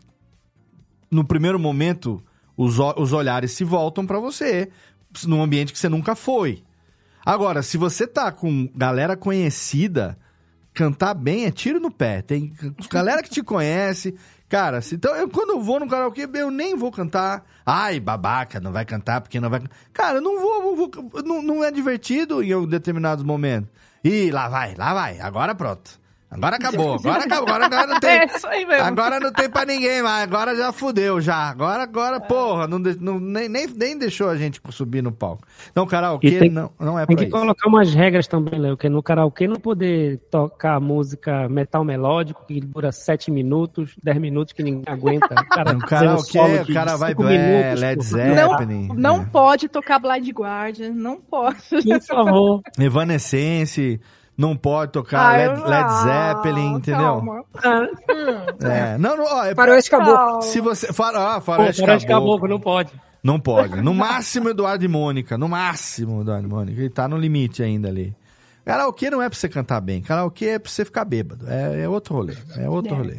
no 1.09 1.23
primeiro 1.23 1.59
momento 1.59 2.21
os, 2.57 2.77
os 2.79 3.13
olhares 3.13 3.51
se 3.51 3.63
voltam 3.63 4.05
pra 4.05 4.19
você 4.19 4.69
num 5.25 5.41
ambiente 5.41 5.71
que 5.71 5.79
você 5.79 5.89
nunca 5.89 6.15
foi. 6.15 6.63
Agora, 7.25 7.61
se 7.61 7.77
você 7.77 8.07
tá 8.07 8.31
com 8.31 8.67
galera 8.75 9.15
conhecida, 9.15 10.17
cantar 10.73 11.13
bem 11.13 11.45
é 11.45 11.51
tiro 11.51 11.79
no 11.79 11.91
pé. 11.91 12.21
Tem 12.21 12.53
galera 12.89 13.21
que 13.21 13.29
te 13.29 13.43
conhece. 13.43 14.15
Cara, 14.49 14.79
então 14.91 15.15
eu, 15.15 15.29
quando 15.29 15.51
eu 15.51 15.61
vou 15.61 15.79
no 15.79 15.87
karaokê, 15.87 16.27
eu 16.33 16.49
nem 16.51 16.75
vou 16.75 16.91
cantar. 16.91 17.45
Ai, 17.65 17.99
babaca, 17.99 18.59
não 18.59 18.71
vai 18.71 18.83
cantar 18.85 19.21
porque 19.21 19.39
não 19.39 19.49
vai. 19.49 19.61
Cara, 19.93 20.17
eu 20.17 20.21
não 20.21 20.39
vou, 20.39 20.61
não, 20.61 20.75
vou- 20.75 21.23
não, 21.23 21.41
não 21.41 21.63
é 21.63 21.71
divertido 21.71 22.43
em 22.43 22.67
determinados 22.67 23.23
momentos. 23.23 23.69
Ih, 24.03 24.31
lá 24.31 24.49
vai, 24.49 24.75
lá 24.75 24.93
vai, 24.93 25.19
agora 25.19 25.53
pronto. 25.55 26.00
Agora 26.31 26.55
acabou, 26.55 26.93
agora 26.93 27.23
acabou, 27.25 27.49
agora, 27.49 27.65
agora 27.65 27.87
não 27.87 27.99
tem. 27.99 28.09
É 28.19 28.25
isso 28.25 28.47
aí 28.47 28.65
mesmo. 28.65 28.85
Agora 28.85 29.19
não 29.19 29.33
tem 29.33 29.49
pra 29.49 29.65
ninguém 29.65 30.01
mais, 30.01 30.23
agora 30.23 30.55
já 30.55 30.71
fudeu 30.71 31.19
já. 31.19 31.49
Agora, 31.49 31.83
agora, 31.83 32.21
porra, 32.21 32.67
não, 32.67 32.79
não- 32.79 33.19
nem, 33.19 33.49
nem, 33.49 33.67
nem 33.67 33.97
deixou 33.97 34.29
a 34.29 34.37
gente 34.37 34.61
subir 34.69 35.01
no 35.03 35.11
palco. 35.11 35.45
Então, 35.69 35.85
karaokê 35.85 36.39
tem- 36.39 36.49
não, 36.49 36.71
não 36.79 36.97
é 36.97 37.05
Tem 37.05 37.17
pra 37.17 37.25
que 37.25 37.29
isso. 37.29 37.37
colocar 37.39 37.67
umas 37.67 37.93
regras 37.93 38.27
também, 38.27 38.57
Léo, 38.57 38.77
que 38.77 38.87
no 38.87 39.03
karaokê 39.03 39.45
não 39.45 39.57
poder 39.57 40.19
tocar 40.31 40.79
música 40.79 41.49
metal 41.49 41.83
melódico, 41.83 42.45
que 42.47 42.61
dura 42.61 42.93
7 42.93 43.29
minutos, 43.29 43.93
10 44.01 44.17
minutos, 44.17 44.53
que 44.53 44.63
ninguém 44.63 44.83
aguenta. 44.87 45.33
O 45.33 45.45
cara 45.49 45.73
No 45.73 45.79
karaokê, 45.85 46.39
o 46.39 46.73
cara 46.73 46.95
vai 46.95 47.11
é, 47.11 47.15
minutos, 47.15 47.81
Led 47.81 47.95
pô. 47.97 48.03
Zeppelin. 48.03 48.87
Não, 48.87 48.95
não 48.95 49.21
é. 49.23 49.25
pode 49.25 49.67
tocar 49.67 49.99
Blind 49.99 50.29
Guardian, 50.29 50.91
não 50.91 51.19
pode. 51.19 51.59
Por 51.69 52.01
favor. 52.03 52.61
Evanescence, 52.79 53.99
não 54.37 54.55
pode 54.55 54.91
tocar 54.91 55.19
Ah, 55.19 55.37
Led, 55.37 55.61
Led 55.61 55.85
ah, 55.85 56.33
Zeppelin, 56.33 56.73
entendeu? 56.73 57.01
calma. 57.01 57.43
É, 58.63 58.97
não, 58.97 59.17
não, 59.17 59.25
ó, 59.25 59.45
é, 59.45 59.55
Faroeste 59.55 59.91
Caboclo. 59.91 60.41
Se 60.41 60.59
você. 60.61 60.91
Faro, 60.93 61.17
ah, 61.19 61.35
Pô, 61.35 61.41
faroeste 61.41 61.81
Faroeste 61.81 62.07
caboclo. 62.07 62.31
Caboclo, 62.31 62.49
não 62.49 62.59
pode. 62.59 62.91
Não 63.23 63.39
pode. 63.39 63.81
No 63.81 63.93
máximo, 63.93 64.49
Eduardo 64.49 64.83
e 64.83 64.87
Mônica. 64.87 65.37
No 65.37 65.47
máximo, 65.47 66.21
Eduardo 66.21 66.47
e 66.47 66.49
Mônica. 66.49 66.79
Ele 66.79 66.89
tá 66.89 67.07
no 67.07 67.17
limite 67.17 67.61
ainda 67.61 67.87
ali. 67.87 68.15
Karaokê 68.65 69.09
não 69.09 69.21
é 69.21 69.29
pra 69.29 69.37
você 69.37 69.49
cantar 69.49 69.81
bem. 69.81 70.01
Karaokê 70.01 70.45
é 70.45 70.59
pra 70.59 70.71
você 70.71 70.85
ficar 70.85 71.05
bêbado. 71.05 71.45
É, 71.47 71.83
é 71.83 71.89
outro 71.89 72.15
rolê. 72.15 72.35
É 72.57 72.69
outro 72.69 72.95
rolê. 72.95 73.17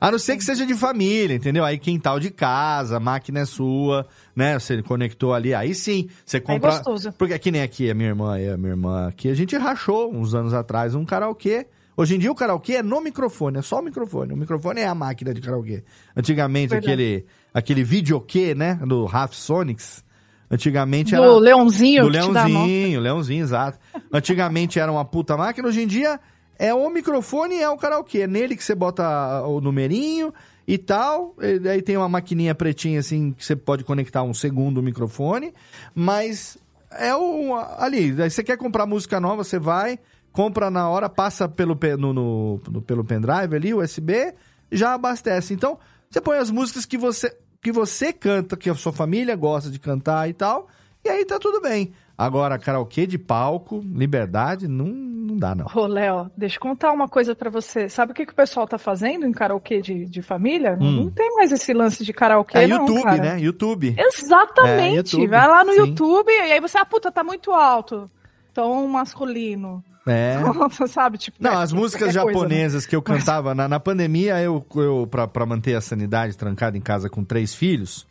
A 0.00 0.10
não 0.10 0.18
ser 0.18 0.36
que 0.36 0.44
seja 0.44 0.64
de 0.64 0.74
família, 0.74 1.34
entendeu? 1.34 1.64
Aí 1.64 1.76
quintal 1.76 2.20
de 2.20 2.30
casa, 2.30 3.00
máquina 3.00 3.40
é 3.40 3.44
sua, 3.44 4.06
né? 4.34 4.58
Você 4.58 4.82
conectou 4.82 5.34
ali, 5.34 5.54
aí 5.54 5.74
sim, 5.74 6.08
você 6.24 6.40
compra. 6.40 6.72
gostoso. 6.72 7.12
Porque 7.12 7.34
aqui 7.34 7.50
nem 7.50 7.62
aqui, 7.62 7.90
a 7.90 7.94
minha 7.94 8.08
irmã 8.08 8.38
e 8.38 8.48
a 8.48 8.56
minha 8.56 8.70
irmã 8.70 9.08
aqui, 9.08 9.28
a 9.28 9.34
gente 9.34 9.56
rachou 9.56 10.12
uns 10.12 10.34
anos 10.34 10.54
atrás 10.54 10.94
um 10.94 11.04
karaokê. 11.04 11.66
Hoje 11.94 12.16
em 12.16 12.18
dia 12.18 12.32
o 12.32 12.34
karaokê 12.34 12.76
é 12.76 12.82
no 12.82 13.00
microfone, 13.00 13.58
é 13.58 13.62
só 13.62 13.80
o 13.80 13.82
microfone. 13.82 14.32
O 14.32 14.36
microfone 14.36 14.80
é 14.80 14.86
a 14.86 14.94
máquina 14.94 15.34
de 15.34 15.40
karaokê. 15.40 15.84
Antigamente, 16.16 16.70
Verdade. 16.70 16.92
aquele, 16.92 17.26
aquele 17.52 17.84
videokê, 17.84 18.54
né? 18.54 18.80
Do 18.86 19.04
Raf 19.04 19.36
Sonics. 19.36 20.02
Antigamente 20.50 21.14
Do 21.14 21.22
era. 21.22 21.32
Leãozinho 21.38 22.10
Do 22.10 22.18
a 22.18 22.22
mão. 22.22 22.32
Leãozinho, 22.32 23.00
Leãozinho, 23.00 23.42
exato. 23.42 23.78
Antigamente 24.12 24.78
era 24.78 24.90
uma 24.90 25.04
puta 25.04 25.36
máquina, 25.36 25.68
hoje 25.68 25.82
em 25.82 25.86
dia 25.86 26.18
é 26.58 26.72
o 26.72 26.88
microfone 26.90 27.56
e 27.56 27.62
é 27.62 27.68
o 27.68 27.76
karaokê. 27.76 28.20
É 28.20 28.26
nele 28.26 28.54
que 28.54 28.62
você 28.62 28.74
bota 28.74 29.42
o 29.46 29.60
numerinho 29.60 30.32
e 30.66 30.78
tal. 30.78 31.34
E 31.40 31.68
aí 31.68 31.82
tem 31.82 31.96
uma 31.96 32.08
maquininha 32.08 32.54
pretinha 32.54 33.00
assim 33.00 33.32
que 33.32 33.44
você 33.44 33.56
pode 33.56 33.84
conectar 33.84 34.22
um 34.22 34.34
segundo 34.34 34.82
microfone. 34.82 35.52
Mas 35.94 36.56
é 36.90 37.14
o. 37.14 37.54
Ali, 37.78 38.20
aí 38.22 38.30
você 38.30 38.42
quer 38.42 38.56
comprar 38.56 38.86
música 38.86 39.18
nova, 39.20 39.44
você 39.44 39.58
vai, 39.58 39.98
compra 40.32 40.70
na 40.70 40.88
hora, 40.88 41.08
passa 41.08 41.48
pelo, 41.48 41.74
pe- 41.76 41.96
no, 41.96 42.12
no- 42.12 42.60
no- 42.70 42.82
pelo 42.82 43.04
pendrive 43.04 43.54
ali, 43.56 43.74
USB, 43.74 44.34
já 44.70 44.94
abastece. 44.94 45.54
Então, 45.54 45.78
você 46.10 46.20
põe 46.20 46.38
as 46.38 46.50
músicas 46.50 46.84
que 46.86 46.96
você, 46.98 47.36
que 47.60 47.72
você 47.72 48.12
canta, 48.12 48.56
que 48.56 48.68
a 48.70 48.74
sua 48.74 48.92
família 48.92 49.34
gosta 49.36 49.70
de 49.70 49.78
cantar 49.78 50.28
e 50.28 50.32
tal, 50.32 50.68
e 51.04 51.08
aí 51.08 51.24
tá 51.24 51.38
tudo 51.38 51.60
bem. 51.60 51.92
Agora, 52.16 52.58
karaokê 52.58 53.06
de 53.06 53.18
palco, 53.18 53.82
liberdade, 53.92 54.68
não, 54.68 54.84
não 54.86 55.36
dá, 55.36 55.54
não. 55.54 55.66
Ô, 55.74 55.86
Léo, 55.86 56.30
deixa 56.36 56.56
eu 56.56 56.60
contar 56.60 56.92
uma 56.92 57.08
coisa 57.08 57.34
pra 57.34 57.48
você. 57.50 57.88
Sabe 57.88 58.12
o 58.12 58.14
que, 58.14 58.26
que 58.26 58.32
o 58.32 58.36
pessoal 58.36 58.66
tá 58.68 58.78
fazendo 58.78 59.26
em 59.26 59.32
karaokê 59.32 59.80
de, 59.80 60.04
de 60.04 60.22
família? 60.22 60.76
Não- 60.76 60.86
Hum. 60.86 61.04
Não 61.04 61.10
tem 61.10 61.34
mais 61.34 61.50
esse 61.50 61.72
lance 61.72 62.04
de 62.04 62.12
karaokê, 62.12 62.58
É 62.58 62.66
não, 62.66 62.80
YouTube, 62.80 63.02
cara. 63.02 63.22
né? 63.22 63.40
YouTube. 63.40 63.94
Exatamente. 63.98 64.92
É, 64.94 64.96
YouTube, 64.96 65.26
Vai 65.28 65.48
lá 65.48 65.64
no 65.64 65.72
sim. 65.72 65.78
YouTube 65.78 66.30
e 66.30 66.52
aí 66.52 66.60
você, 66.60 66.78
ah, 66.78 66.84
puta, 66.84 67.10
tá 67.10 67.24
muito 67.24 67.50
alto. 67.50 68.10
Tom 68.54 68.86
masculino. 68.86 69.82
É. 70.06 70.36
Sabe? 70.88 71.16
Tipo, 71.16 71.38
Não, 71.40 71.52
é, 71.52 71.56
as 71.62 71.72
músicas 71.72 72.12
coisa, 72.12 72.24
né? 72.24 72.32
japonesas 72.32 72.86
que 72.86 72.94
eu 72.94 73.00
cantava 73.02 73.54
na, 73.54 73.68
na 73.68 73.80
pandemia, 73.80 74.40
eu, 74.40 74.64
eu 74.76 75.08
pra, 75.10 75.26
pra 75.26 75.46
manter 75.46 75.74
a 75.74 75.80
sanidade 75.80 76.36
trancada 76.36 76.76
em 76.76 76.80
casa 76.80 77.08
com 77.08 77.24
três 77.24 77.54
filhos, 77.54 78.06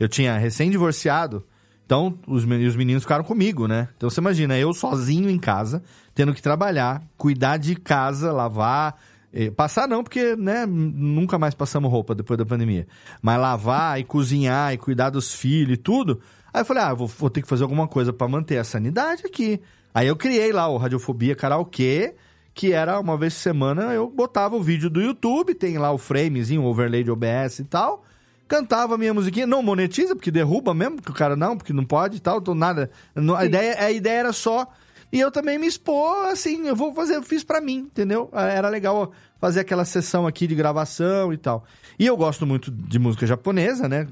eu 0.00 0.08
tinha 0.08 0.36
recém-divorciado, 0.38 1.44
então 1.86 2.18
os, 2.26 2.44
men- 2.44 2.66
os 2.66 2.76
meninos 2.76 3.02
ficaram 3.02 3.24
comigo, 3.24 3.66
né? 3.68 3.88
Então 3.96 4.08
você 4.10 4.20
imagina, 4.20 4.56
eu 4.58 4.72
sozinho 4.72 5.28
em 5.30 5.38
casa, 5.38 5.82
tendo 6.14 6.32
que 6.34 6.42
trabalhar, 6.42 7.02
cuidar 7.16 7.56
de 7.56 7.74
casa, 7.76 8.32
lavar. 8.32 8.96
eh, 9.32 9.50
Passar 9.50 9.86
não, 9.88 10.02
porque 10.02 10.34
né, 10.36 10.64
nunca 10.66 11.38
mais 11.38 11.54
passamos 11.54 11.90
roupa 11.90 12.14
depois 12.14 12.38
da 12.38 12.46
pandemia. 12.46 12.86
Mas 13.20 13.38
lavar 13.40 14.00
e 14.00 14.04
cozinhar 14.04 14.72
e 14.72 14.78
cuidar 14.78 15.10
dos 15.10 15.34
filhos 15.34 15.74
e 15.74 15.76
tudo. 15.76 16.20
Aí 16.52 16.60
eu 16.62 16.64
falei, 16.64 16.82
ah, 16.84 16.94
vou, 16.94 17.06
vou 17.08 17.28
ter 17.28 17.42
que 17.42 17.48
fazer 17.48 17.64
alguma 17.64 17.88
coisa 17.88 18.12
pra 18.12 18.28
manter 18.28 18.58
a 18.58 18.64
sanidade 18.64 19.24
aqui. 19.26 19.60
Aí 19.92 20.06
eu 20.06 20.16
criei 20.16 20.52
lá 20.52 20.68
o 20.68 20.76
Radiofobia 20.76 21.34
Karaokê, 21.36 22.14
que 22.54 22.72
era 22.72 22.98
uma 23.00 23.16
vez 23.16 23.34
por 23.34 23.40
semana 23.40 23.92
eu 23.92 24.08
botava 24.08 24.54
o 24.56 24.62
vídeo 24.62 24.88
do 24.88 25.00
YouTube, 25.02 25.54
tem 25.54 25.76
lá 25.78 25.90
o 25.92 25.98
framezinho, 25.98 26.62
o 26.62 26.66
overlay 26.66 27.02
de 27.02 27.10
OBS 27.10 27.58
e 27.58 27.64
tal. 27.64 28.04
Cantava 28.46 28.94
a 28.94 28.98
minha 28.98 29.14
musiquinha, 29.14 29.46
não 29.46 29.62
monetiza, 29.62 30.14
porque 30.14 30.30
derruba 30.30 30.74
mesmo, 30.74 30.96
porque 30.96 31.10
o 31.10 31.14
cara 31.14 31.34
não, 31.34 31.56
porque 31.56 31.72
não 31.72 31.84
pode 31.84 32.18
e 32.18 32.20
tal, 32.20 32.38
então 32.38 32.54
nada. 32.54 32.90
não- 33.14 33.34
a, 33.34 33.44
ideia, 33.44 33.76
a 33.82 33.90
ideia 33.90 34.18
era 34.20 34.32
só. 34.32 34.66
E 35.12 35.20
eu 35.20 35.30
também 35.30 35.58
me 35.58 35.66
expor, 35.66 36.26
assim, 36.26 36.66
eu 36.66 36.74
vou 36.74 36.92
fazer, 36.92 37.14
eu 37.16 37.22
fiz 37.22 37.44
pra 37.44 37.60
mim, 37.60 37.78
entendeu? 37.90 38.28
Era 38.32 38.68
legal 38.68 39.12
fazer 39.40 39.60
aquela 39.60 39.84
sessão 39.84 40.26
aqui 40.26 40.46
de 40.46 40.54
gravação 40.56 41.32
e 41.32 41.36
tal. 41.36 41.64
E 41.98 42.04
eu 42.06 42.16
gosto 42.16 42.44
muito 42.44 42.70
de 42.70 42.98
música 42.98 43.24
japonesa, 43.26 43.88
né? 43.88 44.08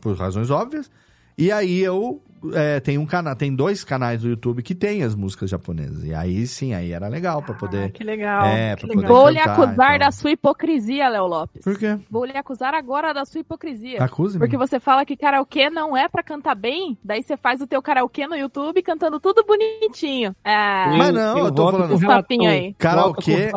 Por 0.00 0.16
razões 0.16 0.48
óbvias. 0.48 0.88
E 1.36 1.50
aí 1.50 1.80
eu 1.80 2.22
é, 2.52 2.80
tenho 2.80 3.00
um 3.00 3.06
canal, 3.06 3.34
tem 3.36 3.54
dois 3.54 3.84
canais 3.84 4.22
do 4.22 4.28
YouTube 4.28 4.62
que 4.62 4.74
tem 4.74 5.02
as 5.02 5.14
músicas 5.14 5.50
japonesas. 5.50 6.04
E 6.04 6.14
aí 6.14 6.46
sim, 6.46 6.74
aí 6.74 6.92
era 6.92 7.08
legal 7.08 7.42
pra 7.42 7.54
poder. 7.54 7.90
Que 7.92 8.04
legal. 8.04 8.46
É, 8.46 8.76
que 8.76 8.86
legal. 8.86 9.02
poder 9.02 9.08
Vou 9.08 9.28
lhe 9.28 9.38
acusar 9.38 9.96
então. 9.96 9.98
da 9.98 10.10
sua 10.10 10.30
hipocrisia, 10.30 11.08
Léo 11.08 11.26
Lopes. 11.26 11.62
Por 11.62 11.78
quê? 11.78 11.98
Vou 12.10 12.24
lhe 12.24 12.36
acusar 12.36 12.74
agora 12.74 13.12
da 13.12 13.24
sua 13.24 13.40
hipocrisia. 13.40 14.02
Acuse-me. 14.02 14.38
Porque 14.38 14.56
você 14.56 14.80
fala 14.80 15.04
que 15.04 15.16
karaokê 15.16 15.70
não 15.70 15.96
é 15.96 16.08
pra 16.08 16.22
cantar 16.22 16.54
bem, 16.54 16.96
daí 17.04 17.22
você 17.22 17.36
faz 17.36 17.60
o 17.60 17.66
teu 17.66 17.82
karaokê 17.82 18.26
no 18.26 18.36
YouTube 18.36 18.82
cantando 18.82 19.20
tudo 19.20 19.44
bonitinho. 19.44 20.34
É. 20.44 20.96
Mas 20.96 21.12
não, 21.12 21.38
eu, 21.38 21.52
tô 21.52 21.64
voto 21.64 21.76
falando. 21.76 21.94
Os 21.94 22.46
aí. 22.46 22.74
Karaokê. 22.78 23.50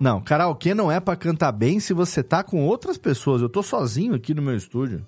Não, 0.00 0.20
karaokê 0.20 0.74
não 0.74 0.90
é 0.90 1.00
pra 1.00 1.16
cantar 1.16 1.52
bem 1.52 1.80
se 1.80 1.92
você 1.92 2.22
tá 2.22 2.42
com 2.42 2.64
outras 2.66 2.96
pessoas. 2.96 3.42
Eu 3.42 3.48
tô 3.48 3.62
sozinho 3.62 4.14
aqui 4.14 4.34
no 4.34 4.42
meu 4.42 4.56
estúdio. 4.56 5.04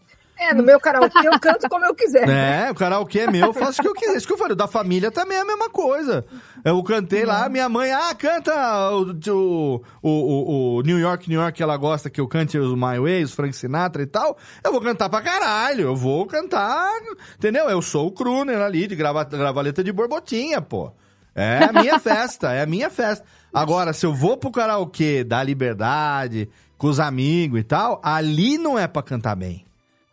É, 0.51 0.55
no 0.55 0.63
meu 0.63 0.81
karaokê 0.81 1.27
eu 1.27 1.39
canto 1.41 1.69
como 1.69 1.85
eu 1.85 1.95
quiser. 1.95 2.29
É, 2.29 2.71
o 2.71 2.75
karaokê 2.75 3.21
é 3.21 3.31
meu, 3.31 3.47
eu 3.47 3.53
faço 3.53 3.81
o 3.81 3.83
que 3.83 3.89
eu 3.89 3.95
quiser. 3.95 4.17
Isso 4.17 4.27
que 4.27 4.33
eu 4.33 4.39
falei, 4.39 4.57
da 4.57 4.67
família 4.67 5.11
também 5.11 5.39
é 5.39 5.41
a 5.41 5.45
mesma 5.45 5.69
coisa. 5.71 6.25
Eu 6.65 6.83
cantei 6.83 7.25
lá, 7.25 7.49
minha 7.49 7.69
mãe, 7.69 7.93
ah, 7.93 8.15
canta 8.15 8.53
o, 8.91 9.13
o, 9.31 9.83
o, 10.03 10.77
o- 10.79 10.83
New 10.83 10.99
York, 10.99 11.29
New 11.29 11.41
York, 11.41 11.63
ela 11.63 11.77
gosta 11.77 12.11
que 12.11 12.21
eu 12.21 12.29
cante 12.29 12.59
os 12.59 12.75
My 12.75 12.99
Way, 13.01 13.25
os 13.25 13.33
Frank 13.33 13.55
Sinatra 13.55 14.03
e 14.03 14.07
tal. 14.07 14.37
Eu 14.65 14.73
vou 14.73 14.81
cantar 14.81 15.09
pra 15.09 15.21
caralho, 15.23 15.83
eu 15.83 15.97
vou 15.97 16.27
cantar, 16.27 16.91
entendeu? 17.37 17.69
Eu 17.69 17.81
sou 17.83 18.07
o 18.09 18.13
crooner 18.13 18.61
ali, 18.61 18.87
de 18.87 18.95
grava, 18.97 19.25
gravaleta 19.25 19.83
de 19.83 19.93
borbotinha, 19.93 20.61
pô. 20.61 20.93
É 21.35 21.65
a 21.65 21.73
minha 21.73 21.99
festa, 21.99 22.53
é 22.53 22.63
a 22.63 22.67
minha 22.67 22.91
festa. 22.91 23.25
Agora, 23.55 23.93
se 23.93 24.05
eu 24.05 24.13
vou 24.15 24.37
pro 24.37 24.51
karaokê 24.51 25.25
da 25.25 25.43
liberdade, 25.43 26.49
com 26.77 26.89
os 26.89 27.01
amigos 27.01 27.61
e 27.61 27.63
tal, 27.65 28.01
ali 28.05 28.59
não 28.59 28.79
é 28.79 28.87
pra 28.87 29.03
cantar 29.03 29.35
bem. 29.35 29.65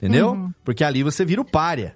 Entendeu? 0.01 0.31
Uhum. 0.31 0.51
Porque 0.63 0.83
ali 0.83 1.03
você 1.03 1.25
vira 1.25 1.41
o 1.41 1.45
párea. 1.45 1.95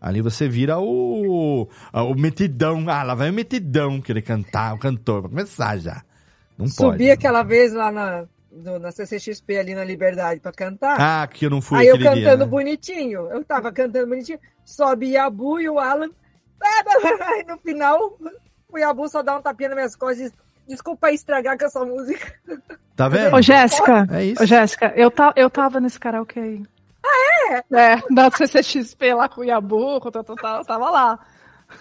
Ali 0.00 0.20
você 0.22 0.48
vira 0.48 0.78
o, 0.78 1.68
o 1.92 2.14
metidão. 2.14 2.84
Ah, 2.88 3.02
lá 3.02 3.14
vai 3.14 3.30
o 3.30 3.32
metidão 3.32 4.00
querer 4.00 4.22
cantar, 4.22 4.74
o 4.74 4.78
cantor. 4.78 5.22
Vai 5.22 5.30
começar 5.30 5.76
já. 5.78 6.02
Não 6.56 6.66
Subi 6.66 6.98
pode. 6.98 7.10
aquela 7.10 7.42
vez 7.42 7.72
lá 7.72 7.90
na, 7.92 8.24
na 8.80 8.90
CCXP 8.90 9.58
ali 9.58 9.74
na 9.74 9.84
Liberdade 9.84 10.40
pra 10.40 10.52
cantar. 10.52 10.96
Ah, 11.00 11.26
que 11.26 11.44
eu 11.46 11.50
não 11.50 11.60
fui 11.60 11.78
Aí 11.80 11.88
eu 11.88 11.98
cantando 11.98 12.14
dia, 12.20 12.36
né? 12.36 12.44
bonitinho. 12.46 13.20
Eu 13.30 13.44
tava 13.44 13.70
cantando 13.72 14.06
bonitinho. 14.06 14.38
Sobe 14.64 15.10
Yabu 15.12 15.60
e 15.60 15.68
o 15.68 15.78
Alan. 15.78 16.10
Aí 16.62 17.44
no 17.46 17.58
final, 17.58 18.18
o 18.72 18.78
Yabu 18.78 19.08
só 19.08 19.22
dá 19.22 19.36
um 19.36 19.42
tapinha 19.42 19.70
nas 19.70 19.76
minhas 19.76 19.96
costas 19.96 20.18
e 20.20 20.22
diz, 20.24 20.32
Desculpa 20.68 21.12
estragar 21.12 21.56
com 21.56 21.64
essa 21.64 21.84
música. 21.84 22.32
Tá 22.96 23.08
vendo? 23.08 23.36
Ô, 23.36 23.42
Jéssica, 23.42 24.06
É 24.10 24.24
isso. 24.24 24.42
ô, 24.42 24.46
Jéssica, 24.46 24.92
eu, 24.96 25.10
ta, 25.10 25.32
eu 25.36 25.48
tava 25.50 25.78
nesse 25.78 26.00
karaokê 26.00 26.40
aí. 26.40 26.62
Ah, 27.06 27.62
é? 27.72 27.92
É, 27.94 28.02
da 28.10 28.30
CCXP 28.30 29.14
lá 29.14 29.28
com 29.28 29.40
o 29.42 30.00
com 30.00 30.08
o 30.08 30.10
Tatu, 30.10 30.32
eu 30.32 30.64
tava 30.64 30.90
lá. 30.90 31.18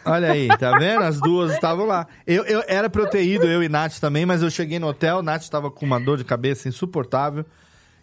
Olha 0.05 0.31
aí, 0.31 0.47
tá 0.57 0.77
vendo? 0.77 1.03
As 1.03 1.19
duas 1.19 1.53
estavam 1.53 1.85
lá. 1.85 2.07
Eu, 2.25 2.43
eu 2.45 2.63
era 2.67 2.89
pra 2.89 3.03
eu 3.13 3.63
e 3.63 3.69
Nath 3.69 3.99
também, 3.99 4.25
mas 4.25 4.41
eu 4.41 4.49
cheguei 4.49 4.79
no 4.79 4.87
hotel, 4.87 5.21
Nath 5.21 5.47
tava 5.47 5.69
com 5.69 5.85
uma 5.85 5.99
dor 5.99 6.17
de 6.17 6.23
cabeça 6.23 6.67
insuportável 6.67 7.45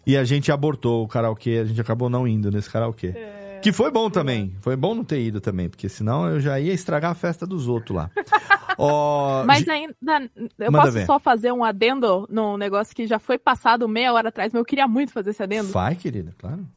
e 0.05 0.17
a 0.17 0.23
gente 0.23 0.51
abortou 0.51 1.03
o 1.03 1.07
karaokê, 1.07 1.59
a 1.61 1.65
gente 1.65 1.79
acabou 1.79 2.09
não 2.09 2.27
indo 2.27 2.51
nesse 2.51 2.69
karaokê. 2.69 3.13
Que 3.61 3.71
foi 3.71 3.89
bom 3.89 4.09
também. 4.09 4.53
Foi 4.59 4.75
bom 4.75 4.93
não 4.93 5.05
ter 5.05 5.21
ido 5.21 5.39
também, 5.39 5.69
porque 5.69 5.87
senão 5.87 6.27
eu 6.27 6.41
já 6.41 6.59
ia 6.59 6.73
estragar 6.73 7.11
a 7.11 7.15
festa 7.15 7.47
dos 7.47 7.69
outros 7.69 7.95
lá. 7.95 8.11
Ó, 8.77 9.43
Mas 9.47 9.65
ainda, 9.69 9.95
eu 10.59 10.69
Manda 10.69 10.85
posso 10.85 10.91
ver. 10.91 11.05
só 11.05 11.17
fazer 11.17 11.53
um 11.53 11.63
adendo 11.63 12.27
num 12.29 12.57
negócio 12.57 12.93
que 12.93 13.07
já 13.07 13.19
foi 13.19 13.37
passado 13.37 13.87
meia 13.87 14.11
hora 14.11 14.27
atrás, 14.27 14.51
mas 14.51 14.59
eu 14.59 14.65
queria 14.65 14.85
muito 14.85 15.13
fazer 15.13 15.29
esse 15.29 15.41
adendo. 15.41 15.71
Vai, 15.71 15.95
querida, 15.95 16.35
claro. 16.37 16.67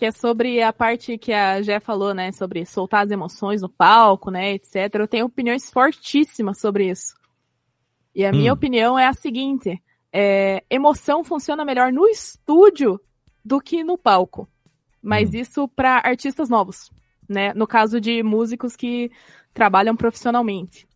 Que 0.00 0.06
é 0.06 0.12
sobre 0.12 0.62
a 0.62 0.72
parte 0.72 1.18
que 1.18 1.30
a 1.30 1.60
Jé 1.60 1.78
falou, 1.78 2.14
né? 2.14 2.32
Sobre 2.32 2.64
soltar 2.64 3.04
as 3.04 3.10
emoções 3.10 3.60
no 3.60 3.68
palco, 3.68 4.30
né? 4.30 4.54
Etc. 4.54 4.94
Eu 4.94 5.06
tenho 5.06 5.26
opiniões 5.26 5.70
fortíssimas 5.70 6.58
sobre 6.58 6.88
isso. 6.88 7.14
E 8.14 8.24
a 8.24 8.32
minha 8.32 8.50
Hum. 8.50 8.54
opinião 8.54 8.98
é 8.98 9.06
a 9.06 9.12
seguinte: 9.12 9.78
é, 10.10 10.64
emoção 10.70 11.22
funciona 11.22 11.66
melhor 11.66 11.92
no 11.92 12.06
estúdio 12.08 12.98
do 13.44 13.60
que 13.60 13.84
no 13.84 13.98
palco. 13.98 14.48
Mas 15.02 15.34
isso 15.34 15.68
para 15.68 15.98
artistas 16.02 16.48
novos, 16.48 16.90
né? 17.28 17.52
No 17.52 17.66
caso 17.66 18.00
de 18.00 18.22
músicos 18.22 18.74
que 18.76 19.10
trabalham 19.52 19.94
profissionalmente. 19.94 20.88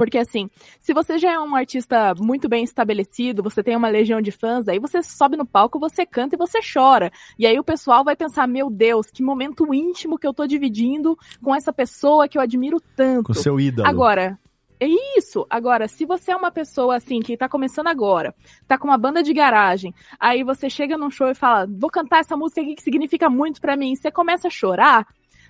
Porque 0.00 0.16
assim, 0.16 0.48
se 0.80 0.94
você 0.94 1.18
já 1.18 1.32
é 1.32 1.38
um 1.38 1.54
artista 1.54 2.14
muito 2.18 2.48
bem 2.48 2.64
estabelecido, 2.64 3.42
você 3.42 3.62
tem 3.62 3.76
uma 3.76 3.90
legião 3.90 4.18
de 4.22 4.30
fãs, 4.30 4.66
aí 4.66 4.78
você 4.78 5.02
sobe 5.02 5.36
no 5.36 5.44
palco, 5.44 5.78
você 5.78 6.06
canta 6.06 6.36
e 6.36 6.38
você 6.38 6.58
chora. 6.62 7.12
E 7.38 7.46
aí 7.46 7.58
o 7.58 7.62
pessoal 7.62 8.02
vai 8.02 8.16
pensar, 8.16 8.48
meu 8.48 8.70
Deus, 8.70 9.10
que 9.10 9.22
momento 9.22 9.74
íntimo 9.74 10.16
que 10.18 10.26
eu 10.26 10.32
tô 10.32 10.46
dividindo 10.46 11.18
com 11.42 11.54
essa 11.54 11.70
pessoa 11.70 12.26
que 12.26 12.38
eu 12.38 12.40
admiro 12.40 12.80
tanto. 12.96 13.26
Com 13.26 13.34
seu 13.34 13.60
ídolo. 13.60 13.86
Agora, 13.86 14.38
é 14.80 14.88
isso. 15.18 15.46
Agora, 15.50 15.86
se 15.86 16.06
você 16.06 16.32
é 16.32 16.36
uma 16.36 16.50
pessoa 16.50 16.96
assim 16.96 17.20
que 17.20 17.36
tá 17.36 17.46
começando 17.46 17.88
agora, 17.88 18.34
tá 18.66 18.78
com 18.78 18.88
uma 18.88 18.96
banda 18.96 19.22
de 19.22 19.34
garagem, 19.34 19.94
aí 20.18 20.42
você 20.42 20.70
chega 20.70 20.96
num 20.96 21.10
show 21.10 21.28
e 21.28 21.34
fala, 21.34 21.68
vou 21.70 21.90
cantar 21.90 22.20
essa 22.20 22.38
música 22.38 22.62
aqui 22.62 22.74
que 22.74 22.82
significa 22.82 23.28
muito 23.28 23.60
pra 23.60 23.76
mim, 23.76 23.92
e 23.92 23.96
você 23.98 24.10
começa 24.10 24.48
a 24.48 24.50
chorar, 24.50 25.06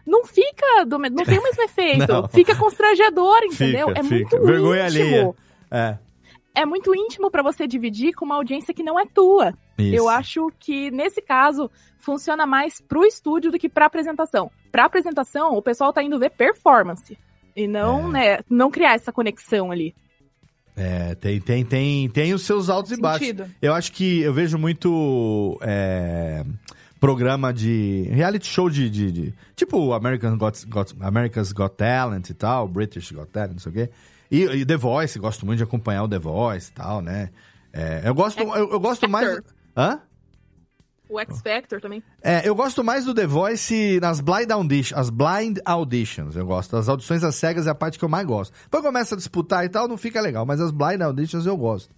não 0.06 0.24
fica, 0.24 0.84
do, 0.86 0.98
não 0.98 1.24
tem 1.24 1.38
o 1.38 1.42
mesmo 1.44 1.62
efeito, 1.62 2.12
Não. 2.12 2.28
fica 2.28 2.54
constrangedor, 2.56 3.38
entendeu? 3.44 3.88
Fica, 3.88 4.00
é 4.00 4.02
fica. 4.02 4.14
muito 4.14 4.42
Vergonha 4.46 4.86
íntimo. 4.88 5.04
alheia. 5.04 5.34
É. 5.70 5.98
É 6.52 6.66
muito 6.66 6.94
íntimo 6.94 7.30
pra 7.30 7.42
você 7.42 7.66
dividir 7.66 8.12
com 8.12 8.24
uma 8.24 8.34
audiência 8.34 8.74
que 8.74 8.82
não 8.82 8.98
é 8.98 9.06
tua. 9.06 9.54
Isso. 9.78 9.94
Eu 9.94 10.08
acho 10.08 10.50
que 10.58 10.90
nesse 10.90 11.22
caso 11.22 11.70
funciona 11.98 12.44
mais 12.44 12.80
pro 12.80 13.04
estúdio 13.04 13.52
do 13.52 13.58
que 13.58 13.68
pra 13.68 13.86
apresentação. 13.86 14.50
Pra 14.72 14.84
apresentação, 14.84 15.54
o 15.56 15.62
pessoal 15.62 15.92
tá 15.92 16.02
indo 16.02 16.18
ver 16.18 16.30
performance 16.30 17.16
e 17.54 17.68
não, 17.68 18.08
né, 18.10 18.40
não 18.48 18.70
criar 18.70 18.94
essa 18.94 19.12
conexão 19.12 19.70
ali. 19.70 19.94
É, 20.76 21.14
tem, 21.14 21.40
tem, 21.40 21.64
tem, 21.64 22.08
tem 22.08 22.34
os 22.34 22.42
seus 22.42 22.68
altos 22.68 22.92
e 22.92 23.00
baixos. 23.00 23.26
Sentido. 23.28 23.50
Eu 23.62 23.72
acho 23.74 23.92
que 23.92 24.20
eu 24.20 24.32
vejo 24.32 24.56
muito 24.58 25.58
é, 25.62 26.44
programa 27.00 27.52
de 27.52 28.02
reality 28.12 28.46
show 28.46 28.68
de, 28.68 28.88
de, 28.90 29.10
de- 29.10 29.34
tipo 29.56 29.92
American 29.94 30.36
Got, 30.36 30.64
Got- 30.68 30.94
America's 31.00 31.50
Got 31.52 31.70
Talent 31.76 32.28
e 32.28 32.34
tal, 32.34 32.68
British 32.68 33.10
Got 33.10 33.28
Talent, 33.32 33.52
não 33.52 33.58
sei 33.58 33.72
o 33.72 33.74
quê. 33.74 33.90
E, 34.30 34.42
e 34.44 34.66
The 34.66 34.76
Voice, 34.76 35.18
gosto 35.18 35.44
muito 35.46 35.56
de 35.58 35.64
acompanhar 35.64 36.04
o 36.04 36.08
The 36.08 36.18
Voice 36.18 36.70
e 36.70 36.74
tal, 36.74 37.00
né? 37.00 37.30
É, 37.72 38.02
eu 38.04 38.14
gosto, 38.14 38.40
eu, 38.42 38.70
eu 38.72 38.78
gosto 38.80 39.08
mais. 39.08 39.40
Hã? 39.76 40.00
O 41.08 41.18
X 41.18 41.40
Factor 41.40 41.80
também. 41.80 42.00
É, 42.22 42.48
eu 42.48 42.54
gosto 42.54 42.84
mais 42.84 43.04
do 43.04 43.12
The 43.12 43.26
Voice 43.26 43.98
nas 44.00 44.20
blind, 44.20 44.48
audition, 44.52 44.96
as 44.96 45.10
blind 45.10 45.58
auditions. 45.64 46.36
Eu 46.36 46.46
gosto. 46.46 46.76
As 46.76 46.88
audições 46.88 47.24
às 47.24 47.34
cegas 47.34 47.66
é 47.66 47.70
a 47.70 47.74
parte 47.74 47.98
que 47.98 48.04
eu 48.04 48.08
mais 48.08 48.24
gosto. 48.26 48.52
Depois 48.62 48.84
começa 48.84 49.16
a 49.16 49.18
disputar 49.18 49.64
e 49.64 49.68
tal, 49.68 49.88
não 49.88 49.96
fica 49.96 50.20
legal. 50.20 50.46
Mas 50.46 50.60
as 50.60 50.70
blind 50.70 51.00
auditions 51.00 51.46
eu 51.46 51.56
gosto. 51.56 51.92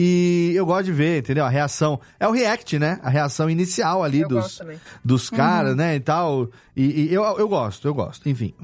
E 0.00 0.52
eu 0.54 0.64
gosto 0.64 0.84
de 0.84 0.92
ver, 0.92 1.18
entendeu? 1.18 1.44
A 1.44 1.48
reação. 1.48 1.98
É 2.20 2.28
o 2.28 2.30
react, 2.30 2.78
né? 2.78 3.00
A 3.02 3.10
reação 3.10 3.50
inicial 3.50 4.04
ali 4.04 4.20
Eu 4.20 4.28
dos, 4.28 4.60
dos 5.04 5.28
caras, 5.28 5.72
Uhum. 5.72 5.76
né? 5.78 5.96
E 5.96 6.00
tal. 6.00 6.48
E, 6.76 7.08
e 7.10 7.12
eu, 7.12 7.24
eu 7.36 7.48
gosto, 7.48 7.88
eu 7.88 7.92
gosto. 7.94 8.28
Enfim. 8.28 8.54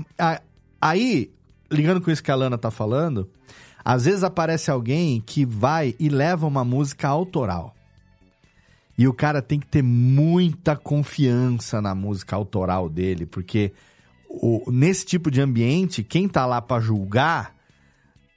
Aí, 0.80 1.32
ligando 1.70 2.00
com 2.00 2.10
isso 2.10 2.22
que 2.22 2.30
a 2.30 2.36
Lana 2.36 2.56
tá 2.56 2.70
falando, 2.70 3.28
às 3.84 4.04
vezes 4.04 4.22
aparece 4.22 4.70
alguém 4.70 5.20
que 5.26 5.44
vai 5.44 5.94
e 5.98 6.08
leva 6.08 6.46
uma 6.46 6.64
música 6.64 7.08
autoral. 7.08 7.74
E 8.96 9.08
o 9.08 9.12
cara 9.12 9.42
tem 9.42 9.58
que 9.58 9.66
ter 9.66 9.82
muita 9.82 10.76
confiança 10.76 11.82
na 11.82 11.96
música 11.96 12.36
autoral 12.36 12.88
dele, 12.88 13.26
porque 13.26 13.72
o- 14.28 14.70
nesse 14.70 15.04
tipo 15.04 15.32
de 15.32 15.40
ambiente, 15.40 16.04
quem 16.04 16.28
tá 16.28 16.46
lá 16.46 16.62
pra 16.62 16.78
julgar, 16.78 17.53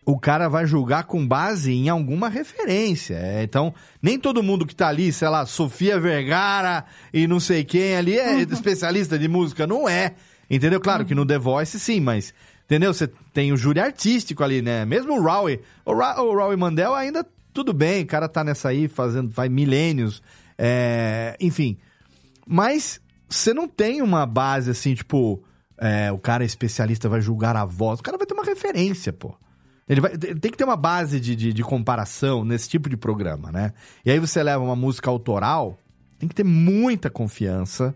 o 0.07 0.17
cara 0.17 0.47
vai 0.47 0.65
julgar 0.65 1.03
com 1.03 1.27
base 1.27 1.73
em 1.73 1.89
alguma 1.89 2.29
referência. 2.29 3.15
É, 3.15 3.43
então, 3.43 3.73
nem 4.01 4.17
todo 4.17 4.41
mundo 4.41 4.65
que 4.65 4.73
tá 4.73 4.87
ali, 4.87 5.11
sei 5.11 5.27
lá, 5.27 5.45
Sofia 5.45 5.99
Vergara 5.99 6.85
e 7.13 7.27
não 7.27 7.41
sei 7.41 7.65
quem 7.65 7.93
ali 7.93 8.17
é 8.17 8.39
especialista 8.49 9.19
de 9.19 9.27
música. 9.27 9.67
Não 9.67 9.87
é. 9.87 10.15
Entendeu? 10.49 10.79
Claro 10.79 11.03
que 11.03 11.13
no 11.13 11.25
The 11.25 11.37
Voice 11.37 11.77
sim, 11.77 11.99
mas. 11.99 12.33
Entendeu? 12.63 12.93
Você 12.93 13.11
tem 13.33 13.51
o 13.51 13.57
júri 13.57 13.81
artístico 13.81 14.45
ali, 14.45 14.61
né? 14.61 14.85
Mesmo 14.85 15.11
o 15.11 15.21
Rowie. 15.21 15.59
O, 15.85 15.93
Ra 15.93 16.21
o 16.21 16.33
Rowie 16.33 16.55
Mandel 16.55 16.95
ainda 16.95 17.25
tudo 17.53 17.73
bem, 17.73 18.03
o 18.03 18.07
cara 18.07 18.29
tá 18.29 18.45
nessa 18.45 18.69
aí 18.69 18.87
fazendo, 18.87 19.33
faz 19.33 19.51
milênios. 19.51 20.23
é, 20.57 21.35
enfim. 21.37 21.77
Mas 22.47 23.01
você 23.27 23.53
não 23.53 23.67
tem 23.67 24.01
uma 24.01 24.25
base 24.25 24.71
assim, 24.71 24.95
tipo, 24.95 25.43
é, 25.77 26.09
o 26.13 26.17
cara 26.17 26.45
é 26.45 26.45
especialista, 26.45 27.09
vai 27.09 27.19
julgar 27.19 27.57
a 27.57 27.65
voz. 27.65 27.99
O 27.99 28.03
cara 28.03 28.17
vai 28.17 28.25
ter 28.25 28.33
uma 28.33 28.45
referência, 28.45 29.11
pô. 29.11 29.35
Ele, 29.87 30.01
vai, 30.01 30.17
tem 30.17 30.51
que 30.51 30.57
ter 30.57 30.63
uma 30.63 30.75
base 30.75 31.19
de, 31.19 31.35
de, 31.35 31.53
de 31.53 31.63
comparação 31.63 32.43
nesse 32.43 32.67
tipo 32.67 32.89
de 32.89 32.97
programa, 32.97 33.51
né? 33.51 33.73
E 34.05 34.11
aí 34.11 34.19
você 34.19 34.43
leva 34.43 34.63
uma 34.63 34.75
música 34.75 35.09
autoral, 35.09 35.77
tem 36.19 36.27
que 36.27 36.35
ter 36.35 36.43
muita 36.43 37.09
confiança 37.09 37.95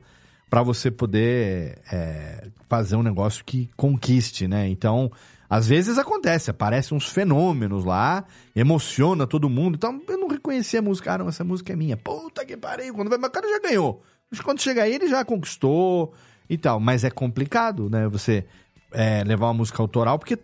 para 0.50 0.64
você 0.64 0.92
poder 0.92 1.80
é, 1.92 2.48
fazer 2.70 2.96
um 2.96 3.04
negócio 3.04 3.44
que 3.44 3.70
conquiste, 3.76 4.48
né? 4.48 4.68
Então, 4.70 5.12
às 5.50 5.68
vezes 5.68 5.98
acontece, 5.98 6.50
aparecem 6.50 6.96
uns 6.96 7.08
fenômenos 7.08 7.84
lá, 7.84 8.24
emociona 8.56 9.28
todo 9.28 9.50
mundo. 9.50 9.76
Então, 9.76 10.02
eu 10.08 10.18
não 10.18 10.28
reconheci 10.30 10.78
a 10.78 10.82
música, 10.82 11.14
ah, 11.14 11.18
não, 11.18 11.28
essa 11.30 11.44
música 11.44 11.74
é 11.74 11.76
minha. 11.76 11.98
Puta 11.98 12.46
que 12.46 12.56
pariu, 12.56 12.94
quando 12.94 13.10
vai, 13.10 13.18
mas 13.18 13.30
o 13.30 13.34
cara 13.34 13.50
já 13.50 13.60
ganhou. 13.60 14.02
Mas 14.30 14.40
quando 14.40 14.62
chega 14.62 14.84
aí, 14.84 14.96
ele 14.96 15.10
já 15.10 15.26
conquistou 15.26 16.14
e 16.50 16.58
tal. 16.58 16.80
Mas 16.80 17.04
é 17.04 17.10
complicado, 17.10 17.90
né? 17.90 18.08
Você 18.08 18.46
é, 18.94 19.24
levar 19.26 19.48
uma 19.48 19.56
música 19.56 19.82
autoral, 19.82 20.18
porque 20.18 20.38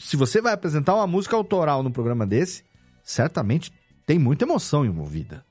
se 0.00 0.16
você 0.16 0.40
vai 0.40 0.54
apresentar 0.54 0.94
uma 0.94 1.06
música 1.06 1.36
autoral 1.36 1.82
num 1.82 1.90
programa 1.90 2.26
desse, 2.26 2.64
certamente 3.04 3.70
tem 4.06 4.18
muita 4.18 4.44
emoção 4.44 4.84
envolvida. 4.84 5.44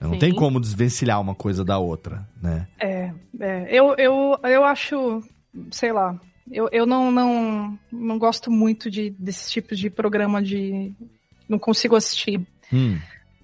Não 0.00 0.14
Sim. 0.14 0.18
tem 0.18 0.34
como 0.34 0.60
desvencilhar 0.60 1.20
uma 1.20 1.34
coisa 1.34 1.64
da 1.64 1.78
outra, 1.78 2.26
né? 2.42 2.66
É, 2.78 3.12
é. 3.38 3.66
Eu, 3.70 3.94
eu, 3.96 4.38
eu 4.42 4.64
acho, 4.64 5.22
sei 5.70 5.92
lá, 5.92 6.18
eu, 6.50 6.68
eu 6.72 6.86
não, 6.86 7.10
não, 7.10 7.78
não 7.92 8.18
gosto 8.18 8.50
muito 8.50 8.90
de, 8.90 9.10
desses 9.10 9.50
tipos 9.50 9.78
de 9.78 9.90
programa 9.90 10.42
de. 10.42 10.92
Não 11.48 11.58
consigo 11.58 11.96
assistir. 11.96 12.40
Hum. 12.72 12.98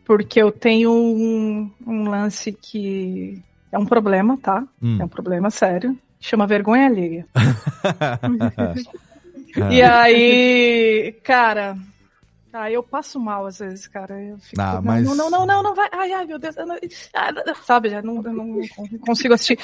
Porque 0.04 0.42
eu 0.42 0.50
tenho 0.50 0.92
um, 0.92 1.70
um 1.86 2.08
lance 2.08 2.52
que 2.52 3.40
é 3.70 3.78
um 3.78 3.86
problema, 3.86 4.36
tá? 4.36 4.66
Hum. 4.82 4.98
É 5.00 5.04
um 5.04 5.08
problema 5.08 5.50
sério. 5.50 5.96
Chama 6.20 6.46
vergonha 6.46 6.86
alheia. 6.86 7.26
É. 9.56 9.72
E 9.74 9.82
aí, 9.82 11.12
cara. 11.24 11.76
Aí 12.52 12.74
eu 12.74 12.82
passo 12.82 13.18
mal 13.18 13.46
às 13.46 13.58
vezes, 13.58 13.86
cara. 13.88 14.20
Eu 14.22 14.38
fico, 14.38 14.60
Ah, 14.60 14.74
não, 14.74 14.82
mas- 14.82 15.04
não, 15.04 15.14
não, 15.14 15.30
não, 15.30 15.46
não, 15.46 15.62
não 15.62 15.74
vai. 15.74 15.88
Ai, 15.92 16.12
ai, 16.12 16.26
meu 16.26 16.38
Deus. 16.38 16.56
eu 16.56 16.66
não- 16.66 16.76
ah, 17.14 17.30
sabe, 17.64 17.88
já 17.88 18.02
não, 18.02 18.20
não 18.20 18.60
consigo 19.06 19.32
assistir. 19.34 19.58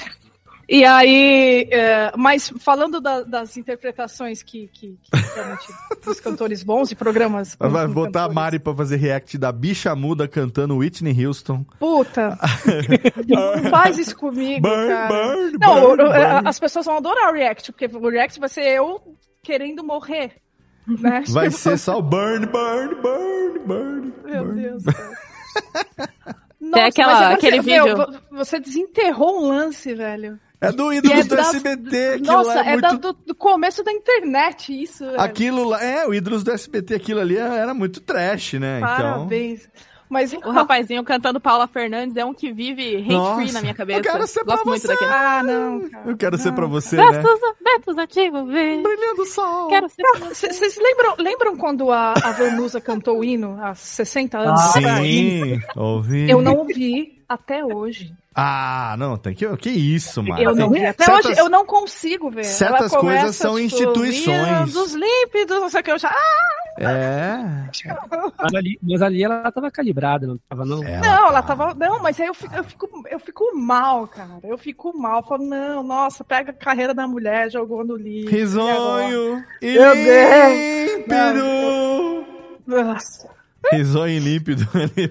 E 0.71 0.85
aí, 0.85 1.67
é, 1.71 2.13
mas 2.15 2.53
falando 2.61 3.01
da- 3.01 3.23
das 3.23 3.57
interpretações 3.57 4.43
que, 4.43 4.69
que, 4.69 4.99
que 5.03 5.17
realmente 5.35 5.67
dos 6.05 6.21
cantores 6.21 6.63
bons 6.63 6.91
e 6.91 6.95
programas. 6.95 7.57
Vai 7.59 7.87
botar 7.87 8.21
a 8.21 8.23
cantores- 8.25 8.35
Mari 8.35 8.59
pra 8.59 8.75
fazer 8.75 8.97
react 8.97 9.39
da 9.39 9.51
bicha 9.51 9.95
muda 9.97 10.29
cantando 10.29 10.77
Whitney 10.77 11.27
Houston. 11.27 11.65
Puta, 11.79 12.39
não 13.27 13.71
faz 13.71 13.97
isso 13.99 14.15
comigo, 14.17 14.61
Burn, 14.69 14.89
cara. 14.89 15.09
burn, 15.09 15.59
não, 15.59 15.81
burn. 15.97 16.03
as 16.45 16.59
pessoas 16.61 16.85
vão 16.85 16.99
adorar 16.99 17.31
o 17.31 17.35
react, 17.35 17.73
porque 17.73 17.87
o 17.87 18.09
react 18.11 18.39
vai 18.39 18.49
ser 18.51 18.65
eu 18.67 19.01
querendo 19.49 19.83
morrer. 19.83 20.33
Né? 20.89 21.23
Vai 21.29 21.49
Tipo, 21.49 21.59
ser 21.61 21.77
só 21.79 21.99
o 21.99 22.03
burn, 22.03 22.47
burn, 22.47 22.95
burn, 23.03 23.59
burn. 23.61 24.13
Meu 24.25 24.55
Deus. 24.55 24.83
Tem 26.73 26.83
aquela- 26.83 27.31
é 27.31 27.35
aquele 27.35 27.61
você, 27.63 27.71
meu, 27.71 27.85
vídeo. 27.85 27.97
vo- 27.97 28.37
você 28.37 28.59
desenterrou 28.61 29.43
um 29.45 29.49
lance, 29.49 29.95
velho. 29.95 30.39
É 30.61 30.73
do 30.73 30.93
ídolos 30.93 31.19
é 31.21 31.23
do 31.25 31.37
da- 31.37 31.43
SBT. 31.43 32.19
Nossa, 32.25 32.61
é, 32.61 32.69
é, 32.71 32.73
muito... 32.73 32.99
do, 32.99 33.13
do 33.13 33.35
começo 33.35 33.85
da 33.85 33.93
internet 33.93 34.83
isso, 34.83 35.05
velho. 35.05 35.21
Aquilo 35.21 35.69
lá, 35.69 35.83
é, 35.85 36.07
o 36.07 36.13
ídolos 36.13 36.43
do 36.43 36.51
SBT, 36.51 36.95
aquilo 36.95 37.21
ali 37.21 37.37
era 37.37 37.73
muito 37.75 38.01
trash, 38.01 38.55
né? 38.55 38.79
Então, 38.79 38.89
Parabéns. 38.89 39.69
Mas 40.09 40.33
O 40.33 40.51
rapazinho 40.51 41.03
cantando 41.05 41.41
Paula 41.41 41.67
Fernandes 41.67 42.17
é 42.17 42.25
um 42.25 42.33
que 42.33 42.53
vive 42.53 42.97
hate-free 42.97 43.15
Nossa, 43.15 43.53
na 43.53 43.61
minha 43.61 43.73
eu 43.73 43.77
cabeça. 43.77 44.01
quero 44.03 44.27
ser 44.27 44.45
pra 44.45 44.55
Gosto 44.55 44.69
muito 44.69 44.83
você. 44.83 44.89
daquele. 44.89 45.11
Ah, 45.13 45.43
não, 45.43 45.89
cara. 45.91 46.11
eu 46.11 46.17
quero 46.17 46.39
ser 46.39 46.53
pra 46.53 46.67
você, 46.67 46.97
né? 46.97 47.11
Betos, 47.11 47.41
Betos 47.63 47.99
ativo, 47.99 48.47
vê. 48.47 48.83
Brilhando 48.83 49.27
sol. 49.27 49.69
Quero 49.69 49.89
ser 49.89 50.03
pra 50.03 50.21
você. 50.29 50.53
Vocês 50.53 50.77
lembram, 50.79 51.15
lembram 51.19 51.57
quando 51.57 51.91
a, 51.93 52.13
a 52.15 52.33
Vanusa 52.33 52.81
cantou 52.81 53.19
o 53.21 53.25
hino 53.25 53.59
há 53.61 53.75
60 53.75 54.39
anos 54.39 54.61
atrás? 54.77 55.03
Sim, 55.07 55.61
ouvi. 55.77 56.31
Eu 56.31 56.41
não 56.41 56.57
ouvi 56.57 57.23
até 57.29 57.65
hoje. 57.65 58.13
Ah, 58.41 58.95
não, 58.97 59.17
tem 59.17 59.35
que. 59.35 59.57
Que 59.57 59.71
isso, 59.71 60.23
mano. 60.23 60.41
Eu 60.41 60.55
não 60.55 60.71
Tem- 60.71 60.83
certas- 60.83 61.27
hoje, 61.27 61.39
eu 61.41 61.49
não 61.49 61.67
consigo 61.67 62.31
ver. 62.31 62.45
certas 62.45 62.93
Ela 62.93 63.01
coisas 63.01 63.35
são 63.37 63.55
tipo, 63.55 63.65
instituições. 63.67 64.73
Dos 64.73 64.95
límpidos, 64.95 65.61
não 65.61 65.69
sei 65.69 65.81
o 65.81 65.85
que. 65.85 65.91
Eu 65.91 65.99
já, 65.99 66.09
ah! 66.09 66.59
É. 66.81 67.39
Mas 68.41 68.55
ali, 68.55 68.79
mas 68.81 69.03
ali 69.03 69.25
ela 69.25 69.51
tava 69.51 69.69
calibrada, 69.69 70.29
não 70.29 70.39
tava, 70.49 70.65
não? 70.65 70.85
É. 70.85 71.01
Não, 71.01 71.27
ela 71.27 71.43
tava. 71.43 71.75
Não, 71.75 72.01
mas 72.01 72.21
aí 72.21 72.29
eu 72.29 72.35
fico, 72.35 72.55
eu 72.55 72.63
fico, 72.63 73.03
eu 73.11 73.19
fico 73.19 73.57
mal, 73.57 74.07
cara. 74.07 74.39
Eu 74.45 74.57
fico 74.57 74.97
mal. 74.97 75.19
Eu 75.19 75.23
falo, 75.25 75.45
não, 75.45 75.83
nossa, 75.83 76.23
pega 76.23 76.53
a 76.53 76.55
carreira 76.55 76.95
da 76.95 77.09
mulher, 77.09 77.51
jogou 77.51 77.85
no 77.85 77.97
lixo. 77.97 78.29
e? 78.29 78.39
Risonho 78.39 79.45
Meu 79.61 79.95
Deus! 79.95 80.99
límpido. 80.99 82.25
Nossa. 82.67 83.29
Risonho 83.73 84.15
e 84.17 84.19
límpido. 84.19 84.65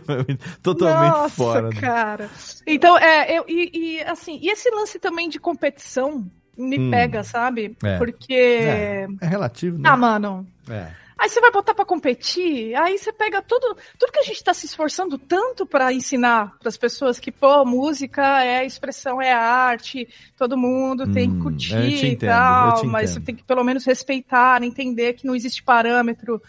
Totalmente 0.64 1.14
Nossa, 1.14 1.36
fora. 1.36 1.70
cara. 1.70 2.30
Então, 2.66 2.98
é, 2.98 3.38
eu, 3.38 3.46
e, 3.48 3.70
e, 3.98 4.02
assim, 4.04 4.40
e 4.42 4.50
esse 4.50 4.70
lance 4.70 5.00
também 5.00 5.30
de 5.30 5.40
competição 5.40 6.26
me 6.58 6.80
Hum. 6.80 6.90
pega, 6.92 7.24
sabe? 7.24 7.78
É. 7.84 7.98
Porque. 7.98 8.34
É, 8.34 9.08
é 9.22 9.28
relativo, 9.28 9.78
né? 9.78 9.90
Ah, 9.90 9.98
mano. 9.98 10.48
É. 10.70 10.92
Aí 11.20 11.30
você 11.30 11.42
vai 11.42 11.50
botar 11.52 11.74
pra 11.74 11.84
competir, 11.84 12.76
aí 12.76 12.96
você 12.96 13.12
pega 13.12 13.42
tudo, 13.42 13.76
tudo 13.98 14.12
que 14.12 14.20
a 14.20 14.24
gente 14.24 14.44
tá 14.44 14.54
se 14.54 14.68
esforçando 14.68 15.18
tanto 15.18 15.66
pra 15.66 15.92
ensinar 15.92 16.56
pras 16.60 16.78
pessoas 16.78 17.20
que, 17.20 17.32
pô, 17.32 17.66
música 17.66 18.44
é 18.44 18.64
expressão, 18.64 19.20
é 19.20 19.34
arte, 19.34 20.08
todo 20.36 20.56
mundo 20.56 21.08
tem 21.08 21.32
que 21.32 21.36
Hum, 21.36 21.40
curtir 21.40 21.76
te 21.92 22.06
e 22.06 22.14
entendo, 22.14 22.68
eu 22.68 22.72
tal, 22.72 22.86
mas 22.86 23.10
você 23.10 23.20
tem 23.20 23.34
que 23.36 23.44
pelo 23.44 23.64
menos 23.64 23.84
respeitar, 23.84 24.62
entender 24.62 25.14
que 25.14 25.26
não 25.26 25.34
existe 25.36 25.64
parâmetro. 25.64 26.40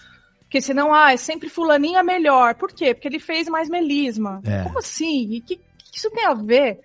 Porque 0.49 0.63
senão, 0.63 0.95
ah, 0.95 1.13
é 1.13 1.17
sempre 1.19 1.51
fulaninho 1.51 1.99
é 1.99 2.03
melhor. 2.03 2.55
Por 2.55 2.73
quê? 2.73 2.95
Porque 2.95 3.07
ele 3.07 3.19
fez 3.21 3.47
mais 3.49 3.69
melisma. 3.69 4.41
É. 4.47 4.63
Como 4.63 4.79
assim? 4.79 5.29
E 5.35 5.39
o 5.41 5.43
que, 5.43 5.57
que 5.57 5.99
isso 5.99 6.11
tem 6.11 6.25
a 6.25 6.33
ver? 6.33 6.81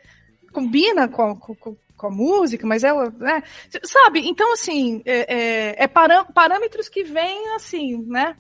Combina 0.52 1.08
com, 1.08 1.34
com, 1.36 1.56
com- 1.56 1.78
a 2.06 2.10
música, 2.10 2.68
mas 2.68 2.84
ela, 2.84 3.10
né? 3.18 3.42
Sabe? 3.86 4.28
Então, 4.28 4.52
assim, 4.52 5.02
é, 5.06 5.36
é, 5.80 5.84
é 5.86 5.88
parâmetros 5.88 6.90
que 6.90 7.02
vêm 7.02 7.56
assim, 7.56 8.04
né? 8.06 8.36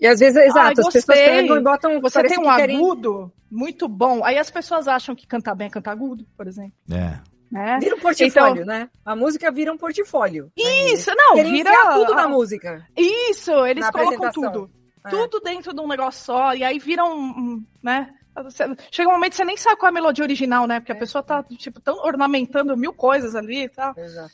E 0.00 0.06
às 0.06 0.20
vezes, 0.20 0.36
exato, 0.36 0.58
Ai, 0.60 0.72
as 0.86 0.92
pessoas 0.92 1.18
pegam 1.18 1.56
e 1.56 1.60
botam. 1.62 2.00
Você 2.00 2.22
tem 2.22 2.38
um 2.38 2.42
que 2.42 2.54
querem- 2.54 2.76
agudo 2.76 3.32
muito 3.50 3.88
bom. 3.88 4.24
Aí 4.24 4.38
as 4.38 4.50
pessoas 4.50 4.86
acham 4.86 5.16
que 5.16 5.26
cantar 5.26 5.56
bem 5.56 5.66
é 5.66 5.70
cantar 5.70 5.90
agudo, 5.90 6.24
por 6.36 6.46
exemplo. 6.46 6.74
É. 6.88 7.18
Né? 7.50 7.78
Vira 7.80 7.94
um 7.96 8.00
portfólio, 8.00 8.62
Então- 8.62 8.64
né? 8.64 8.88
A 9.04 9.14
música 9.14 9.50
vira 9.52 9.72
um 9.72 9.78
portfólio. 9.78 10.50
Isso, 10.56 11.10
não, 11.16 11.34
Querem 11.34 11.52
vira 11.52 11.70
tudo 11.94 12.14
na 12.14 12.28
música. 12.28 12.84
Isso, 12.96 13.52
eles 13.66 13.84
Na 13.84 13.92
colocam 13.92 14.30
tudo. 14.32 14.70
É. 15.04 15.08
Tudo 15.10 15.40
dentro 15.40 15.72
de 15.72 15.80
um 15.80 15.86
negócio 15.86 16.24
só, 16.24 16.52
e 16.54 16.64
aí 16.64 16.78
vira 16.80 17.04
um, 17.04 17.64
né? 17.82 18.10
Você- 18.42 18.64
Chega 18.90 19.08
um 19.08 19.12
momento 19.12 19.30
que 19.30 19.36
você 19.36 19.44
nem 19.44 19.56
sabe 19.56 19.76
qual 19.76 19.88
é 19.88 19.90
a 19.90 19.94
melodia 19.94 20.24
original, 20.24 20.66
né? 20.66 20.80
Porque 20.80 20.92
a 20.92 20.96
pessoa 20.96 21.22
tá, 21.22 21.42
tipo, 21.44 21.80
tão 21.80 21.94
ornamentando 22.04 22.76
mil 22.76 22.92
coisas 22.92 23.34
ali 23.36 23.62
e 23.64 23.68
tal. 23.68 23.94
Exato. 23.96 24.26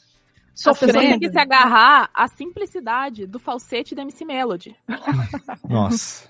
As 0.55 0.62
pessoas 0.64 0.78
têm 0.80 0.89
Sofrendo. 0.93 1.20
que 1.20 1.30
se 1.30 1.39
agarrar 1.39 2.10
à 2.14 2.26
simplicidade 2.28 3.26
do 3.26 3.39
falsete 3.39 3.94
da 3.94 4.02
MC 4.02 4.24
Melody. 4.24 4.76
Nossa. 5.68 6.28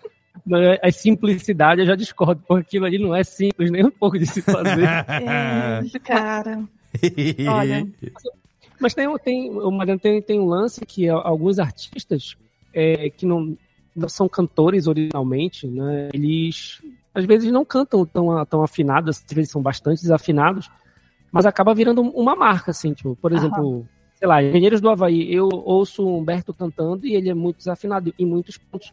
A 0.82 0.90
simplicidade 0.90 1.80
eu 1.80 1.86
já 1.86 1.94
discordo, 1.94 2.42
porque 2.46 2.62
aquilo 2.76 2.84
ali 2.86 2.98
não 2.98 3.14
é 3.14 3.22
simples 3.22 3.70
nem 3.70 3.84
um 3.84 3.90
pouco 3.90 4.18
de 4.18 4.26
se 4.26 4.42
fazer. 4.42 4.82
É, 5.08 5.98
cara. 6.00 6.62
Olha. 7.48 7.86
Mas 8.80 8.94
tem, 8.94 9.06
um- 9.06 9.16
tem, 9.18 9.50
o 9.50 9.70
Mariano 9.70 10.00
tem, 10.00 10.20
tem 10.20 10.40
um 10.40 10.46
lance 10.46 10.84
que 10.84 11.08
alguns 11.08 11.58
artistas 11.58 12.36
é, 12.74 13.08
que 13.10 13.24
não, 13.24 13.56
não 13.94 14.08
são 14.08 14.28
cantores 14.28 14.86
originalmente, 14.86 15.66
né? 15.68 16.08
Eles 16.12 16.82
às 17.14 17.24
vezes 17.24 17.52
não 17.52 17.64
cantam 17.64 18.04
tão, 18.06 18.44
tão 18.46 18.62
afinados, 18.62 19.22
às 19.24 19.32
vezes 19.34 19.50
são 19.50 19.62
bastante 19.62 20.00
desafinados, 20.02 20.68
mas 21.30 21.46
acaba 21.46 21.74
virando 21.74 22.00
uma 22.02 22.34
marca, 22.34 22.70
assim, 22.70 22.92
tipo, 22.94 23.14
por 23.16 23.32
exemplo, 23.32 23.86
sei 24.14 24.26
lá, 24.26 24.42
Engenheiros 24.42 24.80
do 24.80 24.88
Havaí, 24.88 25.32
eu 25.32 25.48
ouço 25.52 26.02
o 26.02 26.18
Humberto 26.18 26.52
cantando 26.54 27.06
e 27.06 27.14
ele 27.14 27.28
é 27.28 27.34
muito 27.34 27.58
desafinado 27.58 28.12
em 28.18 28.24
muitos 28.26 28.56
pontos, 28.56 28.92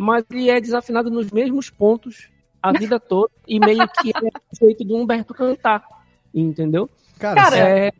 mas 0.00 0.24
ele 0.30 0.48
é 0.48 0.60
desafinado 0.60 1.10
nos 1.10 1.28
mesmos 1.32 1.68
pontos 1.70 2.28
a 2.62 2.70
vida 2.72 3.00
toda 3.00 3.32
e 3.48 3.58
meio 3.58 3.86
que 3.88 4.10
é 4.10 4.20
o 4.20 4.66
jeito 4.66 4.84
do 4.84 4.96
Humberto 4.96 5.34
cantar, 5.34 5.82
entendeu? 6.32 6.88
Cara, 7.18 7.56
é, 7.58 7.92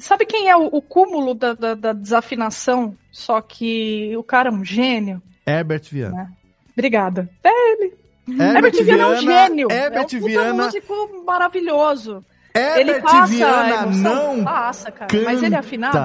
sabe 0.00 0.26
quem 0.26 0.48
é 0.50 0.56
o, 0.56 0.64
o 0.66 0.82
cúmulo 0.82 1.34
da, 1.34 1.54
da- 1.54 1.74
da 1.74 1.92
desafinação? 1.92 2.96
Só 3.12 3.40
que 3.40 4.12
o 4.16 4.24
cara 4.24 4.48
é 4.48 4.52
um 4.52 4.64
gênio. 4.64 5.22
Herbert 5.46 5.84
Viana. 5.88 6.32
Obrigada. 6.72 7.30
É 7.44 7.72
ele. 7.72 7.94
Herbert 8.28 8.74
Herbert 8.74 8.84
Viana 8.84 9.02
é 9.02 9.06
um 9.06 9.20
gênio. 9.22 9.68
Herbert 9.70 10.06
é 10.12 10.16
um 10.16 10.20
Viana- 10.26 10.64
músico 10.64 10.94
maravilhoso. 11.24 12.24
Herbert 12.52 12.80
ele 12.80 13.00
passa 13.00 13.26
Viana 13.26 13.74
emoção? 13.84 14.36
não 14.36 14.44
Passa, 14.44 14.90
cara. 14.90 15.22
Mas 15.24 15.42
ele 15.44 15.54
é 15.54 15.58
afinado? 15.58 15.96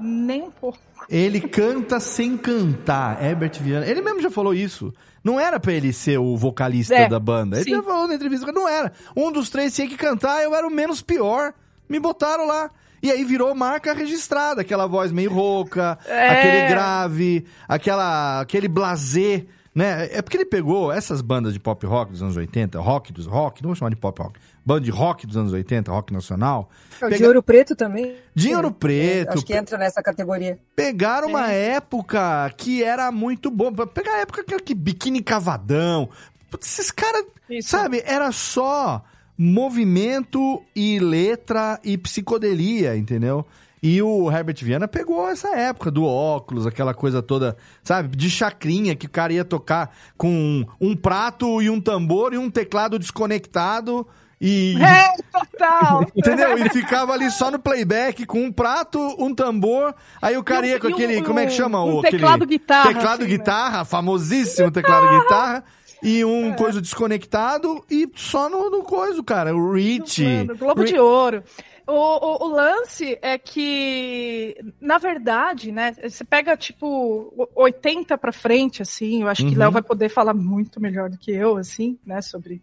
Nem 0.00 0.42
um 0.42 0.50
pouco. 0.50 0.78
Ele 1.08 1.40
canta 1.40 1.98
sem 2.00 2.36
cantar, 2.36 3.22
Herbert 3.24 3.52
Viana. 3.60 3.86
Ele 3.86 4.00
mesmo 4.02 4.20
já 4.20 4.30
falou 4.30 4.52
isso. 4.54 4.92
Não 5.24 5.38
era 5.40 5.58
pra 5.58 5.72
ele 5.72 5.92
ser 5.92 6.18
o 6.18 6.36
vocalista 6.36 6.94
É, 6.94 7.08
da 7.08 7.18
banda. 7.18 7.56
Ele 7.56 7.64
sim. 7.64 7.70
já 7.70 7.82
falou 7.82 8.06
na 8.06 8.14
entrevista 8.14 8.46
que 8.46 8.52
não 8.52 8.68
era. 8.68 8.92
Um 9.16 9.32
dos 9.32 9.50
três 9.50 9.74
tinha 9.74 9.88
que 9.88 9.96
cantar, 9.96 10.42
eu 10.42 10.54
era 10.54 10.66
o 10.66 10.70
menos 10.70 11.02
pior. 11.02 11.52
Me 11.88 11.98
botaram 11.98 12.46
lá. 12.46 12.70
E 13.02 13.10
aí 13.10 13.24
virou 13.24 13.54
marca 13.54 13.92
registrada, 13.94 14.60
aquela 14.60 14.86
voz 14.86 15.12
meio 15.12 15.32
rouca, 15.32 15.98
É. 16.06 16.28
aquele 16.30 16.68
grave, 16.68 17.44
aquela, 17.68 18.40
aquele 18.40 18.66
blazer, 18.66 19.46
né? 19.74 20.08
É 20.10 20.20
porque 20.20 20.36
ele 20.36 20.44
pegou 20.44 20.90
essas 20.90 21.20
bandas 21.20 21.52
de 21.52 21.60
pop 21.60 21.86
rock 21.86 22.10
dos 22.10 22.22
anos 22.22 22.36
80, 22.36 22.80
rock 22.80 23.12
dos 23.12 23.24
rock, 23.26 23.62
não 23.62 23.68
vou 23.68 23.76
chamar 23.76 23.90
de 23.90 23.96
pop 23.96 24.20
rock, 24.20 24.40
banda 24.68 24.82
de 24.82 24.90
rock 24.90 25.26
dos 25.26 25.34
anos 25.34 25.50
80, 25.54 25.90
rock 25.90 26.12
nacional. 26.12 26.68
O 27.00 27.06
de 27.06 27.12
Pega- 27.12 27.26
Ouro 27.28 27.42
Preto 27.42 27.74
também. 27.74 28.16
De 28.34 28.54
Ouro 28.54 28.70
Preto. 28.70 29.32
Acho 29.32 29.44
que 29.46 29.54
entra 29.56 29.78
nessa 29.78 30.02
categoria. 30.02 30.58
Pegaram 30.76 31.28
uma 31.28 31.50
época 31.50 32.52
que 32.54 32.84
era 32.84 33.10
muito 33.10 33.50
bom. 33.50 33.72
Pegar 33.72 34.16
a 34.16 34.18
época 34.18 34.44
que, 34.44 34.58
que 34.58 34.74
biquíni 34.74 35.22
cavadão. 35.22 36.10
Putz, 36.50 36.66
Esses 36.78 36.90
caras, 36.90 37.24
sabe, 37.62 38.02
era 38.04 38.30
só 38.30 39.02
movimento 39.38 40.62
e 40.76 40.98
letra 40.98 41.80
e 41.82 41.96
psicodelia, 41.96 42.94
entendeu? 42.94 43.46
E 43.82 44.02
o 44.02 44.30
Herbert 44.30 44.56
Viana 44.62 44.86
pegou 44.88 45.28
essa 45.28 45.56
época 45.56 45.90
do 45.90 46.04
óculos, 46.04 46.66
aquela 46.66 46.92
coisa 46.92 47.22
toda, 47.22 47.56
sabe, 47.82 48.14
de 48.16 48.28
chacrinha 48.28 48.94
que 48.96 49.06
o 49.06 49.10
cara 49.10 49.32
ia 49.32 49.44
tocar 49.44 49.94
com 50.16 50.66
um 50.80 50.94
prato 50.96 51.62
e 51.62 51.70
um 51.70 51.80
tambor 51.80 52.34
e 52.34 52.38
um 52.38 52.50
teclado 52.50 52.98
desconectado 52.98 54.06
e 54.40 54.76
É, 54.80 55.14
total. 55.32 56.06
Entendeu? 56.14 56.56
E 56.58 56.68
ficava 56.70 57.12
ali 57.12 57.30
só 57.30 57.50
no 57.50 57.58
playback 57.58 58.24
com 58.26 58.42
um 58.44 58.52
prato, 58.52 58.98
um 59.18 59.34
tambor. 59.34 59.94
Aí 60.22 60.36
o 60.36 60.44
cara 60.44 60.66
ia 60.66 60.78
com 60.78 60.88
e 60.88 60.92
um- 60.92 60.94
aquele. 60.94 61.22
como 61.22 61.38
é 61.38 61.46
que 61.46 61.52
chama? 61.52 61.82
um 61.84 61.96
o, 61.96 61.98
aquele 62.00 62.18
teclado 62.18 62.46
guitarra, 62.46 62.88
Teclado 62.94 63.22
assim, 63.22 63.32
né? 63.32 63.38
guitarra, 63.38 63.84
famosíssimo 63.84 64.70
teclado 64.70 65.20
guitarra. 65.22 65.64
E 66.00 66.24
um 66.24 66.52
coisa 66.54 66.80
desconectado 66.80 67.84
e 67.90 68.08
só 68.14 68.48
no, 68.48 68.70
no 68.70 68.84
coisa, 68.84 69.20
cara. 69.24 69.56
O 69.56 69.72
Rich. 69.72 70.22
Mano, 70.22 70.56
Globo 70.56 70.84
de 70.84 70.96
Ouro. 70.96 71.42
O, 71.84 71.92
o, 71.92 72.46
o 72.46 72.48
lance 72.54 73.18
é 73.22 73.36
que, 73.38 74.54
na 74.80 74.98
verdade, 74.98 75.72
né, 75.72 75.94
você 76.06 76.22
pega, 76.22 76.54
tipo, 76.56 77.32
80 77.56 78.16
pra 78.18 78.30
frente, 78.30 78.82
assim, 78.82 79.22
eu 79.22 79.28
acho 79.28 79.42
que 79.44 79.52
Uhum. 79.54 79.58
Léo 79.58 79.70
vai 79.72 79.82
poder 79.82 80.08
falar 80.10 80.34
muito 80.34 80.78
melhor 80.80 81.08
do 81.08 81.16
que 81.18 81.32
eu, 81.32 81.56
assim, 81.56 81.98
né, 82.06 82.20
sobre 82.20 82.60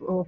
o 0.00 0.24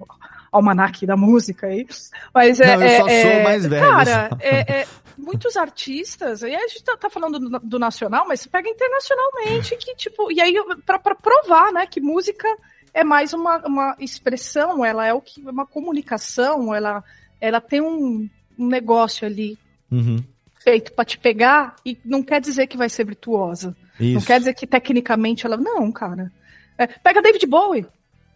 almanaque 0.51 1.05
da 1.05 1.15
música 1.15 1.67
aí. 1.67 1.87
Mas 2.33 2.59
é. 2.59 2.75
Não, 2.75 2.83
eu 2.83 2.97
só 2.97 3.07
é, 3.07 3.21
sou 3.21 3.31
é, 3.31 3.43
mais 3.43 3.65
velho, 3.65 3.87
Cara, 3.87 4.29
é, 4.39 4.81
é, 4.81 4.87
muitos 5.17 5.57
artistas, 5.57 6.41
e 6.41 6.55
a 6.55 6.67
gente 6.67 6.83
tá, 6.83 6.97
tá 6.97 7.09
falando 7.09 7.39
do, 7.39 7.59
do 7.59 7.79
nacional, 7.79 8.25
mas 8.27 8.41
você 8.41 8.49
pega 8.49 8.69
internacionalmente, 8.69 9.75
que 9.77 9.95
tipo, 9.95 10.31
e 10.31 10.41
aí 10.41 10.55
pra, 10.85 10.99
pra 10.99 11.15
provar, 11.15 11.71
né, 11.71 11.85
que 11.85 11.99
música 11.99 12.47
é 12.93 13.03
mais 13.03 13.33
uma, 13.33 13.57
uma 13.65 13.95
expressão, 13.99 14.83
ela 14.83 15.05
é 15.05 15.13
o 15.13 15.21
que 15.21 15.41
uma 15.41 15.65
comunicação, 15.65 16.73
ela, 16.73 17.03
ela 17.39 17.61
tem 17.61 17.81
um, 17.81 18.29
um 18.57 18.67
negócio 18.67 19.25
ali 19.25 19.57
Uhum. 19.91 20.23
feito 20.63 20.93
pra 20.93 21.03
te 21.03 21.17
pegar 21.17 21.75
e 21.83 21.97
não 22.05 22.21
quer 22.21 22.39
dizer 22.39 22.67
que 22.67 22.77
vai 22.77 22.89
ser 22.89 23.05
virtuosa. 23.05 23.75
Não 23.99 24.17
Isso. 24.17 24.27
quer 24.27 24.39
dizer 24.39 24.53
que 24.53 24.67
tecnicamente 24.67 25.45
ela. 25.45 25.57
Não, 25.57 25.91
cara. 25.91 26.31
É, 26.77 26.87
pega 26.87 27.21
David 27.21 27.45
Bowie. 27.47 27.85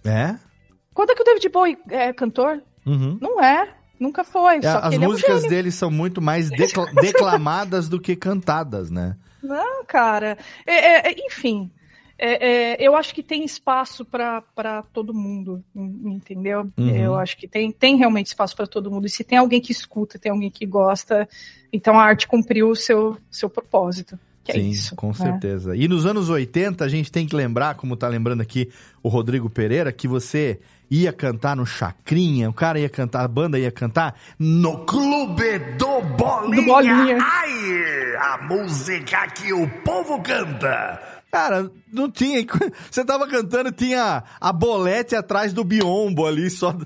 É? 0.04 0.36
Quando 0.94 1.12
é 1.12 1.16
que 1.16 1.22
o 1.22 1.26
David 1.26 1.50
Bowie 1.50 1.78
é 1.90 2.14
cantor? 2.14 2.62
Uhum. 2.86 3.18
Não 3.22 3.42
é. 3.44 3.70
Nunca 4.00 4.24
foi. 4.24 4.58
É, 4.58 4.68
as 4.68 4.98
músicas 4.98 5.44
é 5.44 5.48
um 5.48 5.50
dele 5.50 5.72
são 5.72 5.90
muito 5.90 6.22
mais 6.22 6.50
decla- 6.50 6.92
declamadas 7.02 7.88
do 7.88 8.00
que 8.00 8.16
cantadas, 8.16 8.90
né? 8.92 9.16
Não, 9.42 9.84
cara. 9.86 10.38
É, 10.66 10.74
é, 10.74 11.12
é, 11.12 11.26
enfim. 11.26 11.70
é, 12.18 12.86
eu 12.86 12.96
acho 12.96 13.14
que 13.14 13.24
tem 13.24 13.44
espaço 13.46 14.04
para 14.06 14.84
todo 14.94 15.14
mundo, 15.14 15.64
en- 15.76 16.14
entendeu? 16.16 16.70
Uhum. 16.78 16.90
Eu 16.96 17.16
acho 17.16 17.38
que 17.38 17.48
tem, 17.48 17.72
tem 17.72 17.96
realmente 17.96 18.28
espaço 18.28 18.56
para 18.56 18.68
todo 18.68 18.92
mundo. 18.92 19.06
E 19.06 19.10
se 19.10 19.24
tem 19.24 19.38
alguém 19.38 19.62
que 19.62 19.72
escuta, 19.72 20.20
tem 20.20 20.32
alguém 20.32 20.50
que 20.52 20.66
gosta, 20.66 21.28
então 21.72 21.98
a 21.98 22.04
arte 22.04 22.28
cumpriu 22.28 22.70
o 22.70 22.76
seu, 22.76 23.18
seu 23.32 23.50
propósito. 23.50 24.20
Que 24.44 24.52
é 24.52 24.56
Sim, 24.56 24.70
isso. 24.70 24.96
com 24.98 25.08
né? 25.08 25.14
certeza. 25.14 25.76
E 25.76 25.88
nos 25.88 26.06
anos 26.06 26.30
80, 26.30 26.84
a 26.84 26.90
gente 26.90 27.10
tem 27.10 27.26
que 27.26 27.34
lembrar, 27.36 27.76
como 27.76 27.96
tá 27.96 28.10
lembrando 28.10 28.42
aqui 28.42 28.70
o 29.02 29.08
Rodrigo 29.08 29.50
Pereira, 29.50 29.90
que 29.94 30.06
você 30.08 30.60
ia 30.94 31.12
cantar 31.12 31.56
no 31.56 31.66
Chacrinha, 31.66 32.48
o 32.48 32.54
cara 32.54 32.80
ia 32.80 32.88
cantar, 32.88 33.24
a 33.24 33.28
banda 33.28 33.58
ia 33.58 33.72
cantar 33.72 34.16
no 34.38 34.86
Clube 34.86 35.58
do 35.78 36.02
Bolinha. 36.02 36.62
Do 36.62 36.66
Bolinha. 36.66 37.18
Ai, 37.20 38.16
a 38.20 38.38
música 38.44 39.28
que 39.30 39.52
o 39.52 39.68
povo 39.84 40.22
canta. 40.22 41.02
Cara, 41.32 41.72
não 41.92 42.12
tinha. 42.12 42.46
Você 42.92 43.04
tava 43.04 43.28
cantando, 43.28 43.72
tinha 43.72 44.24
a 44.40 44.54
bolete 44.54 45.16
atrás 45.16 45.52
do 45.52 45.64
biombo 45.64 46.28
ali, 46.28 46.48
só. 46.48 46.78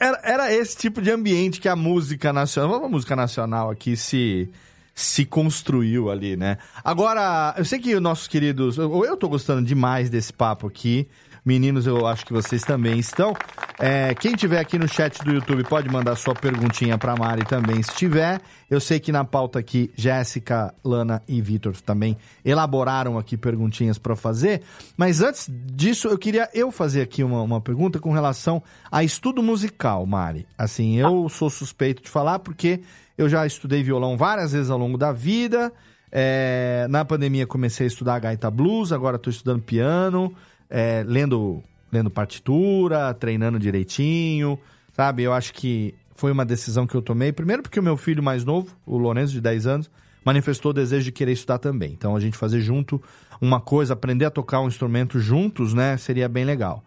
Era, 0.00 0.20
era 0.24 0.52
esse 0.52 0.76
tipo 0.76 1.00
de 1.00 1.12
ambiente 1.12 1.60
que 1.60 1.68
a 1.68 1.76
música 1.76 2.32
nacional. 2.32 2.84
A 2.84 2.88
música 2.88 3.14
nacional 3.14 3.70
aqui 3.70 3.96
se 3.96 4.50
se 4.92 5.24
construiu 5.24 6.10
ali, 6.10 6.36
né? 6.36 6.58
Agora, 6.84 7.54
eu 7.56 7.64
sei 7.64 7.78
que 7.78 7.94
os 7.94 8.02
nossos 8.02 8.26
queridos. 8.26 8.78
Eu, 8.78 9.04
eu 9.04 9.16
tô 9.16 9.28
gostando 9.28 9.62
demais 9.62 10.10
desse 10.10 10.32
papo 10.32 10.66
aqui. 10.66 11.08
Meninos, 11.44 11.86
eu 11.86 12.06
acho 12.06 12.24
que 12.24 12.32
vocês 12.32 12.62
também 12.62 12.98
estão. 12.98 13.34
É, 13.78 14.14
quem 14.14 14.34
tiver 14.34 14.58
aqui 14.58 14.78
no 14.78 14.88
chat 14.88 15.22
do 15.22 15.30
YouTube 15.30 15.62
pode 15.64 15.90
mandar 15.90 16.16
sua 16.16 16.34
perguntinha 16.34 16.96
pra 16.96 17.14
Mari 17.14 17.44
também, 17.44 17.82
se 17.82 17.94
tiver. 17.94 18.40
Eu 18.70 18.80
sei 18.80 18.98
que 18.98 19.12
na 19.12 19.24
pauta 19.24 19.58
aqui, 19.58 19.90
Jéssica, 19.94 20.72
Lana 20.82 21.22
e 21.28 21.42
Vitor 21.42 21.78
também 21.82 22.16
elaboraram 22.42 23.18
aqui 23.18 23.36
perguntinhas 23.36 23.98
pra 23.98 24.16
fazer. 24.16 24.62
Mas 24.96 25.20
antes 25.20 25.50
disso, 25.52 26.08
eu 26.08 26.16
queria 26.16 26.48
eu 26.54 26.72
fazer 26.72 27.02
aqui 27.02 27.22
uma, 27.22 27.42
uma 27.42 27.60
pergunta 27.60 27.98
com 27.98 28.10
relação 28.10 28.62
a 28.90 29.04
estudo 29.04 29.42
musical, 29.42 30.06
Mari. 30.06 30.46
Assim, 30.56 30.96
eu 30.96 31.28
sou 31.28 31.50
suspeito 31.50 32.02
de 32.02 32.08
falar 32.08 32.38
porque 32.38 32.80
eu 33.18 33.28
já 33.28 33.46
estudei 33.46 33.82
violão 33.82 34.16
várias 34.16 34.52
vezes 34.52 34.70
ao 34.70 34.78
longo 34.78 34.96
da 34.96 35.12
vida. 35.12 35.70
É, 36.10 36.86
na 36.88 37.04
pandemia 37.04 37.44
comecei 37.46 37.86
a 37.86 37.88
estudar 37.88 38.20
gaita 38.20 38.50
blues, 38.50 38.92
agora 38.92 39.16
estou 39.16 39.32
estudando 39.32 39.60
piano, 39.60 40.32
é, 40.68 41.04
lendo, 41.06 41.62
lendo 41.92 42.10
partitura, 42.10 43.12
treinando 43.14 43.58
direitinho, 43.58 44.58
sabe? 44.92 45.22
Eu 45.22 45.32
acho 45.32 45.52
que 45.52 45.94
foi 46.14 46.32
uma 46.32 46.44
decisão 46.44 46.86
que 46.86 46.94
eu 46.94 47.02
tomei. 47.02 47.32
Primeiro 47.32 47.62
porque 47.62 47.80
o 47.80 47.82
meu 47.82 47.96
filho 47.96 48.22
mais 48.22 48.44
novo, 48.44 48.74
o 48.86 48.96
Lourenço, 48.96 49.32
de 49.32 49.40
10 49.40 49.66
anos, 49.66 49.90
manifestou 50.24 50.70
o 50.70 50.74
desejo 50.74 51.04
de 51.04 51.12
querer 51.12 51.32
estudar 51.32 51.58
também. 51.58 51.92
Então 51.92 52.16
a 52.16 52.20
gente 52.20 52.36
fazer 52.36 52.60
junto 52.60 53.02
uma 53.40 53.60
coisa, 53.60 53.92
aprender 53.92 54.24
a 54.24 54.30
tocar 54.30 54.60
um 54.60 54.68
instrumento 54.68 55.18
juntos, 55.18 55.74
né? 55.74 55.96
Seria 55.96 56.28
bem 56.28 56.44
legal. 56.44 56.82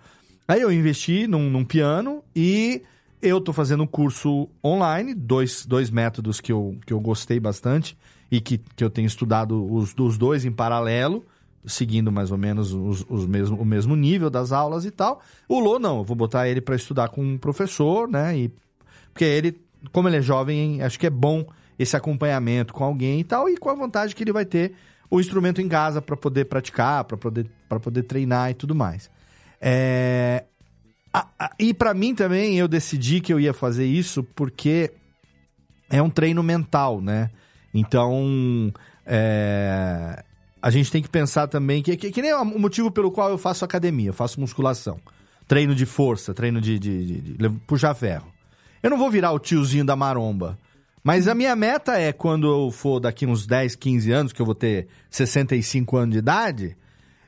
Aí 0.47 0.61
eu 0.61 0.71
investi 0.71 1.27
num, 1.27 1.49
num 1.49 1.65
piano 1.65 2.23
e 2.35 2.81
eu 3.21 3.41
tô 3.41 3.51
fazendo 3.51 3.83
um 3.83 3.87
curso 3.87 4.47
online, 4.63 5.13
dois, 5.13 5.65
dois 5.65 5.89
métodos 5.89 6.39
que 6.39 6.51
eu, 6.51 6.77
que 6.85 6.93
eu 6.93 6.99
gostei 6.99 7.39
bastante 7.39 7.97
e 8.31 8.39
que, 8.39 8.57
que 8.57 8.83
eu 8.83 8.89
tenho 8.89 9.07
estudado 9.07 9.71
os, 9.73 9.93
os 9.97 10.17
dois 10.17 10.45
em 10.45 10.51
paralelo, 10.51 11.25
seguindo 11.65 12.11
mais 12.11 12.31
ou 12.31 12.37
menos 12.37 12.73
os, 12.73 13.05
os 13.09 13.25
mesmo, 13.25 13.57
o 13.57 13.65
mesmo 13.65 13.95
nível 13.95 14.29
das 14.29 14.51
aulas 14.51 14.85
e 14.85 14.91
tal. 14.91 15.21
O 15.47 15.59
Lô, 15.59 15.79
não, 15.79 15.97
eu 15.99 16.03
vou 16.03 16.15
botar 16.15 16.47
ele 16.47 16.61
para 16.61 16.75
estudar 16.75 17.09
com 17.09 17.21
um 17.23 17.37
professor, 17.37 18.07
né? 18.07 18.37
E, 18.37 18.51
porque 19.13 19.25
ele, 19.25 19.59
como 19.91 20.07
ele 20.07 20.17
é 20.17 20.21
jovem, 20.21 20.81
acho 20.81 20.99
que 20.99 21.07
é 21.07 21.09
bom 21.09 21.45
esse 21.77 21.95
acompanhamento 21.95 22.73
com 22.73 22.83
alguém 22.83 23.19
e 23.19 23.23
tal, 23.23 23.47
e 23.49 23.57
com 23.57 23.69
a 23.69 23.75
vantagem 23.75 24.15
que 24.15 24.23
ele 24.23 24.33
vai 24.33 24.45
ter 24.45 24.73
o 25.09 25.19
instrumento 25.19 25.61
em 25.61 25.67
casa 25.67 26.01
para 26.01 26.17
poder 26.17 26.45
praticar, 26.45 27.03
para 27.03 27.17
poder, 27.17 27.47
poder 27.81 28.03
treinar 28.03 28.51
e 28.51 28.53
tudo 28.53 28.73
mais. 28.75 29.09
É, 29.61 30.43
a- 31.13 31.27
a- 31.39 31.51
e 31.59 31.73
para 31.73 31.93
mim 31.93 32.13
também, 32.13 32.57
eu 32.57 32.67
decidi 32.67 33.21
que 33.21 33.31
eu 33.31 33.39
ia 33.39 33.53
fazer 33.53 33.85
isso 33.85 34.23
porque 34.23 34.91
é 35.89 36.01
um 36.01 36.09
treino 36.09 36.43
mental, 36.43 37.01
né? 37.01 37.29
Então, 37.73 38.71
é, 39.05 40.23
a 40.61 40.69
gente 40.69 40.91
tem 40.91 41.01
que 41.01 41.09
pensar 41.09 41.47
também 41.47 41.81
que, 41.83 41.95
que, 41.97 42.11
que 42.11 42.21
nem 42.21 42.33
o 42.33 42.45
motivo 42.59 42.91
pelo 42.91 43.11
qual 43.11 43.29
eu 43.29 43.37
faço 43.37 43.63
academia, 43.65 44.09
eu 44.09 44.13
faço 44.13 44.39
musculação, 44.39 44.99
treino 45.47 45.73
de 45.75 45.85
força, 45.85 46.33
treino 46.33 46.59
de, 46.61 46.77
de, 46.79 47.05
de- 47.21 47.21
de 47.37 47.49
puxar 47.67 47.93
ferro. 47.93 48.27
Eu 48.81 48.89
não 48.89 48.97
vou 48.97 49.09
virar 49.09 49.31
o 49.31 49.39
tiozinho 49.39 49.85
da 49.85 49.95
maromba. 49.95 50.57
Mas 51.03 51.27
a 51.27 51.33
minha 51.33 51.55
meta 51.55 51.97
é, 51.97 52.11
quando 52.11 52.47
eu 52.47 52.69
for 52.71 52.99
daqui 52.99 53.25
uns 53.25 53.47
10, 53.47 53.75
15 53.75 54.11
anos, 54.11 54.33
que 54.33 54.41
eu 54.41 54.45
vou 54.45 54.55
ter 54.55 54.87
65 55.09 55.95
anos 55.95 56.13
de 56.13 56.19
idade, 56.19 56.77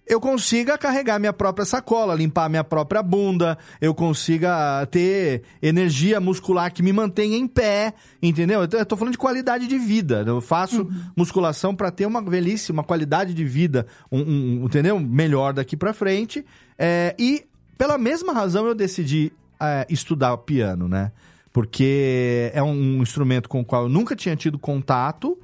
eu 0.10 0.19
consiga 0.19 0.77
carregar 0.77 1.19
minha 1.19 1.31
própria 1.31 1.64
sacola, 1.65 2.15
limpar 2.15 2.49
minha 2.49 2.64
própria 2.64 3.03
bunda, 3.03 3.57
eu 3.80 3.94
consiga 3.94 4.86
ter 4.88 5.44
energia 5.61 6.19
muscular 6.19 6.73
que 6.73 6.81
me 6.81 6.91
mantenha 6.91 7.38
em 7.38 7.48
pé, 7.48 7.94
entendeu? 8.22 8.64
Então, 8.64 8.80
Eu 8.80 8.86
tô 8.86 8.98
falando 8.98 9.11
de 9.14 9.18
qualidade 9.19 9.68
de 9.68 9.77
vida. 9.77 10.23
Eu 10.26 10.41
faço 10.41 10.90
musculação 11.15 11.76
para 11.76 11.91
ter 11.91 12.06
uma 12.07 12.22
velhice, 12.22 12.72
uma 12.72 12.84
qualidade 12.84 13.34
de 13.34 13.45
vida, 13.45 13.86
um, 14.11 14.19
um- 14.19 14.65
entendeu? 14.65 14.99
Melhor 14.99 15.53
daqui 15.53 15.77
para 15.77 15.94
frente. 15.94 16.44
É, 16.77 17.15
e 17.19 17.45
pela 17.77 17.98
mesma 17.98 18.34
razão 18.34 18.65
eu 18.65 18.73
decidi 18.76 19.31
é, 19.61 19.86
estudar 19.90 20.36
piano, 20.40 20.88
né? 20.88 21.11
Porque 21.53 22.52
é 22.53 22.64
um 22.64 23.02
instrumento 23.02 23.48
com 23.48 23.61
o 23.61 23.65
qual 23.65 23.84
eu 23.84 23.90
nunca 23.90 24.15
tinha 24.15 24.36
tido 24.36 24.57
contato. 24.57 25.38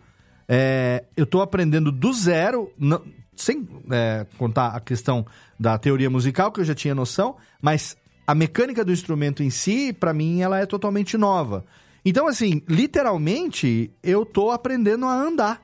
É, 0.48 1.04
eu 1.18 1.26
tô 1.26 1.42
aprendendo 1.42 1.92
do 1.92 2.14
zero, 2.14 2.72
não- 2.78 3.02
sem 3.36 3.68
é, 3.92 4.26
contar 4.38 4.70
a 4.70 4.80
questão 4.80 5.26
da 5.60 5.78
teoria 5.78 6.10
musical, 6.10 6.52
que 6.52 6.60
eu 6.60 6.66
já 6.66 6.76
tinha 6.76 6.96
noção, 6.96 7.36
mas 7.62 7.98
a 8.28 8.34
mecânica 8.34 8.84
do 8.84 8.92
instrumento 8.92 9.44
em 9.44 9.50
si, 9.50 9.94
pra 9.94 10.14
mim, 10.14 10.42
ela 10.42 10.60
é 10.60 10.66
totalmente 10.66 11.18
nova. 11.18 11.66
Então, 12.04 12.28
assim, 12.28 12.62
literalmente, 12.68 13.92
eu 14.04 14.26
tô 14.26 14.52
aprendendo 14.52 15.06
a 15.06 15.14
andar. 15.14 15.62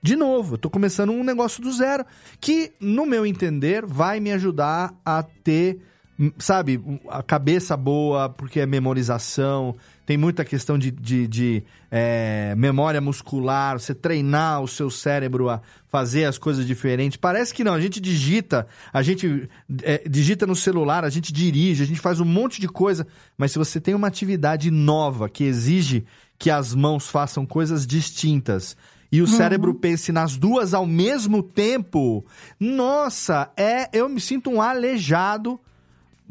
De 0.00 0.14
novo, 0.14 0.54
eu 0.54 0.58
tô 0.58 0.70
começando 0.70 1.10
um 1.10 1.24
negócio 1.24 1.62
do 1.62 1.72
zero, 1.72 2.04
que, 2.40 2.72
no 2.80 3.04
meu 3.04 3.26
entender, 3.26 3.84
vai 3.84 4.20
me 4.20 4.30
ajudar 4.32 4.94
a 5.04 5.22
ter, 5.22 5.80
hum, 6.18 6.30
sabe, 6.38 6.80
a 7.08 7.22
cabeça 7.22 7.76
boa, 7.76 8.28
porque 8.28 8.60
é 8.60 8.66
memorização, 8.66 9.76
tem 10.08 10.16
muita 10.16 10.42
questão 10.42 10.78
de, 10.78 10.90
de, 10.90 11.28
de, 11.28 11.62
é, 11.90 12.54
memória 12.56 12.98
muscular, 12.98 13.78
você 13.78 13.94
treinar 13.94 14.62
o 14.62 14.66
seu 14.66 14.88
cérebro 14.88 15.50
a 15.50 15.60
fazer 15.86 16.24
as 16.24 16.38
coisas 16.38 16.66
diferentes. 16.66 17.18
Parece 17.18 17.52
que 17.52 17.62
não, 17.62 17.74
a 17.74 17.80
gente 17.80 18.00
digita, 18.00 18.66
a 18.90 19.02
gente 19.02 19.46
é, 19.82 20.08
digita 20.08 20.46
no 20.46 20.56
celular, 20.56 21.04
a 21.04 21.10
gente 21.10 21.30
dirige, 21.30 21.82
a 21.82 21.86
gente 21.86 22.00
faz 22.00 22.20
um 22.20 22.24
monte 22.24 22.58
de 22.58 22.66
coisa, 22.66 23.06
mas 23.36 23.52
se 23.52 23.58
você 23.58 23.78
tem 23.78 23.94
uma 23.94 24.06
atividade 24.06 24.70
nova 24.70 25.28
que 25.28 25.44
exige 25.44 26.06
que 26.38 26.48
as 26.50 26.74
mãos 26.74 27.10
façam 27.10 27.44
coisas 27.44 27.86
distintas 27.86 28.78
e 29.12 29.20
o 29.20 29.26
Uhum. 29.26 29.30
cérebro 29.30 29.74
pense 29.74 30.10
nas 30.10 30.38
duas 30.38 30.72
ao 30.72 30.86
mesmo 30.86 31.42
tempo, 31.42 32.24
nossa, 32.58 33.52
é, 33.58 33.90
eu 33.92 34.08
me 34.08 34.22
sinto 34.22 34.48
um 34.48 34.62
aleijado 34.62 35.60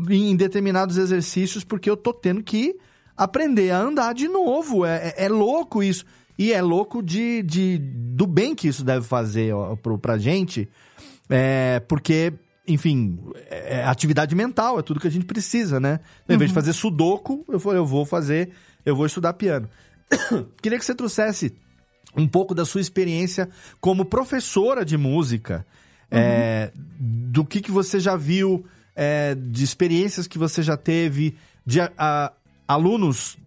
em 0.09 0.35
determinados 0.35 0.97
exercícios 0.97 1.63
porque 1.63 1.87
eu 1.87 1.95
tô 1.95 2.11
tendo 2.11 2.41
que 2.41 2.75
aprender 3.17 3.71
a 3.71 3.79
andar 3.79 4.13
de 4.13 4.27
novo. 4.27 4.85
É, 4.85 5.13
é- 5.17 5.25
é 5.25 5.29
louco 5.29 5.81
isso. 5.81 6.05
E 6.37 6.53
é 6.53 6.61
louco 6.61 7.01
de, 7.01 7.41
de, 7.41 7.79
do 7.79 8.27
bem 8.27 8.53
que 8.53 8.67
isso 8.67 8.83
deve 8.83 9.05
fazer 9.05 9.53
ó, 9.53 9.75
pro, 9.75 9.97
pra 9.97 10.17
gente. 10.19 10.69
É, 11.29 11.79
porque, 11.87 12.31
enfim, 12.67 13.19
é 13.49 13.83
atividade 13.83 14.35
mental, 14.35 14.77
é 14.79 14.83
tudo 14.83 14.99
que 14.99 15.07
a 15.07 15.11
gente 15.11 15.25
precisa, 15.25 15.79
né? 15.79 15.99
Então, 16.23 16.35
Em 16.35 16.39
vez 16.39 16.51
de 16.51 16.55
fazer 16.55 16.73
sudoku, 16.73 17.43
eu 17.49 17.59
falei, 17.59 17.79
eu 17.79 17.85
vou 17.87 18.05
fazer, 18.05 18.51
eu 18.85 18.95
vou 18.95 19.05
estudar 19.07 19.33
piano. 19.33 19.67
Queria 20.61 20.77
que 20.77 20.85
você 20.85 20.93
trouxesse 20.95 21.55
um 22.15 22.27
pouco 22.27 22.53
da 22.55 22.65
sua 22.65 22.81
experiência 22.81 23.49
como 23.81 24.05
professora 24.05 24.85
de 24.85 24.95
música, 24.95 25.65
é, 26.09 26.71
do 26.99 27.43
que, 27.43 27.61
que 27.61 27.71
você 27.71 27.99
já 27.99 28.15
viu, 28.15 28.63
é, 28.95 29.35
de 29.35 29.63
experiências 29.63 30.27
que 30.27 30.37
você 30.37 30.61
já 30.61 30.77
teve 30.77 31.35
de 31.65 31.81
a- 31.81 32.31
alunos 32.67 33.37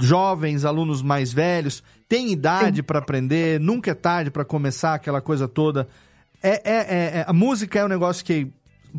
jovens, 0.00 0.64
alunos 0.64 1.02
mais 1.02 1.32
velhos, 1.32 1.82
tem 2.08 2.30
idade 2.30 2.82
para 2.82 2.98
aprender, 3.00 3.58
nunca 3.60 3.90
é 3.90 3.94
tarde 3.94 4.30
para 4.30 4.44
começar 4.44 4.94
aquela 4.94 5.20
coisa 5.20 5.48
toda. 5.48 5.88
É, 6.42 6.50
é- 6.50 6.74
é- 6.74 7.18
é- 7.18 7.24
a 7.26 7.32
música 7.32 7.78
é 7.78 7.84
um 7.84 7.88
negócio 7.88 8.24
que, 8.24 8.46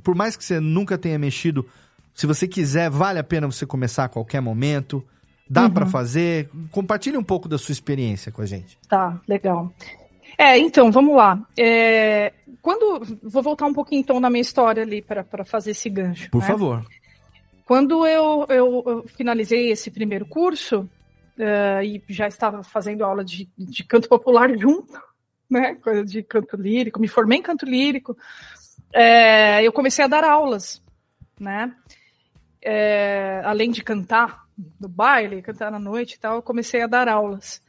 por 0.04 0.14
mais 0.16 0.36
que 0.36 0.44
você 0.44 0.60
nunca 0.60 0.98
tenha 0.98 1.18
mexido, 1.18 1.66
se 2.14 2.26
você 2.26 2.48
quiser, 2.48 2.90
vale 2.90 3.20
a 3.20 3.24
pena 3.24 3.48
você 3.48 3.66
começar 3.66 4.06
a 4.06 4.10
qualquer 4.10 4.42
momento. 4.42 5.04
Dá 5.50 5.64
Uhum. 5.64 5.70
pra 5.70 5.86
fazer. 5.86 6.50
Compartilhe 6.72 7.16
um 7.18 7.24
pouco 7.24 7.48
da 7.48 7.58
sua 7.58 7.72
experiência 7.72 8.32
com 8.34 8.42
a 8.42 8.46
gente. 8.46 8.78
Tá, 8.90 9.18
legal. 9.26 9.72
É, 10.38 10.58
então, 10.58 10.92
vamos 10.92 11.16
lá. 11.16 11.40
É, 11.58 12.34
quando 12.62 13.02
vou 13.24 13.42
voltar 13.42 13.66
um 13.66 13.74
pouquinho 13.74 14.02
então 14.02 14.20
na 14.20 14.30
minha 14.30 14.42
história 14.42 14.84
ali 14.84 15.02
para 15.02 15.24
fazer 15.46 15.72
esse 15.72 15.90
gancho. 15.90 16.30
Por 16.30 16.42
né? 16.42 16.48
favor. 16.48 16.86
Quando 17.68 18.06
eu, 18.08 18.46
eu- 18.50 18.84
eu 18.88 19.08
finalizei 19.10 19.70
esse 19.72 19.92
primeiro 19.92 20.26
curso 20.26 20.90
eh, 21.38 21.82
e 21.86 22.04
já 22.08 22.28
estava 22.28 22.64
fazendo 22.64 23.04
aula 23.04 23.24
de, 23.26 23.50
de 23.58 23.84
canto 23.84 24.08
popular 24.08 24.58
junto, 24.58 24.94
né, 25.50 25.76
coisa 25.76 26.04
de 26.06 26.24
canto 26.24 26.56
lírico, 26.56 27.00
me 27.00 27.08
formei 27.10 27.40
em 27.40 27.42
canto 27.42 27.66
lírico, 27.66 28.18
eh, 28.94 29.62
eu 29.64 29.72
comecei 29.74 30.04
a 30.06 30.08
dar 30.08 30.24
aulas, 30.24 30.82
né, 31.40 31.76
Eh, 32.62 33.42
além 33.46 33.70
de 33.72 33.84
cantar 33.84 34.46
no 34.80 34.90
baile, 34.90 35.42
cantar 35.44 35.72
na 35.72 35.80
noite 35.80 36.14
e 36.16 36.20
tal, 36.20 36.38
eu 36.38 36.42
comecei 36.42 36.82
a 36.82 36.88
dar 36.88 37.08
aulas. 37.08 37.62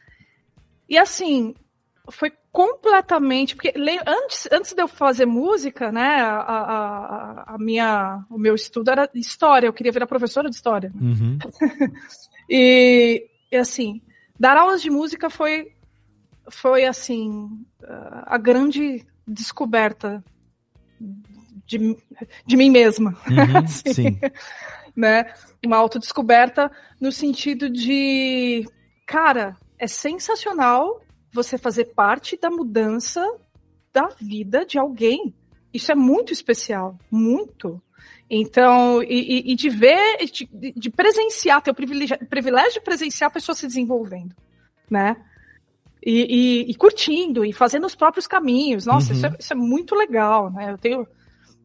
E 0.88 0.96
assim, 0.96 1.54
foi 2.10 2.32
completamente. 2.52 3.54
Porque 3.54 3.72
antes, 4.06 4.48
antes 4.50 4.72
de 4.72 4.82
eu 4.82 4.88
fazer 4.88 5.26
música, 5.26 5.90
né, 5.92 6.20
a, 6.20 6.38
a, 6.38 7.54
a- 7.54 7.58
minha, 7.58 8.24
o 8.30 8.38
meu 8.38 8.54
estudo 8.54 8.90
era 8.90 9.08
história, 9.14 9.66
eu 9.66 9.72
queria 9.72 9.92
virar 9.92 10.06
professora 10.06 10.48
de 10.48 10.56
história. 10.56 10.92
Uhum. 10.94 11.38
E, 12.50 13.28
e, 13.52 13.56
assim, 13.58 14.00
dar 14.40 14.56
aulas 14.56 14.80
de 14.80 14.88
música 14.88 15.28
foi, 15.28 15.70
foi 16.50 16.86
assim, 16.86 17.62
a 17.82 18.36
a 18.36 18.38
grande 18.38 19.04
descoberta 19.26 20.24
de, 21.66 21.94
de 22.46 22.56
mim 22.56 22.70
mesma. 22.70 23.10
Uhum, 23.28 23.58
Assim, 23.64 23.92
sim. 23.92 24.18
né? 24.96 25.30
Uma 25.62 25.76
autodescoberta 25.76 26.70
no 26.98 27.12
sentido 27.12 27.68
de, 27.68 28.64
cara, 29.06 29.54
é 29.78 29.86
sensacional 29.86 31.02
você 31.32 31.56
fazer 31.58 31.86
parte 31.86 32.36
da 32.36 32.50
mudança 32.50 33.24
da 33.92 34.08
vida 34.08 34.64
de 34.64 34.78
alguém. 34.78 35.34
Isso 35.72 35.92
é 35.92 35.94
muito 35.94 36.32
especial, 36.32 36.98
muito. 37.10 37.80
Então, 38.30 39.02
e, 39.02 39.52
e- 39.52 39.54
de 39.54 39.70
ver, 39.70 40.18
de, 40.26 40.48
de 40.76 40.90
presenciar, 40.90 41.62
ter 41.62 41.70
o 41.70 41.74
privilégio, 41.74 42.18
privilégio 42.28 42.72
de 42.74 42.80
presenciar 42.80 43.28
a 43.28 43.32
pessoa 43.32 43.54
se 43.54 43.66
desenvolvendo, 43.66 44.34
né? 44.90 45.16
E, 46.04 46.66
e- 46.66 46.70
e 46.70 46.74
curtindo, 46.74 47.44
e 47.44 47.52
fazendo 47.52 47.86
os 47.86 47.94
próprios 47.94 48.26
caminhos. 48.26 48.84
Nossa, 48.86 49.12
Uhum. 49.12 49.16
isso, 49.16 49.26
é, 49.26 49.36
isso 49.38 49.52
é 49.52 49.56
muito 49.56 49.94
legal, 49.94 50.50
né? 50.50 50.70
Eu 50.72 50.78
tenho 50.78 51.06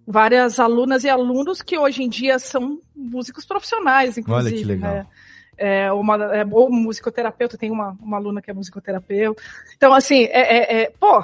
várias 0.08 0.60
alunas 0.60 1.04
e 1.04 1.10
alunos 1.10 1.62
que 1.62 1.78
hoje 1.78 2.04
em 2.04 2.10
dia 2.10 2.40
são 2.40 2.82
músicos 2.96 3.46
profissionais, 3.46 4.18
inclusive. 4.18 4.54
Olha 4.56 4.58
que 4.62 4.66
legal. 4.66 4.94
né? 4.96 5.08
É, 5.58 5.92
uma, 5.92 6.16
é, 6.36 6.46
ou 6.50 6.72
musicoterapeuta, 6.72 7.58
tem 7.58 7.70
uma, 7.72 7.98
uma 8.02 8.18
aluna 8.18 8.42
que 8.42 8.50
é 8.50 8.54
musicoterapeuta. 8.54 9.42
Então, 9.76 9.94
assim, 9.94 10.24
é, 10.26 10.58
é- 10.58 10.82
é- 10.84 10.90
pô, 11.00 11.24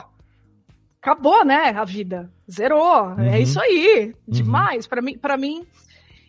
acabou, 1.02 1.44
né, 1.46 1.70
a 1.76 1.84
vida. 1.84 2.30
Zerou. 2.50 3.08
Uhum. 3.10 3.20
É 3.22 3.40
isso 3.40 3.60
aí. 3.60 4.14
Demais. 4.28 4.88
Para 4.88 5.02
mim, 5.02 5.18
para 5.18 5.38
mim. 5.38 5.66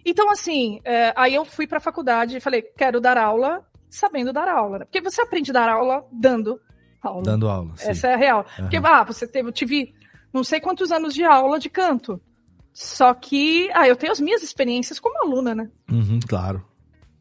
Então, 0.05 0.31
assim, 0.31 0.81
é, 0.85 1.12
aí 1.16 1.35
eu 1.35 1.44
fui 1.44 1.66
para 1.66 1.78
a 1.78 1.81
faculdade 1.81 2.36
e 2.36 2.40
falei, 2.40 2.62
quero 2.62 3.01
dar 3.01 3.18
aula 3.18 3.64
sabendo 3.89 4.32
dar 4.32 4.48
aula. 4.48 4.78
né? 4.81 4.85
Porque 4.85 5.01
você 5.01 5.20
aprende 5.20 5.51
a 5.51 5.55
dar 5.55 5.68
aula 5.68 6.06
dando 6.12 6.60
aula. 7.02 7.22
Dando 7.22 7.48
aula. 7.48 7.72
sim. 7.77 7.90
Essa 7.90 8.09
é 8.09 8.14
a 8.14 8.16
real. 8.16 8.47
Porque, 8.56 8.77
ah, 8.78 9.02
você 9.05 9.27
teve, 9.27 9.48
eu 9.48 9.52
tive 9.52 9.94
não 10.32 10.44
sei 10.44 10.60
quantos 10.60 10.93
anos 10.93 11.12
de 11.12 11.24
aula 11.24 11.59
de 11.59 11.68
canto. 11.68 12.20
Só 12.72 13.12
que, 13.12 13.68
ah, 13.74 13.89
eu 13.89 13.97
tenho 13.97 14.12
as 14.12 14.20
minhas 14.20 14.43
experiências 14.44 15.01
como 15.01 15.18
aluna, 15.22 15.55
né? 15.55 15.68
Uhum, 15.90 16.20
claro. 16.27 16.64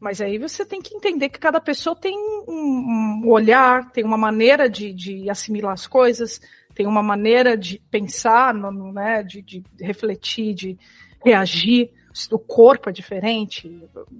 Mas 0.00 0.20
aí 0.20 0.38
você 0.38 0.64
tem 0.64 0.80
que 0.80 0.94
entender 0.94 1.28
que 1.28 1.38
cada 1.38 1.60
pessoa 1.60 1.94
tem 1.94 2.16
um, 2.16 3.22
olhar, 3.28 3.90
tem 3.92 4.02
uma 4.02 4.16
maneira 4.16 4.68
de, 4.68 4.94
de 4.94 5.28
assimilar 5.28 5.74
as 5.74 5.86
coisas, 5.86 6.40
tem 6.74 6.86
uma 6.86 7.02
maneira 7.02 7.56
de 7.56 7.78
pensar, 7.90 8.54
né, 8.54 9.22
de, 9.22 9.42
de 9.42 9.62
refletir, 9.78 10.54
de 10.54 10.78
reagir. 11.22 11.90
O 12.32 12.38
corpo 12.38 12.88
é 12.88 12.92
diferente, 12.92 13.70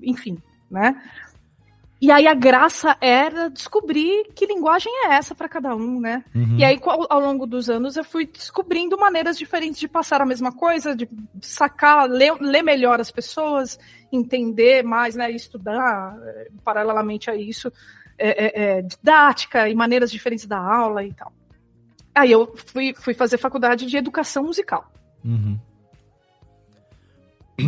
enfim, 0.03 0.37
né? 0.71 1.03
E 2.01 2.11
aí 2.11 2.27
a 2.27 2.33
graça 2.33 2.97
era 2.99 3.51
descobrir 3.51 4.33
que 4.35 4.47
linguagem 4.47 4.91
é 5.05 5.15
essa 5.15 5.35
para 5.35 5.49
cada 5.49 5.77
um, 5.77 6.01
né? 6.01 6.25
Uhum. 6.35 6.57
E 6.59 6.65
aí 6.65 6.79
co- 6.79 7.07
ao 7.11 7.21
longo 7.21 7.47
dos 7.47 7.69
anos 7.69 7.95
eu 7.97 8.05
fui 8.05 8.25
descobrindo 8.27 8.97
maneiras 8.99 9.37
diferentes 9.37 9.79
de 9.79 9.87
passar 9.87 10.23
a 10.23 10.27
mesma 10.27 10.51
coisa, 10.51 10.97
de 10.97 11.07
sacar, 11.43 12.09
ler, 12.09 12.33
ler 12.41 12.63
melhor 12.63 13.01
as 13.01 13.11
pessoas, 13.11 13.79
entender 14.11 14.83
mais, 14.83 15.15
né? 15.15 15.31
Estudar 15.31 16.17
eh, 16.23 16.49
paralelamente 16.65 17.31
a 17.31 17.37
isso, 17.37 17.71
é, 18.17 18.79
é, 18.79 18.83
didática 18.83 19.69
e 19.69 19.75
maneiras 19.75 20.11
diferentes 20.11 20.47
da 20.47 20.59
aula 20.59 21.05
e 21.05 21.13
tal. 21.13 21.33
Aí 22.15 22.33
eu 22.33 22.55
fui, 22.67 22.95
fui 22.95 23.13
fazer 23.15 23.37
faculdade 23.37 23.85
de 23.87 23.97
educação 23.97 24.45
musical. 24.45 24.91
Uhum. 25.25 25.59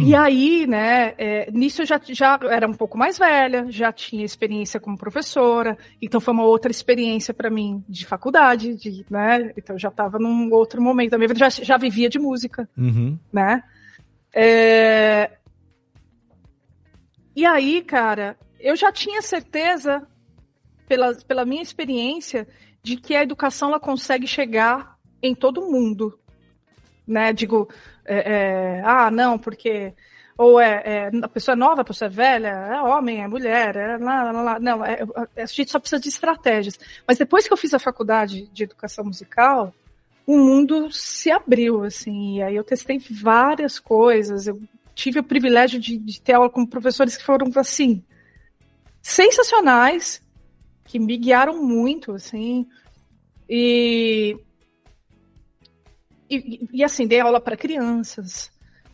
E 0.01 0.15
aí, 0.15 0.67
né, 0.67 1.15
é, 1.19 1.51
nisso 1.51 1.83
eu 1.83 1.87
já, 1.87 2.01
já 2.05 2.39
era 2.51 2.67
um 2.69 2.73
pouco 2.75 2.97
mais 2.97 3.19
velha, 3.19 3.67
já 3.71 3.93
tinha 3.93 4.25
experiência 4.25 4.79
como 4.81 4.97
professora, 4.97 5.77
então 6.01 6.21
foi 6.21 6.33
uma 6.35 6.45
outra 6.45 6.71
experiência 6.71 7.35
para 7.35 7.51
mim 7.51 7.85
de 7.89 8.07
faculdade, 8.07 8.75
de, 8.77 9.05
né, 9.11 9.53
então 9.57 9.75
eu 9.77 9.79
já 9.81 9.89
estava 9.89 10.19
num 10.19 10.53
outro 10.53 10.81
momento 10.81 11.11
da 11.11 11.19
minha 11.19 11.29
vida, 11.29 11.39
já, 11.41 11.49
já 11.51 11.77
vivia 11.77 12.09
de 12.09 12.19
música, 12.19 12.69
Uhum. 12.77 13.19
né. 13.33 13.63
É, 14.35 15.31
E 17.35 17.45
aí, 17.47 17.83
cara, 17.83 18.37
eu 18.61 18.77
já 18.77 18.93
tinha 18.93 19.23
certeza, 19.23 20.07
pela, 20.87 21.15
pela 21.27 21.45
minha 21.45 21.63
experiência, 21.63 22.47
de 22.83 22.97
que 22.97 23.15
a 23.15 23.23
educação 23.23 23.69
ela 23.69 23.81
consegue 23.81 24.27
chegar 24.27 24.97
em 25.23 25.35
todo 25.35 25.63
mundo, 25.71 26.19
né? 27.07 27.33
Digo, 27.33 27.69
é, 28.05 28.79
é, 28.79 28.83
ah, 28.85 29.11
não, 29.11 29.39
porque 29.39 29.93
ou 30.37 30.59
é, 30.59 30.83
é, 30.85 31.11
a 31.23 31.29
pessoa 31.29 31.53
é 31.53 31.57
nova, 31.57 31.83
a 31.83 31.85
pessoa 31.85 32.07
é 32.07 32.11
velha, 32.11 32.49
é 32.49 32.81
homem, 32.83 33.23
é 33.23 33.29
mulher, 33.29 33.77
é 33.77 33.97
lá, 33.99 34.33
lá, 34.33 34.43
lá. 34.43 34.59
não, 34.59 34.85
é- 34.85 35.05
é- 35.37 35.43
a 35.43 35.47
gente 35.47 35.71
só 35.71 35.79
precisa 35.79 36.01
de 36.01 36.09
estratégias. 36.09 36.79
Mas 37.07 37.19
depois 37.19 37.47
que 37.47 37.53
eu 37.53 37.57
fiz 37.57 37.75
a 37.75 37.79
faculdade 37.79 38.49
de 38.53 38.65
educação 38.65 39.05
musical, 39.05 39.75
o 40.27 40.37
mundo 40.37 40.91
se 40.91 41.31
abriu, 41.31 41.85
assim, 41.85 42.39
e 42.39 42.43
aí 42.43 42.57
eu 42.57 42.65
testei 42.65 42.99
várias 42.99 43.79
coisas, 43.79 44.47
eu 44.47 44.61
tive 44.95 45.21
o 45.21 45.25
privilégio 45.25 45.79
de, 45.81 45.97
de 45.99 46.21
ter 46.21 46.35
aula 46.35 46.49
com 46.51 46.65
professores 46.65 47.17
que 47.17 47.25
foram, 47.25 47.51
assim, 47.57 48.03
sensacionais, 49.03 50.23
que 50.85 50.99
me 50.99 51.17
guiaram 51.17 51.63
muito, 51.63 52.13
assim, 52.13 52.67
e, 53.49 54.37
e, 56.37 56.69
e, 56.73 56.85
assim, 56.85 57.07
dei 57.07 57.21
aula 57.21 57.41
para 57.41 57.57
crianças, 57.57 58.51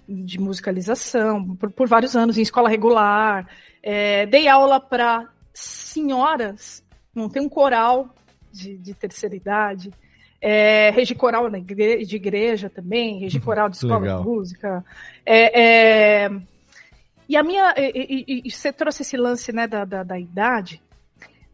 de 0.09 0.41
musicalização, 0.41 1.55
por, 1.57 1.71
por 1.71 1.87
vários 1.87 2.17
anos, 2.17 2.39
em 2.39 2.43
escola 2.43 2.69
regular, 2.69 3.47
é, 3.83 4.25
dei 4.27 4.49
aula 4.49 4.81
para 4.81 5.29
senhoras, 5.53 6.83
montei 7.15 7.43
um 7.43 7.49
coral 7.49 8.15
de, 8.53 8.77
de 8.79 8.95
terceira 8.95 9.37
idade, 9.37 9.93
é, 10.41 10.91
regi 10.91 11.15
coral 11.15 11.55
igre- 11.57 12.05
de 12.05 12.17
igreja 12.17 12.71
também, 12.71 13.19
regi 13.19 13.39
coral 13.41 13.69
de 13.69 13.77
escola 13.77 14.01
Legal. 14.01 14.21
de 14.23 14.27
música. 14.29 14.85
É, 15.27 15.61
é, 16.25 16.31
e 17.29 17.37
a 17.37 17.43
minha. 17.43 17.75
E, 17.77 18.25
e- 18.27 18.43
e 18.47 18.51
você 18.51 18.73
trouxe 18.73 19.03
esse 19.03 19.17
lance 19.17 19.53
né, 19.53 19.67
da, 19.67 19.85
da, 19.85 20.03
da 20.03 20.19
idade. 20.19 20.81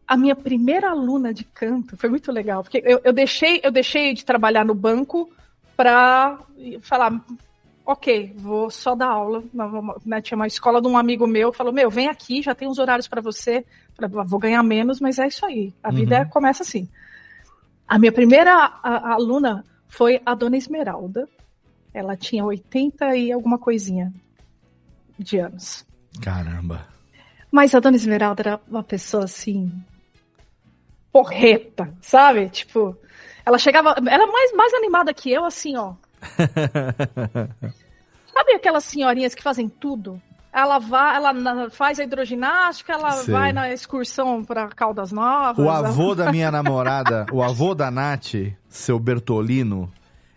A 0.07 0.15
minha 0.15 0.35
primeira 0.35 0.91
aluna 0.91 1.33
de 1.33 1.43
canto 1.43 1.97
foi 1.97 2.09
muito 2.09 2.31
legal, 2.31 2.61
porque 2.63 2.81
eu, 2.85 3.01
eu 3.03 3.11
deixei, 3.11 3.59
eu 3.63 3.71
deixei 3.71 4.13
de 4.13 4.23
trabalhar 4.23 4.63
no 4.63 4.75
banco 4.75 5.29
para 5.75 6.39
falar, 6.81 7.23
ok, 7.85 8.33
vou 8.37 8.69
só 8.69 8.95
dar 8.95 9.07
aula. 9.09 9.43
Né, 10.05 10.21
tinha 10.21 10.35
uma 10.35 10.47
escola 10.47 10.81
de 10.81 10.87
um 10.87 10.97
amigo 10.97 11.27
meu, 11.27 11.51
falou, 11.53 11.73
meu, 11.73 11.89
vem 11.89 12.07
aqui, 12.07 12.41
já 12.41 12.55
tem 12.55 12.67
uns 12.67 12.79
horários 12.79 13.07
para 13.07 13.21
você. 13.21 13.65
Vou 14.25 14.39
ganhar 14.39 14.61
menos, 14.63 14.99
mas 14.99 15.19
é 15.19 15.27
isso 15.27 15.45
aí. 15.45 15.73
A 15.83 15.91
vida 15.91 16.19
Uhum. 16.21 16.29
começa 16.29 16.63
assim. 16.63 16.87
A 17.87 17.99
minha 17.99 18.11
primeira 18.11 18.51
a- 18.53 18.79
a 18.83 19.13
aluna 19.13 19.63
foi 19.87 20.21
a 20.25 20.33
dona 20.33 20.57
Esmeralda. 20.57 21.27
Ela 21.93 22.17
tinha 22.17 22.43
80 22.43 23.15
e 23.15 23.31
alguma 23.31 23.57
coisinha 23.57 24.11
de 25.17 25.37
anos. 25.37 25.85
Caramba. 26.21 26.87
Mas 27.51 27.73
a 27.73 27.79
dona 27.79 27.95
Esmeralda 27.95 28.41
era 28.41 28.59
uma 28.67 28.83
pessoa 28.83 29.23
assim. 29.25 29.71
porreta, 31.11 31.93
sabe? 32.01 32.49
Tipo, 32.49 32.97
ela 33.45 33.57
chegava. 33.57 33.95
Ela 34.07 34.27
mais, 34.27 34.53
mais 34.55 34.73
animada 34.73 35.13
que 35.13 35.31
eu, 35.31 35.45
assim, 35.45 35.75
ó. 35.77 35.93
Sabe 38.33 38.53
aquelas 38.53 38.83
senhorinhas 38.83 39.33
que 39.35 39.43
fazem 39.43 39.69
tudo? 39.69 40.21
ela 40.51 40.79
vai, 40.79 41.17
ela 41.17 41.69
faz 41.69 41.99
a 41.99 42.05
hidroginástica, 42.05 42.93
ela 42.93 43.11
Sei. 43.11 43.33
vai 43.33 43.51
na 43.51 43.73
excursão 43.73 44.41
para 44.41 44.69
Caldas 44.69 45.11
Novas. 45.11 45.65
O 45.65 45.69
avô 45.69 46.13
ela- 46.13 46.15
da 46.15 46.31
minha 46.31 46.49
namorada, 46.49 47.25
o 47.29 47.43
avô 47.43 47.75
da 47.75 47.91
Nath, 47.91 48.35
seu 48.69 48.97
Bertolino, 48.97 49.91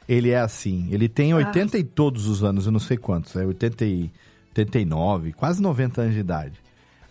ele 0.09 0.31
é 0.31 0.41
assim. 0.41 0.89
Ele 0.91 1.09
tem 1.09 1.33
80 1.35 1.79
e 1.79 1.85
todos 1.85 2.27
os 2.27 2.43
anos, 2.43 2.67
eu 2.67 2.73
não 2.73 2.81
sei 2.81 2.97
quantos, 2.97 3.37
é 3.37 3.47
80 3.47 3.85
e 3.85 4.11
89, 4.49 5.33
quase 5.35 5.63
90 5.63 6.01
anos 6.01 6.15
de 6.15 6.21
idade. 6.21 6.55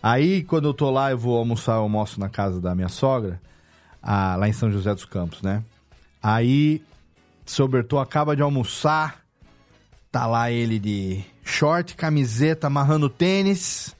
Aí, 0.02 0.42
quando 0.44 0.68
eu 0.68 0.74
tô 0.74 0.90
lá, 0.90 1.10
eu 1.10 1.16
vou 1.16 1.38
almoçar, 1.38 1.76
eu 1.76 1.80
almoço 1.84 2.20
na 2.20 2.28
casa 2.28 2.60
da 2.60 2.74
minha 2.74 2.90
sogra, 2.90 3.40
ah, 4.02 4.36
lá 4.36 4.50
em 4.50 4.52
São 4.52 4.70
José 4.70 4.92
dos 4.92 5.06
Campos, 5.06 5.40
né? 5.40 5.62
Aí, 6.22 6.82
seu 7.46 7.66
Bertô 7.68 7.98
acaba 7.98 8.34
de 8.34 8.42
almoçar, 8.42 9.22
tá 10.10 10.26
lá 10.26 10.50
ele 10.50 10.78
de 10.78 11.24
short, 11.44 11.94
camiseta, 11.96 12.66
amarrando 12.66 13.08
tênis, 13.08 13.94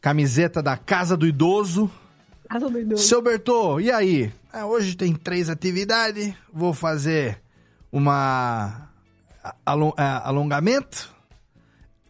camiseta 0.00 0.62
da 0.62 0.76
Casa 0.76 1.16
do 1.16 1.26
Idoso. 1.26 1.90
Casa 2.48 2.70
do 2.70 2.78
idoso. 2.80 3.02
Seu 3.02 3.20
Bertô, 3.20 3.78
e 3.78 3.90
aí? 3.90 4.32
Ah, 4.50 4.64
hoje 4.64 4.96
tem 4.96 5.14
três 5.14 5.50
atividades. 5.50 6.32
Vou 6.50 6.72
fazer 6.72 7.42
uma 7.92 8.88
a- 9.66 10.28
alongamento, 10.28 11.12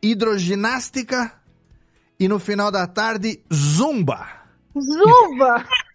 hidroginástica 0.01 1.33
e 2.21 2.29
no 2.29 2.39
final 2.39 2.71
da 2.71 2.87
tarde, 2.87 3.41
zumba. 3.53 4.29
Zumba! 4.79 5.65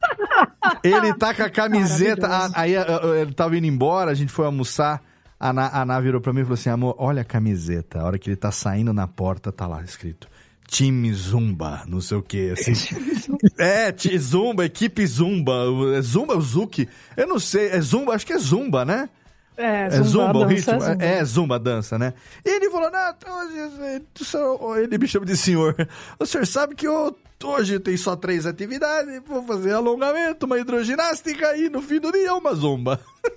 Ele 0.83 1.13
tá 1.13 1.33
com 1.33 1.43
a 1.43 1.49
camiseta. 1.49 2.27
A- 2.27 2.49
aí 2.55 2.75
a- 2.75 2.83
a- 2.83 3.17
ele 3.19 3.33
tava 3.33 3.57
indo 3.57 3.67
embora, 3.67 4.11
a 4.11 4.13
gente 4.13 4.31
foi 4.31 4.45
almoçar. 4.45 5.01
A 5.39 5.51
Ná, 5.51 5.69
a 5.73 5.85
Ná 5.85 5.99
virou 5.99 6.21
pra 6.21 6.31
mim 6.31 6.39
e 6.41 6.43
falou 6.43 6.53
assim: 6.55 6.69
amor, 6.69 6.95
olha 6.97 7.21
a 7.21 7.25
camiseta. 7.25 7.99
A 7.99 8.05
hora 8.05 8.17
que 8.17 8.29
ele 8.29 8.37
tá 8.37 8.51
saindo 8.51 8.93
na 8.93 9.07
porta, 9.07 9.51
tá 9.51 9.67
lá 9.67 9.81
escrito. 9.83 10.27
Time 10.67 11.13
Zumba, 11.13 11.83
não 11.87 11.99
sei 12.01 12.17
o 12.17 12.21
que, 12.23 12.51
assim. 12.51 12.71
é, 13.59 13.93
Zumba, 14.17 14.65
equipe 14.65 15.05
Zumba. 15.05 15.53
É 15.97 16.01
Zumba, 16.01 16.37
o 16.37 16.41
Zuki. 16.41 16.87
Eu 17.17 17.27
não 17.27 17.37
sei, 17.39 17.67
é 17.69 17.81
Zumba, 17.81 18.13
acho 18.15 18.25
que 18.25 18.33
é 18.33 18.37
Zumba, 18.37 18.85
né? 18.85 19.09
É, 19.55 19.85
É 19.85 20.01
Zumba, 20.01 20.39
o 20.39 20.45
dança, 20.45 20.71
ritmo? 20.73 20.73
é 20.73 20.79
Zumba. 20.89 21.03
É, 21.05 21.25
Zumba, 21.25 21.59
dança, 21.59 21.99
né? 21.99 22.13
E 22.43 22.49
ele 22.49 22.71
falou, 22.71 22.89
não, 22.89 24.77
ele 24.77 24.97
me 24.97 25.07
chama 25.07 25.25
de 25.25 25.37
senhor. 25.37 25.75
O 26.19 26.25
senhor 26.25 26.47
sabe 26.47 26.73
que 26.73 26.87
eu- 26.87 27.15
hoje 27.43 27.79
tem 27.79 27.95
só 27.97 28.15
três 28.15 28.45
atividades, 28.45 29.21
vou 29.25 29.43
fazer 29.43 29.73
alongamento, 29.73 30.45
uma 30.45 30.59
hidroginástica 30.59 31.55
e 31.57 31.69
no 31.69 31.81
fim 31.81 31.99
do 31.99 32.11
dia 32.11 32.33
uma 32.35 32.53
zumba. 32.53 32.99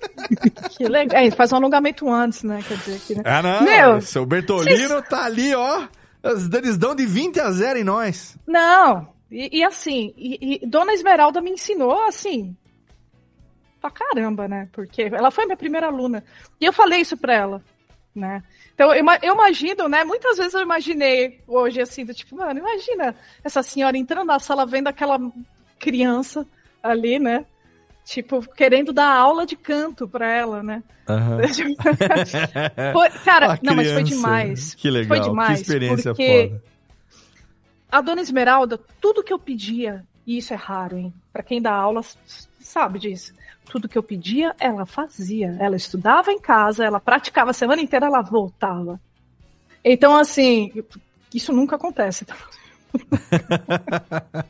Que 0.77 0.87
legal. 0.87 1.21
É, 1.21 1.31
faz 1.31 1.51
um 1.53 1.55
alongamento 1.55 2.09
antes, 2.11 2.43
né? 2.43 2.63
Quer 2.67 2.77
dizer 2.77 2.99
que. 2.99 3.15
né? 3.15 3.21
Ah, 3.25 3.41
não, 3.41 3.63
Meu, 3.63 4.01
seu 4.01 4.25
Bertolino 4.25 4.87
vocês- 4.87 5.09
tá 5.09 5.23
ali, 5.25 5.55
ó. 5.55 5.87
As- 6.21 6.51
Eles 6.53 6.77
dão 6.77 6.93
de 6.93 7.05
20 7.05 7.39
a 7.39 7.49
0 7.51 7.79
em 7.79 7.83
nós. 7.83 8.37
Não, 8.45 9.07
e, 9.31 9.59
e 9.59 9.63
assim, 9.63 10.13
e, 10.17 10.59
e 10.63 10.67
Dona 10.67 10.93
Esmeralda 10.93 11.41
me 11.41 11.51
ensinou 11.51 12.03
assim. 12.07 12.55
Pra 13.79 13.89
caramba, 13.91 14.47
né? 14.47 14.67
Porque 14.73 15.03
ela 15.03 15.31
foi 15.31 15.45
minha 15.45 15.55
primeira 15.57 15.87
aluna. 15.87 16.23
E 16.59 16.65
eu 16.65 16.73
falei 16.73 16.99
isso 17.01 17.15
pra 17.15 17.33
ela, 17.33 17.63
né? 18.17 18.43
Então, 18.73 18.93
eu, 18.93 19.03
eu 19.21 19.33
imagino, 19.33 19.87
né? 19.87 20.03
Muitas 20.03 20.37
vezes 20.37 20.53
eu 20.53 20.61
imaginei 20.61 21.39
hoje, 21.47 21.79
assim, 21.81 22.03
do 22.05 22.13
tipo, 22.13 22.35
mano, 22.35 22.59
imagina 22.59 23.15
essa 23.43 23.61
senhora 23.63 23.97
entrando 23.97 24.27
na 24.27 24.39
sala 24.39 24.65
vendo 24.65 24.87
aquela 24.87 25.19
criança 25.79 26.45
ali, 26.81 27.19
né? 27.19 27.45
Tipo, 28.05 28.41
querendo 28.53 28.93
dar 28.93 29.13
aula 29.15 29.45
de 29.45 29.55
canto 29.55 30.07
pra 30.07 30.27
ela, 30.31 30.63
né? 30.63 30.81
Foi- 32.93 33.09
cara, 33.23 33.59
não, 33.61 33.75
mas 33.75 33.91
foi 33.91 34.03
demais. 34.03 34.73
Que 34.75 34.89
legal, 34.89 35.17
Foi 35.17 35.27
demais. 35.29 35.55
que 35.55 35.61
experiência 35.61 36.11
porque 36.11 36.49
foda. 36.49 36.63
a 37.91 38.01
dona 38.01 38.21
Esmeralda, 38.21 38.79
tudo 39.01 39.23
que 39.23 39.31
eu 39.33 39.39
pedia, 39.39 40.05
e 40.25 40.37
isso 40.37 40.53
é 40.53 40.57
raro, 40.57 40.97
hein? 40.97 41.13
Pra 41.31 41.43
quem 41.43 41.61
dá 41.61 41.73
aula 41.73 42.01
sabe 42.67 42.99
disso. 42.99 43.33
Tudo 43.65 43.89
que 43.89 43.97
eu 43.97 44.03
pedia, 44.03 44.55
ela 44.59 44.85
fazia. 44.85 45.55
Ela 45.59 45.75
estudava 45.75 46.31
em 46.31 46.39
casa, 46.39 46.85
ela 46.85 46.99
praticava 46.99 47.51
a 47.51 47.53
semana 47.53 47.81
inteira, 47.81 48.05
ela 48.05 48.21
voltava. 48.21 48.99
Então, 49.83 50.15
assim, 50.15 50.71
isso 51.33 51.53
nunca 51.53 51.75
acontece. 51.75 52.25
tá? 52.25 52.35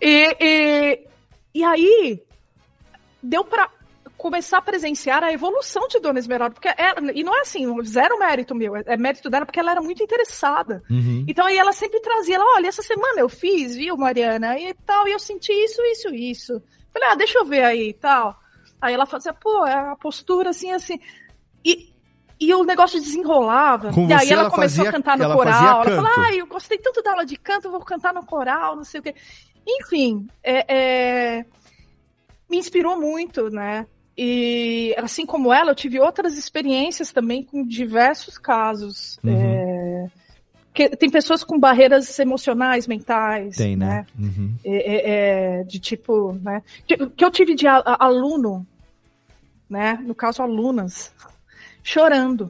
e, 0.00 0.36
e, 0.40 1.06
e 1.54 1.64
aí, 1.64 2.22
deu 3.22 3.44
pra 3.44 3.70
começar 4.16 4.58
a 4.58 4.62
presenciar 4.62 5.22
a 5.22 5.32
evolução 5.32 5.86
de 5.86 6.00
Dona 6.00 6.18
Esmeralda, 6.18 6.52
porque 6.52 6.68
ela, 6.76 7.12
e 7.14 7.22
não 7.22 7.36
é 7.38 7.42
assim, 7.42 7.64
zero 7.84 8.18
mérito 8.18 8.52
meu, 8.52 8.76
é, 8.76 8.82
é 8.86 8.96
mérito 8.96 9.30
dela 9.30 9.46
porque 9.46 9.60
ela 9.60 9.70
era 9.70 9.80
muito 9.80 10.02
interessada. 10.02 10.82
Uhum. 10.90 11.24
Então 11.28 11.46
aí 11.46 11.56
ela 11.56 11.72
sempre 11.72 12.00
trazia, 12.00 12.34
ela, 12.34 12.56
olha, 12.56 12.66
essa 12.66 12.82
semana 12.82 13.20
eu 13.20 13.28
fiz, 13.28 13.76
viu, 13.76 13.96
Mariana, 13.96 14.58
e 14.58 14.74
tal, 14.74 15.06
e 15.06 15.12
eu 15.12 15.20
senti 15.20 15.52
isso, 15.52 15.80
isso, 15.82 16.08
isso. 16.14 16.62
Falei, 16.98 17.12
ah, 17.12 17.14
deixa 17.16 17.38
eu 17.38 17.44
ver 17.44 17.62
aí 17.64 17.90
e 17.90 17.94
tal. 17.94 18.36
Aí 18.80 18.92
ela 18.94 19.06
fazia, 19.06 19.32
pô, 19.32 19.66
é 19.66 19.72
a 19.72 19.96
postura 19.96 20.50
assim, 20.50 20.72
assim. 20.72 20.98
E, 21.64 21.92
e 22.40 22.54
o 22.54 22.64
negócio 22.64 23.00
desenrolava. 23.00 23.92
Com 23.92 24.08
e 24.08 24.12
aí 24.12 24.30
ela, 24.30 24.42
ela 24.42 24.50
começou 24.50 24.84
fazia- 24.84 24.90
a 24.90 24.92
cantar 24.92 25.18
no 25.18 25.24
ela 25.24 25.34
coral. 25.34 25.82
Ela 25.84 26.02
falou, 26.02 26.24
ah, 26.24 26.34
eu 26.34 26.46
gostei 26.46 26.78
tanto 26.78 27.02
da 27.02 27.10
aula 27.12 27.26
de 27.26 27.36
canto, 27.36 27.70
vou 27.70 27.80
cantar 27.80 28.12
no 28.14 28.24
coral, 28.24 28.76
não 28.76 28.84
sei 28.84 29.00
o 29.00 29.02
quê. 29.02 29.14
Enfim, 29.66 30.26
é, 30.42 30.64
é, 31.38 31.44
me 32.48 32.56
inspirou 32.56 32.98
muito, 32.98 33.50
né? 33.50 33.86
E 34.16 34.94
assim 34.98 35.24
como 35.24 35.52
ela, 35.52 35.70
eu 35.70 35.76
tive 35.76 36.00
outras 36.00 36.36
experiências 36.36 37.12
também 37.12 37.42
com 37.44 37.64
diversos 37.64 38.36
casos. 38.38 39.18
Uhum. 39.22 39.30
É, 39.32 39.67
que 40.78 40.96
tem 40.96 41.10
pessoas 41.10 41.42
com 41.42 41.58
barreiras 41.58 42.16
emocionais, 42.20 42.86
mentais. 42.86 43.56
Tem, 43.56 43.74
né? 43.74 44.06
Uhum. 44.16 44.54
É, 44.64 44.76
é, 44.76 45.60
é, 45.60 45.64
de 45.64 45.80
tipo, 45.80 46.34
né? 46.34 46.62
Que, 46.86 47.24
eu 47.24 47.30
tive 47.32 47.56
de 47.56 47.66
aluno, 47.66 48.64
né? 49.68 49.98
No 50.04 50.14
caso, 50.14 50.40
alunas, 50.40 51.12
chorando. 51.82 52.48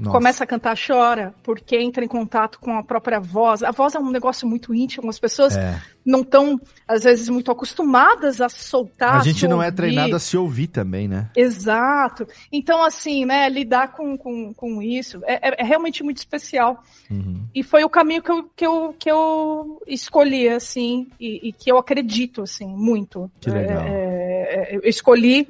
Nossa. 0.00 0.16
Começa 0.16 0.44
a 0.44 0.46
cantar, 0.46 0.76
chora, 0.76 1.34
porque 1.42 1.76
entra 1.76 2.02
em 2.04 2.08
contato 2.08 2.58
com 2.58 2.76
a 2.76 2.82
própria 2.82 3.20
voz. 3.20 3.62
A 3.62 3.70
voz 3.70 3.94
é 3.94 3.98
um 3.98 4.10
negócio 4.10 4.48
muito 4.48 4.74
íntimo, 4.74 5.10
as 5.10 5.18
pessoas 5.18 5.56
É. 5.56 5.78
não 6.04 6.22
estão, 6.22 6.58
às 6.88 7.04
vezes, 7.04 7.28
muito 7.28 7.50
acostumadas 7.50 8.40
a 8.40 8.48
soltar. 8.48 9.16
A 9.16 9.22
gente 9.22 9.40
se 9.40 9.46
não 9.48 9.62
é 9.62 9.66
ouvir. 9.66 9.76
treinado 9.76 10.16
a 10.16 10.18
se 10.18 10.36
ouvir 10.38 10.68
também, 10.68 11.06
né? 11.06 11.28
Exato. 11.36 12.26
Então, 12.50 12.82
assim, 12.82 13.24
né, 13.26 13.48
lidar 13.50 13.92
com, 13.92 14.16
com, 14.16 14.54
com 14.54 14.80
isso 14.82 15.20
é, 15.26 15.50
é- 15.50 15.54
é 15.60 15.64
realmente 15.64 16.02
muito 16.02 16.16
especial. 16.16 16.82
Uhum. 17.10 17.42
E 17.54 17.62
foi 17.62 17.84
o 17.84 17.88
caminho 17.90 18.22
que 18.22 18.30
eu, 18.32 18.50
que 18.56 18.66
eu, 18.66 18.94
que 18.98 19.10
eu 19.10 19.82
escolhi, 19.86 20.48
assim, 20.48 21.08
e, 21.20 21.48
e 21.48 21.52
que 21.52 21.70
eu 21.70 21.76
acredito, 21.76 22.42
assim, 22.42 22.66
muito. 22.66 23.30
Que 23.40 23.50
legal. 23.50 23.82
É, 23.82 24.72
é, 24.72 24.76
eu 24.76 24.80
escolhi 24.84 25.46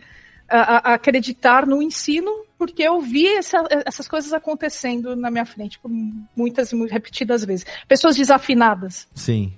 a- 0.48 0.90
a- 0.90 0.94
acreditar 0.94 1.64
no 1.66 1.80
ensino 1.80 2.30
porque 2.60 2.82
eu 2.82 3.00
vi 3.00 3.26
essa- 3.26 3.64
essas 3.86 4.06
coisas 4.06 4.34
acontecendo 4.34 5.16
na 5.16 5.30
minha 5.30 5.46
frente 5.46 5.78
por 5.78 5.90
muitas 6.36 6.70
e 6.72 6.76
mu- 6.76 6.84
repetidas 6.86 7.42
vezes. 7.42 7.64
Pessoas 7.88 8.16
desafinadas. 8.16 9.08
Sim. 9.14 9.54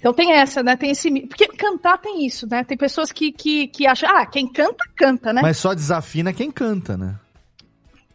Então 0.00 0.12
tem 0.12 0.32
essa, 0.32 0.60
né? 0.62 0.76
Tem 0.76 0.90
esse. 0.90 1.08
Porque 1.28 1.46
cantar 1.46 1.96
tem 1.98 2.26
isso, 2.26 2.46
né? 2.50 2.64
Tem 2.64 2.76
pessoas 2.76 3.12
que, 3.12 3.30
que, 3.30 3.68
que 3.68 3.86
acham, 3.86 4.08
ah, 4.16 4.26
quem 4.26 4.46
canta, 4.48 4.84
canta, 4.96 5.32
né? 5.32 5.40
Mas 5.42 5.58
só 5.58 5.72
desafina 5.72 6.32
quem 6.32 6.50
canta, 6.50 6.96
né? 6.96 7.14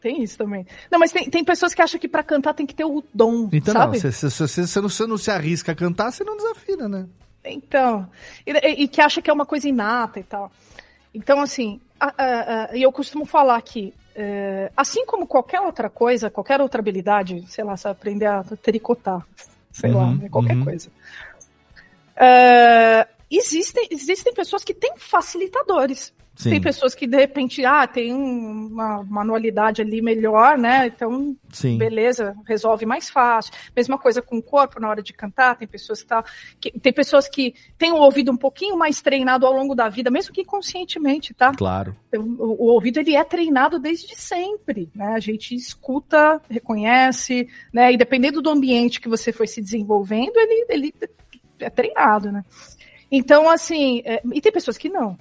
Tem 0.01 0.21
isso 0.21 0.37
também. 0.37 0.67
Não, 0.91 0.99
mas 0.99 1.11
tem, 1.13 1.29
tem 1.29 1.43
pessoas 1.43 1.73
que 1.73 1.81
acham 1.81 1.99
que 1.99 2.07
pra 2.07 2.21
cantar 2.23 2.53
tem 2.53 2.65
que 2.65 2.75
ter 2.75 2.85
o 2.85 3.01
dom, 3.13 3.49
Então, 3.53 3.73
sabe? 3.73 4.01
não, 4.03 4.11
se, 4.11 4.29
você 4.29 4.81
não, 4.81 5.07
não 5.07 5.17
se 5.17 5.31
arrisca 5.31 5.71
a 5.71 5.75
cantar, 5.75 6.11
você 6.11 6.23
não 6.23 6.35
desafina, 6.37 6.87
né? 6.87 7.05
Então, 7.43 8.07
e, 8.45 8.83
e- 8.83 8.87
que 8.87 9.01
acha 9.01 9.21
que 9.21 9.29
é 9.29 9.33
uma 9.33 9.45
coisa 9.45 9.67
inata 9.67 10.19
e 10.19 10.23
tal. 10.23 10.51
Então, 11.13 11.39
assim, 11.41 11.81
a- 11.99 12.13
a- 12.17 12.65
a- 12.71 12.77
e 12.77 12.83
eu 12.83 12.91
costumo 12.91 13.25
falar 13.25 13.59
que, 13.61 13.93
é, 14.21 14.69
assim 14.75 15.05
como 15.05 15.25
qualquer 15.25 15.61
outra 15.61 15.89
coisa, 15.89 16.29
qualquer 16.29 16.59
outra 16.59 16.81
habilidade, 16.81 17.45
sei 17.47 17.63
lá, 17.63 17.77
você 17.77 17.87
aprender 17.87 18.25
a 18.25 18.43
tricotar, 18.61 19.25
sei 19.71 19.91
lá, 19.91 20.03
Uhum, 20.03 20.17
né, 20.17 20.29
qualquer 20.29 20.57
uhum. 20.57 20.65
coisa. 20.65 20.89
É, 22.17 23.07
existem, 23.31 23.87
existem 23.89 24.33
pessoas 24.33 24.61
que 24.61 24.73
têm 24.73 24.97
facilitadores. 24.97 26.13
Sim. 26.39 26.51
Tem 26.51 26.61
pessoas 26.61 26.95
que, 26.95 27.05
de 27.05 27.17
repente, 27.17 27.65
ah, 27.65 27.85
tem 27.85 28.13
um- 28.13 28.67
uma 28.67 29.03
manualidade 29.03 29.81
ali 29.81 30.01
melhor, 30.01 30.57
né? 30.57 30.87
Então, 30.87 31.35
Sim. 31.51 31.77
beleza, 31.77 32.33
resolve 32.47 32.85
mais 32.85 33.09
fácil. 33.09 33.51
Mesma 33.75 33.97
coisa 33.97 34.21
com 34.21 34.37
o 34.37 34.41
corpo 34.41 34.79
na 34.79 34.87
hora 34.89 35.03
de 35.03 35.11
cantar, 35.11 35.57
tem 35.57 35.67
pessoas 35.67 36.01
que, 36.01 36.07
tá, 36.07 36.23
que- 36.57 36.71
tem 36.79 36.93
pessoas 36.93 37.27
que 37.27 37.53
têm 37.77 37.91
o 37.91 37.97
ouvido 37.97 38.31
um 38.31 38.37
pouquinho 38.37 38.77
mais 38.77 39.01
treinado 39.01 39.45
ao 39.45 39.51
longo 39.51 39.75
da 39.75 39.89
vida, 39.89 40.09
mesmo 40.09 40.33
que 40.33 40.39
inconscientemente, 40.39 41.33
tá? 41.33 41.51
Claro. 41.53 41.93
Então, 42.07 42.23
O, 42.39 42.67
o 42.67 42.73
ouvido 42.73 42.99
ele 43.01 43.17
é 43.17 43.23
treinado 43.25 43.77
desde 43.77 44.15
sempre, 44.15 44.89
né? 44.95 45.07
A 45.07 45.19
gente 45.19 45.53
escuta, 45.53 46.41
reconhece, 46.49 47.49
né? 47.73 47.91
E 47.91 47.97
dependendo 47.97 48.41
do 48.41 48.49
ambiente 48.49 49.01
que 49.01 49.09
você 49.09 49.33
foi 49.33 49.45
se 49.45 49.61
desenvolvendo, 49.61 50.37
ele, 50.37 50.65
ele 50.69 50.93
é 51.59 51.69
treinado, 51.69 52.31
né? 52.31 52.45
Então, 53.11 53.49
assim, 53.49 54.01
é, 54.05 54.21
e 54.33 54.39
tem 54.39 54.51
pessoas 54.53 54.77
que 54.77 54.87
não, 54.87 55.17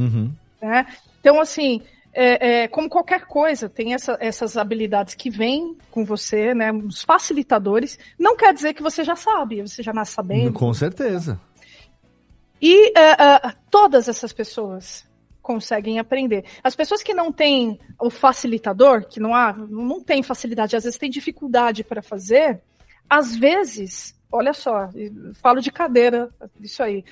Uhum. 0.00 0.32
né? 0.62 0.86
Então, 1.20 1.40
assim, 1.40 1.82
é, 2.12 2.62
é, 2.62 2.68
como 2.68 2.88
qualquer 2.88 3.26
coisa, 3.26 3.68
tem 3.68 3.94
essa- 3.94 4.16
essas 4.20 4.56
habilidades 4.56 5.14
que 5.14 5.30
vêm 5.30 5.76
com 5.90 6.04
você, 6.04 6.54
né? 6.54 6.72
Os 6.72 7.02
facilitadores. 7.02 7.98
Não 8.18 8.36
quer 8.36 8.52
dizer 8.54 8.74
que 8.74 8.82
você 8.82 9.04
já 9.04 9.14
sabe, 9.14 9.62
você 9.62 9.82
já 9.82 9.92
nasce 9.92 10.12
sabendo. 10.14 10.52
Com 10.52 10.72
certeza. 10.74 11.40
E 12.60 12.92
é, 12.98 13.10
é, 13.12 13.54
todas 13.70 14.08
essas 14.08 14.32
pessoas 14.32 15.08
conseguem 15.40 15.98
aprender. 15.98 16.44
As 16.62 16.76
pessoas 16.76 17.02
que 17.02 17.14
não 17.14 17.32
têm 17.32 17.78
o 17.98 18.10
facilitador, 18.10 19.06
que 19.06 19.18
não 19.18 19.34
há, 19.34 19.52
não 19.52 20.00
tem 20.02 20.22
facilidade, 20.22 20.76
às 20.76 20.84
vezes 20.84 20.98
tem 20.98 21.10
dificuldade 21.10 21.82
para 21.82 22.02
fazer, 22.02 22.60
às 23.08 23.34
vezes, 23.34 24.14
olha 24.30 24.52
só, 24.52 24.88
falo 25.34 25.60
de 25.60 25.72
cadeira, 25.72 26.28
isso 26.60 26.82
aí. 26.82 27.04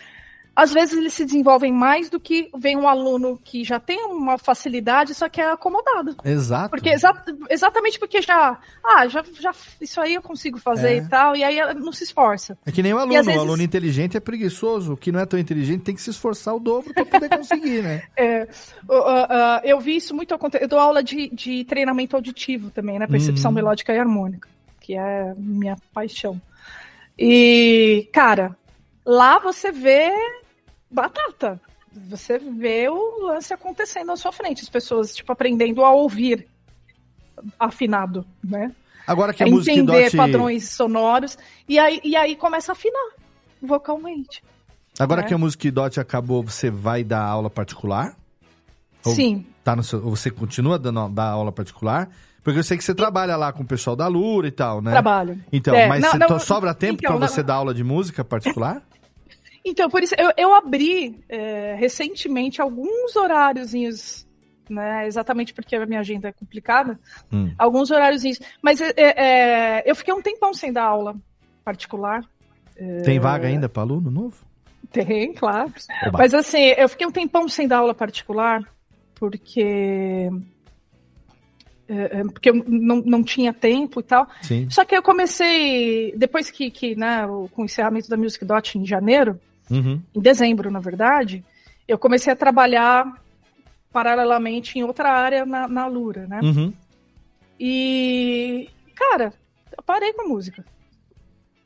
Às 0.61 0.73
vezes 0.73 0.99
eles 0.99 1.13
se 1.13 1.25
desenvolvem 1.25 1.73
mais 1.73 2.11
do 2.11 2.19
que 2.19 2.51
vem 2.59 2.77
um 2.77 2.89
aluno 2.89 3.39
que 3.45 3.63
já 3.63 3.79
tem 3.79 4.05
uma 4.07 4.37
facilidade, 4.37 5.15
só 5.15 5.29
que 5.29 5.41
é 5.41 5.53
acomodado. 5.53 6.17
Exato. 6.25 6.71
Porque 6.71 6.89
exa- 6.89 7.15
exatamente 7.49 7.97
porque 7.97 8.21
já, 8.21 8.59
ah, 8.85 9.07
já, 9.07 9.23
já 9.39 9.53
isso 9.81 10.01
aí 10.01 10.15
eu 10.15 10.23
consigo 10.23 10.59
fazer 10.59 10.95
É. 10.95 10.97
e 10.97 11.09
tal, 11.09 11.37
e 11.37 11.45
aí 11.45 11.75
não 11.75 11.93
se 11.93 12.03
esforça. 12.03 12.59
É 12.67 12.73
que 12.73 12.83
nem 12.83 12.93
o 12.93 12.97
E 12.97 13.01
aluno. 13.03 13.19
às 13.21 13.27
vezes- 13.27 13.41
O 13.41 13.45
aluno 13.45 13.63
inteligente 13.63 14.17
é 14.17 14.21
preguiçoso. 14.21 14.95
O 14.95 14.97
que 14.97 15.13
não 15.13 15.21
é 15.21 15.27
tão 15.27 15.39
inteligente 15.39 15.83
tem 15.85 15.95
que 15.95 16.03
se 16.03 16.11
esforçar 16.11 16.57
o 16.57 16.59
dobro 16.59 16.93
para 16.93 17.05
poder 17.07 17.29
conseguir, 17.29 17.81
né? 17.83 18.03
É, 18.19 18.49
o- 18.89 18.93
a- 18.95 19.27
a- 19.59 19.61
eu 19.63 19.79
vi 19.79 19.95
isso 19.95 20.13
muito 20.13 20.35
acontecer. 20.35 20.65
Eu 20.65 20.69
dou 20.69 20.81
aula 20.81 21.05
de, 21.05 21.29
de 21.33 21.65
treinamento 21.67 22.17
auditivo 22.17 22.71
também, 22.71 22.99
né? 22.99 23.07
Percepção 23.07 23.51
Uhum. 23.53 23.55
melódica 23.55 23.93
e 23.95 23.99
harmônica, 23.99 24.49
que 24.81 24.95
é 24.97 25.35
minha 25.37 25.77
paixão. 25.95 26.41
E, 27.17 28.09
cara, 28.13 28.57
lá 29.05 29.39
você 29.39 29.71
vê 29.73 30.11
batata. 30.91 31.61
Você 32.09 32.39
vê 32.39 32.89
o 32.89 33.27
lance 33.27 33.53
acontecendo 33.53 34.13
à 34.13 34.17
sua 34.17 34.31
frente. 34.33 34.63
As 34.63 34.69
pessoas, 34.69 35.15
tipo, 35.15 35.33
aprendendo 35.33 35.85
a 35.85 35.91
ouvir 35.93 36.47
afinado, 37.59 38.25
né? 38.43 38.73
Agora 39.07 39.33
que 39.33 39.43
a 39.43 39.47
música 39.47 39.73
entender 39.73 40.05
Dot... 40.05 40.17
padrões 40.17 40.69
sonoros. 40.71 41.39
E 41.67 41.79
aí, 41.79 42.01
e 42.05 42.15
aí 42.15 42.37
começa 42.37 42.73
a 42.73 42.75
afinar 42.75 43.11
vocalmente. 43.61 44.43
Agora 44.99 45.23
né? 45.23 45.29
que 45.29 45.35
a 45.35 45.39
música 45.39 45.71
Dot 45.73 45.99
acabou, 45.99 46.43
você 46.43 46.71
vai 46.71 47.03
dar 47.03 47.23
aula 47.23 47.49
particular? 47.49 48.15
Ou 49.05 49.15
Sim. 49.15 49.47
Tá 49.65 49.75
no 49.75 49.83
seu... 49.83 50.05
ou 50.05 50.15
Você 50.15 50.31
continua 50.31 50.79
dando 50.79 51.09
dar 51.09 51.31
aula 51.31 51.51
particular? 51.51 52.11
Porque 52.43 52.59
eu 52.59 52.65
sei 52.65 52.77
que 52.77 52.85
você 52.85 52.95
trabalha 52.95 53.37
lá 53.37 53.53
com 53.53 53.63
o 53.63 53.67
pessoal 53.67 53.95
da 53.95 54.07
Lura 54.07 54.49
e 54.49 54.51
tal, 54.51 54.81
né? 54.81 54.93
Trabalho. 54.93 55.43
Então, 55.53 55.75
É, 55.75 55.87
mas 55.89 56.03
não, 56.03 56.11
você- 56.11 56.19
não, 56.19 56.39
sobra 56.39 56.75
tempo 56.75 57.01
então, 57.03 57.19
não- 57.19 57.27
você 57.27 57.43
dar 57.43 57.55
aula 57.55 57.75
de 57.75 57.85
música 57.85 58.25
particular? 58.25 58.83
Então, 59.65 59.89
por 59.89 60.03
isso, 60.03 60.15
eu, 60.19 60.33
eu 60.37 60.55
abri 60.55 61.19
é, 61.29 61.75
recentemente 61.79 62.61
alguns 62.61 63.17
horáriozinhos, 63.17 64.27
né? 64.69 65.07
Exatamente 65.07 65.53
porque 65.53 65.77
a 65.77 65.87
minha 65.87 66.01
agenda 66.01 66.29
é 66.29 66.33
complicada. 66.33 66.99
Hum. 67.33 67.53
Alguns 67.59 67.91
horáriozinhos. 67.91 68.41
Mas 68.63 68.81
é, 68.81 68.93
é, 68.97 69.83
eu 69.87 69.95
fiquei 69.95 70.15
um 70.15 70.23
tempão 70.23 70.55
sem 70.55 70.73
dar 70.73 70.85
aula 70.85 71.17
particular. 71.65 72.25
É, 72.77 73.03
Tem 73.03 73.19
vaga 73.19 73.49
ainda 73.49 73.69
para 73.69 73.83
aluno 73.83 74.11
novo? 74.11 74.37
Tem, 74.91 75.33
claro. 75.35 75.73
Oba. 76.07 76.19
Mas 76.19 76.33
assim, 76.33 76.63
eu 76.77 76.89
fiquei 76.89 77.07
um 77.07 77.11
tempão 77.11 77.49
sem 77.49 77.69
dar 77.69 77.79
aula 77.79 77.95
particular, 77.95 78.63
porque. 79.15 80.31
é, 81.89 82.21
é, 82.21 82.23
porque 82.25 82.51
eu 82.51 82.65
não, 82.67 83.03
não 83.05 83.23
tinha 83.23 83.53
tempo 83.53 84.01
e 84.01 84.03
tal. 84.03 84.27
Sim. 84.43 84.69
Só 84.71 84.85
que 84.85 84.97
eu 84.97 85.03
comecei, 85.03 86.15
depois 86.17 86.51
que, 86.51 86.71
que 86.71 86.95
né, 86.95 87.27
com 87.53 87.63
o 87.63 87.65
encerramento 87.65 88.09
da 88.09 88.17
Music 88.17 88.45
Dot 88.45 88.79
em 88.79 88.87
janeiro, 88.87 89.39
Uhum. 89.71 90.03
em 90.15 90.21
dezembro, 90.21 90.71
na 90.71 90.81
verdade, 90.81 91.45
eu 91.87 91.99
comecei 91.99 92.33
a 92.33 92.37
trabalhar 92.37 93.23
paralelamente 93.93 94.79
em 94.79 94.83
outra 94.83 95.11
área 95.11 95.45
na, 95.47 95.67
na 95.69 95.87
Lura, 95.87 96.27
né? 96.27 96.41
Uhum. 96.43 96.73
E, 97.59 98.69
cara, 98.95 99.33
eu 99.77 99.83
parei 99.83 100.13
com 100.13 100.23
a 100.23 100.29
música. 100.29 100.65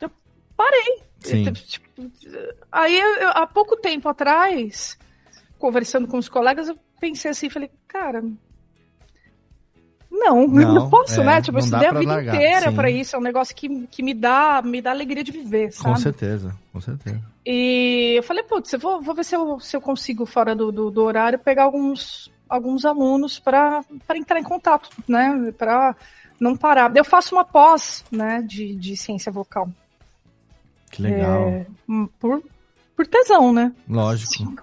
Eu 0.00 0.10
parei. 0.56 1.02
Eu, 1.24 1.52
tipo, 1.52 1.86
aí, 2.70 2.98
eu- 2.98 3.28
há 3.30 3.46
pouco 3.46 3.76
tempo 3.76 4.08
atrás, 4.08 4.98
conversando 5.58 6.08
com 6.08 6.18
os 6.18 6.28
colegas, 6.28 6.68
eu 6.68 6.78
pensei 7.00 7.30
assim, 7.30 7.48
falei, 7.50 7.70
cara, 7.86 8.24
não, 10.22 10.46
Não, 10.48 10.74
não, 10.74 10.90
posso, 10.90 11.20
é, 11.20 11.24
né? 11.24 11.42
Tipo, 11.42 11.58
eu 11.58 11.64
estudei 11.64 11.88
a 11.88 11.92
vida 11.92 12.12
largar, 12.12 12.34
inteira 12.34 12.72
pra 12.72 12.90
isso, 12.90 13.16
é 13.16 13.18
um 13.18 13.22
negócio 13.22 13.54
que, 13.54 13.86
que 13.86 14.02
me 14.02 14.14
dá 14.14 14.62
me 14.62 14.80
dá 14.80 14.90
alegria 14.90 15.24
de 15.24 15.32
viver, 15.32 15.72
sabe? 15.72 15.94
Com 15.94 15.96
certeza, 15.96 16.54
com 16.72 16.80
certeza. 16.80 17.20
E 17.44 18.14
eu 18.16 18.22
falei, 18.22 18.42
putz, 18.44 18.72
eu 18.72 18.78
vou, 18.78 19.02
vou 19.02 19.14
ver 19.14 19.24
se 19.24 19.34
eu, 19.34 19.58
se 19.58 19.76
eu 19.76 19.80
consigo, 19.80 20.24
fora 20.24 20.54
do, 20.54 20.70
do, 20.70 20.90
do 20.90 21.02
horário, 21.02 21.38
pegar 21.38 21.64
alguns, 21.64 22.30
alguns 22.48 22.84
alunos 22.84 23.38
para 23.38 23.84
entrar 24.14 24.38
em 24.38 24.44
contato, 24.44 24.90
né? 25.08 25.52
Para 25.58 25.96
não 26.40 26.56
parar. 26.56 26.94
Eu 26.96 27.04
faço 27.04 27.34
uma 27.34 27.44
pós, 27.44 28.04
né, 28.10 28.42
de, 28.42 28.74
de 28.74 28.96
ciência 28.96 29.30
vocal. 29.30 29.68
Que 30.90 31.02
legal. 31.02 31.48
É, 31.48 31.66
hum, 31.88 32.08
por, 32.18 32.42
por 32.94 33.06
tesão, 33.06 33.52
né? 33.52 33.72
Lógico. 33.88 34.52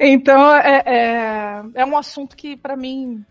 Então, 0.00 0.50
é, 0.56 0.82
é, 0.86 1.62
é 1.74 1.84
um 1.84 1.96
assunto 1.96 2.34
que, 2.34 2.56
para 2.56 2.76
mim, 2.76 3.24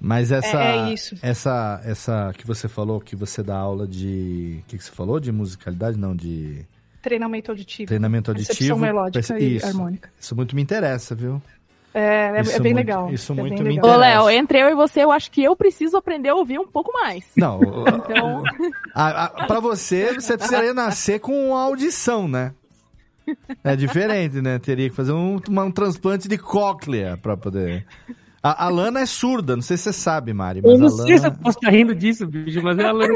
Mas 0.00 0.30
essa, 0.30 0.56
É- 0.62 0.76
é 0.88 0.92
isso. 0.92 1.16
essa, 1.22 1.80
essa 1.84 2.32
que 2.36 2.46
você 2.46 2.68
falou, 2.68 3.00
que 3.00 3.16
você 3.16 3.42
dá 3.42 3.56
aula 3.56 3.86
de, 3.86 4.60
o 4.62 4.68
que, 4.68 4.78
que 4.78 4.84
você 4.84 4.90
falou? 4.92 5.18
De 5.18 5.32
musicalidade? 5.32 5.98
Não, 5.98 6.14
de 6.14 6.64
treinamento 7.02 7.50
auditivo. 7.50 7.86
treinamento 7.88 8.30
auditivo. 8.30 8.78
Melódica 8.78 9.38
e 9.38 9.56
isso, 9.56 9.66
harmônica. 9.66 10.10
Isso 10.20 10.34
muito 10.36 10.54
me 10.56 10.62
interessa, 10.62 11.14
viu? 11.14 11.40
É, 11.94 12.36
é, 12.36 12.40
Isso 12.42 12.50
é 12.56 12.60
bem 12.60 12.74
muito- 12.74 12.86
legal. 12.86 13.10
isso 13.10 13.32
é 13.32 13.34
muito 13.36 13.54
bem 13.54 13.62
me 13.62 13.74
legal. 13.76 13.90
Ô, 13.90 13.96
Léo, 13.96 14.28
entre 14.30 14.60
eu 14.60 14.68
e 14.68 14.74
você, 14.74 15.02
eu 15.02 15.10
acho 15.10 15.30
que 15.30 15.42
eu 15.42 15.56
preciso 15.56 15.96
aprender 15.96 16.28
a 16.28 16.34
ouvir 16.34 16.58
um 16.58 16.66
pouco 16.66 16.92
mais. 16.92 17.24
Não, 17.34 17.58
Então, 17.88 18.42
a, 18.94 19.24
a, 19.24 19.46
pra 19.46 19.60
você, 19.60 20.12
você 20.12 20.36
precisaria 20.36 20.74
nascer 20.74 21.20
com 21.20 21.48
uma 21.52 21.62
audição, 21.62 22.28
né? 22.28 22.52
É 23.64 23.74
diferente, 23.74 24.42
né? 24.42 24.58
Teria 24.58 24.90
que 24.90 24.94
fazer 24.94 25.12
um, 25.12 25.36
um 25.48 25.70
transplante 25.70 26.28
de 26.28 26.36
cóclea 26.36 27.18
pra 27.20 27.34
poder. 27.36 27.86
A, 28.48 28.66
a 28.66 28.68
Lana 28.68 29.00
é 29.00 29.06
surda, 29.06 29.56
não 29.56 29.62
sei 29.62 29.76
se 29.76 29.84
você 29.84 29.92
sabe, 29.92 30.32
Mari, 30.32 30.60
mas 30.62 30.72
Eu 30.72 30.78
não 30.78 30.86
a 30.86 30.90
sei 30.90 31.18
se 31.18 31.26
eu 31.26 31.30
Lana. 31.30 31.42
posso 31.42 31.58
estar 31.58 31.70
rindo 31.70 31.94
disso, 31.94 32.26
bicho, 32.26 32.62
mas 32.62 32.78
é 32.78 32.84
a 32.84 32.92
Lana. 32.92 33.14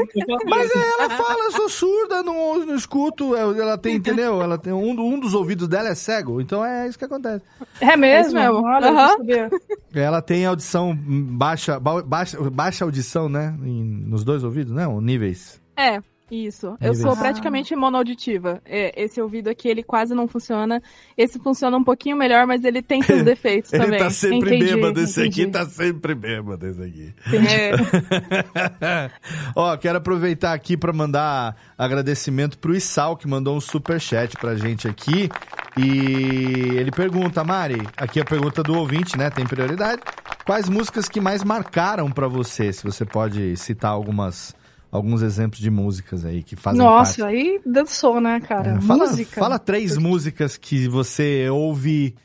Mas 0.49 0.71
ela 0.75 1.09
fala, 1.09 1.43
eu 1.45 1.51
sou 1.51 1.69
surda, 1.69 2.23
não, 2.23 2.65
não 2.65 2.75
escuto. 2.75 3.35
Ela 3.35 3.77
tem, 3.77 3.95
entendeu? 3.95 4.41
Ela 4.41 4.57
tem 4.57 4.73
um, 4.73 4.89
um 4.99 5.19
dos 5.19 5.33
ouvidos 5.33 5.67
dela 5.67 5.89
é 5.89 5.95
cego, 5.95 6.41
então 6.41 6.63
é 6.65 6.87
isso 6.87 6.97
que 6.99 7.05
acontece. 7.05 7.43
É 7.79 7.95
mesmo? 7.95 8.37
É 8.37 8.41
mesmo. 8.49 8.65
Olha, 8.65 9.07
sabia. 9.09 9.49
Ela 9.93 10.21
tem 10.21 10.45
audição 10.45 10.95
baixa, 10.95 11.79
ba- 11.79 12.01
baixa, 12.03 12.37
baixa 12.49 12.83
audição, 12.85 13.29
né? 13.29 13.55
Em- 13.63 14.03
nos 14.07 14.23
dois 14.23 14.43
ouvidos, 14.43 14.73
né? 14.73 14.85
Níveis. 15.01 15.61
é, 15.77 15.99
isso. 16.31 16.77
Eu 16.79 16.95
sou 16.95 17.15
praticamente 17.15 17.75
monoauditiva. 17.75 18.61
É, 18.65 19.03
esse 19.03 19.21
ouvido 19.21 19.49
aqui, 19.49 19.67
ele 19.67 19.83
quase 19.83 20.15
não 20.15 20.27
funciona. 20.27 20.81
Esse 21.17 21.37
funciona 21.39 21.75
um 21.75 21.83
pouquinho 21.83 22.15
melhor, 22.15 22.47
mas 22.47 22.63
ele 22.63 22.81
tem 22.81 23.01
seus 23.01 23.21
defeitos 23.25 23.69
também. 23.71 23.89
Ele 23.89 23.97
tá 23.97 24.09
sempre 24.09 24.55
Entendi, 24.55 24.75
bêbado, 24.75 25.01
esse 25.01 25.21
aqui 25.21 25.47
tá 25.47 25.65
sempre 25.65 26.15
bêbado, 26.15 26.65
esse 26.65 26.81
aqui. 26.81 27.13
É, 27.33 27.71
Ó, 29.55 29.75
quero 29.77 29.97
aproveitar 29.97 30.53
aqui 30.53 30.77
pra 30.77 30.93
mandar 30.93 31.55
agradecimento 31.77 32.57
pro 32.57 32.75
Isal, 32.75 33.17
que 33.17 33.27
mandou 33.27 33.55
um 33.55 33.61
superchat 33.61 34.37
pra 34.37 34.55
gente 34.55 34.87
aqui. 34.87 35.29
E 35.77 36.77
ele 36.77 36.91
pergunta, 36.91 37.43
Mari, 37.43 37.81
aqui 37.95 38.19
é 38.19 38.21
a 38.21 38.25
pergunta 38.25 38.61
do 38.63 38.75
ouvinte, 38.75 39.17
né? 39.17 39.29
Tem 39.29 39.45
prioridade. 39.45 40.01
Quais 40.45 40.67
músicas 40.67 41.07
que 41.07 41.21
mais 41.21 41.43
marcaram 41.43 42.11
pra 42.11 42.27
você? 42.27 42.73
Se 42.73 42.83
você 42.83 43.05
pode 43.05 43.55
citar 43.57 43.91
algumas, 43.91 44.55
alguns 44.91 45.21
exemplos 45.21 45.59
de 45.59 45.69
músicas 45.69 46.25
aí 46.25 46.43
que 46.43 46.55
fazem 46.55 46.79
Nossa, 46.81 47.21
parte. 47.23 47.35
aí 47.37 47.61
dançou, 47.65 48.19
né, 48.19 48.39
cara? 48.41 48.71
É, 48.77 48.81
fala, 48.81 49.05
Música. 49.07 49.39
fala 49.39 49.57
três 49.59 49.97
músicas 49.97 50.57
que 50.57 50.87
você 50.87 51.49
ouve, 51.49 52.15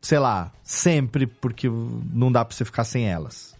sei 0.00 0.18
lá, 0.18 0.50
sempre, 0.62 1.26
porque 1.26 1.68
não 2.12 2.32
dá 2.32 2.44
pra 2.44 2.54
você 2.56 2.64
ficar 2.64 2.84
sem 2.84 3.06
elas. 3.08 3.54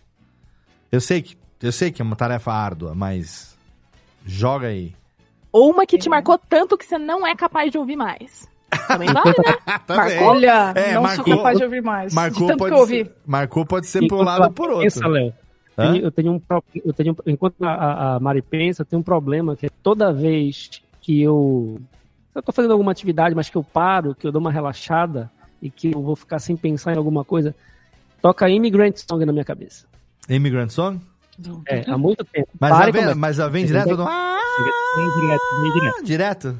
Eu 0.91 1.01
sei 1.01 1.21
que, 1.23 1.37
eu 1.63 1.73
sei 1.73 1.91
que 1.91 2.01
é 2.01 2.05
uma 2.05 2.17
tarefa 2.17 2.53
árdua, 2.53 2.95
mas 2.95 3.55
joga 4.25 4.69
aí. 4.69 4.95
Ou 5.53 5.71
uma 5.73 5.87
que 5.87 5.99
te 5.99 6.09
marcou 6.09 6.39
tanto 6.39 6.77
que 6.79 6.85
você 6.85 6.99
não 6.99 7.27
é 7.27 7.35
capaz 7.35 7.71
de 7.71 7.79
ouvir 7.79 7.97
mais. 7.97 8.49
Também 8.89 9.09
vale, 9.13 9.31
né? 9.47 9.79
Também. 9.87 10.19
Olha, 10.23 10.73
É, 10.75 10.95
não 10.95 11.03
marcou- 11.03 11.25
sou 11.27 11.37
capaz 11.37 11.59
de 11.59 11.65
ouvir 11.65 11.83
mais. 11.83 12.13
Marcou 12.13 12.43
de 12.43 12.47
tanto 12.49 12.59
pode, 12.59 12.71
que 12.71 12.77
eu 12.77 12.81
ouvi. 12.81 13.05
ser, 13.05 13.17
marcou 13.27 13.65
pode 13.67 13.87
ser 13.87 14.07
por 14.09 14.19
um 14.21 14.23
lado 14.23 14.45
ou 14.45 14.51
por 14.51 14.69
outro. 14.71 14.83
Pensa, 14.83 15.07
Léo. 15.07 15.33
Tem- 15.77 15.99
Eu 16.01 16.11
tenho 16.11 16.33
um 16.33 16.41
eu 16.85 16.93
tenho 16.93 17.17
enquanto 17.27 17.63
a- 17.63 17.75
a, 17.75 18.17
a 18.17 18.21
Mari 18.21 18.41
pensa, 18.43 18.83
eu 18.83 18.87
tenho 18.87 19.01
um 19.01 19.05
problema 19.05 19.55
que 19.57 19.67
é 19.67 19.71
toda 19.83 20.13
vez 20.13 20.83
que 21.01 21.21
eu 21.23 21.79
eu 22.35 22.43
tô 22.43 22.53
fazendo 22.53 22.73
alguma 22.73 22.93
atividade, 22.93 23.35
mas 23.35 23.49
que 23.49 23.57
eu 23.57 23.63
paro, 23.65 24.15
que 24.15 24.27
eu 24.27 24.33
dou 24.33 24.41
uma 24.41 24.51
relaxada 24.53 25.31
e 25.63 25.71
que 25.71 25.93
eu 25.95 26.03
vou 26.03 26.15
ficar 26.17 26.39
sem 26.39 26.55
pensar 26.57 26.93
em 26.95 26.99
alguma 26.99 27.25
coisa, 27.25 27.55
toca 28.21 28.49
Immigrant 28.51 28.97
Song 28.99 29.25
na 29.25 29.33
minha 29.33 29.45
cabeça. 29.45 29.87
Immigrant 30.29 30.71
Song? 30.71 31.01
É, 31.67 31.85
há 31.91 31.97
muito 31.99 32.25
tempo. 32.25 32.49
Mas 32.59 32.71
Para 32.71 32.81
ela 32.83 32.89
e 32.89 32.93
vem, 33.07 33.15
mas 33.15 33.39
ela 33.39 33.51
vem 33.51 33.65
direto 33.67 33.97
do... 33.97 34.03
Ah, 34.03 34.39
Vem 34.97 35.21
direto, 35.21 35.41
vem 35.63 35.73
direto. 35.73 36.05
direto? 36.05 36.59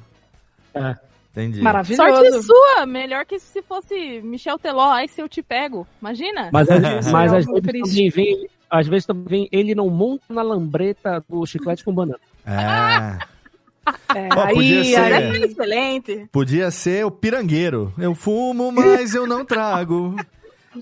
É. 0.75 0.97
Entendi. 1.33 1.61
Maravilhoso. 1.63 2.11
Sorte 2.11 2.43
sua, 2.43 2.87
melhor 2.87 3.25
que 3.27 3.39
se 3.39 3.61
fosse 3.63 4.21
Michel 4.23 4.59
Teló, 4.59 4.91
aí 4.93 5.09
se 5.09 5.21
eu 5.21 5.29
te 5.29 5.43
pego. 5.43 5.87
Imagina? 6.01 6.49
Mas, 6.53 6.69
às- 6.71 7.07
mas 7.13 7.45
também 7.47 8.09
vem, 8.11 8.49
às 8.71 8.87
vezes 8.87 9.07
também 9.07 9.49
ele 9.51 9.75
não 9.75 9.89
monta 9.89 10.25
na 10.31 10.43
lambreta 10.43 11.25
do 11.29 11.45
chiclete 11.47 11.85
com 11.85 11.95
banana. 11.95 12.21
É. 12.45 13.19
É, 14.13 14.29
Ó, 14.37 14.49
podia 14.49 14.81
aí, 14.81 14.85
ser. 14.85 14.97
aí, 14.97 15.43
Excelente. 15.45 16.29
Podia 16.33 16.71
ser 16.73 17.07
o 17.07 17.11
pirangueiro. 17.11 17.93
Eu 17.97 18.17
fumo, 18.17 18.73
mas 18.73 19.15
eu 19.15 19.29
não 19.29 19.45
trago. 19.45 20.17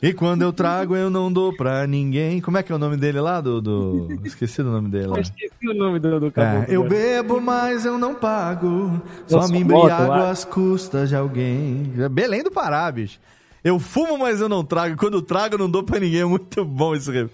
E 0.03 0.13
quando 0.13 0.43
eu 0.43 0.53
trago, 0.53 0.97
eu 0.97 1.11
não 1.11 1.33
dou 1.33 1.55
pra 1.55 1.87
ninguém. 1.87 2.41
Como 2.41 2.59
é 2.59 2.63
que 2.63 2.73
é 2.73 2.75
o 2.75 2.79
nome 2.79 2.97
dele 2.97 3.21
lá? 3.21 3.41
Do, 3.41 3.61
do... 3.61 4.21
Esqueci 4.25 4.63
do 4.63 4.71
nome 4.71 4.89
dele 4.89 5.07
lá. 5.07 5.17
Eu 5.17 5.23
esqueci 5.23 5.69
o 5.69 5.75
nome 5.75 5.99
do, 5.99 6.19
do 6.19 6.33
É, 6.41 6.67
eu 6.69 6.89
bebo, 6.89 7.41
mas 7.41 7.85
eu 7.85 7.99
não 7.99 8.15
pago. 8.15 9.01
Eu 9.29 9.29
Só 9.29 9.43
sou 9.43 9.53
me 9.53 9.61
embriago 9.61 10.13
às 10.13 10.45
custas 10.45 11.09
de 11.09 11.17
alguém. 11.17 11.93
É 11.99 12.09
Belém 12.09 12.43
do 12.43 12.51
Pará, 12.51 12.91
bicho. 12.91 13.21
Eu 13.65 13.81
fumo, 13.81 14.19
mas 14.19 14.43
eu 14.43 14.49
não 14.49 14.63
trago. 14.63 14.95
Quando 14.97 15.23
trago, 15.23 15.55
eu 15.55 15.59
não 15.59 15.71
dou 15.71 15.83
pra 15.83 15.99
ninguém. 15.99 16.21
É 16.21 16.25
muito 16.27 16.65
bom 16.65 16.95
isso. 16.95 17.11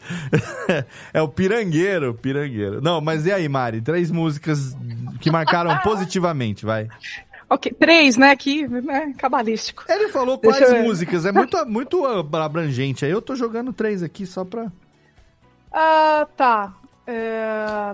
É 1.12 1.20
o 1.20 1.28
pirangueiro, 1.28 2.14
pirangueiro. 2.14 2.80
Não, 2.80 3.00
mas 3.00 3.26
e 3.26 3.32
aí, 3.32 3.48
Mari? 3.48 3.80
Três 3.80 4.10
músicas 4.12 4.76
que 5.20 5.28
marcaram 5.30 5.76
positivamente, 5.82 6.64
vai. 6.64 6.88
Ok, 7.48 7.72
três, 7.72 8.16
né? 8.16 8.30
Aqui, 8.30 8.68
né? 8.68 9.12
Cabalístico. 9.18 9.84
Ele 9.88 10.08
falou 10.08 10.36
Deixa 10.36 10.66
quais 10.66 10.84
músicas. 10.84 11.26
É 11.26 11.32
muito, 11.32 11.66
muito 11.66 12.06
abrangente. 12.06 13.04
Aí 13.04 13.10
eu 13.10 13.20
tô 13.20 13.34
jogando 13.34 13.72
três 13.72 14.00
aqui 14.00 14.24
só 14.24 14.44
pra. 14.44 14.70
Ah, 15.72 16.28
tá. 16.36 16.72
É, 17.08 17.92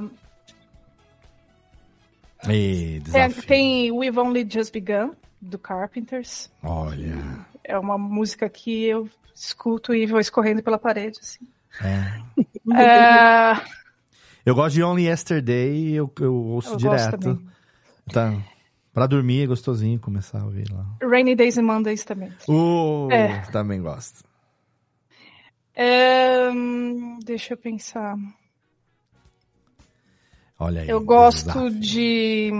Ih, 2.48 3.02
tem, 3.10 3.30
tem 3.32 3.92
We've 3.92 4.18
Only 4.18 4.46
Just 4.48 4.72
Begun, 4.72 5.12
do 5.40 5.58
Carpenters. 5.58 6.50
Olha. 6.62 7.46
É 7.68 7.78
uma 7.78 7.98
música 7.98 8.48
que 8.48 8.84
eu 8.84 9.08
escuto 9.34 9.92
e 9.94 10.06
vou 10.06 10.20
escorrendo 10.20 10.62
pela 10.62 10.78
parede, 10.78 11.18
assim. 11.20 11.46
É. 11.82 12.22
É, 12.80 13.60
Eu 14.44 14.54
gosto 14.54 14.74
de 14.74 14.82
Only 14.82 15.06
Yesterday, 15.08 15.92
eu, 15.92 16.10
eu 16.20 16.34
ouço 16.34 16.72
Eu 16.72 16.76
direto. 16.76 17.42
Tá. 18.12 18.32
Pra 18.92 19.06
dormir 19.06 19.42
é 19.42 19.46
gostosinho 19.46 19.98
começar 20.00 20.40
a 20.40 20.44
ouvir 20.44 20.70
lá. 20.72 20.86
Rainy 21.02 21.34
Days 21.34 21.58
and 21.58 21.64
Mondays 21.64 22.04
também. 22.04 22.32
Uh, 22.48 23.10
É. 23.10 23.40
Também 23.50 23.82
gosto. 23.82 24.24
É, 25.74 26.48
deixa 27.24 27.52
eu 27.52 27.58
pensar. 27.58 28.16
Olha 30.58 30.80
aí. 30.80 30.88
Eu 30.88 31.00
gosto 31.02 31.70
desafio. 31.70 31.80
de. 31.80 32.50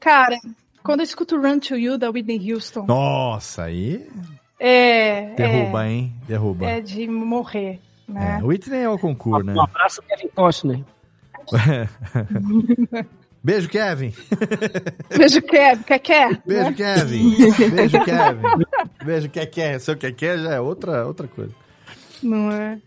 Cara, 0.00 0.38
quando 0.86 1.00
eu 1.00 1.04
escuto 1.04 1.36
Run 1.36 1.58
to 1.58 1.76
You 1.76 1.98
da 1.98 2.08
Whitney 2.08 2.52
Houston, 2.52 2.86
Nossa, 2.86 3.64
aí 3.64 4.08
é. 4.58 5.34
derruba, 5.34 5.84
é, 5.84 5.90
hein? 5.90 6.14
Derruba. 6.26 6.66
É 6.66 6.80
de 6.80 7.08
morrer, 7.08 7.80
né? 8.08 8.38
É, 8.40 8.44
Whitney 8.44 8.84
é 8.84 8.88
o 8.88 8.98
concurso, 8.98 9.44
né? 9.44 9.52
Um 9.52 9.60
abraço, 9.60 10.00
Kevin 10.02 10.28
Costner. 10.28 10.84
Beijo, 13.46 13.68
Kevin. 13.68 14.12
Beijo, 15.16 15.40
Kevin. 15.42 15.82
Quer, 15.84 15.98
quer? 16.00 16.42
Beijo, 16.44 16.64
né? 16.64 16.72
Kevin. 16.72 17.36
Beijo, 17.70 18.04
Kevin. 18.04 18.42
Beijo, 19.04 19.30
quer, 19.30 19.46
quer. 19.46 19.78
Seu 19.78 19.96
quer, 19.96 20.12
quer 20.12 20.38
já 20.38 20.54
é 20.54 20.60
outra, 20.60 21.06
outra 21.06 21.28
coisa. 21.28 21.54
Não 22.20 22.50
é? 22.50 22.78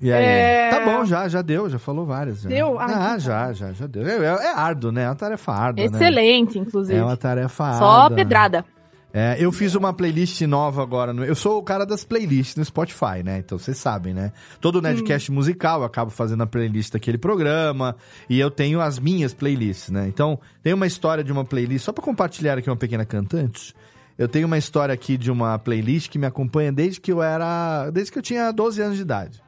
E 0.00 0.12
aí? 0.12 0.24
É. 0.24 0.70
Tá 0.70 0.80
bom, 0.84 1.04
já, 1.04 1.28
já 1.28 1.42
deu, 1.42 1.68
já 1.68 1.78
falou 1.78 2.06
várias. 2.06 2.40
Já. 2.42 2.48
Deu? 2.48 2.78
Ah, 2.78 3.12
Ah, 3.12 3.18
já, 3.18 3.52
já, 3.52 3.72
já 3.72 3.86
deu. 3.86 4.06
É, 4.06 4.16
é- 4.24 4.46
é 4.46 4.54
árduo, 4.54 4.90
né? 4.90 5.02
É 5.04 5.08
uma 5.08 5.14
tarefa 5.14 5.52
árdua, 5.52 5.84
né? 5.88 5.90
Excelente, 5.96 6.58
inclusive. 6.58 6.98
É 6.98 7.04
uma 7.04 7.16
tarefa 7.16 7.74
Só 7.74 8.02
árdua. 8.02 8.16
pedrada. 8.16 8.64
É, 9.12 9.36
eu 9.40 9.50
fiz 9.50 9.74
uma 9.74 9.92
playlist 9.92 10.40
nova 10.42 10.82
agora. 10.82 11.12
No, 11.12 11.24
eu 11.24 11.34
sou 11.34 11.58
o 11.58 11.62
cara 11.64 11.84
das 11.84 12.04
playlists 12.04 12.54
no 12.54 12.64
Spotify, 12.64 13.24
né? 13.24 13.38
Então 13.38 13.58
vocês 13.58 13.76
sabem, 13.76 14.14
né? 14.14 14.30
Todo 14.60 14.80
Nedcast 14.80 15.32
musical 15.32 15.80
eu 15.80 15.84
acabo 15.86 16.12
fazendo 16.12 16.44
a 16.44 16.46
playlist 16.46 16.92
daquele 16.92 17.18
programa. 17.18 17.96
E 18.28 18.38
eu 18.38 18.50
tenho 18.52 18.80
as 18.80 19.00
minhas 19.00 19.34
playlists, 19.34 19.90
né? 19.90 20.06
Então, 20.06 20.38
tem 20.62 20.72
uma 20.72 20.86
história 20.86 21.24
de 21.24 21.32
uma 21.32 21.44
playlist, 21.44 21.84
só 21.84 21.92
pra 21.92 22.04
compartilhar 22.04 22.56
aqui 22.56 22.70
uma 22.70 22.76
pequena 22.76 23.04
cantante. 23.04 23.74
Eu 24.16 24.28
tenho 24.28 24.46
uma 24.46 24.56
história 24.58 24.92
aqui 24.94 25.16
de 25.18 25.28
uma 25.30 25.58
playlist 25.58 26.08
que 26.08 26.18
me 26.18 26.26
acompanha 26.26 26.70
desde 26.70 27.00
que 27.00 27.10
eu 27.10 27.20
era. 27.20 27.90
Desde 27.90 28.12
que 28.12 28.18
eu 28.18 28.22
tinha 28.22 28.52
12 28.52 28.80
anos 28.80 28.96
de 28.96 29.02
idade. 29.02 29.42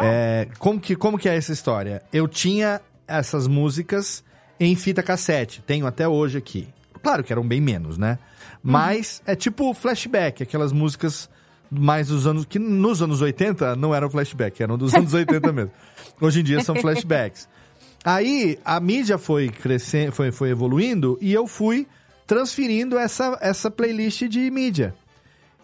É, 0.00 0.48
como, 0.58 0.80
que, 0.80 0.96
como 0.96 1.18
que 1.18 1.28
é 1.28 1.36
essa 1.36 1.52
história? 1.52 2.02
Eu 2.12 2.26
tinha 2.26 2.80
essas 3.06 3.46
músicas 3.46 4.24
em 4.58 4.74
fita 4.76 5.02
cassete. 5.02 5.62
Tenho 5.66 5.86
até 5.86 6.06
hoje 6.08 6.38
aqui. 6.38 6.68
Claro 7.02 7.24
que 7.24 7.32
eram 7.32 7.46
bem 7.46 7.60
menos, 7.60 7.98
né? 7.98 8.18
Mas 8.62 9.20
é 9.26 9.34
tipo 9.34 9.74
flashback, 9.74 10.42
aquelas 10.42 10.72
músicas 10.72 11.28
mais 11.70 12.08
dos 12.08 12.26
anos. 12.26 12.44
que 12.44 12.58
nos 12.58 13.02
anos 13.02 13.20
80 13.20 13.74
não 13.76 13.94
eram 13.94 14.08
flashback, 14.08 14.62
eram 14.62 14.78
dos 14.78 14.94
anos 14.94 15.12
80 15.12 15.50
mesmo. 15.52 15.72
Hoje 16.20 16.40
em 16.40 16.44
dia 16.44 16.62
são 16.62 16.76
flashbacks. 16.76 17.48
Aí 18.04 18.58
a 18.64 18.78
mídia 18.80 19.18
foi 19.18 19.48
crescendo, 19.48 20.12
foi, 20.12 20.30
foi 20.30 20.50
evoluindo 20.50 21.18
e 21.20 21.32
eu 21.32 21.46
fui 21.46 21.86
transferindo 22.26 22.98
essa, 22.98 23.36
essa 23.40 23.70
playlist 23.70 24.22
de 24.28 24.50
mídia. 24.50 24.94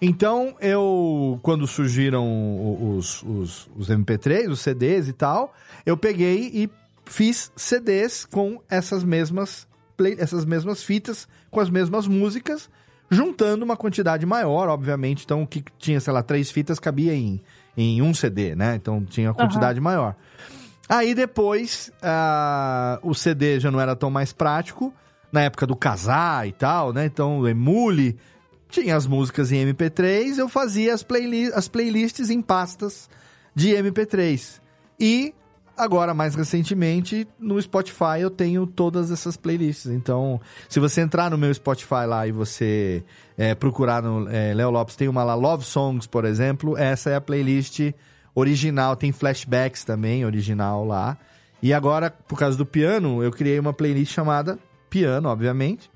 Então, 0.01 0.55
eu, 0.61 1.41
quando 1.43 1.67
surgiram 1.67 2.97
os, 2.97 3.23
os, 3.23 3.69
os 3.77 3.89
MP3, 3.89 4.49
os 4.49 4.61
CDs 4.61 5.09
e 5.09 5.13
tal, 5.13 5.53
eu 5.85 5.97
peguei 5.97 6.51
e 6.55 6.71
fiz 7.05 7.51
CDs 7.57 8.25
com 8.25 8.61
essas 8.69 9.03
mesmas, 9.03 9.67
play, 9.97 10.17
essas 10.19 10.45
mesmas 10.45 10.83
fitas, 10.83 11.27
com 11.51 11.59
as 11.59 11.69
mesmas 11.69 12.07
músicas, 12.07 12.71
juntando 13.11 13.65
uma 13.65 13.77
quantidade 13.77 14.25
maior, 14.25 14.69
obviamente. 14.69 15.25
Então, 15.25 15.43
o 15.43 15.47
que 15.47 15.65
tinha, 15.79 15.99
sei 15.99 16.13
lá, 16.13 16.23
três 16.23 16.51
fitas 16.51 16.79
cabia 16.79 17.15
em, 17.15 17.41
em 17.77 18.01
um 18.01 18.15
CD, 18.15 18.55
né? 18.55 18.77
Então, 18.77 19.05
tinha 19.05 19.29
uma 19.29 19.35
quantidade 19.35 19.81
maior. 19.81 20.15
Aí 20.89 21.15
depois, 21.15 21.93
ah, 22.03 23.01
o 23.03 23.15
CD 23.15 23.59
já 23.59 23.71
não 23.71 23.81
era 23.81 23.97
tão 23.97 24.11
mais 24.11 24.33
prático, 24.33 24.95
na 25.31 25.43
época 25.43 25.67
do 25.67 25.77
casar 25.77 26.47
e 26.47 26.53
tal, 26.53 26.93
né? 26.93 27.05
Então, 27.05 27.41
o 27.41 27.49
Emule 27.49 28.17
tinha 28.69 28.97
as 28.97 29.07
músicas 29.07 29.51
em 29.51 29.67
MP3, 29.67 30.39
eu 30.39 30.49
fazia 30.49 30.95
as, 30.95 31.03
playli 31.03 31.53
as 31.53 31.69
playlists 31.69 32.31
em 32.31 32.43
pastas 32.43 33.09
de 33.55 33.71
MP3. 33.71 34.61
E 35.01 35.35
agora, 35.77 36.13
mais 36.13 36.35
recentemente, 36.35 37.27
no 37.39 37.61
Spotify 37.61 38.21
eu 38.21 38.31
tenho 38.31 38.67
todas 38.67 39.11
essas 39.11 39.37
playlists. 39.37 39.91
Então, 39.91 40.41
se 40.69 40.79
você 40.81 41.01
entrar 41.01 41.31
no 41.31 41.39
meu 41.39 41.53
Spotify 41.55 42.07
lá 42.07 42.27
e 42.27 42.33
você 42.33 43.03
é, 43.37 43.55
procurar 43.55 44.03
no 44.03 44.29
é, 44.29 44.53
Léo 44.53 44.71
Lopes, 44.71 44.97
tem 44.97 45.09
uma 45.09 45.25
lá, 45.25 45.35
Love 45.35 45.65
Songs, 45.65 46.07
por 46.07 46.25
exemplo, 46.25 46.77
essa 46.77 47.11
é 47.11 47.17
a 47.17 47.21
playlist 47.21 47.93
original, 48.35 48.97
tem 48.97 49.13
flashbacks 49.13 49.85
também, 49.85 50.25
original 50.25 50.85
lá. 50.85 51.17
E 51.63 51.73
agora, 51.73 52.11
por 52.11 52.39
causa 52.39 52.57
do 52.57 52.67
piano, 52.67 53.23
eu 53.23 53.33
criei 53.33 53.59
uma 53.59 53.73
playlist 53.73 54.13
chamada 54.13 54.59
Piano, 54.89 55.29
obviamente, 55.29 55.91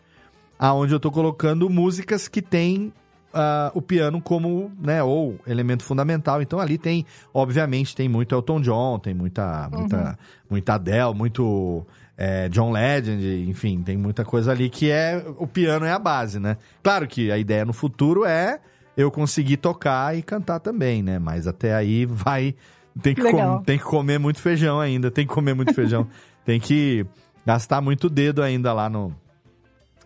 aonde 0.62 0.94
eu 0.94 1.00
tô 1.00 1.10
colocando 1.10 1.68
músicas 1.68 2.28
que 2.28 2.40
tem 2.40 2.92
ah, 3.34 3.72
o 3.74 3.82
piano 3.82 4.20
como, 4.22 4.70
né, 4.80 5.02
ou 5.02 5.36
elemento 5.44 5.82
fundamental. 5.82 6.40
Então 6.40 6.60
ali 6.60 6.78
tem, 6.78 7.04
obviamente, 7.34 7.96
tem 7.96 8.08
muito 8.08 8.32
Elton 8.32 8.60
John, 8.60 8.98
tem 9.00 9.12
muita, 9.12 9.68
muita, 9.72 10.18
muita 10.48 10.74
Adele, 10.74 11.14
muito 11.14 11.84
é, 12.16 12.48
John 12.48 12.70
Legend, 12.70 13.50
enfim, 13.50 13.82
tem 13.82 13.96
muita 13.96 14.24
coisa 14.24 14.52
ali 14.52 14.70
que 14.70 14.88
é, 14.88 15.24
o 15.36 15.48
piano 15.48 15.84
é 15.84 15.90
a 15.90 15.98
base, 15.98 16.38
né? 16.38 16.56
Claro 16.80 17.08
que 17.08 17.32
a 17.32 17.38
ideia 17.38 17.64
no 17.64 17.72
futuro 17.72 18.24
é 18.24 18.60
eu 18.96 19.10
conseguir 19.10 19.56
tocar 19.56 20.16
e 20.16 20.22
cantar 20.22 20.60
também, 20.60 21.02
né? 21.02 21.18
Mas 21.18 21.48
até 21.48 21.74
aí 21.74 22.06
vai, 22.06 22.54
tem 23.02 23.16
que, 23.16 23.22
com- 23.56 23.62
tem 23.64 23.78
que 23.78 23.84
comer 23.84 24.18
muito 24.18 24.38
feijão 24.38 24.78
ainda, 24.78 25.10
tem 25.10 25.26
que 25.26 25.34
comer 25.34 25.54
muito 25.54 25.74
feijão, 25.74 26.06
tem 26.46 26.60
que 26.60 27.04
gastar 27.44 27.80
muito 27.80 28.08
dedo 28.08 28.40
ainda 28.42 28.72
lá 28.72 28.88
no, 28.88 29.12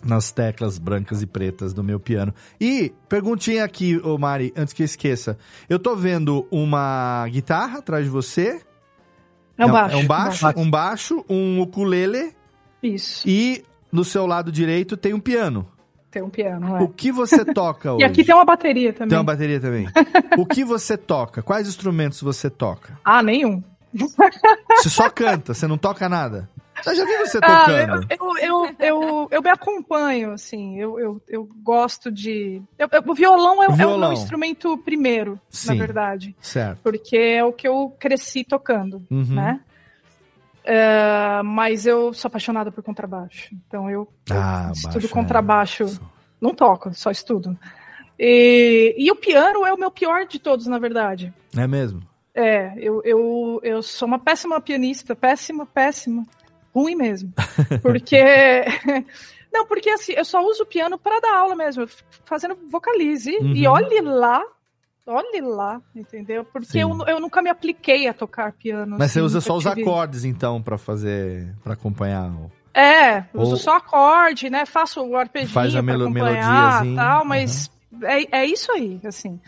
nas 0.04 0.30
teclas 0.30 0.78
brancas 0.78 1.22
e 1.22 1.26
pretas 1.26 1.72
do 1.72 1.82
meu 1.82 1.98
piano. 1.98 2.34
E 2.60 2.92
perguntinha 3.08 3.64
aqui, 3.64 3.96
ô 4.04 4.18
Mari, 4.18 4.52
antes 4.56 4.72
que 4.72 4.82
eu 4.82 4.84
esqueça. 4.84 5.38
Eu 5.68 5.78
tô 5.78 5.96
vendo 5.96 6.46
uma 6.50 7.26
guitarra 7.28 7.78
atrás 7.78 8.04
de 8.04 8.10
você. 8.10 8.60
É 9.58 9.64
um 9.64 9.72
baixo. 9.72 9.94
É 9.94 9.98
um 9.98 10.06
baixo, 10.06 10.42
baixo. 10.42 10.58
um 10.60 10.70
baixo, 10.70 11.24
um 11.28 11.60
ukulele 11.60 12.34
Isso. 12.82 13.26
e 13.26 13.64
no 13.90 14.04
seu 14.04 14.26
lado 14.26 14.52
direito 14.52 14.96
tem 14.96 15.14
um 15.14 15.20
piano. 15.20 15.66
Tem 16.10 16.22
um 16.22 16.30
piano, 16.30 16.76
é. 16.76 16.82
O 16.82 16.88
que 16.88 17.10
você 17.10 17.44
toca 17.44 17.92
hoje? 17.94 18.02
E 18.02 18.04
aqui 18.04 18.24
tem 18.24 18.34
uma 18.34 18.44
bateria 18.44 18.92
também. 18.92 19.08
Tem 19.08 19.18
uma 19.18 19.24
bateria 19.24 19.60
também. 19.60 19.86
o 20.38 20.46
que 20.46 20.64
você 20.64 20.96
toca? 20.96 21.42
Quais 21.42 21.68
instrumentos 21.68 22.20
você 22.20 22.48
toca? 22.48 22.98
Ah, 23.04 23.22
nenhum. 23.22 23.62
Você 23.92 24.90
só 24.90 25.08
canta, 25.08 25.54
você 25.54 25.66
não 25.66 25.78
toca 25.78 26.08
nada? 26.08 26.48
Eu 26.86 26.94
já 26.94 27.04
vi 27.04 27.16
você 27.18 27.38
Ah, 27.42 27.66
tocando. 27.66 28.06
eu, 28.10 28.38
eu, 28.38 28.76
eu, 28.78 29.28
eu 29.32 29.42
me 29.42 29.50
acompanho, 29.50 30.32
assim, 30.32 30.78
eu, 30.78 30.98
eu, 31.00 31.22
eu 31.28 31.44
gosto 31.62 32.10
de... 32.12 32.62
eu- 32.78 32.88
eu- 32.92 33.02
o 33.06 33.14
violão 33.14 33.62
é, 33.62 33.66
o- 33.66 33.70
é 33.70 33.74
o 33.74 33.76
Violão. 33.76 33.98
meu 33.98 34.12
instrumento 34.12 34.78
primeiro, 34.78 35.40
Sim. 35.50 35.68
na 35.68 35.74
verdade. 35.74 36.36
Certo. 36.40 36.78
Porque 36.82 37.16
é 37.16 37.44
o 37.44 37.52
que 37.52 37.66
eu 37.66 37.94
cresci 37.98 38.44
tocando, 38.44 39.02
Uhum. 39.10 39.34
né? 39.34 39.60
É, 40.64 41.42
mas 41.44 41.86
eu 41.86 42.12
sou 42.12 42.28
apaixonada 42.28 42.72
por 42.72 42.82
contrabaixo. 42.82 43.54
Então 43.66 43.88
eu, 43.90 44.08
Ah, 44.30 44.70
estudo 44.74 44.92
baixo, 44.94 45.08
contrabaixo. 45.10 46.00
Não 46.40 46.54
toco, 46.54 46.92
só 46.92 47.10
estudo. 47.10 47.56
E, 48.18 48.94
e 48.98 49.10
o 49.10 49.16
piano 49.16 49.64
é 49.66 49.72
o 49.72 49.78
meu 49.78 49.90
pior 49.90 50.26
de 50.26 50.38
todos, 50.38 50.66
na 50.66 50.78
verdade. 50.78 51.32
É 51.56 51.66
mesmo? 51.66 52.00
É, 52.34 52.74
eu, 52.76 53.00
eu, 53.04 53.60
eu 53.62 53.82
sou 53.82 54.06
uma 54.08 54.18
péssima 54.18 54.60
pianista, 54.60 55.14
péssima, 55.14 55.64
péssima. 55.66 56.26
Ruim 56.76 56.94
mesmo. 56.94 57.32
Porque. 57.80 58.20
Não, 59.52 59.64
porque 59.66 59.88
assim, 59.88 60.12
eu 60.12 60.24
só 60.24 60.44
uso 60.44 60.64
o 60.64 60.66
piano 60.66 60.98
para 60.98 61.18
dar 61.20 61.34
aula 61.38 61.54
mesmo, 61.56 61.86
fazendo 62.26 62.54
vocalize. 62.70 63.34
Uhum. 63.38 63.54
E 63.54 63.66
olhe 63.66 64.02
lá, 64.02 64.42
olhe 65.06 65.40
lá, 65.40 65.80
entendeu? 65.94 66.44
Porque 66.44 66.76
eu, 66.78 66.90
eu 67.06 67.18
nunca 67.18 67.40
me 67.40 67.48
apliquei 67.48 68.06
a 68.06 68.12
tocar 68.12 68.52
piano. 68.52 68.96
Mas 68.98 69.12
você 69.12 69.20
assim, 69.20 69.26
usa 69.26 69.38
nunca 69.38 69.46
só 69.46 69.56
os 69.56 69.64
tive- 69.64 69.80
acordes, 69.80 70.24
então, 70.26 70.60
pra 70.60 70.76
fazer. 70.76 71.54
para 71.64 71.72
acompanhar. 71.72 72.28
o- 72.30 72.52
É, 72.74 73.20
eu 73.32 73.40
uso 73.40 73.52
Ou- 73.52 73.56
só 73.56 73.76
acorde, 73.76 74.50
né? 74.50 74.66
Faço 74.66 75.02
o 75.02 75.16
arpeginho 75.16 75.54
Faz 75.54 75.70
a 75.74 75.78
pra 75.78 75.82
melo- 75.82 76.04
acompanhar 76.04 76.82
melodiazinha, 76.82 76.96
tal, 76.96 77.24
mas 77.24 77.70
é, 78.02 78.40
é 78.42 78.44
isso 78.44 78.70
aí, 78.72 79.00
assim. 79.06 79.40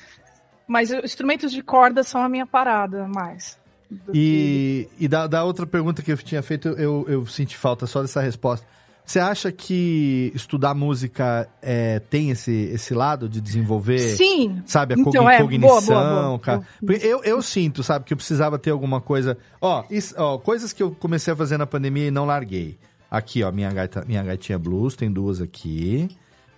Mas 0.66 0.90
os 0.90 1.04
instrumentos 1.04 1.52
de 1.52 1.62
corda 1.62 2.02
são 2.02 2.22
a 2.22 2.28
minha 2.30 2.46
parada 2.46 3.06
mais. 3.06 3.58
E, 4.12 4.88
e 4.98 5.08
da, 5.08 5.26
da 5.26 5.44
outra 5.44 5.66
pergunta 5.66 6.02
que 6.02 6.12
eu 6.12 6.16
tinha 6.18 6.42
feito, 6.42 6.68
eu, 6.68 7.04
eu 7.08 7.26
senti 7.26 7.56
falta 7.56 7.86
só 7.86 8.02
dessa 8.02 8.20
resposta. 8.20 8.66
Você 9.04 9.18
acha 9.18 9.50
que 9.50 10.30
estudar 10.34 10.74
música 10.74 11.48
é, 11.62 11.98
tem 11.98 12.28
esse, 12.30 12.52
esse 12.52 12.92
lado 12.92 13.26
de 13.26 13.40
desenvolver? 13.40 13.98
Sim. 14.00 14.62
Sabe, 14.66 14.92
a 14.92 14.98
Então, 14.98 15.30
é, 15.30 15.38
cognição, 15.40 15.80
boa, 15.80 16.04
boa, 16.04 16.22
boa. 16.26 16.38
cara. 16.38 16.62
Eu, 17.00 17.24
eu 17.24 17.40
sinto, 17.40 17.82
sabe, 17.82 18.04
que 18.04 18.12
eu 18.12 18.18
precisava 18.18 18.58
ter 18.58 18.70
alguma 18.70 19.00
coisa. 19.00 19.38
Ó, 19.62 19.82
isso- 19.90 20.14
ó, 20.18 20.36
coisas 20.36 20.74
que 20.74 20.82
eu 20.82 20.90
comecei 20.90 21.32
a 21.32 21.36
fazer 21.36 21.56
na 21.56 21.66
pandemia 21.66 22.08
e 22.08 22.10
não 22.10 22.26
larguei. 22.26 22.76
Aqui, 23.10 23.42
ó, 23.42 23.50
minha, 23.50 23.72
gaita, 23.72 24.04
minha 24.06 24.22
gaitinha 24.22 24.58
blues, 24.58 24.94
tem 24.94 25.10
duas 25.10 25.40
aqui. 25.40 26.08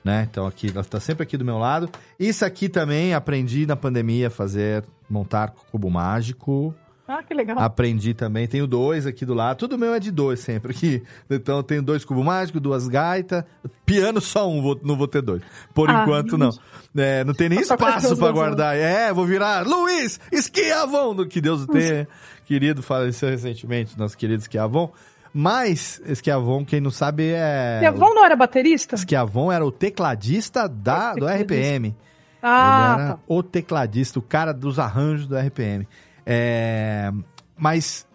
Né? 0.04 0.26
Então 0.28 0.44
aqui, 0.44 0.70
ela 0.74 0.82
tá 0.82 0.98
sempre 0.98 1.22
aqui 1.22 1.36
do 1.36 1.44
meu 1.44 1.58
lado. 1.58 1.88
Isso 2.18 2.44
aqui 2.44 2.68
também 2.68 3.14
aprendi 3.14 3.64
na 3.64 3.76
pandemia 3.76 4.26
a 4.26 4.30
fazer, 4.30 4.82
montar 5.08 5.50
cubo 5.70 5.88
mágico. 5.88 6.74
Ah, 7.12 7.22
que 7.24 7.34
legal. 7.34 7.58
Aprendi 7.58 8.14
também. 8.14 8.46
Tenho 8.46 8.66
dois 8.68 9.04
aqui 9.06 9.26
do 9.26 9.34
lado. 9.34 9.56
Tudo 9.58 9.76
meu 9.76 9.92
é 9.92 9.98
de 9.98 10.10
dois 10.12 10.38
sempre 10.40 10.70
aqui. 10.72 11.02
Então 11.28 11.56
eu 11.56 11.62
tenho 11.64 11.82
dois 11.82 12.04
cubos 12.04 12.24
mágicos, 12.24 12.60
duas 12.60 12.86
gaitas. 12.86 13.42
Piano 13.84 14.20
só 14.20 14.48
um, 14.48 14.62
vou- 14.62 14.78
não 14.84 14.96
vou 14.96 15.08
ter 15.08 15.20
dois. 15.22 15.42
Por 15.74 15.90
Ah, 15.90 16.02
enquanto 16.04 16.38
não. 16.38 16.50
É, 16.96 17.24
não 17.24 17.34
tem 17.34 17.48
nem 17.48 17.58
espaço 17.62 18.16
pra 18.16 18.26
dois, 18.28 18.32
guardar. 18.32 18.76
É, 18.76 19.12
vou 19.12 19.26
virar 19.26 19.66
Luiz 19.66 20.20
Esquiavon, 20.30 21.14
do 21.16 21.26
que 21.26 21.40
Deus 21.40 21.62
o 21.62 21.66
tenha. 21.66 22.06
Querido, 22.46 22.82
faleceu 22.82 23.28
recentemente, 23.28 23.98
nosso 23.98 24.16
querido 24.16 24.42
Esquiavon. 24.42 24.90
Mas 25.32 26.00
Esquiavon, 26.04 26.64
quem 26.64 26.80
não 26.80 26.90
sabe, 26.90 27.30
é. 27.32 27.80
E 27.82 27.86
a 27.86 27.90
Von 27.92 28.12
não 28.14 28.24
era 28.24 28.34
baterista? 28.34 28.96
Esquiavon 28.96 29.52
era 29.52 29.64
o 29.64 29.70
tecladista 29.70 30.68
da, 30.68 31.10
do 31.14 31.26
tecladista. 31.26 31.44
RPM. 31.54 31.96
Ah, 32.42 32.92
Ele 32.94 33.02
era 33.02 33.12
tá. 33.14 33.18
o 33.28 33.42
tecladista, 33.42 34.18
o 34.18 34.22
cara 34.22 34.52
dos 34.52 34.78
arranjos 34.78 35.26
do 35.26 35.36
RPM. 35.36 35.86
É, 36.24 37.12
mas 37.56 38.06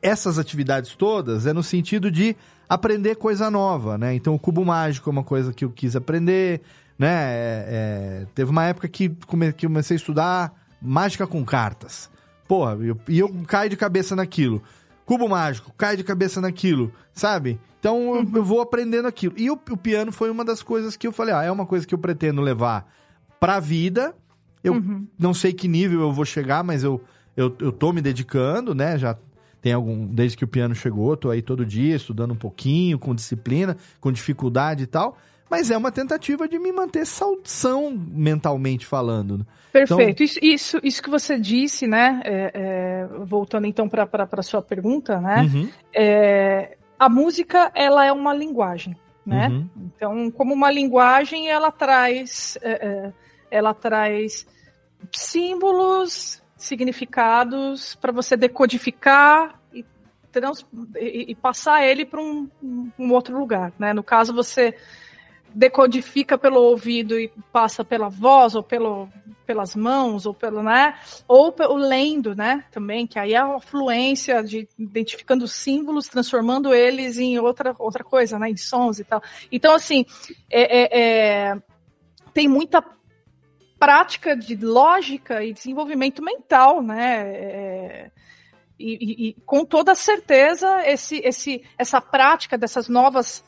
essas 0.00 0.38
atividades 0.38 0.94
todas 0.94 1.46
é 1.46 1.52
no 1.52 1.62
sentido 1.62 2.10
de 2.10 2.36
aprender 2.68 3.16
coisa 3.16 3.50
nova, 3.50 3.96
né? 3.98 4.14
Então 4.14 4.34
o 4.34 4.38
cubo 4.38 4.64
mágico 4.64 5.08
é 5.08 5.12
uma 5.12 5.24
coisa 5.24 5.52
que 5.52 5.64
eu 5.64 5.70
quis 5.70 5.96
aprender, 5.96 6.60
né? 6.98 7.08
É, 7.10 7.64
é, 8.22 8.26
teve 8.34 8.50
uma 8.50 8.64
época 8.64 8.86
que, 8.88 9.08
come, 9.26 9.52
que 9.52 9.66
eu 9.66 9.70
comecei 9.70 9.94
a 9.96 9.98
estudar 9.98 10.52
mágica 10.80 11.26
com 11.26 11.44
cartas. 11.44 12.10
Porra, 12.46 12.76
eu- 12.80 12.98
e 13.08 13.18
eu, 13.18 13.28
caio 13.46 13.70
de 13.70 13.76
cabeça 13.76 14.14
naquilo. 14.14 14.62
Cubo 15.04 15.28
mágico, 15.28 15.72
caio 15.76 15.96
de 15.96 16.04
cabeça 16.04 16.40
naquilo, 16.40 16.92
sabe? 17.14 17.58
Então 17.80 18.14
eu, 18.16 18.30
eu 18.36 18.44
vou 18.44 18.60
aprendendo 18.60 19.08
aquilo. 19.08 19.34
E 19.36 19.50
o, 19.50 19.54
o 19.54 19.76
piano 19.76 20.12
foi 20.12 20.30
uma 20.30 20.44
das 20.44 20.62
coisas 20.62 20.96
que 20.96 21.06
eu 21.06 21.12
falei, 21.12 21.34
ah, 21.34 21.42
é 21.44 21.50
uma 21.50 21.64
coisa 21.66 21.86
que 21.86 21.94
eu 21.94 21.98
pretendo 21.98 22.40
levar 22.42 22.86
pra 23.40 23.58
vida. 23.58 24.14
Eu 24.62 24.74
Uhum. 24.74 25.06
não 25.18 25.32
sei 25.32 25.52
que 25.54 25.66
nível 25.68 26.00
eu 26.00 26.12
vou 26.12 26.24
chegar, 26.26 26.62
mas 26.62 26.82
eu, 26.84 27.00
eu, 27.38 27.54
eu 27.60 27.70
tô 27.70 27.92
me 27.92 28.02
dedicando, 28.02 28.74
né? 28.74 28.98
Já 28.98 29.16
tem 29.62 29.72
algum. 29.72 30.06
Desde 30.06 30.36
que 30.36 30.44
o 30.44 30.48
piano 30.48 30.74
chegou, 30.74 31.16
tô 31.16 31.30
aí 31.30 31.40
todo 31.40 31.64
dia 31.64 31.94
estudando 31.94 32.32
um 32.32 32.36
pouquinho, 32.36 32.98
com 32.98 33.14
disciplina, 33.14 33.76
com 34.00 34.10
dificuldade 34.10 34.82
e 34.82 34.86
tal. 34.86 35.16
Mas 35.48 35.70
é 35.70 35.76
uma 35.76 35.92
tentativa 35.92 36.48
de 36.48 36.58
me 36.58 36.72
manter 36.72 37.06
saudação 37.06 37.90
mentalmente 37.96 38.84
falando. 38.84 39.38
né? 39.38 39.44
Perfeito. 39.72 40.22
Isso, 40.22 40.38
isso, 40.42 40.80
isso 40.82 41.02
que 41.02 41.08
você 41.08 41.38
disse, 41.38 41.86
né? 41.86 42.20
é, 42.24 42.50
é, 42.52 43.08
voltando 43.24 43.66
então 43.66 43.88
para 43.88 44.08
a 44.30 44.42
sua 44.42 44.60
pergunta, 44.60 45.20
né? 45.20 45.42
Uhum. 45.42 45.68
é, 45.94 46.76
a 46.98 47.08
música 47.08 47.70
ela 47.74 48.04
é 48.04 48.12
uma 48.12 48.34
linguagem, 48.34 48.96
né? 49.24 49.48
Uhum. 49.48 49.68
Então, 49.76 50.30
como 50.32 50.52
uma 50.52 50.70
linguagem, 50.70 51.48
ela 51.48 51.70
traz, 51.70 52.58
é, 52.60 52.72
é, 52.72 53.12
ela 53.50 53.72
traz 53.72 54.46
símbolos, 55.12 56.42
significados 56.58 57.94
para 57.94 58.10
você 58.10 58.36
decodificar 58.36 59.58
e, 59.72 59.84
trans, 60.32 60.66
e, 60.96 61.30
e 61.30 61.34
passar 61.36 61.86
ele 61.86 62.04
para 62.04 62.20
um, 62.20 62.50
um 62.98 63.12
outro 63.12 63.38
lugar, 63.38 63.72
né? 63.78 63.92
No 63.92 64.02
caso, 64.02 64.34
você 64.34 64.74
decodifica 65.54 66.36
pelo 66.36 66.60
ouvido 66.60 67.18
e 67.18 67.28
passa 67.52 67.84
pela 67.84 68.08
voz 68.08 68.54
ou 68.54 68.62
pelo, 68.62 69.08
pelas 69.46 69.74
mãos 69.74 70.26
ou 70.26 70.34
pelo, 70.34 70.62
né? 70.62 70.98
Ou 71.28 71.52
pelo 71.52 71.76
lendo, 71.76 72.34
né? 72.34 72.64
Também 72.72 73.06
que 73.06 73.18
aí 73.18 73.34
é 73.34 73.38
a 73.38 73.60
fluência 73.60 74.42
de 74.42 74.68
identificando 74.76 75.46
símbolos, 75.46 76.08
transformando 76.08 76.74
eles 76.74 77.18
em 77.18 77.38
outra 77.38 77.74
outra 77.78 78.02
coisa, 78.02 78.38
né? 78.38 78.50
Em 78.50 78.56
sons 78.56 78.98
e 78.98 79.04
tal. 79.04 79.22
Então 79.50 79.74
assim, 79.74 80.04
é, 80.50 80.80
é- 80.80 81.00
é- 81.00 81.62
tem 82.34 82.48
muita 82.48 82.84
prática 83.78 84.36
de 84.36 84.56
lógica 84.56 85.42
e 85.44 85.52
desenvolvimento 85.52 86.22
mental, 86.22 86.82
né? 86.82 87.20
É, 87.34 88.10
e, 88.78 88.92
e- 88.92 89.28
e 89.30 89.32
com 89.44 89.64
toda 89.64 89.94
certeza 89.94 90.86
esse, 90.86 91.18
esse, 91.24 91.62
essa 91.76 92.00
prática 92.00 92.56
dessas 92.56 92.88
novas 92.88 93.44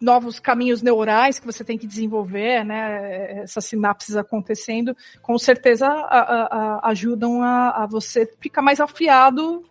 novos 0.00 0.40
caminhos 0.40 0.80
neurais 0.80 1.38
que 1.38 1.44
você 1.44 1.62
tem 1.62 1.76
que 1.76 1.86
desenvolver, 1.86 2.64
né? 2.64 3.42
Essas 3.42 3.66
sinapses 3.66 4.16
acontecendo, 4.16 4.96
com 5.20 5.36
certeza 5.38 5.86
a- 5.86 6.78
a- 6.80 6.88
ajudam 6.88 7.42
a, 7.42 7.82
a 7.82 7.86
você 7.86 8.26
ficar 8.40 8.62
mais 8.62 8.80
afiado 8.80 9.62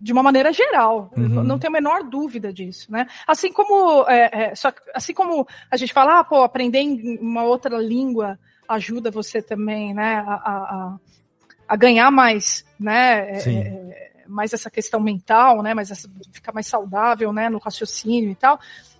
de 0.00 0.12
uma 0.12 0.22
maneira 0.24 0.52
geral. 0.52 1.10
Uhum. 1.16 1.44
Não 1.44 1.58
tenho 1.58 1.70
a 1.70 1.78
menor 1.78 2.02
dúvida 2.02 2.52
disso, 2.52 2.90
né? 2.90 3.06
Assim 3.26 3.52
como 3.52 4.04
é, 4.08 4.30
é, 4.50 4.54
só 4.56 4.72
assim 4.94 5.12
como 5.14 5.46
a 5.70 5.76
gente 5.76 5.92
fala, 5.92 6.18
ah, 6.18 6.24
pô, 6.24 6.42
aprender 6.42 6.80
uma 7.20 7.44
outra 7.44 7.78
língua 7.78 8.38
ajuda 8.74 9.10
você 9.10 9.42
também, 9.42 9.92
né? 9.94 10.16
A, 10.26 10.34
a, 10.34 10.96
a- 11.68 11.76
ganhar 11.76 12.10
mais, 12.10 12.64
né? 12.78 13.30
é, 13.30 13.38
é, 13.48 14.24
mais 14.26 14.52
essa 14.52 14.70
questão 14.70 15.00
mental, 15.00 15.62
né? 15.62 15.74
Mais 15.74 15.90
essa, 15.90 16.08
ficar 16.32 16.52
mais 16.52 16.66
saudável, 16.66 17.32
né? 17.32 17.48
No 17.48 17.58
raciocínio 17.58 18.30
e 18.30 18.34
tal. 18.34 18.58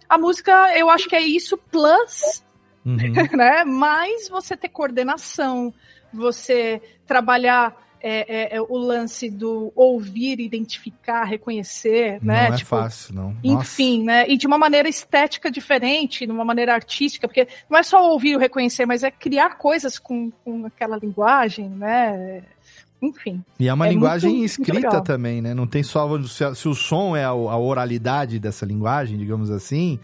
A 0.08 0.18
música, 0.18 0.76
eu 0.76 0.90
acho 0.90 1.08
que 1.08 1.16
é 1.16 1.22
isso 1.22 1.56
plus, 1.56 2.42
Uhum. 2.84 2.96
né? 3.36 3.62
Mais 3.64 4.28
você 4.28 4.56
ter 4.56 4.70
coordenação, 4.70 5.72
você 6.12 6.80
trabalhar 7.06 7.76
é, 8.02 8.54
é, 8.54 8.56
é, 8.56 8.60
o 8.62 8.76
lance 8.76 9.28
do 9.30 9.72
ouvir, 9.76 10.40
identificar, 10.40 11.24
reconhecer, 11.24 12.18
né? 12.22 12.48
Não 12.48 12.54
é 12.54 12.56
Tipo, 12.58 12.68
fácil, 12.70 13.14
não. 13.14 13.36
Nossa. 13.42 13.64
enfim, 13.64 14.04
né? 14.04 14.26
E 14.28 14.36
de 14.36 14.46
uma 14.46 14.56
maneira 14.58 14.88
estética 14.88 15.50
diferente, 15.50 16.24
de 16.26 16.32
uma 16.32 16.44
maneira 16.44 16.74
artística, 16.74 17.28
porque 17.28 17.46
não 17.68 17.78
é 17.78 17.82
só 17.82 18.10
ouvir 18.10 18.34
ou 18.34 18.40
reconhecer, 18.40 18.86
mas 18.86 19.02
é 19.02 19.10
criar 19.10 19.58
coisas 19.58 19.98
com, 19.98 20.30
com 20.44 20.66
aquela 20.66 20.96
linguagem, 20.96 21.68
né? 21.68 22.42
Enfim. 23.02 23.42
E 23.58 23.66
é 23.68 23.72
uma 23.72 23.86
É 23.86 23.90
linguagem 23.90 24.28
muito- 24.30 24.38
muito 24.40 24.50
escrita 24.50 24.88
legal. 24.88 25.02
também, 25.02 25.40
né? 25.40 25.54
Não 25.54 25.66
tem 25.66 25.82
só. 25.82 26.06
Se, 26.22 26.54
se 26.54 26.68
o 26.68 26.74
som 26.74 27.16
é 27.16 27.24
a, 27.24 27.28
a 27.30 27.58
oralidade 27.58 28.38
dessa 28.38 28.66
linguagem, 28.66 29.16
digamos 29.16 29.50
assim, 29.50 29.98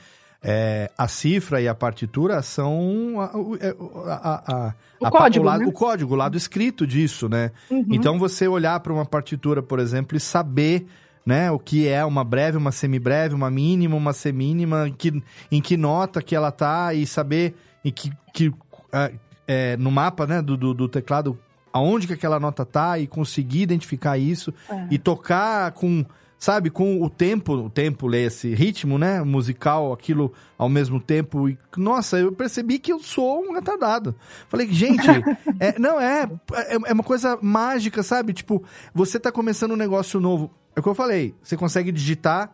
é, 0.48 0.90
a 0.97 1.09
cifra 1.09 1.60
e 1.60 1.66
a 1.66 1.74
partitura 1.74 2.40
são 2.40 3.20
a, 3.20 3.36
o- 3.36 3.56
é, 3.56 3.74
a- 4.09 4.43
a- 4.68 4.74
O 5.01 5.10
código, 5.10 5.44
o, 5.44 5.48
lado, 5.48 5.60
né? 5.62 5.66
o 5.66 5.73
código, 5.73 6.14
o 6.14 6.16
lado 6.16 6.36
escrito 6.36 6.86
disso, 6.86 7.28
né? 7.28 7.51
Uhum. 7.68 7.85
Então 7.90 8.16
você 8.16 8.47
olhar 8.47 8.78
para 8.78 8.93
uma 8.93 9.05
partitura, 9.05 9.60
por 9.60 9.81
exemplo, 9.81 10.16
e 10.16 10.20
saber 10.20 10.86
né, 11.24 11.51
o 11.51 11.59
que 11.59 11.89
é 11.89 12.05
uma 12.05 12.23
breve, 12.23 12.56
uma 12.56 12.70
semibreve, 12.70 13.35
uma 13.35 13.51
mínima, 13.51 13.97
uma 13.97 14.12
semínima, 14.12 14.86
em 14.89 14.93
que, 14.93 15.20
em 15.51 15.60
que 15.60 15.77
nota 15.77 16.23
que 16.23 16.36
ela 16.36 16.52
tá 16.52 16.94
e 16.94 17.05
saber 17.05 17.56
em 17.85 17.90
que, 17.90 18.12
que 18.32 18.55
ah, 18.93 19.10
é, 19.48 19.77
no 19.77 19.90
mapa 19.90 20.24
né, 20.28 20.40
do, 20.40 20.56
do, 20.56 20.73
do 20.73 20.89
teclado 20.89 21.36
aonde 21.73 22.06
que 22.06 22.12
aquela 22.12 22.39
nota 22.39 22.64
tá 22.64 22.97
e 23.01 23.09
conseguir 23.09 23.62
identificar 23.62 24.16
isso 24.16 24.55
É. 24.70 24.86
e 24.93 24.98
tocar 24.98 25.73
com 25.73 26.05
sabe 26.39 26.71
com 26.71 27.03
o 27.03 27.09
tempo 27.09 27.55
o 27.55 27.71
tempo 27.71 28.15
esse 28.15 28.55
ritmo 28.55 28.99
né 28.99 29.23
musical 29.23 29.93
aquilo 29.93 30.33
ao 30.59 30.69
mesmo 30.69 31.01
tempo 31.01 31.49
e 31.49 31.57
nossa 31.77 32.19
eu 32.19 32.31
percebi 32.31 32.79
que 32.79 32.93
eu 32.93 32.99
sou 33.01 33.43
um 33.43 33.53
retardado 33.53 34.15
falei 34.49 34.71
gente 34.71 35.09
é, 35.59 35.79
não 35.79 36.01
é, 36.01 36.29
é 36.53 36.77
é 36.87 36.93
uma 36.93 37.03
coisa 37.03 37.39
mágica 37.41 38.03
sabe 38.03 38.33
tipo 38.33 38.63
você 38.95 39.19
tá 39.19 39.33
começando 39.33 39.73
um 39.73 39.77
negócio 39.77 40.21
novo 40.21 40.51
é 40.77 40.81
o 40.81 40.83
que 40.83 40.89
eu 40.91 40.95
falei. 40.95 41.35
Você 41.43 41.57
consegue 41.57 41.91
digitar, 41.91 42.53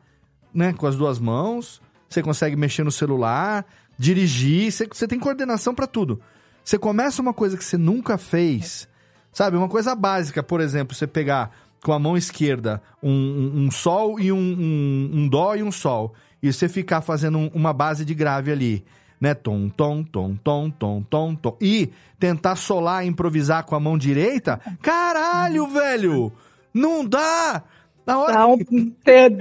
né, 0.54 0.72
com 0.72 0.86
as 0.86 0.94
duas 0.94 1.18
mãos, 1.18 1.82
você 2.08 2.22
consegue 2.22 2.54
mexer 2.54 2.84
no 2.84 2.92
celular, 2.92 3.66
dirigir, 3.98 4.70
você, 4.70 4.86
você 4.86 5.08
tem 5.08 5.18
coordenação 5.18 5.74
pra 5.74 5.88
tudo. 5.88 6.20
Você 6.64 6.78
começa 6.78 7.20
uma 7.20 7.34
coisa 7.34 7.56
que 7.56 7.64
você 7.64 7.76
nunca 7.76 8.16
fez, 8.16 8.88
sabe? 9.32 9.56
Uma 9.56 9.68
coisa 9.68 9.96
básica, 9.96 10.40
por 10.40 10.60
exemplo, 10.60 10.94
você 10.94 11.04
pegar 11.04 11.50
com 11.82 11.92
a 11.92 11.98
mão 11.98 12.16
esquerda 12.16 12.80
um, 13.02 13.10
um- 13.10 13.64
um 13.64 13.70
sol 13.70 14.20
e 14.20 14.30
um, 14.32 14.38
um- 14.38 15.28
dó 15.28 15.54
e 15.54 15.62
um 15.62 15.72
sol, 15.72 16.14
e 16.42 16.52
você 16.52 16.68
ficar 16.68 17.00
fazendo 17.00 17.38
um- 17.38 17.50
uma 17.54 17.72
base 17.72 18.04
de 18.04 18.14
grave 18.14 18.50
ali, 18.52 18.84
né? 19.20 19.34
Tom, 19.34 19.68
tom, 19.68 20.02
tom, 20.02 20.36
tom, 20.36 20.70
tom, 20.70 21.02
tom, 21.02 21.34
tom. 21.34 21.56
E 21.60 21.90
tentar 22.18 22.56
solar, 22.56 23.04
improvisar 23.04 23.64
com 23.64 23.74
a 23.74 23.80
mão 23.80 23.98
direita, 23.98 24.60
caralho, 24.80 25.66
velho! 25.68 26.32
Não 26.72 27.04
dá! 27.04 27.62
Na 28.06 28.18
hora... 28.18 28.32
Dá 28.32 28.46
um, 28.48 28.58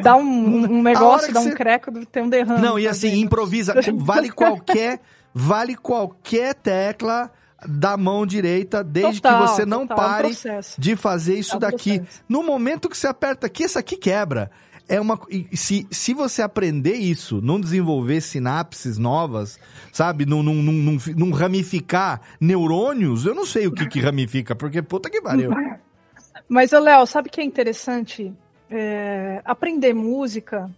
dá 0.03 0.15
um, 0.15 0.21
um 0.77 0.81
negócio, 0.83 1.33
dá 1.33 1.39
um 1.39 1.51
creco, 1.51 1.91
tem 2.05 2.23
um 2.23 2.29
derrame. 2.29 2.61
Não, 2.61 2.77
e 2.77 2.87
assim, 2.87 3.19
improvisa. 3.19 3.73
Vale 3.95 4.29
qualquer, 4.29 4.99
vale 5.33 5.75
qualquer 5.75 6.53
tecla 6.53 7.31
da 7.67 7.95
mão 7.97 8.25
direita, 8.25 8.83
desde 8.83 9.21
Total, 9.21 9.41
que 9.43 9.49
você 9.49 9.65
não 9.65 9.85
total, 9.87 9.97
é 9.97 10.01
um 10.01 10.09
pare 10.09 10.27
processo. 10.29 10.81
de 10.81 10.95
fazer 10.95 11.35
isso 11.37 11.53
É 11.53 11.57
um 11.57 11.59
daqui. 11.59 11.99
processo. 11.99 12.23
No 12.27 12.43
momento 12.43 12.89
que 12.89 12.97
você 12.97 13.07
aperta 13.07 13.47
aqui, 13.47 13.63
isso 13.63 13.77
aqui 13.77 13.95
quebra. 13.95 14.49
É 14.89 14.99
uma, 14.99 15.17
se, 15.53 15.87
se 15.89 16.13
você 16.13 16.41
aprender 16.41 16.95
isso, 16.95 17.39
não 17.41 17.61
desenvolver 17.61 18.19
sinapses 18.19 18.97
novas, 18.97 19.57
sabe? 19.93 20.25
Não, 20.25 20.43
não, 20.43 20.55
não, 20.55 20.73
não, 20.73 20.97
não 21.15 21.31
ramificar 21.31 22.19
neurônios, 22.41 23.25
eu 23.25 23.33
não 23.33 23.45
sei 23.45 23.67
o 23.67 23.71
que, 23.71 23.87
que 23.87 23.99
ramifica, 24.01 24.53
porque 24.53 24.81
puta 24.81 25.09
que 25.09 25.21
pariu. 25.21 25.51
Mas, 26.49 26.71
Léo, 26.71 27.05
sabe 27.05 27.29
o 27.29 27.31
que 27.31 27.39
é 27.39 27.43
interessante? 27.43 28.33
É, 28.69 29.41
aprender 29.45 29.93
música. 29.93 30.69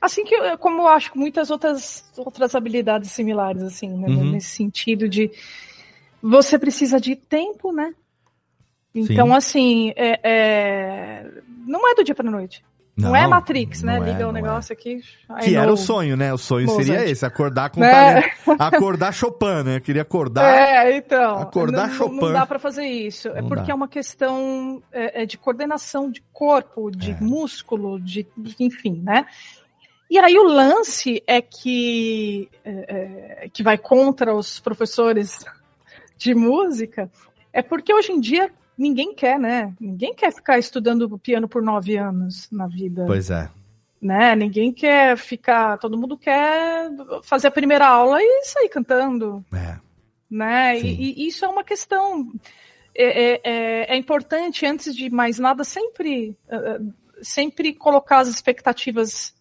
Assim 0.00 0.24
que, 0.24 0.56
como 0.58 0.82
eu 0.82 0.88
acho 0.88 1.16
muitas 1.16 1.50
outras, 1.50 2.04
outras 2.16 2.54
habilidades 2.54 3.10
similares, 3.10 3.62
assim, 3.62 3.88
né? 3.88 4.08
Uhum. 4.08 4.32
Nesse 4.32 4.48
sentido 4.48 5.08
de 5.08 5.30
você 6.22 6.58
precisa 6.58 7.00
de 7.00 7.16
tempo, 7.16 7.72
né? 7.72 7.94
Então, 8.94 9.28
Sim. 9.28 9.32
assim, 9.34 9.92
é, 9.96 10.20
é, 10.22 11.30
não 11.66 11.88
é 11.90 11.94
do 11.94 12.02
dia 12.02 12.14
pra 12.14 12.28
noite. 12.30 12.64
Não, 12.96 13.14
é 13.14 13.28
Matrix, 13.28 13.82
né? 13.84 13.96
não 13.96 14.04
é, 14.04 14.10
Liga 14.10 14.26
o 14.26 14.32
não 14.32 14.38
é. 14.38 14.42
negócio 14.42 14.72
aqui. 14.72 15.00
I 15.40 15.44
Que 15.44 15.54
era 15.54 15.72
o 15.72 15.76
sonho, 15.76 16.16
né? 16.16 16.34
O 16.34 16.38
sonho 16.38 16.66
Mozart. 16.66 16.84
seria 16.84 17.08
esse, 17.08 17.24
acordar 17.24 17.70
com 17.70 17.78
Né? 17.78 17.90
talento. 17.92 18.32
Acordar 18.60 19.12
Chopin, 19.14 19.62
né? 19.64 19.76
Eu 19.76 19.80
queria 19.80 20.02
acordar. 20.02 20.52
É, 20.52 20.96
então. 20.96 21.38
acordar 21.38 21.86
não, 21.86 21.94
Chopin. 21.94 22.16
Não 22.16 22.32
dá 22.32 22.44
pra 22.44 22.58
fazer 22.58 22.86
isso. 22.86 23.28
é 23.28 23.40
Não 23.40 23.48
porque 23.48 23.66
dá. 23.68 23.72
é 23.72 23.74
uma 23.74 23.86
questão 23.86 24.82
é, 24.90 25.22
é 25.22 25.26
de 25.26 25.38
coordenação 25.38 26.10
de 26.10 26.20
corpo, 26.32 26.90
de 26.90 27.14
músculo, 27.22 28.00
de 28.00 28.26
enfim, 28.58 29.00
né? 29.04 29.26
E 30.10 30.18
aí 30.18 30.36
o 30.36 30.42
lance 30.42 31.22
é 31.24 31.40
que 31.40 32.48
é, 32.64 33.42
é, 33.44 33.48
que 33.52 33.62
vai 33.62 33.78
contra 33.78 34.34
os 34.34 34.58
professores 34.58 35.44
de 36.18 36.34
música 36.34 37.10
é 37.52 37.62
porque 37.62 37.94
hoje 37.94 38.12
em 38.12 38.20
dia 38.20 38.50
ninguém 38.76 39.14
quer, 39.14 39.38
né? 39.38 39.72
Ninguém 39.80 40.14
quer 40.14 40.32
ficar 40.32 40.58
estudando 40.58 41.18
piano 41.18 41.48
por 41.48 41.62
nove 41.62 41.96
anos 41.96 42.48
na 42.52 42.66
vida 42.66 43.04
Pois 43.06 43.30
é. 43.30 43.48
né? 44.02 44.34
Ninguém 44.36 44.72
quer 44.72 45.16
ficar, 45.16 45.78
todo 45.78 45.96
mundo 45.96 46.18
quer 46.18 46.90
fazer 47.22 47.46
a 47.48 47.50
primeira 47.52 47.86
aula 47.86 48.18
e 48.20 48.44
sair 48.44 48.68
cantando, 48.68 49.44
É. 49.54 49.78
né? 50.30 50.78
E, 50.78 51.22
e 51.22 51.26
isso 51.28 51.44
é 51.44 51.48
uma 51.48 51.64
questão 51.64 52.30
é, 52.94 53.04
é- 53.34 53.40
é- 53.44 53.94
é 53.94 53.96
importante 53.96 54.66
antes 54.66 54.94
de 54.94 55.08
mais 55.08 55.38
nada 55.38 55.62
sempre 55.64 56.36
eh, 56.48 56.80
sempre 57.22 57.72
colocar 57.72 58.18
as 58.18 58.28
expectativas 58.28 59.34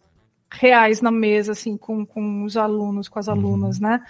reais 0.51 1.01
na 1.01 1.11
mesa 1.11 1.51
assim 1.51 1.75
com, 1.77 2.05
com 2.05 2.43
os 2.43 2.55
alunos, 2.55 3.07
com 3.09 3.19
as 3.19 3.27
alunas, 3.27 3.79
né? 3.79 4.03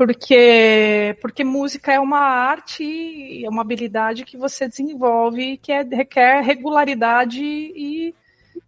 Porque, 0.00 1.14
porque 1.20 1.44
música 1.44 1.92
é 1.92 2.00
uma 2.00 2.20
arte, 2.20 3.44
é 3.44 3.46
uma 3.50 3.60
habilidade 3.60 4.24
que 4.24 4.34
você 4.38 4.66
desenvolve 4.66 5.58
que 5.58 5.70
é, 5.70 5.82
requer 5.82 6.40
regularidade 6.42 7.44
e 7.44 8.14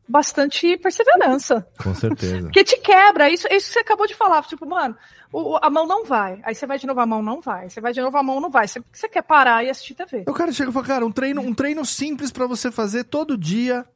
bastante 0.07 0.77
perseverança. 0.77 1.67
Com 1.83 1.95
certeza. 1.95 2.43
Porque 2.43 2.63
te 2.63 2.77
quebra, 2.81 3.31
isso, 3.31 3.49
isso 3.51 3.69
que 3.69 3.73
você 3.73 3.79
acabou 3.79 4.07
de 4.07 4.15
falar. 4.15 4.43
Tipo, 4.43 4.67
mano, 4.67 4.95
o- 5.33 5.55
o- 5.55 5.59
a 5.63 5.71
mão 5.71 5.87
não 5.87 6.05
vai. 6.05 6.39
Aí 6.43 6.55
você 6.55 6.67
vai 6.67 6.79
de 6.79 6.87
novo, 6.87 7.01
a 7.01 7.07
mão 7.07 7.23
não 7.23 7.41
vai. 7.41 7.71
Você 7.71 7.81
vai 7.81 7.95
de 7.95 8.03
novo, 8.03 8.19
a 8.19 8.23
mão 8.23 8.39
não 8.39 8.51
vai. 8.51 8.69
Você, 8.69 8.83
você 8.93 9.09
quer 9.09 9.23
parar 9.23 9.65
e 9.65 9.71
assistir 9.71 9.95
TV. 9.95 10.25
O 10.29 10.35
cara 10.35 10.53
chega 10.53 10.69
e 10.69 10.73
fala, 10.75 10.85
cara, 10.87 11.07
um 11.07 11.11
treino, 11.13 11.41
um 11.41 11.55
treino 11.55 11.83
simples 11.87 12.31
pra 12.31 12.47
você 12.47 12.71
fazer 12.71 13.05
todo 13.05 13.39
dia 13.39 13.87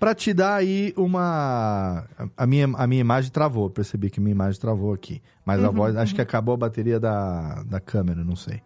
pra 0.00 0.14
te 0.14 0.32
dar 0.32 0.56
aí 0.56 0.94
uma... 0.96 2.04
A 2.34 2.46
minha, 2.46 2.64
a 2.74 2.86
minha 2.86 3.02
imagem 3.02 3.30
travou, 3.30 3.66
eu 3.66 3.70
percebi 3.70 4.08
que 4.08 4.18
minha 4.18 4.32
imagem 4.32 4.58
travou 4.58 4.94
aqui. 4.94 5.22
Mas 5.44 5.62
a 5.62 5.68
Uhum, 5.68 5.76
voz, 5.76 5.94
acho 5.94 6.12
uhum. 6.12 6.16
que 6.16 6.22
acabou 6.22 6.54
a 6.54 6.56
bateria 6.56 6.98
da, 6.98 7.62
da 7.64 7.78
câmera, 7.78 8.24
não 8.24 8.34
sei. 8.34 8.62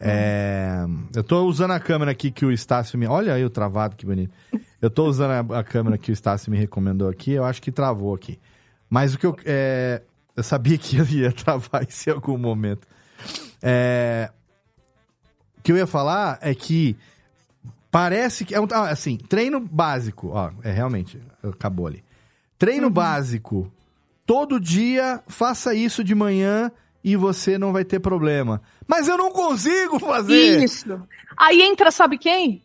É, 0.00 0.84
eu 1.14 1.22
tô 1.22 1.44
usando 1.44 1.72
a 1.72 1.80
câmera 1.80 2.10
aqui 2.10 2.30
que 2.30 2.46
o 2.46 2.50
Estácio 2.50 2.98
me... 2.98 3.06
Olha 3.06 3.34
aí 3.34 3.44
o 3.44 3.50
travado, 3.50 3.94
que 3.94 4.06
bonito. 4.06 4.32
Eu 4.80 4.88
tô 4.88 5.04
usando 5.04 5.52
a, 5.52 5.58
a 5.60 5.62
câmera 5.62 5.98
que 5.98 6.10
o 6.10 6.14
Estácio 6.14 6.50
me 6.50 6.56
recomendou 6.56 7.08
aqui, 7.08 7.32
eu 7.32 7.44
acho 7.44 7.60
que 7.60 7.70
travou 7.70 8.14
aqui. 8.14 8.38
Mas 8.88 9.14
o 9.14 9.18
que 9.18 9.26
eu... 9.26 9.36
é, 9.44 10.00
eu 10.34 10.42
sabia 10.42 10.78
que 10.78 10.96
ia 10.96 11.30
travar 11.30 11.84
isso 11.88 12.08
em 12.08 12.12
algum 12.14 12.38
momento. 12.38 12.88
É, 13.62 14.30
o 15.58 15.62
que 15.62 15.72
eu 15.72 15.76
ia 15.76 15.86
falar 15.86 16.38
é 16.40 16.54
que 16.54 16.96
parece 17.90 18.44
que 18.44 18.54
é 18.54 18.60
um 18.60 18.66
ah, 18.72 18.90
assim, 18.90 19.16
treino 19.16 19.60
básico, 19.60 20.28
ó, 20.28 20.50
é 20.62 20.70
realmente 20.70 21.20
acabou 21.42 21.86
ali. 21.86 22.04
Treino 22.58 22.90
básico. 22.90 23.72
Todo 24.26 24.60
dia 24.60 25.22
faça 25.26 25.74
isso 25.74 26.04
de 26.04 26.14
manhã 26.14 26.70
e 27.02 27.16
você 27.16 27.58
não 27.58 27.72
vai 27.72 27.84
ter 27.84 27.98
problema. 28.00 28.60
Mas 28.86 29.08
eu 29.08 29.16
não 29.16 29.32
consigo 29.32 29.98
fazer. 29.98 30.62
Isso. 30.62 31.02
Aí 31.36 31.62
entra, 31.62 31.90
sabe 31.90 32.18
quem? 32.18 32.62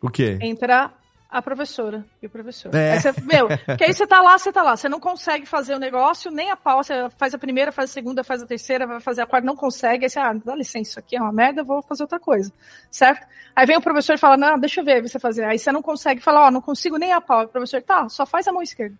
O 0.00 0.08
quê? 0.08 0.38
Entra 0.40 0.92
a 1.28 1.42
professora 1.42 2.04
e 2.22 2.26
o 2.26 2.30
professor. 2.30 2.74
É. 2.74 2.92
Aí 2.92 3.00
você, 3.00 3.12
meu, 3.22 3.48
que 3.76 3.84
aí 3.84 3.92
você 3.92 4.06
tá 4.06 4.20
lá, 4.22 4.38
você 4.38 4.52
tá 4.52 4.62
lá. 4.62 4.76
Você 4.76 4.88
não 4.88 5.00
consegue 5.00 5.44
fazer 5.46 5.74
o 5.74 5.78
negócio, 5.78 6.30
nem 6.30 6.50
a 6.50 6.56
pau. 6.56 6.82
Você 6.82 7.08
faz 7.18 7.34
a 7.34 7.38
primeira, 7.38 7.72
faz 7.72 7.90
a 7.90 7.92
segunda, 7.92 8.22
faz 8.24 8.42
a 8.42 8.46
terceira, 8.46 8.86
vai 8.86 9.00
fazer 9.00 9.22
a 9.22 9.26
quarta, 9.26 9.46
não 9.46 9.56
consegue. 9.56 10.04
Aí 10.04 10.10
você, 10.10 10.18
ah, 10.18 10.32
dá 10.32 10.54
licença, 10.54 10.90
isso 10.90 10.98
aqui 10.98 11.16
é 11.16 11.20
uma 11.20 11.32
merda, 11.32 11.64
vou 11.64 11.82
fazer 11.82 12.02
outra 12.04 12.18
coisa. 12.20 12.52
Certo? 12.90 13.26
Aí 13.54 13.66
vem 13.66 13.76
o 13.76 13.80
professor 13.82 14.14
e 14.14 14.18
fala, 14.18 14.36
não, 14.36 14.58
deixa 14.58 14.80
eu 14.80 14.84
ver 14.84 15.02
você 15.02 15.18
fazer. 15.18 15.44
Aí 15.44 15.58
você 15.58 15.72
não 15.72 15.82
consegue, 15.82 16.20
fala, 16.20 16.46
ó, 16.46 16.50
não 16.50 16.60
consigo 16.62 16.96
nem 16.96 17.12
a 17.12 17.20
pau. 17.20 17.44
O 17.44 17.48
professor, 17.48 17.82
tá, 17.82 18.08
só 18.08 18.24
faz 18.24 18.46
a 18.46 18.52
mão 18.52 18.62
esquerda. 18.62 18.96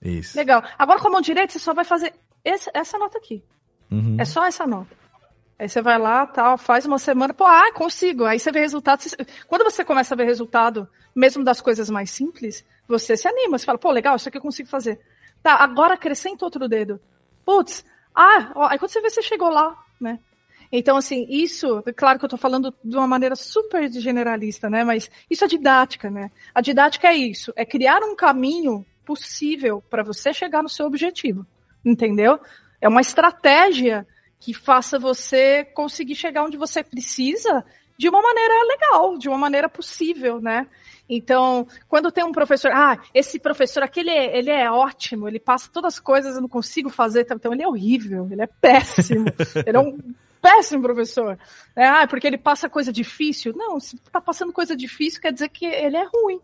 Isso. 0.00 0.36
Legal. 0.36 0.62
Agora 0.78 1.00
com 1.00 1.08
a 1.08 1.10
mão 1.12 1.20
direita, 1.20 1.52
você 1.52 1.58
só 1.58 1.72
vai 1.74 1.84
fazer 1.84 2.12
esse- 2.44 2.70
essa 2.74 2.98
nota 2.98 3.18
aqui. 3.18 3.42
Uhum. 3.90 4.16
É 4.18 4.24
só 4.24 4.44
essa 4.46 4.66
nota. 4.66 5.01
Aí 5.62 5.68
você 5.68 5.80
vai 5.80 5.96
lá, 5.96 6.26
tal, 6.26 6.58
faz 6.58 6.84
uma 6.86 6.98
semana, 6.98 7.32
pô, 7.32 7.44
ah, 7.44 7.72
consigo. 7.72 8.24
Aí 8.24 8.36
você 8.36 8.50
vê 8.50 8.58
resultado. 8.58 9.04
Quando 9.46 9.62
você 9.62 9.84
começa 9.84 10.12
a 10.12 10.16
ver 10.16 10.24
resultado, 10.24 10.88
mesmo 11.14 11.44
das 11.44 11.60
coisas 11.60 11.88
mais 11.88 12.10
simples, 12.10 12.66
você 12.88 13.16
se 13.16 13.28
anima, 13.28 13.56
você 13.56 13.64
fala, 13.64 13.78
pô, 13.78 13.92
legal, 13.92 14.16
isso 14.16 14.28
aqui 14.28 14.38
eu 14.38 14.42
consigo 14.42 14.68
fazer. 14.68 15.00
Tá, 15.40 15.54
agora 15.54 15.94
acrescenta 15.94 16.44
outro 16.44 16.66
dedo. 16.66 17.00
Putz, 17.44 17.84
ah, 18.12 18.50
ó, 18.56 18.66
aí 18.66 18.76
quando 18.76 18.90
você 18.90 19.00
vê, 19.00 19.08
você 19.08 19.22
chegou 19.22 19.50
lá, 19.50 19.80
né? 20.00 20.18
Então, 20.72 20.96
assim, 20.96 21.28
isso, 21.30 21.80
claro 21.94 22.18
que 22.18 22.24
eu 22.24 22.30
tô 22.30 22.36
falando 22.36 22.74
de 22.82 22.96
uma 22.96 23.06
maneira 23.06 23.36
super 23.36 23.88
generalista, 23.88 24.68
né? 24.68 24.82
Mas 24.82 25.08
isso 25.30 25.44
é 25.44 25.46
didática, 25.46 26.10
né? 26.10 26.32
A 26.52 26.60
didática 26.60 27.06
é 27.06 27.14
isso, 27.14 27.52
é 27.54 27.64
criar 27.64 28.02
um 28.02 28.16
caminho 28.16 28.84
possível 29.04 29.80
para 29.88 30.02
você 30.02 30.34
chegar 30.34 30.60
no 30.60 30.68
seu 30.68 30.86
objetivo, 30.86 31.46
entendeu? 31.84 32.40
É 32.80 32.88
uma 32.88 33.00
estratégia 33.00 34.04
que 34.42 34.52
faça 34.52 34.98
você 34.98 35.64
conseguir 35.64 36.16
chegar 36.16 36.42
onde 36.42 36.56
você 36.56 36.82
precisa 36.82 37.64
de 37.96 38.08
uma 38.08 38.20
maneira 38.20 38.54
legal, 38.64 39.16
de 39.16 39.28
uma 39.28 39.38
maneira 39.38 39.68
possível, 39.68 40.40
né? 40.40 40.66
Então, 41.08 41.64
quando 41.88 42.10
tem 42.10 42.24
um 42.24 42.32
professor, 42.32 42.72
ah, 42.72 42.98
esse 43.14 43.38
professor 43.38 43.84
aqui, 43.84 44.00
ele 44.00 44.10
é, 44.10 44.36
ele 44.36 44.50
é 44.50 44.68
ótimo, 44.68 45.28
ele 45.28 45.38
passa 45.38 45.70
todas 45.72 45.94
as 45.94 46.00
coisas, 46.00 46.34
eu 46.34 46.40
não 46.40 46.48
consigo 46.48 46.90
fazer, 46.90 47.24
então 47.30 47.52
ele 47.52 47.62
é 47.62 47.68
horrível, 47.68 48.28
ele 48.32 48.42
é 48.42 48.48
péssimo, 48.48 49.26
ele 49.64 49.76
é 49.76 49.80
um 49.80 49.96
péssimo 50.40 50.82
professor. 50.82 51.38
É, 51.76 51.86
ah, 51.86 52.08
porque 52.08 52.26
ele 52.26 52.38
passa 52.38 52.68
coisa 52.68 52.92
difícil. 52.92 53.54
Não, 53.56 53.78
se 53.78 53.96
tá 54.10 54.20
passando 54.20 54.52
coisa 54.52 54.74
difícil, 54.74 55.20
quer 55.20 55.32
dizer 55.32 55.50
que 55.50 55.66
ele 55.66 55.96
é 55.96 56.04
ruim. 56.04 56.40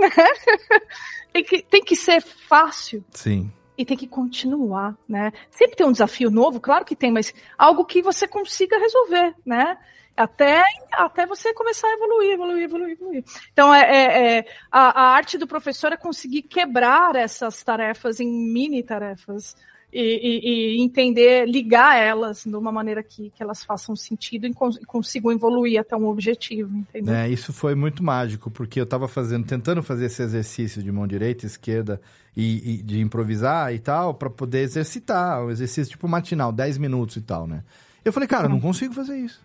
né? 0.00 0.10
tem, 1.32 1.44
que, 1.44 1.62
tem 1.62 1.84
que 1.84 1.94
ser 1.94 2.20
fácil 2.20 3.04
Sim. 3.12 3.52
E 3.76 3.84
tem 3.84 3.96
que 3.96 4.06
continuar, 4.06 4.96
né? 5.08 5.32
Sempre 5.50 5.76
tem 5.76 5.86
um 5.86 5.92
desafio 5.92 6.30
novo, 6.30 6.60
claro 6.60 6.84
que 6.84 6.96
tem, 6.96 7.10
mas 7.12 7.32
algo 7.58 7.84
que 7.84 8.02
você 8.02 8.26
consiga 8.26 8.78
resolver, 8.78 9.34
né? 9.44 9.78
Até, 10.16 10.62
até 10.92 11.26
você 11.26 11.52
começar 11.52 11.86
a 11.88 11.92
evoluir, 11.92 12.30
evoluir, 12.32 12.62
evoluir, 12.64 12.92
evoluir. 12.92 13.24
Então, 13.52 13.74
é, 13.74 13.82
é- 13.82 14.38
é- 14.38 14.46
a, 14.72 15.02
a 15.02 15.02
arte 15.10 15.36
do 15.36 15.46
professor 15.46 15.92
é 15.92 15.96
conseguir 15.96 16.42
quebrar 16.42 17.14
essas 17.16 17.62
tarefas 17.62 18.18
em 18.18 18.26
mini 18.26 18.82
tarefas 18.82 19.54
e, 20.00 20.76
e- 20.78 20.82
entender, 20.82 21.46
ligar 21.46 21.96
elas 21.96 22.44
de 22.44 22.54
uma 22.54 22.70
maneira 22.72 23.02
que, 23.02 23.30
que 23.30 23.42
elas 23.42 23.64
façam 23.64 23.94
sentido 23.96 24.46
e 24.46 24.52
cons- 24.54 24.78
consigam 24.86 25.32
evoluir 25.32 25.80
até 25.80 25.96
um 25.96 26.06
objetivo, 26.06 26.76
entendeu? 26.76 27.14
É, 27.14 27.28
isso 27.28 27.52
foi 27.52 27.74
muito 27.74 28.02
mágico, 28.02 28.50
porque 28.50 28.80
eu 28.80 28.86
tava 28.86 29.08
fazendo, 29.08 29.46
tentando 29.46 29.82
fazer 29.82 30.06
esse 30.06 30.22
exercício 30.22 30.82
de 30.82 30.92
mão 30.92 31.06
direita, 31.06 31.46
esquerda 31.46 32.00
e, 32.36 32.74
e 32.74 32.82
de 32.82 33.00
improvisar 33.00 33.72
e 33.74 33.78
tal, 33.78 34.14
pra 34.14 34.28
poder 34.30 34.60
exercitar, 34.60 35.44
o 35.44 35.50
exercício 35.50 35.92
tipo 35.92 36.06
matinal, 36.08 36.52
10 36.52 36.78
minutos 36.78 37.16
e 37.16 37.20
tal, 37.22 37.46
né? 37.46 37.62
Eu 38.04 38.12
falei, 38.12 38.28
cara, 38.28 38.44
eu 38.46 38.50
não 38.50 38.60
consigo 38.60 38.94
fazer 38.94 39.16
isso. 39.16 39.40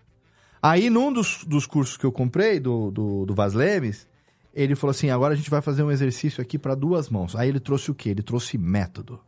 Aí, 0.62 0.88
num 0.88 1.12
dos, 1.12 1.42
dos 1.44 1.66
cursos 1.66 1.96
que 1.96 2.04
eu 2.06 2.12
comprei, 2.12 2.60
do, 2.60 2.90
do, 2.92 3.26
do 3.26 3.34
Vaz 3.34 3.52
Lemes, 3.52 4.06
ele 4.54 4.76
falou 4.76 4.92
assim: 4.92 5.10
agora 5.10 5.34
a 5.34 5.36
gente 5.36 5.50
vai 5.50 5.60
fazer 5.60 5.82
um 5.82 5.90
exercício 5.90 6.40
aqui 6.40 6.56
para 6.58 6.74
duas 6.76 7.08
mãos. 7.08 7.34
Aí 7.34 7.48
ele 7.48 7.58
trouxe 7.58 7.90
o 7.90 7.94
quê? 7.94 8.10
Ele 8.10 8.22
trouxe 8.22 8.56
método. 8.56 9.18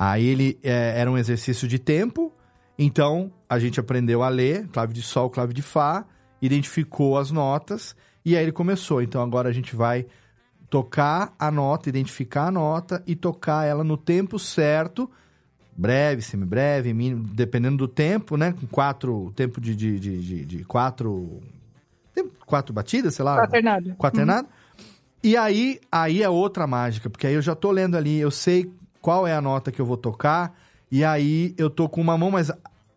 Aí 0.00 0.24
ele 0.24 0.56
é, 0.62 0.94
era 1.00 1.10
um 1.10 1.18
exercício 1.18 1.66
de 1.66 1.76
tempo, 1.76 2.32
então 2.78 3.32
a 3.48 3.58
gente 3.58 3.80
aprendeu 3.80 4.22
a 4.22 4.28
ler, 4.28 4.68
clave 4.68 4.94
de 4.94 5.02
sol, 5.02 5.28
clave 5.28 5.52
de 5.52 5.60
fá, 5.60 6.04
identificou 6.40 7.18
as 7.18 7.32
notas, 7.32 7.96
e 8.24 8.36
aí 8.36 8.44
ele 8.44 8.52
começou. 8.52 9.02
Então 9.02 9.20
agora 9.20 9.48
a 9.48 9.52
gente 9.52 9.74
vai 9.74 10.06
tocar 10.70 11.34
a 11.36 11.50
nota, 11.50 11.88
identificar 11.88 12.46
a 12.46 12.50
nota 12.52 13.02
e 13.08 13.16
tocar 13.16 13.66
ela 13.66 13.82
no 13.82 13.96
tempo 13.96 14.38
certo, 14.38 15.10
breve, 15.76 16.22
semibreve, 16.22 16.94
mínimo, 16.94 17.24
dependendo 17.34 17.78
do 17.78 17.88
tempo, 17.88 18.36
né? 18.36 18.52
Com 18.52 18.68
quatro, 18.68 19.32
tempo 19.34 19.60
de, 19.60 19.74
de, 19.74 19.98
de, 19.98 20.20
de- 20.22 20.44
de 20.44 20.64
quatro, 20.64 21.40
quatro 22.46 22.72
batidas, 22.72 23.14
sei 23.16 23.24
lá. 23.24 23.36
Quaternado. 23.36 23.94
Quaternado. 23.96 24.48
E 25.24 25.36
aí, 25.36 25.80
aí 25.90 26.22
é 26.22 26.28
outra 26.28 26.66
mágica, 26.68 27.10
porque 27.10 27.26
aí 27.26 27.34
eu 27.34 27.42
já 27.42 27.56
tô 27.56 27.72
lendo 27.72 27.96
ali, 27.96 28.18
eu 28.20 28.30
sei 28.30 28.70
qual 29.00 29.26
é 29.26 29.34
a 29.34 29.40
nota 29.40 29.70
que 29.70 29.80
eu 29.80 29.86
vou 29.86 29.96
tocar, 29.96 30.54
e 30.90 31.04
aí 31.04 31.54
eu 31.56 31.68
tô 31.70 31.88
com 31.88 32.00
uma 32.00 32.16
mão, 32.16 32.30
mas 32.30 32.50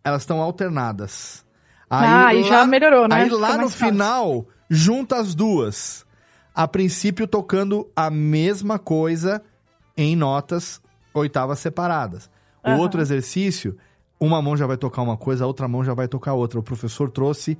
elas 0.04 0.22
estão 0.22 0.40
alternadas. 0.40 1.44
Ah, 1.88 2.28
aí 2.28 2.42
já 2.42 2.64
melhorou, 2.64 3.06
né? 3.06 3.16
Aí 3.16 3.28
lá 3.28 3.56
no 3.56 3.68
fácil. 3.68 3.86
final, 3.86 4.46
junta 4.68 5.16
as 5.16 5.34
duas. 5.34 6.06
A 6.54 6.66
princípio, 6.66 7.26
tocando 7.26 7.90
a 7.94 8.10
mesma 8.10 8.78
coisa 8.78 9.42
em 9.96 10.16
notas 10.16 10.80
oitavas 11.14 11.58
separadas. 11.58 12.30
O 12.64 12.70
Aham. 12.70 12.78
outro 12.78 13.00
exercício, 13.00 13.76
uma 14.18 14.40
mão 14.40 14.56
já 14.56 14.66
vai 14.66 14.76
tocar 14.76 15.02
uma 15.02 15.16
coisa, 15.16 15.44
a 15.44 15.46
outra 15.46 15.68
mão 15.68 15.84
já 15.84 15.94
vai 15.94 16.08
tocar 16.08 16.34
outra. 16.34 16.58
O 16.58 16.62
professor 16.62 17.10
trouxe 17.10 17.58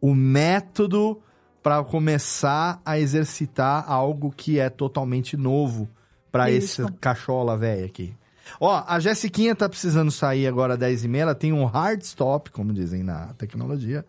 o 0.00 0.14
método 0.14 1.20
para 1.62 1.82
começar 1.84 2.80
a 2.84 2.98
exercitar 2.98 3.84
algo 3.90 4.32
que 4.36 4.58
é 4.58 4.68
totalmente 4.68 5.36
novo 5.36 5.88
para 6.32 6.50
esse 6.50 6.82
cachola 7.00 7.56
velha 7.56 7.84
aqui. 7.84 8.14
Ó, 8.58 8.82
a 8.86 8.98
Jessiquinha 8.98 9.54
tá 9.54 9.68
precisando 9.68 10.10
sair 10.10 10.46
agora 10.46 10.74
às 10.74 10.80
10h30, 10.80 11.16
ela 11.16 11.34
tem 11.34 11.52
um 11.52 11.64
hard 11.64 12.00
stop, 12.02 12.50
como 12.50 12.72
dizem 12.72 13.02
na 13.02 13.34
tecnologia. 13.34 14.04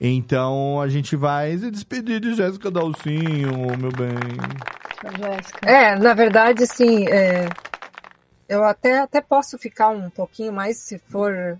Então 0.00 0.80
a 0.80 0.88
gente 0.88 1.16
vai 1.16 1.56
se 1.58 1.70
despedir 1.70 2.20
de 2.20 2.34
Jéssica 2.34 2.70
Dalcinho, 2.70 3.76
meu 3.78 3.90
bem. 3.92 4.14
Jéssica. 5.18 5.68
É, 5.68 5.98
na 5.98 6.14
verdade, 6.14 6.66
sim. 6.66 7.06
é, 7.08 7.48
eu 8.48 8.64
até, 8.64 9.00
até 9.00 9.20
posso 9.20 9.58
ficar 9.58 9.88
um 9.88 10.10
pouquinho 10.10 10.52
mais 10.52 10.78
se 10.78 10.98
for. 10.98 11.58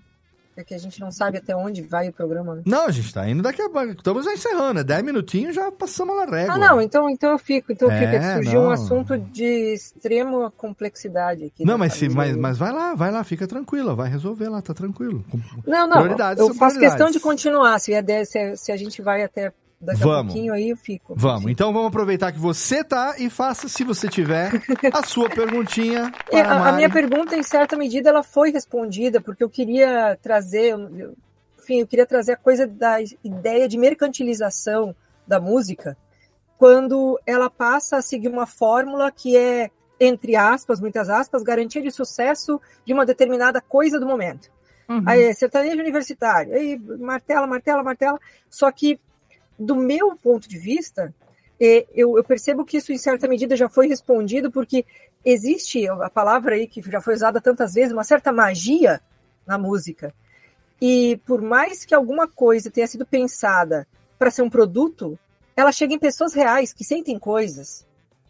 É 0.57 0.63
que 0.63 0.73
a 0.73 0.77
gente 0.77 1.01
não 1.01 1.11
sabe 1.11 1.37
até 1.37 1.53
onde 1.53 1.81
vai 1.81 2.07
o 2.07 2.13
programa, 2.13 2.55
né? 2.55 2.61
Não, 2.65 2.85
a 2.85 2.91
gente 2.91 3.13
tá 3.13 3.27
indo 3.29 3.43
daqui 3.43 3.61
a 3.61 3.69
pouco. 3.69 3.91
Estamos 3.91 4.23
já 4.23 4.33
encerrando, 4.33 4.79
é 4.79 4.83
10 4.85 5.03
minutinhos 5.03 5.53
já 5.53 5.69
passamos 5.69 6.15
na 6.15 6.25
régua. 6.25 6.53
Ah, 6.53 6.57
não, 6.57 6.79
então, 6.79 7.09
então 7.09 7.31
eu 7.31 7.37
fico. 7.37 7.73
Então. 7.73 7.91
É 7.91 8.15
É, 8.15 8.35
surgiu 8.35 8.61
não. 8.61 8.69
um 8.69 8.71
assunto 8.71 9.17
de 9.17 9.73
extrema 9.73 10.49
complexidade 10.51 11.45
aqui. 11.45 11.65
Não, 11.65 11.73
da 11.73 11.77
mas, 11.79 11.93
se, 11.93 12.07
mas, 12.07 12.37
mas 12.37 12.57
vai 12.57 12.71
lá, 12.71 12.95
vai 12.95 13.11
lá, 13.11 13.21
fica 13.25 13.45
tranquila, 13.45 13.95
vai 13.95 14.09
resolver 14.09 14.47
lá, 14.47 14.61
tá 14.61 14.73
tranquilo. 14.73 15.25
Não, 15.67 15.87
não. 15.87 15.97
Prioridades 15.97 16.41
eu 16.41 16.53
faço 16.53 16.79
questão 16.79 17.11
de 17.11 17.19
continuar. 17.19 17.77
Se, 17.79 17.93
é 17.93 18.25
se, 18.25 18.55
se 18.55 18.71
a 18.71 18.77
gente 18.77 19.01
vai 19.01 19.23
até 19.23 19.51
daqui 19.79 20.01
a 20.01 20.05
Vamos. 20.05 20.33
pouquinho, 20.33 20.53
aí 20.53 20.69
eu 20.69 20.77
fico. 20.77 21.13
Vamos, 21.15 21.51
então 21.51 21.71
vamos 21.73 21.87
aproveitar 21.89 22.31
que 22.31 22.39
você 22.39 22.83
tá 22.83 23.15
e 23.17 23.29
faça, 23.29 23.67
se 23.67 23.83
você 23.83 24.07
tiver, 24.09 24.51
a 24.93 25.03
sua 25.05 25.29
perguntinha 25.29 26.11
É, 26.31 26.41
para 26.43 26.55
a 26.55 26.65
a, 26.65 26.69
a 26.69 26.71
minha 26.73 26.89
pergunta, 26.89 27.35
em 27.35 27.43
certa 27.43 27.75
medida, 27.77 28.09
ela 28.09 28.23
foi 28.23 28.51
respondida, 28.51 29.19
porque 29.21 29.43
eu 29.43 29.49
queria 29.49 30.17
trazer, 30.21 30.71
eu- 30.71 30.89
eu- 30.97 31.13
enfim, 31.61 31.79
eu 31.81 31.87
queria 31.87 32.05
trazer 32.05 32.33
a 32.33 32.37
coisa 32.37 32.65
da 32.67 32.97
ideia 33.23 33.67
de 33.67 33.77
mercantilização 33.77 34.95
da 35.27 35.39
música, 35.39 35.97
quando 36.57 37.19
ela 37.25 37.49
passa 37.49 37.97
a 37.97 38.01
seguir 38.01 38.27
uma 38.29 38.45
fórmula 38.45 39.11
que 39.11 39.35
é, 39.35 39.69
entre 39.99 40.35
aspas, 40.35 40.79
muitas 40.79 41.09
aspas, 41.09 41.43
garantia 41.43 41.81
de 41.81 41.91
sucesso 41.91 42.61
de 42.85 42.93
uma 42.93 43.05
determinada 43.05 43.59
coisa 43.61 43.99
do 43.99 44.05
momento. 44.05 44.49
Uhum. 44.87 45.03
Aí, 45.05 45.23
é 45.23 45.33
sertanejo 45.33 45.79
universitário, 45.79 46.53
aí 46.53 46.77
martela, 46.99 47.47
martela, 47.47 47.81
martela. 47.83 48.19
Só 48.49 48.71
que, 48.71 48.99
do 49.57 49.75
meu 49.75 50.15
ponto 50.15 50.47
de 50.47 50.57
vista, 50.57 51.13
é, 51.59 51.85
eu, 51.93 52.17
eu 52.17 52.23
percebo 52.23 52.65
que 52.65 52.77
isso, 52.77 52.91
em 52.91 52.97
certa 52.97 53.27
medida, 53.27 53.55
já 53.55 53.69
foi 53.69 53.87
respondido, 53.87 54.51
porque 54.51 54.85
existe 55.23 55.87
a 55.87 56.09
palavra 56.09 56.55
aí 56.55 56.67
que 56.67 56.81
já 56.81 57.01
foi 57.01 57.15
usada 57.15 57.41
tantas 57.41 57.73
vezes, 57.73 57.93
uma 57.93 58.03
certa 58.03 58.31
magia 58.31 59.01
na 59.45 59.57
música. 59.57 60.13
E 60.81 61.19
por 61.25 61.41
mais 61.41 61.85
que 61.85 61.95
alguma 61.95 62.27
coisa 62.27 62.69
tenha 62.69 62.87
sido 62.87 63.05
pensada 63.05 63.87
para 64.19 64.31
ser 64.31 64.41
um 64.41 64.49
produto, 64.49 65.17
ela 65.55 65.71
chega 65.71 65.93
em 65.93 65.99
pessoas 65.99 66.33
reais 66.33 66.73
que 66.73 66.83
sentem 66.83 67.17
coisas 67.17 67.85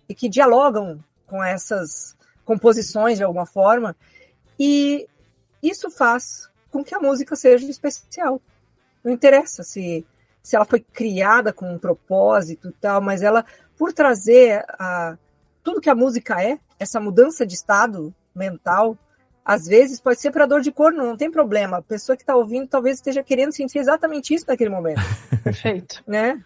e 0.08 0.14
que 0.14 0.30
dialogam 0.30 1.04
com 1.26 1.44
essas 1.44 2.16
composições 2.44 3.18
de 3.18 3.24
alguma 3.24 3.46
forma. 3.46 3.96
E 4.60 5.08
isso 5.62 5.90
faz 5.90 6.50
com 6.70 6.84
que 6.84 6.94
a 6.94 7.00
música 7.00 7.36
seja 7.36 7.66
especial. 7.68 8.40
Não 9.04 9.12
interessa 9.12 9.64
se, 9.64 10.06
se 10.46 10.56
ela 10.56 10.64
foi 10.64 10.80
criada 10.80 11.52
com 11.52 11.74
um 11.74 11.80
propósito 11.80 12.70
e 12.70 12.72
tal, 12.74 13.02
mas 13.02 13.24
ela, 13.24 13.44
por 13.76 13.92
trazer 13.92 14.64
a, 14.78 15.18
tudo 15.64 15.82
que 15.82 15.90
a 15.90 15.96
música 15.96 16.40
é, 16.40 16.60
essa 16.80 17.00
mudança 17.00 17.48
de 17.48 17.56
estado 17.56 18.14
mental, 18.34 18.96
às 19.44 19.66
vezes 19.66 20.00
pode 20.00 20.22
ser 20.22 20.30
para 20.30 20.46
dor 20.46 20.62
de 20.62 20.72
corno, 20.72 21.04
não 21.04 21.18
tem 21.18 21.32
problema. 21.32 21.78
A 21.78 21.82
pessoa 21.82 22.16
que 22.16 22.22
está 22.22 22.36
ouvindo 22.36 22.68
talvez 22.68 22.98
esteja 22.98 23.24
querendo 23.24 23.54
sentir 23.54 23.80
exatamente 23.80 24.36
isso 24.36 24.46
naquele 24.48 24.70
momento. 24.70 25.02
Perfeito. 25.44 26.04
Né? 26.06 26.40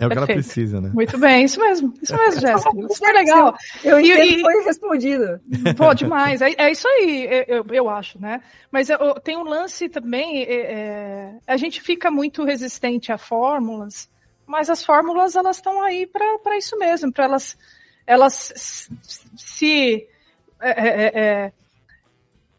É 0.00 0.06
o 0.06 0.08
que 0.08 0.16
ela 0.16 0.26
Perfeito. 0.26 0.46
precisa, 0.46 0.80
né? 0.80 0.90
Muito 0.94 1.18
bem, 1.18 1.44
isso 1.44 1.60
mesmo. 1.60 1.92
Isso 2.02 2.16
mesmo, 2.16 2.40
Jéssica. 2.40 2.70
Super 2.94 3.12
legal. 3.14 3.54
Eu 3.84 4.00
E- 4.00 4.38
e- 4.38 4.40
foi 4.40 4.64
respondido. 4.64 5.38
Pô, 5.76 5.92
demais. 5.94 6.40
É, 6.40 6.54
é 6.56 6.70
isso 6.72 6.88
aí, 6.88 7.44
eu, 7.46 7.64
eu- 7.70 7.88
acho, 7.90 8.18
né? 8.20 8.40
Mas 8.72 8.88
eu- 8.88 9.14
tem 9.20 9.36
um 9.36 9.42
lance 9.44 9.88
também, 9.88 10.42
é, 10.42 10.54
é, 10.54 11.34
a 11.46 11.56
gente 11.58 11.80
fica 11.82 12.10
muito 12.10 12.44
resistente 12.44 13.12
a 13.12 13.18
fórmulas, 13.18 14.08
mas 14.46 14.70
as 14.70 14.82
fórmulas 14.82 15.36
elas 15.36 15.56
estão 15.56 15.82
aí 15.82 16.06
para 16.06 16.56
isso 16.56 16.78
mesmo, 16.78 17.12
para 17.12 17.24
elas, 17.26 17.56
elas 18.06 18.52
se 19.36 20.06
é, 20.60 20.70
é, 20.70 21.52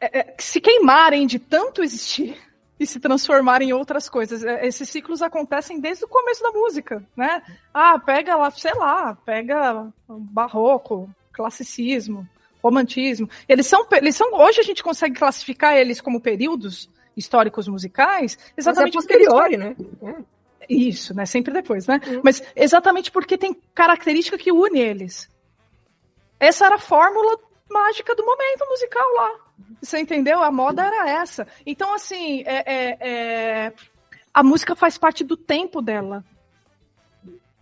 é, 0.01 0.33
se 0.37 0.59
queimarem 0.61 1.25
de 1.27 1.37
tanto 1.39 1.83
existir 1.83 2.37
e 2.81 2.87
se 2.87 2.99
transformarem 2.99 3.69
em 3.69 3.73
outras 3.73 4.09
coisas. 4.09 4.43
É, 4.43 4.65
Esses 4.65 4.89
ciclos 4.89 5.21
acontecem 5.21 5.79
desde 5.79 6.03
o 6.03 6.07
começo 6.07 6.41
da 6.41 6.49
música, 6.49 7.05
né? 7.15 7.43
Ah, 7.71 7.99
pega 7.99 8.35
lá, 8.35 8.49
sei 8.49 8.73
lá, 8.73 9.15
pega 9.23 9.87
barroco, 10.09 11.07
classicismo, 11.31 12.27
romantismo. 12.61 13.29
Eles 13.47 13.67
são, 13.67 13.85
eles 13.91 14.15
são, 14.15 14.33
hoje 14.33 14.61
a 14.61 14.63
gente 14.63 14.81
consegue 14.81 15.13
classificar 15.13 15.77
eles 15.77 16.01
como 16.01 16.19
períodos 16.19 16.89
históricos 17.15 17.67
musicais, 17.67 18.35
exatamente 18.57 18.95
Mas 18.95 19.05
é 19.05 19.07
posteriori, 19.07 19.57
né? 19.57 19.75
Isso, 20.67 21.13
né? 21.13 21.27
Sempre 21.27 21.53
depois, 21.53 21.85
né? 21.85 22.01
Mas 22.23 22.41
exatamente 22.55 23.11
porque 23.11 23.37
tem 23.37 23.53
característica 23.75 24.39
que 24.39 24.51
une 24.51 24.79
eles. 24.79 25.29
Essa 26.39 26.65
era 26.65 26.75
a 26.75 26.79
fórmula 26.79 27.37
mágica 27.69 28.15
do 28.15 28.25
momento 28.25 28.65
musical 28.67 29.13
lá. 29.13 29.50
Você 29.81 29.99
entendeu? 29.99 30.41
A 30.43 30.51
moda 30.51 30.83
era 30.83 31.09
essa. 31.09 31.47
Então, 31.65 31.93
assim, 31.93 32.43
é- 32.45 32.63
é- 32.65 32.97
é, 32.99 33.73
a 34.33 34.43
música 34.43 34.75
faz 34.75 34.97
parte 34.97 35.23
do 35.23 35.35
tempo 35.37 35.81
dela. 35.81 36.23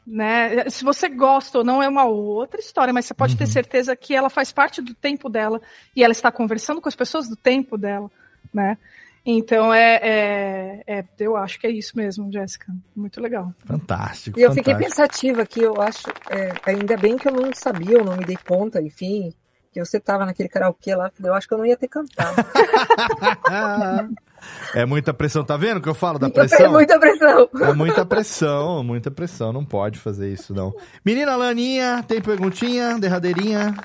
Né? 0.06 0.68
Se 0.70 0.84
você 0.84 1.08
gosta 1.08 1.60
ou 1.60 1.64
não 1.64 1.84
é 1.84 1.88
uma 1.88 2.06
outra 2.06 2.60
história, 2.60 2.92
mas 2.92 3.06
você 3.06 3.14
pode 3.14 3.36
ter 3.38 3.46
certeza 3.46 3.96
que 3.96 4.16
ela 4.16 4.30
faz 4.30 4.52
parte 4.52 4.82
do 4.82 4.94
tempo 4.96 5.30
dela 5.30 5.62
e 5.96 6.04
ela 6.04 6.12
está 6.12 6.32
conversando 6.32 6.82
com 6.82 6.90
as 6.90 6.96
pessoas 6.96 7.30
do 7.30 7.36
tempo 7.36 7.78
dela, 7.78 8.10
né? 8.52 8.76
Então 9.24 9.72
é, 9.72 10.00
é- 10.02 10.84
é- 10.88 11.06
eu 11.20 11.38
acho 11.38 11.60
que 11.60 11.68
é 11.68 11.70
isso 11.70 11.96
mesmo, 11.96 12.32
Jéssica. 12.32 12.74
Muito 12.96 13.22
legal. 13.22 13.54
Fantástico. 13.66 14.40
E 14.40 14.42
eu 14.42 14.52
fiquei 14.52 14.74
fantástico. 14.74 14.98
pensativa 14.98 15.42
aqui, 15.44 15.62
eu 15.62 15.80
acho, 15.80 16.08
é, 16.32 16.54
ainda 16.66 16.98
bem 16.98 17.16
que 17.16 17.28
eu 17.28 17.34
não 17.34 17.54
sabia, 17.54 17.98
eu 17.98 18.04
não 18.04 18.18
me 18.18 18.26
dei 18.26 18.38
conta, 18.38 18.82
enfim, 18.82 19.32
que 19.72 19.84
você 19.84 20.00
tava 20.00 20.26
naquele 20.26 20.50
karaokê 20.50 20.96
lá, 20.96 21.12
eu 21.24 21.34
acho 21.34 21.48
que 21.48 21.54
eu 21.54 21.58
não 21.58 21.66
ia 21.66 21.78
ter 21.78 21.88
cantado. 21.88 22.36
É 24.74 24.86
muita 24.86 25.14
pressão, 25.14 25.44
tá 25.44 25.58
vendo 25.58 25.82
que 25.82 25.90
eu 25.90 25.94
falo 25.94 26.18
da 26.18 26.28
É 26.28 26.30
pressão? 26.30 26.72
muita 26.72 26.98
pressão. 26.98 27.50
É 27.62 27.74
muita 27.74 28.06
pressão, 28.06 28.84
muita 28.84 29.12
pressão, 29.12 29.52
não 29.52 29.66
pode 29.66 30.00
fazer 30.00 30.32
isso 30.32 30.54
não. 30.54 30.74
Menina 31.06 31.36
Laninha, 31.36 32.02
tem 32.08 32.22
perguntinha, 32.22 32.98
derradeirinha? 32.98 33.76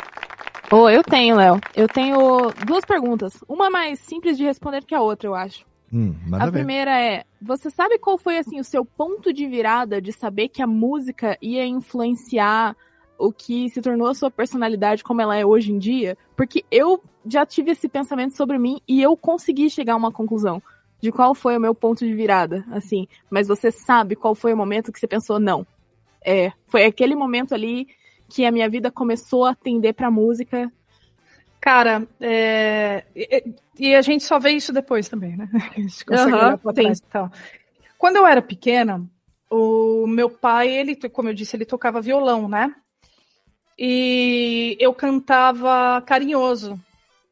Oh, 0.71 0.89
eu 0.89 1.03
tenho, 1.03 1.37
Léo. 1.37 1.61
Eu 1.75 1.89
tenho 1.89 2.53
duas 2.67 2.85
perguntas. 2.85 3.35
Uma 3.49 3.69
mais 3.69 3.99
simples 4.01 4.37
de 4.37 4.45
responder 4.45 4.85
que 4.85 4.95
a 4.95 5.01
outra, 5.01 5.29
eu 5.29 5.35
acho. 5.35 5.65
Hum, 5.93 6.15
a 6.33 6.47
ver. 6.47 6.53
primeira 6.53 7.01
é: 7.01 7.25
você 7.41 7.71
sabe 7.71 7.99
qual 7.99 8.17
foi 8.19 8.39
assim 8.39 8.59
o 8.59 8.65
seu 8.65 8.85
ponto 8.85 9.33
de 9.33 9.47
virada 9.47 10.01
de 10.01 10.13
saber 10.13 10.49
que 10.49 10.63
a 10.63 10.67
música 10.67 11.37
ia 11.41 11.67
influenciar 11.67 12.75
o 13.19 13.33
que 13.33 13.69
se 13.71 13.81
tornou 13.81 14.09
a 14.09 14.15
sua 14.15 14.31
personalidade 14.31 15.05
como 15.05 15.21
ela 15.21 15.37
é 15.37 15.45
hoje 15.45 15.73
em 15.73 15.79
dia? 15.79 16.17
Porque 16.37 16.65
eu 16.71 17.03
já 17.27 17.47
tive 17.47 17.71
esse 17.71 17.89
pensamento 17.89 18.37
sobre 18.37 18.59
mim 18.59 18.81
e 18.87 19.03
eu 19.03 19.17
consegui 19.17 19.71
chegar 19.71 19.95
a 19.95 19.97
uma 19.97 20.13
conclusão 20.13 20.63
de 21.01 21.13
qual 21.13 21.35
foi 21.35 21.57
o 21.57 21.61
meu 21.61 21.75
ponto 21.75 22.05
de 22.05 22.15
virada, 22.15 22.65
assim. 22.71 23.07
Mas 23.31 23.47
você 23.47 23.71
sabe 23.71 24.17
qual 24.17 24.35
foi 24.35 24.53
o 24.53 24.57
momento 24.57 24.93
que 24.93 24.99
você 24.99 25.07
pensou 25.07 25.39
não? 25.39 25.67
É, 26.25 26.53
foi 26.67 26.85
aquele 26.85 27.15
momento 27.15 27.55
ali 27.55 27.87
que 28.29 28.45
a 28.47 28.51
minha 28.51 28.69
vida 28.69 28.91
começou 28.91 29.45
a 29.45 29.55
tender 29.55 29.95
pra 29.95 30.11
música. 30.11 30.73
Cara, 31.61 32.07
é, 32.21 33.05
e, 33.79 33.95
a 33.95 34.03
gente 34.03 34.25
só 34.25 34.39
vê 34.39 34.51
isso 34.51 34.73
depois 34.73 35.09
também, 35.09 35.37
né? 35.37 35.49
A 35.77 35.81
gente 35.81 36.05
consegue 36.05 36.37
Aham, 36.37 36.47
olhar 36.47 36.59
pra 36.59 36.73
trás 36.73 36.99
e 36.99 37.03
tal. 37.05 37.31
Quando 37.97 38.17
eu 38.17 38.27
era 38.27 38.43
pequena, 38.43 39.03
o 39.51 40.07
meu 40.07 40.29
pai, 40.29 40.69
ele, 40.69 40.97
como 41.09 41.29
eu 41.29 41.35
disse, 41.35 41.57
ele 41.57 41.65
tocava 41.65 42.01
violão, 42.01 42.49
né? 42.49 42.75
E 43.79 44.77
eu 44.81 44.93
cantava 44.95 46.01
carinhoso, 46.07 46.79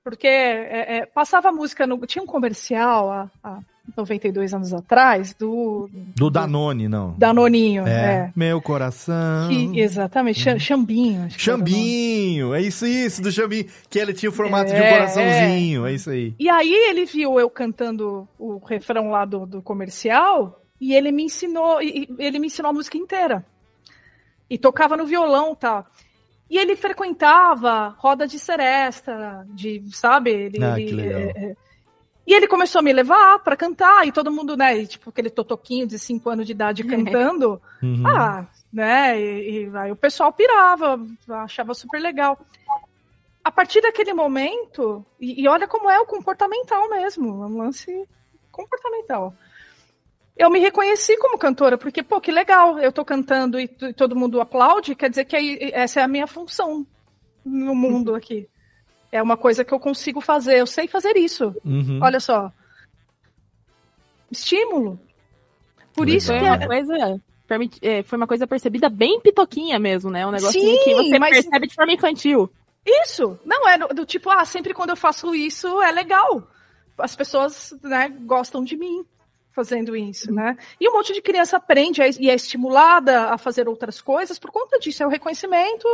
porque 0.02 0.26
é, 0.26 0.96
é, 0.98 1.06
passava 1.06 1.52
música 1.52 1.86
no. 1.86 2.04
Tinha 2.06 2.22
um 2.22 2.26
comercial 2.26 3.10
há, 3.10 3.30
há 3.44 3.58
92 3.96 4.52
anos 4.52 4.74
atrás 4.74 5.34
do. 5.34 5.88
Do 6.16 6.28
Danone, 6.30 6.88
não. 6.88 7.14
Danoninho, 7.16 7.86
É. 7.86 7.90
é. 8.28 8.32
Meu 8.34 8.60
coração. 8.60 9.48
Que- 9.48 9.80
exatamente, 9.80 10.40
Cha- 10.40 10.58
Chambinho. 10.58 11.24
acho 11.26 11.38
que 11.38 11.48
era 11.48 11.54
o 11.54 11.58
nome. 11.60 11.70
Chambinho, 11.70 12.54
é 12.54 12.60
isso, 12.60 12.86
isso, 12.86 13.22
do 13.22 13.30
Chambinho. 13.30 13.66
Que 13.88 13.98
ele 14.00 14.12
tinha 14.12 14.28
o 14.30 14.32
formato 14.32 14.70
de 14.72 14.80
um 14.80 14.82
É, 14.82 14.92
coraçãozinho, 14.92 15.86
é. 15.86 15.92
isso 15.92 16.10
aí. 16.10 16.34
E 16.40 16.48
aí 16.48 16.72
ele 16.72 17.04
viu 17.04 17.38
eu 17.38 17.48
cantando 17.48 18.28
o 18.38 18.58
refrão 18.58 19.10
lá 19.10 19.24
do, 19.24 19.46
do 19.46 19.62
comercial 19.62 20.60
e 20.80 20.92
ele 20.92 21.12
me 21.12 21.22
ensinou, 21.22 21.80
ele 21.80 22.38
me 22.40 22.48
ensinou 22.48 22.70
a 22.70 22.72
música 22.72 22.98
inteira. 22.98 23.44
E 24.50 24.58
tocava 24.58 24.96
no 24.96 25.06
violão, 25.06 25.54
tá? 25.54 25.86
E 26.52 26.58
ele 26.58 26.76
frequentava 26.76 27.96
roda 27.96 28.26
de 28.26 28.38
seresta, 28.38 29.42
de, 29.48 29.82
sabe? 29.90 30.30
Ele, 30.30 30.62
Ah, 30.62 30.74
que 30.74 30.92
legal. 30.92 31.18
é, 31.18 31.24
é. 31.30 31.56
E 32.26 32.34
ele 32.34 32.46
começou 32.46 32.80
a 32.80 32.82
me 32.82 32.92
levar 32.92 33.38
pra 33.38 33.56
cantar, 33.56 34.06
e 34.06 34.12
todo 34.12 34.30
mundo, 34.30 34.54
né, 34.54 34.76
e, 34.76 34.86
tipo, 34.86 35.08
aquele 35.08 35.30
totoquinho 35.30 35.86
de 35.86 35.98
5 35.98 36.28
anos 36.28 36.44
de 36.44 36.52
idade 36.52 36.84
cantando. 36.84 37.58
Uhum. 37.82 38.06
Ah, 38.06 38.46
né? 38.70 39.18
E, 39.18 39.64
e 39.64 39.76
aí 39.78 39.90
o 39.90 39.96
pessoal 39.96 40.30
pirava, 40.30 41.00
achava 41.42 41.72
super 41.72 41.98
legal. 41.98 42.38
A 43.42 43.50
partir 43.50 43.80
daquele 43.80 44.12
momento, 44.12 45.02
e, 45.18 45.42
e 45.42 45.48
olha 45.48 45.66
como 45.66 45.88
é 45.88 45.98
o 46.00 46.06
comportamental 46.06 46.86
mesmo, 46.90 47.44
é 47.44 47.46
um 47.46 47.56
lance 47.56 48.06
comportamental. 48.50 49.34
Eu 50.36 50.50
me 50.50 50.58
reconheci 50.58 51.16
como 51.18 51.36
cantora, 51.38 51.76
porque, 51.76 52.02
pô, 52.02 52.20
que 52.20 52.32
legal, 52.32 52.78
eu 52.78 52.90
tô 52.90 53.04
cantando 53.04 53.60
e, 53.60 53.68
t- 53.68 53.92
todo 53.92 54.16
mundo 54.16 54.40
aplaude, 54.40 54.94
quer 54.94 55.10
dizer 55.10 55.24
que 55.26 55.36
aí, 55.36 55.58
essa 55.72 56.00
é 56.00 56.02
a 56.02 56.08
minha 56.08 56.26
função 56.26 56.86
no 57.44 57.74
mundo 57.74 58.14
aqui. 58.14 58.48
É 59.10 59.22
uma 59.22 59.36
coisa 59.36 59.62
que 59.64 59.72
eu 59.74 59.78
consigo 59.78 60.20
fazer, 60.22 60.58
eu 60.58 60.66
sei 60.66 60.88
fazer 60.88 61.16
isso. 61.18 61.54
Uhum. 61.64 62.00
Olha 62.02 62.18
só. 62.18 62.50
Estímulo. 64.30 64.98
Por 65.94 66.08
isso 66.08 66.28
foi 66.28 66.38
que 66.38 66.44
uma 66.46 66.54
é, 66.54 66.66
coisa. 66.66 67.20
foi 68.06 68.16
uma 68.16 68.26
coisa 68.26 68.46
percebida 68.46 68.88
bem 68.88 69.20
pitoquinha 69.20 69.78
mesmo, 69.78 70.10
né? 70.10 70.26
Um 70.26 70.30
negócio 70.30 70.58
Sim, 70.58 70.78
que 70.82 70.94
você 70.94 71.18
mas- 71.18 71.32
percebe 71.34 71.66
de 71.66 71.74
forma 71.74 71.92
infantil. 71.92 72.50
Isso! 72.84 73.38
Não, 73.44 73.68
é 73.68 73.76
do, 73.78 73.88
do 73.88 74.06
tipo, 74.06 74.30
ah, 74.30 74.44
sempre 74.46 74.72
quando 74.72 74.90
eu 74.90 74.96
faço 74.96 75.34
isso 75.34 75.80
é 75.82 75.92
legal. 75.92 76.42
As 76.98 77.14
pessoas, 77.14 77.74
né, 77.82 78.08
gostam 78.24 78.64
de 78.64 78.76
mim 78.76 79.04
fazendo 79.52 79.94
isso, 79.94 80.32
né? 80.32 80.56
E 80.80 80.88
um 80.88 80.92
monte 80.92 81.12
de 81.12 81.20
criança 81.22 81.58
aprende 81.58 82.00
e 82.18 82.30
é 82.30 82.34
estimulada 82.34 83.30
a 83.30 83.38
fazer 83.38 83.68
outras 83.68 84.00
coisas 84.00 84.38
por 84.38 84.50
conta 84.50 84.78
disso. 84.78 85.02
É 85.02 85.06
o 85.06 85.10
reconhecimento, 85.10 85.86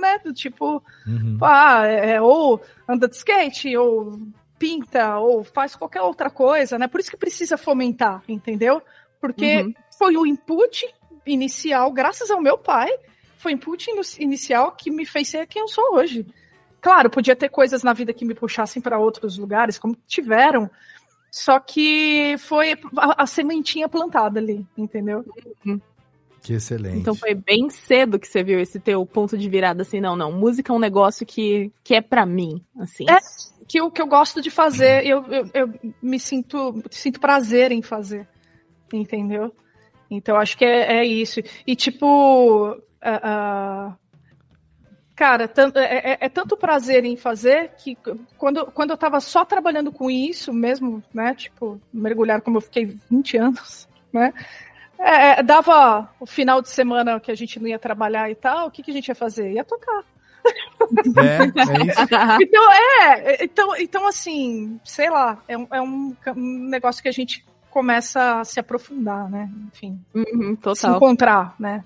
né? 0.00 0.18
Do 0.24 0.32
tipo, 0.32 0.82
Uhum. 1.06 1.38
ah, 1.42 1.84
é, 1.86 2.20
ou 2.20 2.60
anda 2.88 3.08
de 3.08 3.16
skate, 3.16 3.76
ou 3.76 4.18
pinta, 4.58 5.18
ou 5.18 5.42
faz 5.42 5.74
qualquer 5.74 6.02
outra 6.02 6.30
coisa, 6.30 6.78
né? 6.78 6.86
Por 6.86 7.00
isso 7.00 7.10
que 7.10 7.16
precisa 7.16 7.56
fomentar, 7.56 8.22
entendeu? 8.28 8.80
Porque 9.20 9.62
Uhum. 9.62 9.74
foi 9.98 10.16
o 10.16 10.24
input 10.24 10.86
inicial, 11.26 11.90
graças 11.90 12.30
ao 12.30 12.40
meu 12.40 12.56
pai, 12.56 12.90
foi 13.38 13.52
o 13.52 13.54
input 13.54 13.90
inicial 14.20 14.72
que 14.72 14.90
me 14.90 15.04
fez 15.04 15.28
ser 15.28 15.46
quem 15.48 15.62
eu 15.62 15.68
sou 15.68 15.96
hoje. 15.96 16.24
Claro, 16.80 17.10
podia 17.10 17.34
ter 17.36 17.48
coisas 17.48 17.82
na 17.82 17.92
vida 17.92 18.12
que 18.12 18.24
me 18.24 18.34
puxassem 18.34 18.82
para 18.82 18.98
outros 18.98 19.38
lugares, 19.38 19.78
como 19.78 19.96
tiveram, 20.06 20.68
só 21.32 21.58
que 21.58 22.36
foi 22.38 22.74
a, 22.94 23.22
a 23.22 23.26
sementinha 23.26 23.88
plantada 23.88 24.38
ali, 24.38 24.66
entendeu? 24.76 25.24
Que 26.42 26.52
excelente. 26.52 26.98
Então 26.98 27.14
foi 27.14 27.34
bem 27.34 27.70
cedo 27.70 28.18
que 28.18 28.28
você 28.28 28.44
viu 28.44 28.60
esse 28.60 28.78
teu 28.78 29.06
ponto 29.06 29.38
de 29.38 29.48
virada, 29.48 29.80
assim, 29.80 29.98
não, 29.98 30.14
não. 30.14 30.30
Música 30.30 30.70
é 30.70 30.76
um 30.76 30.78
negócio 30.78 31.24
que, 31.24 31.72
que 31.82 31.94
é 31.94 32.02
pra 32.02 32.26
mim, 32.26 32.62
assim. 32.78 33.06
É 33.08 33.18
que 33.66 33.80
o 33.80 33.90
que 33.90 34.02
eu 34.02 34.06
gosto 34.06 34.42
de 34.42 34.50
fazer, 34.50 35.06
eu, 35.06 35.24
eu, 35.28 35.50
eu 35.54 35.94
me 36.02 36.20
sinto, 36.20 36.82
sinto 36.90 37.18
prazer 37.18 37.72
em 37.72 37.80
fazer, 37.80 38.28
entendeu? 38.92 39.54
Então 40.10 40.36
acho 40.36 40.58
que 40.58 40.66
é, 40.66 40.98
é 40.98 41.06
isso. 41.06 41.40
E 41.66 41.74
tipo, 41.74 42.76
ah, 43.00 43.20
ah, 43.22 43.96
cara, 45.22 45.46
tan- 45.46 45.70
é, 45.76 46.12
é- 46.14 46.18
é 46.22 46.28
tanto 46.28 46.56
prazer 46.56 47.04
em 47.04 47.16
fazer 47.16 47.70
que 47.78 47.96
quando, 48.36 48.66
quando 48.72 48.90
eu 48.90 48.96
tava 48.96 49.20
só 49.20 49.44
trabalhando 49.44 49.92
com 49.92 50.10
isso 50.10 50.52
mesmo, 50.52 51.00
né? 51.14 51.32
Tipo, 51.34 51.80
mergulhar 51.92 52.40
como 52.40 52.56
eu 52.56 52.60
fiquei 52.60 52.98
20 53.08 53.36
anos, 53.36 53.88
né? 54.12 54.32
É, 54.98 55.38
é, 55.38 55.42
dava 55.44 56.08
o 56.18 56.26
final 56.26 56.60
de 56.60 56.68
semana 56.70 57.20
que 57.20 57.30
a 57.30 57.36
gente 57.36 57.60
não 57.60 57.68
ia 57.68 57.78
trabalhar 57.78 58.28
e 58.30 58.34
tal, 58.34 58.66
o 58.66 58.70
que, 58.72 58.82
que 58.82 58.90
a 58.90 58.94
gente 58.94 59.06
ia 59.08 59.14
fazer? 59.14 59.52
Ia 59.52 59.62
tocar. 59.64 60.02
É, 61.16 61.38
é 61.38 61.86
isso. 61.86 62.00
Então, 62.42 62.72
é, 62.72 63.44
então, 63.44 63.76
então 63.76 64.06
assim, 64.08 64.80
sei 64.84 65.08
lá, 65.08 65.38
é 65.46 65.56
um, 65.56 65.68
é 65.70 65.80
um 65.80 66.16
negócio 66.68 67.00
que 67.00 67.08
a 67.08 67.12
gente 67.12 67.44
começa 67.70 68.40
a 68.40 68.44
se 68.44 68.58
aprofundar, 68.58 69.30
né? 69.30 69.48
Enfim, 69.72 70.00
Uhum, 70.14 70.54
se 70.56 70.60
total. 70.60 70.96
encontrar, 70.96 71.54
né? 71.60 71.84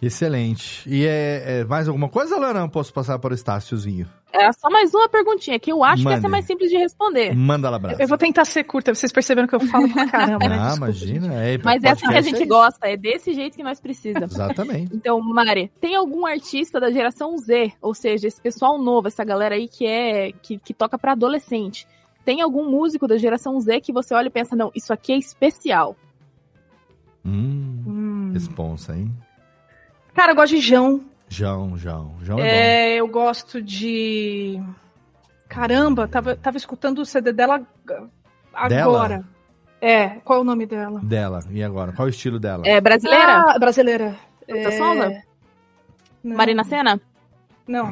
Excelente. 0.00 0.88
E 0.88 1.04
é, 1.06 1.60
é 1.60 1.64
mais 1.64 1.88
alguma 1.88 2.08
coisa, 2.08 2.38
Lana? 2.38 2.60
Eu 2.60 2.68
posso 2.68 2.92
passar 2.92 3.18
para 3.18 3.32
o 3.32 3.34
Estáciozinho. 3.34 4.06
É 4.32 4.52
só 4.52 4.68
mais 4.70 4.92
uma 4.94 5.08
perguntinha 5.08 5.58
que 5.58 5.72
eu 5.72 5.82
acho 5.82 6.02
que 6.04 6.08
essa 6.12 6.26
é 6.26 6.30
mais 6.30 6.44
simples 6.44 6.70
de 6.70 6.76
responder. 6.76 7.34
Manda 7.34 7.68
lá. 7.70 7.80
Eu 7.98 8.06
vou 8.06 8.18
tentar 8.18 8.44
ser 8.44 8.62
curta, 8.62 8.94
vocês 8.94 9.10
perceberam 9.10 9.48
que 9.48 9.54
eu 9.54 9.60
falo 9.60 9.90
pra 9.92 10.06
caramba, 10.06 10.46
né? 10.48 10.56
Ah, 10.56 10.66
Desculpa. 10.68 10.84
imagina. 10.86 11.34
É, 11.42 11.58
Mas 11.64 11.82
essa 11.82 12.06
que 12.06 12.14
a 12.14 12.20
gente 12.20 12.42
é 12.42 12.46
gosta, 12.46 12.86
é 12.86 12.96
desse 12.96 13.32
jeito 13.32 13.56
que 13.56 13.62
nós 13.62 13.80
precisamos. 13.80 14.32
Exatamente. 14.34 14.94
Então, 14.94 15.18
Mari, 15.20 15.72
tem 15.80 15.96
algum 15.96 16.26
artista 16.26 16.78
da 16.78 16.90
geração 16.90 17.36
Z, 17.38 17.72
ou 17.80 17.94
seja, 17.94 18.28
esse 18.28 18.40
pessoal 18.40 18.78
novo, 18.78 19.08
essa 19.08 19.24
galera 19.24 19.54
aí 19.54 19.66
que 19.66 19.86
é 19.86 20.30
que, 20.42 20.58
que 20.58 20.74
toca 20.74 20.98
pra 20.98 21.12
adolescente? 21.12 21.86
Tem 22.24 22.42
algum 22.42 22.70
músico 22.70 23.08
da 23.08 23.16
geração 23.16 23.58
Z 23.58 23.80
que 23.80 23.92
você 23.94 24.14
olha 24.14 24.26
e 24.26 24.30
pensa, 24.30 24.54
não, 24.54 24.70
isso 24.76 24.92
aqui 24.92 25.12
é 25.14 25.16
especial? 25.16 25.96
Hum, 27.24 27.82
Hum. 27.86 28.30
responsa, 28.34 28.94
hein? 28.94 29.10
Cara, 30.18 30.32
eu 30.32 30.34
gosto 30.34 30.56
de 30.56 30.60
João. 30.60 31.04
João, 31.28 31.78
João. 31.78 32.12
João 32.22 32.40
é, 32.40 32.42
bom. 32.42 32.48
É, 32.48 32.94
eu 32.96 33.06
gosto 33.06 33.62
de. 33.62 34.60
Caramba, 35.48 36.08
tava, 36.08 36.34
tava 36.34 36.56
escutando 36.56 36.98
o 36.98 37.06
CD 37.06 37.32
dela 37.32 37.64
agora. 38.52 39.24
É, 39.80 40.08
qual 40.24 40.40
é 40.40 40.42
o 40.42 40.44
nome 40.44 40.66
dela? 40.66 40.98
Dela. 41.04 41.44
E 41.52 41.62
agora? 41.62 41.92
Qual 41.92 42.08
é 42.08 42.10
o 42.10 42.10
estilo 42.10 42.40
dela? 42.40 42.64
É 42.66 42.80
brasileira? 42.80 43.44
Ah, 43.46 43.58
brasileira. 43.60 44.16
Luta 44.48 44.70
É. 44.70 45.22
Marina 46.24 46.64
Senna? 46.64 47.00
Não. 47.64 47.86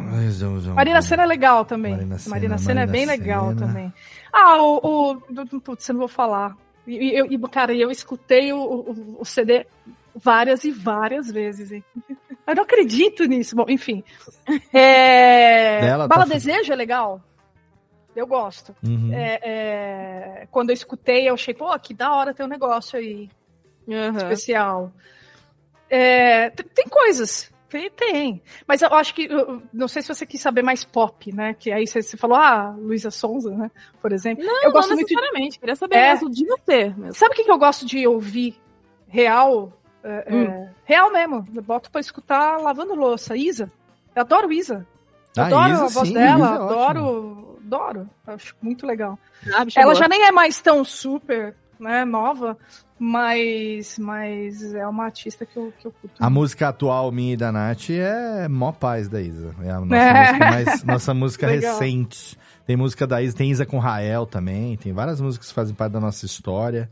Marina. 0.75 1.03
Senna 1.03 1.23
é 1.23 1.27
legal 1.27 1.65
também. 1.65 1.93
Marina 1.93 2.17
Marina 2.27 2.59
Senna, 2.59 2.59
Senna, 2.59 2.81
é 2.81 2.87
Marina 2.87 2.93
bem 2.93 3.07
legal 3.07 3.49
Senna. 3.51 3.67
também. 3.69 3.95
Ah, 4.33 4.61
o. 4.61 5.15
o 5.29 5.45
do- 5.45 5.61
putz, 5.61 5.89
eu 5.89 5.93
não 5.93 6.01
vou 6.01 6.09
falar. 6.09 6.57
E, 6.89 6.93
e 6.97 7.17
eu, 7.17 7.27
e, 7.31 7.39
cara, 7.49 7.73
eu 7.73 7.89
escutei 7.89 8.53
o, 8.53 8.59
o, 8.59 9.17
o 9.21 9.25
CD 9.25 9.65
várias 10.17 10.65
e 10.65 10.71
várias 10.71 11.31
vezes. 11.31 11.71
hein? 11.73 11.85
Eu 12.47 12.55
não 12.55 12.63
acredito 12.63 13.25
nisso. 13.25 13.55
Bom, 13.57 13.67
enfim. 13.69 14.03
É... 14.73 15.81
Dela 15.81 16.09
Bala 16.09 16.27
tá- 16.27 16.33
Desejo 16.35 16.73
é 16.73 16.77
legal. 16.77 17.21
Eu 18.15 18.27
gosto. 18.27 18.75
Uhum. 18.83 19.13
É, 19.13 19.41
é, 19.43 20.49
Quando 20.51 20.71
eu 20.71 20.75
escutei, 20.75 21.29
eu 21.29 21.35
achei, 21.35 21.53
pô, 21.53 21.77
que 21.79 21.93
da 21.93 22.13
hora 22.15 22.33
ter 22.33 22.45
um 22.45 22.49
negócio 22.49 22.99
aí 22.99 23.29
Uhum. 23.87 24.17
especial. 24.17 24.93
É, 25.89 26.51
tem 26.51 26.87
coisas. 26.89 27.53
Tem, 27.69 27.91
tem. 27.91 28.43
Mas 28.67 28.81
eu 28.81 28.93
acho 28.95 29.13
que. 29.15 29.25
eu- 29.27 29.61
não 29.73 29.87
sei 29.89 30.01
se 30.01 30.09
você 30.09 30.25
quis 30.25 30.41
saber 30.41 30.63
mais 30.63 30.83
pop, 30.85 31.33
né? 31.35 31.53
Que 31.55 31.71
aí 31.73 31.87
você, 31.87 32.01
você 32.01 32.17
falou, 32.17 32.37
ah, 32.39 32.75
Luísa 32.79 33.11
Sonza, 33.11 33.51
né? 33.51 33.71
Por 34.01 34.13
exemplo. 34.13 34.45
Não, 34.45 34.63
eu 34.65 34.73
gosto 34.73 34.89
não 34.91 34.97
muito 34.97 35.09
de-. 35.09 35.59
Queria 35.59 35.77
saber 35.77 35.97
É. 35.97 36.13
mesmo 36.13 36.31
de 36.31 36.47
você. 36.47 36.85
Mesmo. 36.97 37.13
Sabe 37.15 37.35
o 37.35 37.37
que, 37.37 37.45
que 37.45 37.51
eu 37.51 37.59
gosto 37.59 37.85
de 37.85 38.07
ouvir 38.07 38.57
real? 39.09 39.73
É, 40.09 40.25
Hum. 40.35 40.43
é, 40.45 40.71
real 40.85 41.13
mesmo. 41.13 41.45
Eu 41.55 41.63
boto 41.63 41.91
pra 41.91 42.01
escutar 42.01 42.59
lavando 42.61 42.95
louça. 42.95 43.37
Isa. 43.37 43.71
Eu 44.15 44.23
adoro 44.23 44.53
Isa. 44.53 44.87
Ah, 45.37 45.47
adoro 45.47 45.73
Isa, 45.75 45.85
a 45.85 45.89
voz 45.89 46.09
sim, 46.09 46.15
dela, 46.15 46.37
Isa 46.47 46.47
é 46.47 46.57
adoro, 46.57 47.59
adoro. 47.67 48.11
Acho 48.27 48.55
muito 48.63 48.87
legal. 48.87 49.19
Ah, 49.53 49.67
Ela 49.77 49.95
já 49.95 50.07
nem 50.09 50.23
é 50.25 50.31
mais 50.33 50.61
tão 50.61 50.85
super, 50.85 51.55
né, 51.79 52.05
nova, 52.05 52.57
mas, 52.99 53.99
mas 53.99 54.75
é 54.75 54.87
uma 54.87 55.05
artista 55.05 55.45
que 55.45 55.57
eu, 55.57 55.73
que 55.79 55.87
eu 55.87 55.93
curto. 55.93 56.17
A 56.19 56.31
música 56.31 56.69
atual 56.69 57.11
minha 57.13 57.35
e 57.35 57.37
da 57.37 57.51
Nath 57.53 57.91
é 57.91 58.49
mó 58.49 58.73
paz 58.73 59.09
da 59.09 59.21
Isa. 59.21 59.55
É 59.63 59.71
a 59.71 59.81
nossa 59.81 59.97
É. 59.97 60.23
música, 60.33 60.45
mais, 60.51 60.85
nossa 60.85 61.15
música 61.15 61.47
recente. 61.51 62.39
Tem 62.67 62.77
música 62.77 63.07
da 63.07 63.21
Isa, 63.23 63.37
tem 63.37 63.51
Isa 63.51 63.65
com 63.67 63.79
Rael 63.79 64.27
também. 64.27 64.77
Tem 64.77 64.93
várias 64.93 65.21
músicas 65.21 65.49
que 65.49 65.55
fazem 65.55 65.75
parte 65.75 65.93
da 65.93 66.01
nossa 66.01 66.25
história, 66.27 66.91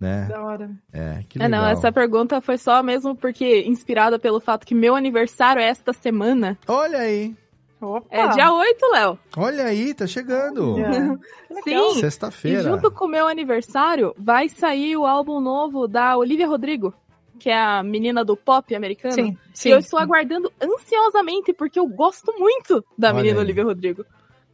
né? 0.00 0.26
Da 0.28 0.42
hora. 0.42 0.70
É, 0.92 1.20
que 1.28 1.38
É, 1.38 1.44
legal. 1.44 1.62
não, 1.62 1.68
essa 1.68 1.90
pergunta 1.92 2.40
foi 2.40 2.58
só 2.58 2.82
mesmo 2.82 3.14
porque 3.16 3.62
inspirada 3.62 4.18
pelo 4.18 4.40
fato 4.40 4.66
que 4.66 4.74
meu 4.74 4.94
aniversário 4.94 5.60
é 5.60 5.66
esta 5.66 5.92
semana. 5.92 6.58
Olha 6.66 6.98
aí. 6.98 7.34
Opa. 7.80 8.06
É 8.10 8.28
dia 8.28 8.52
8, 8.52 8.86
Léo. 8.92 9.18
Olha 9.36 9.64
aí, 9.64 9.92
tá 9.92 10.06
chegando. 10.06 10.76
Sim. 11.64 11.94
Sexta-feira. 12.00 12.60
E 12.60 12.62
junto 12.62 12.90
com 12.90 13.04
o 13.04 13.08
meu 13.08 13.26
aniversário, 13.26 14.14
vai 14.18 14.48
sair 14.48 14.96
o 14.96 15.04
álbum 15.04 15.40
novo 15.40 15.86
da 15.86 16.16
Olivia 16.16 16.46
Rodrigo, 16.48 16.94
que 17.38 17.50
é 17.50 17.58
a 17.58 17.82
menina 17.82 18.24
do 18.24 18.36
pop 18.36 18.74
americano. 18.74 19.14
Sim, 19.14 19.38
sim, 19.52 19.68
e 19.68 19.72
eu 19.72 19.78
estou 19.78 19.98
aguardando 19.98 20.50
ansiosamente, 20.62 21.52
porque 21.52 21.78
eu 21.78 21.86
gosto 21.86 22.32
muito 22.38 22.82
da 22.96 23.08
Olha 23.08 23.16
menina 23.16 23.38
aí. 23.40 23.44
Olivia 23.44 23.64
Rodrigo. 23.64 24.04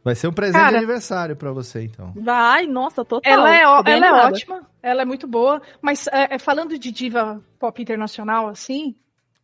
Vai 0.03 0.15
ser 0.15 0.27
um 0.27 0.33
presente 0.33 0.59
Cara- 0.59 0.71
de 0.71 0.77
aniversário 0.77 1.35
pra 1.35 1.51
você, 1.51 1.83
então. 1.83 2.11
Vai, 2.15 2.65
nossa, 2.65 3.05
total. 3.05 3.31
Ela 3.31 3.55
é, 3.55 3.67
ó- 3.67 3.83
ela 3.85 4.05
é 4.07 4.11
ótima, 4.27 4.67
ela 4.81 5.01
é 5.03 5.05
muito 5.05 5.27
boa, 5.27 5.61
mas 5.81 6.07
é, 6.07 6.35
é, 6.35 6.39
falando 6.39 6.77
de 6.77 6.91
diva 6.91 7.39
pop 7.59 7.79
internacional, 7.81 8.47
assim, 8.47 8.95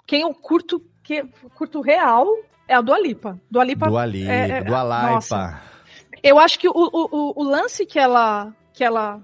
quem 0.05 0.21
eu 0.21 0.34
curto, 0.34 0.81
que 1.03 1.15
eu 1.17 1.29
curto 1.53 1.79
real 1.81 2.27
é 2.67 2.73
a 2.73 2.81
Dua 2.81 2.99
Lipa. 2.99 3.39
Dua 3.51 3.63
Lipa. 3.63 3.88
Dua 3.88 4.05
Lipa, 4.05 4.31
é- 4.31 4.49
é- 4.49 4.63
Dua 4.63 4.84
Lipa. 4.84 5.11
nossa. 5.11 5.61
Eu 6.23 6.39
acho 6.39 6.57
que 6.57 6.67
o, 6.67 6.73
o, 6.73 7.34
o- 7.39 7.43
lance 7.43 7.85
que 7.85 7.99
ela, 7.99 8.51
que 8.73 8.84
ela 8.84 9.21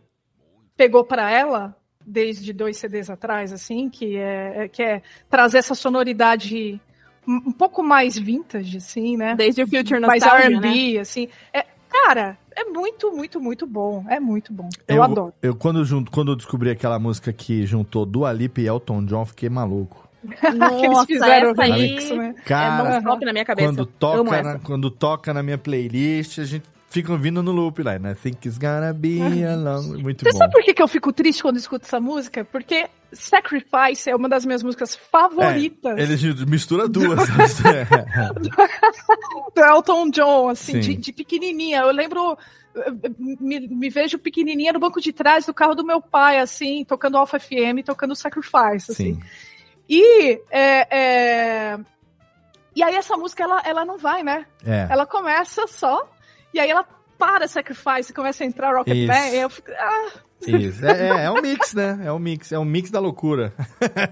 pegou 0.77 1.03
pra 1.03 1.31
ela, 1.31 1.75
desde 2.05 2.53
dois 2.53 2.77
CDs 2.77 3.09
atrás, 3.09 3.51
assim, 3.51 3.89
que 3.89 4.17
é, 4.17 4.65
é- 4.65 4.67
que 4.67 4.83
é 4.83 5.01
trazer 5.29 5.57
essa 5.57 5.73
sonoridade 5.73 6.79
um 7.27 7.51
pouco 7.51 7.83
mais 7.83 8.17
vintage, 8.17 8.77
assim, 8.77 9.17
né? 9.17 9.35
Desde 9.35 9.63
o 9.63 9.67
Future 9.67 9.99
mais 9.99 10.23
Nostalgia, 10.23 10.57
R&B, 10.57 10.93
né? 10.93 10.99
assim. 10.99 11.27
É, 11.53 11.65
cara, 11.89 12.37
é 12.55 12.65
muito, 12.65 13.11
muito, 13.11 13.39
muito 13.39 13.67
bom. 13.67 14.05
É 14.09 14.19
muito 14.19 14.53
bom. 14.53 14.69
Eu, 14.87 15.03
adoro. 15.03 15.33
Eu, 15.41 15.55
quando, 15.55 15.83
junto, 15.83 16.11
quando 16.11 16.31
eu 16.31 16.35
descobri 16.35 16.69
aquela 16.69 16.99
música 16.99 17.31
que 17.33 17.65
juntou 17.65 18.05
Dua 18.05 18.31
Lipa 18.31 18.61
e 18.61 18.67
Elton 18.67 19.05
John, 19.05 19.25
fiquei 19.25 19.49
maluco. 19.49 20.07
Nossa, 20.57 20.85
eles 20.85 21.05
fizeram 21.05 21.51
essa 21.51 21.63
aí 21.63 22.17
né? 22.17 22.35
Cara, 22.45 22.87
é 22.87 22.91
non-stop 22.91 23.25
na 23.25 23.33
minha 23.33 23.45
cabeça. 23.45 23.67
Quando 23.67 23.85
toca, 23.85 24.41
na, 24.41 24.59
quando 24.59 24.89
toca 24.89 25.33
na 25.33 25.43
minha 25.43 25.57
playlist, 25.57 26.39
a 26.39 26.45
gente 26.45 26.65
fica 26.93 27.11
ouvindo 27.11 27.41
no 27.41 27.51
loop 27.51 27.81
lá, 27.81 27.97
né? 27.97 28.13
Think 28.13 28.47
it's 28.47 28.59
gonna 28.59 28.93
be 28.93 29.19
a 29.43 29.55
long... 29.55 29.97
Muito 29.97 30.23
Você 30.23 30.31
bom. 30.31 30.37
sabe 30.37 30.53
por 30.53 30.63
que, 30.63 30.75
que 30.75 30.81
eu 30.81 30.87
fico 30.87 31.11
triste 31.11 31.41
quando 31.41 31.57
escuto 31.57 31.87
essa 31.87 31.99
música? 31.99 32.45
Porque 32.45 32.87
Sacrifice 33.11 34.11
é 34.11 34.15
uma 34.15 34.29
das 34.29 34.45
minhas 34.45 34.61
músicas 34.61 34.95
favoritas. 34.95 35.97
É, 35.97 36.03
ele 36.03 36.45
mistura 36.45 36.87
duas. 36.87 37.27
do 39.55 39.61
Elton 39.61 40.11
John, 40.11 40.49
assim, 40.49 40.73
Sim. 40.73 40.79
de, 40.81 40.95
de 40.97 41.13
pequenininha. 41.13 41.79
Eu 41.79 41.91
lembro, 41.91 42.37
me, 43.19 43.67
me 43.67 43.89
vejo 43.89 44.19
pequenininha 44.19 44.71
no 44.71 44.79
banco 44.79 45.01
de 45.01 45.11
trás 45.11 45.47
do 45.47 45.53
carro 45.53 45.73
do 45.73 45.83
meu 45.83 45.99
pai, 45.99 46.37
assim, 46.37 46.85
tocando 46.85 47.17
Alpha 47.17 47.39
FM, 47.39 47.83
tocando 47.83 48.15
Sacrifice, 48.15 48.91
assim. 48.91 49.15
Sim. 49.15 49.19
E, 49.89 50.39
é, 50.51 50.87
é, 50.91 51.79
e 52.75 52.83
aí 52.83 52.95
essa 52.95 53.17
música, 53.17 53.43
ela, 53.43 53.61
ela 53.65 53.83
não 53.83 53.97
vai, 53.97 54.21
né? 54.23 54.45
É. 54.63 54.87
Ela 54.89 55.07
começa 55.07 55.67
só, 55.67 56.07
e 56.53 56.59
aí 56.59 56.69
ela 56.69 56.85
para 57.17 57.47
Sacrifice 57.47 58.11
e 58.11 58.13
começa 58.13 58.43
a 58.43 58.47
entrar 58.47 58.75
Rocket 58.75 58.95
Isso. 58.95 59.07
Band, 59.07 59.29
e 59.29 59.37
eu 59.37 59.49
fico... 59.49 59.71
Ah, 59.71 60.11
Isso. 60.45 60.85
É, 60.85 60.91
é, 60.91 61.25
é 61.25 61.31
um 61.31 61.41
mix, 61.41 61.73
né? 61.73 62.01
É 62.03 62.11
um 62.11 62.19
mix. 62.19 62.51
É 62.51 62.59
um 62.59 62.65
mix 62.65 62.91
da 62.91 62.99
loucura. 62.99 63.53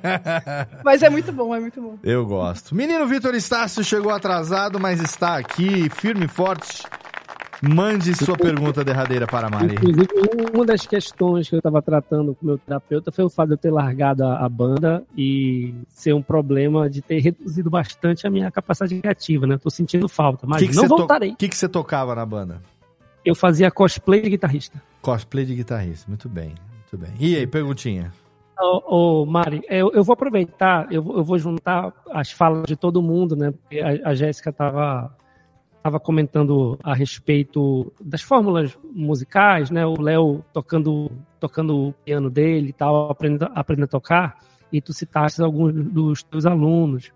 mas 0.84 1.04
é 1.04 1.10
muito 1.10 1.32
bom, 1.32 1.54
é 1.54 1.60
muito 1.60 1.82
bom. 1.82 1.98
Eu 2.04 2.26
gosto. 2.26 2.74
Menino 2.74 3.06
Vitor 3.08 3.36
Estácio 3.36 3.84
chegou 3.84 4.12
atrasado, 4.12 4.80
mas 4.80 5.02
está 5.02 5.38
aqui, 5.38 5.90
firme 5.90 6.26
e 6.26 6.30
forte. 6.30 6.84
Mande 7.62 8.16
sua 8.16 8.36
pergunta 8.36 8.84
derradeira 8.84 9.28
para 9.28 9.46
a 9.46 9.50
Mari. 9.50 9.76
Inclusive, 9.76 10.08
uma 10.54 10.66
das 10.66 10.88
questões 10.88 11.48
que 11.48 11.54
eu 11.56 11.60
estava 11.60 11.80
tratando 11.82 12.34
com 12.34 12.44
o 12.44 12.48
meu 12.48 12.58
terapeuta 12.58 13.12
foi 13.12 13.24
o 13.24 13.30
fato 13.30 13.50
de 13.50 13.54
eu 13.54 13.58
ter 13.58 13.70
largado 13.72 14.24
a, 14.24 14.44
a 14.44 14.50
banda 14.50 15.04
e 15.16 15.76
ser 15.88 16.14
um 16.14 16.24
problema 16.24 16.90
de 16.90 17.02
ter 17.04 17.20
reduzido 17.20 17.70
bastante 17.70 18.26
a 18.26 18.32
minha 18.32 18.50
capacidade 18.50 19.00
criativa, 19.00 19.46
né? 19.46 19.60
Tô 19.60 19.70
sentindo 19.70 20.10
falta, 20.10 20.48
mas 20.48 20.60
que 20.60 20.70
que 20.70 20.76
não 20.76 20.88
voltarei. 20.88 21.32
O 21.32 21.36
que, 21.36 21.48
que 21.48 21.56
você 21.56 21.70
tocava 21.70 22.16
na 22.16 22.26
banda? 22.26 22.62
Eu 23.24 23.36
fazia 23.36 23.70
cosplay 23.70 24.22
de 24.22 24.32
guitarrista. 24.32 24.82
Cosplay 25.00 25.46
de 25.46 25.54
guitarrista. 25.56 26.06
Muito 26.08 26.28
bem, 26.28 26.56
muito 26.92 26.98
bem. 26.98 27.12
E 27.20 27.36
aí, 27.36 27.46
perguntinha? 27.46 28.12
Ô, 28.60 29.22
ô, 29.22 29.26
Mari, 29.28 29.62
eu, 29.70 29.92
eu 29.94 30.04
vou 30.04 30.14
aproveitar, 30.14 30.92
eu, 30.92 31.04
vou- 31.04 31.18
eu 31.18 31.24
vou 31.24 31.38
juntar 31.38 31.94
as 32.12 32.32
falas 32.32 32.64
de 32.66 32.76
todo 32.76 33.02
mundo, 33.04 33.36
né? 33.36 33.52
Porque 33.52 33.80
a, 33.80 34.10
a 34.10 34.16
Jéssica 34.16 34.50
estava 34.50 35.16
tava 35.84 35.99
comentando 35.99 36.78
a 36.84 36.94
respeito 36.94 37.91
das 37.99 38.22
fórmulas 38.22 38.78
musicais, 38.94 39.70
né? 39.72 39.86
O 39.86 39.99
Léo 39.99 40.44
tocando, 40.53 41.12
tocando 41.40 41.88
o 41.90 41.94
piano 42.06 42.30
dele 42.30 42.70
e 42.70 42.74
tal, 42.74 43.10
aprendendo, 43.10 43.49
aprendendo 43.56 43.86
a 43.86 43.88
tocar, 43.88 44.38
e 44.72 44.80
tu 44.80 44.94
citaste 44.94 45.41
alguns 45.41 45.74
dos 45.74 46.24
teus 46.24 46.45
alunos. 46.45 47.12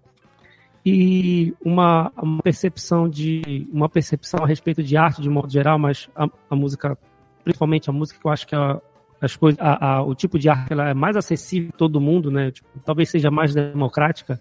E 0.86 1.54
uma, 1.64 2.12
uma 2.22 2.42
percepção 2.44 3.10
de 3.10 3.68
uma 3.72 3.90
percepção 3.90 4.44
a 4.44 4.48
respeito 4.48 4.84
de 4.84 4.96
arte 4.96 5.22
de 5.22 5.30
modo 5.30 5.52
geral, 5.52 5.80
mas 5.80 6.10
a, 6.16 6.28
a 6.50 6.56
música, 6.56 6.96
principalmente 7.44 7.90
a 7.90 7.94
música 7.94 8.20
que 8.20 8.28
eu 8.28 8.32
acho 8.32 8.46
que 8.48 8.54
é 8.54 8.58
a, 8.58 8.80
as 9.22 9.36
coisas, 9.36 9.60
a- 9.60 10.04
o 10.04 10.14
tipo 10.14 10.38
de 10.38 10.48
arte 10.48 10.74
ela 10.74 10.90
é 10.90 10.94
mais 10.94 11.16
acessível 11.16 11.72
a 11.74 11.78
todo 11.78 12.00
mundo, 12.00 12.30
né? 12.30 12.52
Tipo, 12.52 12.68
talvez 12.84 13.10
seja 13.10 13.32
mais 13.32 13.54
democrática. 13.56 14.40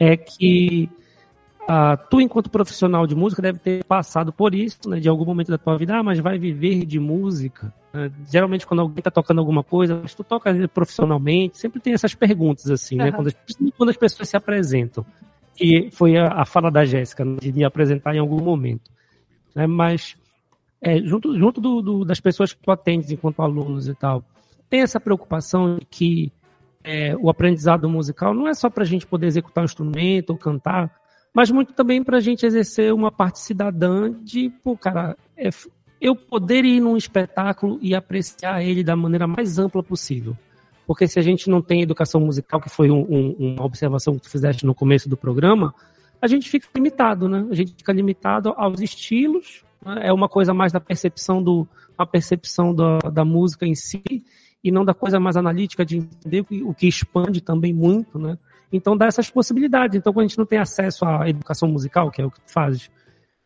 É 0.00 0.16
que 0.16 0.90
ah, 1.68 1.96
tu, 1.96 2.20
enquanto 2.20 2.50
profissional 2.50 3.06
de 3.06 3.14
música, 3.14 3.40
deve 3.40 3.58
ter 3.58 3.84
passado 3.84 4.32
por 4.32 4.54
isso, 4.54 4.88
né? 4.88 5.00
De 5.00 5.08
algum 5.08 5.24
momento 5.24 5.50
da 5.50 5.58
tua 5.58 5.76
vida, 5.78 5.96
ah, 5.96 6.02
mas 6.02 6.18
vai 6.18 6.38
viver 6.38 6.84
de 6.84 6.98
música. 7.00 7.72
né? 7.92 8.10
Geralmente, 8.30 8.66
quando 8.66 8.80
alguém 8.80 8.98
está 8.98 9.10
tocando 9.10 9.38
alguma 9.38 9.62
coisa, 9.64 9.98
mas 10.02 10.14
tu 10.14 10.22
toca 10.22 10.52
profissionalmente, 10.68 11.58
sempre 11.58 11.80
tem 11.80 11.92
essas 11.94 12.14
perguntas, 12.14 12.70
assim, 12.70 12.96
né? 12.96 13.04
Aham. 13.04 13.12
Quando 13.12 13.26
as, 13.28 13.36
quando 13.76 13.90
as 13.90 13.96
pessoas 13.96 14.28
se 14.28 14.36
apresentam. 14.36 15.04
Que 15.56 15.88
foi 15.92 16.16
a, 16.16 16.28
a 16.42 16.44
fala 16.44 16.68
da 16.70 16.84
Jéssica, 16.84 17.24
né? 17.24 17.36
de 17.40 17.52
me 17.52 17.64
apresentar 17.64 18.12
em 18.14 18.18
algum 18.18 18.42
momento. 18.42 18.90
Né? 19.54 19.66
Mas 19.68 20.16
é, 20.82 20.98
junto, 20.98 21.38
junto 21.38 21.60
do, 21.60 21.80
do- 21.80 22.04
das 22.04 22.18
pessoas 22.20 22.52
que 22.52 22.60
tu 22.60 22.70
atendes 22.72 23.10
enquanto 23.12 23.40
alunos 23.40 23.86
e 23.88 23.94
tal, 23.94 24.22
tem 24.68 24.80
essa 24.82 24.98
preocupação 24.98 25.76
de 25.76 25.86
que 25.86 26.32
é, 26.82 27.16
o 27.16 27.30
aprendizado 27.30 27.88
musical 27.88 28.34
não 28.34 28.48
é 28.48 28.52
só 28.54 28.68
para 28.68 28.82
a 28.82 28.86
gente 28.86 29.06
poder 29.06 29.28
executar 29.28 29.62
um 29.62 29.64
instrumento 29.64 30.30
ou 30.30 30.36
cantar, 30.36 30.90
mas 31.34 31.50
muito 31.50 31.72
também 31.72 32.02
para 32.02 32.18
a 32.18 32.20
gente 32.20 32.46
exercer 32.46 32.94
uma 32.94 33.10
parte 33.10 33.40
cidadã 33.40 34.12
de, 34.22 34.48
pô, 34.62 34.76
cara, 34.76 35.16
é 35.36 35.50
eu 36.00 36.14
poder 36.14 36.64
ir 36.64 36.80
num 36.80 36.96
espetáculo 36.96 37.78
e 37.82 37.94
apreciar 37.94 38.62
ele 38.62 38.84
da 38.84 38.94
maneira 38.94 39.26
mais 39.26 39.58
ampla 39.58 39.82
possível. 39.82 40.36
Porque 40.86 41.08
se 41.08 41.18
a 41.18 41.22
gente 41.22 41.48
não 41.48 41.62
tem 41.62 41.80
educação 41.80 42.20
musical, 42.20 42.60
que 42.60 42.68
foi 42.68 42.90
um- 42.90 43.06
um- 43.08 43.36
uma 43.54 43.64
observação 43.64 44.14
que 44.14 44.20
tu 44.22 44.30
fizeste 44.30 44.66
no 44.66 44.74
começo 44.74 45.08
do 45.08 45.16
programa, 45.16 45.74
a 46.20 46.26
gente 46.26 46.48
fica 46.48 46.68
limitado, 46.74 47.28
né? 47.28 47.46
A 47.50 47.54
gente 47.54 47.74
fica 47.74 47.92
limitado 47.92 48.52
aos 48.56 48.80
estilos, 48.80 49.64
né? 49.84 50.08
é 50.08 50.12
uma 50.12 50.28
coisa 50.28 50.52
mais 50.52 50.72
da 50.72 50.80
percepção 50.80 51.42
do, 51.42 51.66
a 51.96 52.04
percepção 52.06 52.74
da, 52.74 52.98
da 53.10 53.24
música 53.24 53.66
em 53.66 53.74
si 53.74 54.02
e 54.62 54.70
não 54.70 54.84
da 54.84 54.94
coisa 54.94 55.18
mais 55.18 55.36
analítica 55.36 55.84
de 55.84 55.98
entender 55.98 56.44
o 56.64 56.74
que 56.74 56.86
expande 56.86 57.40
também 57.40 57.72
muito, 57.72 58.18
né? 58.18 58.38
Então 58.76 58.96
dá 58.96 59.06
essas 59.06 59.30
possibilidades. 59.30 59.96
Então 59.96 60.12
quando 60.12 60.24
a 60.24 60.28
gente 60.28 60.38
não 60.38 60.46
tem 60.46 60.58
acesso 60.58 61.04
à 61.04 61.28
educação 61.28 61.68
musical, 61.68 62.10
que 62.10 62.20
é 62.20 62.26
o 62.26 62.30
que 62.30 62.40
tu 62.40 62.52
fazes, 62.52 62.90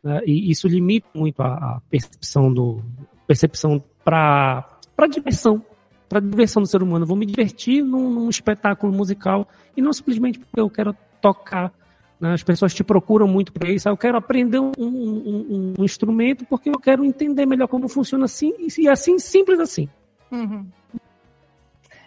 né? 0.03 0.21
e 0.27 0.51
isso 0.51 0.67
limita 0.69 1.07
muito 1.15 1.41
a, 1.43 1.55
a 1.55 1.81
percepção 1.91 2.53
do 2.53 2.81
percepção 3.27 3.83
para 4.05 4.65
diversão, 5.11 5.63
para 6.09 6.19
diversão 6.21 6.63
do 6.63 6.69
ser 6.69 6.83
humano. 6.83 7.03
Eu 7.05 7.09
vou 7.09 7.17
me 7.17 7.27
divertir 7.27 7.83
num, 7.85 8.09
num 8.11 8.29
espetáculo 8.31 8.93
musical 8.93 9.47
e 9.77 9.83
não 9.83 9.93
simplesmente 9.93 10.39
porque 10.39 10.59
eu 10.61 10.71
quero 10.71 10.97
tocar. 11.21 11.71
né? 12.19 12.33
As 12.33 12.43
pessoas 12.43 12.73
te 12.75 12.83
procuram 12.83 13.29
muito 13.29 13.53
para 13.53 13.71
isso. 13.71 13.87
Ah, 13.89 13.93
Eu 13.93 13.97
quero 13.99 14.17
aprender 14.17 14.59
um, 14.61 14.73
um- 14.79 14.87
um- 14.87 15.75
um 15.79 15.85
instrumento 15.85 16.47
porque 16.47 16.71
eu 16.71 16.79
quero 16.81 17.05
entender 17.05 17.45
melhor 17.45 17.69
como 17.69 17.87
funciona 17.87 18.25
assim 18.25 18.55
e 18.79 18.89
assim 18.89 19.19
simples 19.19 19.61
assim. 19.61 19.89
Uhum. 20.33 20.67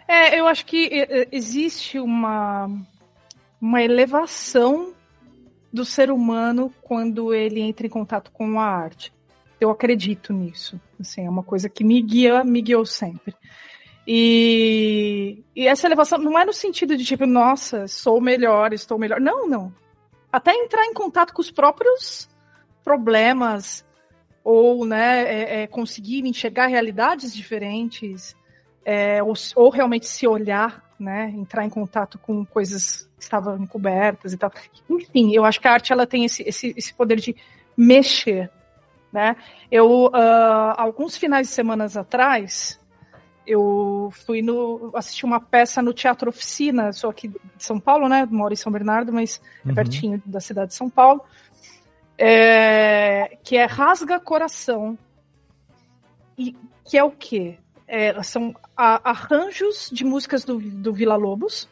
É, 0.08 0.38
eu 0.38 0.46
acho 0.46 0.66
que 0.66 0.86
é, 0.88 1.22
é, 1.22 1.28
existe 1.32 1.98
uma, 1.98 2.68
uma 3.62 3.80
elevação 3.80 4.92
do 5.72 5.84
ser 5.84 6.10
humano 6.10 6.74
quando 6.82 7.32
ele 7.32 7.60
entra 7.60 7.86
em 7.86 7.90
contato 7.90 8.32
com 8.32 8.58
a 8.58 8.64
arte. 8.64 9.12
Eu 9.60 9.70
acredito 9.70 10.32
nisso. 10.32 10.80
Assim, 11.00 11.24
é 11.24 11.30
uma 11.30 11.44
coisa 11.44 11.68
que 11.68 11.84
me 11.84 12.02
guia, 12.02 12.42
me 12.42 12.60
guiou 12.60 12.84
sempre. 12.84 13.36
E, 14.04 15.44
e 15.54 15.68
essa 15.68 15.86
elevação 15.86 16.18
não 16.18 16.36
é 16.36 16.44
no 16.44 16.52
sentido 16.52 16.96
de 16.96 17.04
tipo, 17.04 17.24
nossa, 17.24 17.86
sou 17.86 18.20
melhor, 18.20 18.72
estou 18.72 18.98
melhor. 18.98 19.20
Não, 19.20 19.48
não. 19.48 19.72
Até 20.32 20.52
entrar 20.56 20.84
em 20.86 20.92
contato 20.92 21.32
com 21.32 21.40
os 21.40 21.50
próprios 21.50 22.28
problemas 22.82 23.88
ou 24.42 24.84
né, 24.84 25.22
é, 25.22 25.62
é, 25.62 25.66
conseguir 25.68 26.26
enxergar 26.26 26.66
realidades 26.66 27.32
diferentes, 27.32 28.34
é, 28.84 29.22
ou, 29.22 29.34
ou, 29.54 29.70
realmente 29.70 30.08
se 30.08 30.26
olhar, 30.26 30.91
né, 30.98 31.32
entrar 31.36 31.64
em 31.64 31.70
contato 31.70 32.18
com 32.18 32.44
coisas 32.44 33.08
que 33.16 33.22
estavam 33.22 33.56
encobertas 33.56 34.32
e 34.32 34.36
tal. 34.36 34.52
Enfim, 34.88 35.34
eu 35.34 35.44
acho 35.44 35.60
que 35.60 35.68
a 35.68 35.72
arte 35.72 35.92
ela 35.92 36.06
tem 36.06 36.24
esse, 36.24 36.42
esse, 36.42 36.74
esse 36.76 36.94
poder 36.94 37.18
de 37.18 37.34
mexer. 37.76 38.50
Né? 39.12 39.36
Eu, 39.70 40.06
uh, 40.06 40.74
alguns 40.76 41.16
finais 41.16 41.48
de 41.48 41.52
semana 41.52 41.86
atrás, 41.94 42.80
eu 43.46 44.12
fui 44.24 44.40
no 44.40 44.90
assistir 44.94 45.26
uma 45.26 45.40
peça 45.40 45.82
no 45.82 45.92
Teatro 45.92 46.30
Oficina, 46.30 46.92
sou 46.92 47.10
aqui 47.10 47.28
de 47.28 47.38
São 47.58 47.78
Paulo, 47.78 48.08
né? 48.08 48.26
Moro 48.30 48.54
em 48.54 48.56
São 48.56 48.72
Bernardo, 48.72 49.12
mas 49.12 49.40
é 49.64 49.66
uhum. 49.66 49.72
é 49.72 49.74
pertinho 49.74 50.22
da 50.24 50.40
cidade 50.40 50.68
de 50.68 50.74
São 50.74 50.88
Paulo 50.88 51.22
é, 52.24 53.36
que 53.42 53.56
é 53.56 53.64
Rasga 53.64 54.20
Coração. 54.20 54.96
E 56.38 56.56
que 56.84 56.96
é 56.96 57.02
o 57.02 57.10
quê? 57.10 57.58
É, 57.86 58.22
são 58.22 58.54
a, 58.82 59.10
arranjos 59.10 59.88
de 59.92 60.04
músicas 60.04 60.44
do, 60.44 60.58
do 60.58 60.92
Vila 60.92 61.14
Lobos, 61.14 61.68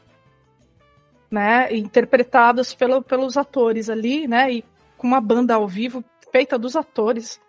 né? 1.29 1.75
Interpretados 1.75 2.73
pelo, 2.73 3.03
pelos 3.03 3.37
atores 3.37 3.91
ali, 3.91 4.29
né? 4.29 4.53
E 4.53 4.65
com 4.97 5.09
uma 5.09 5.21
banda 5.21 5.57
ao 5.57 5.67
vivo 5.67 6.05
feita 6.31 6.57
dos 6.57 6.77
atores. 6.77 7.41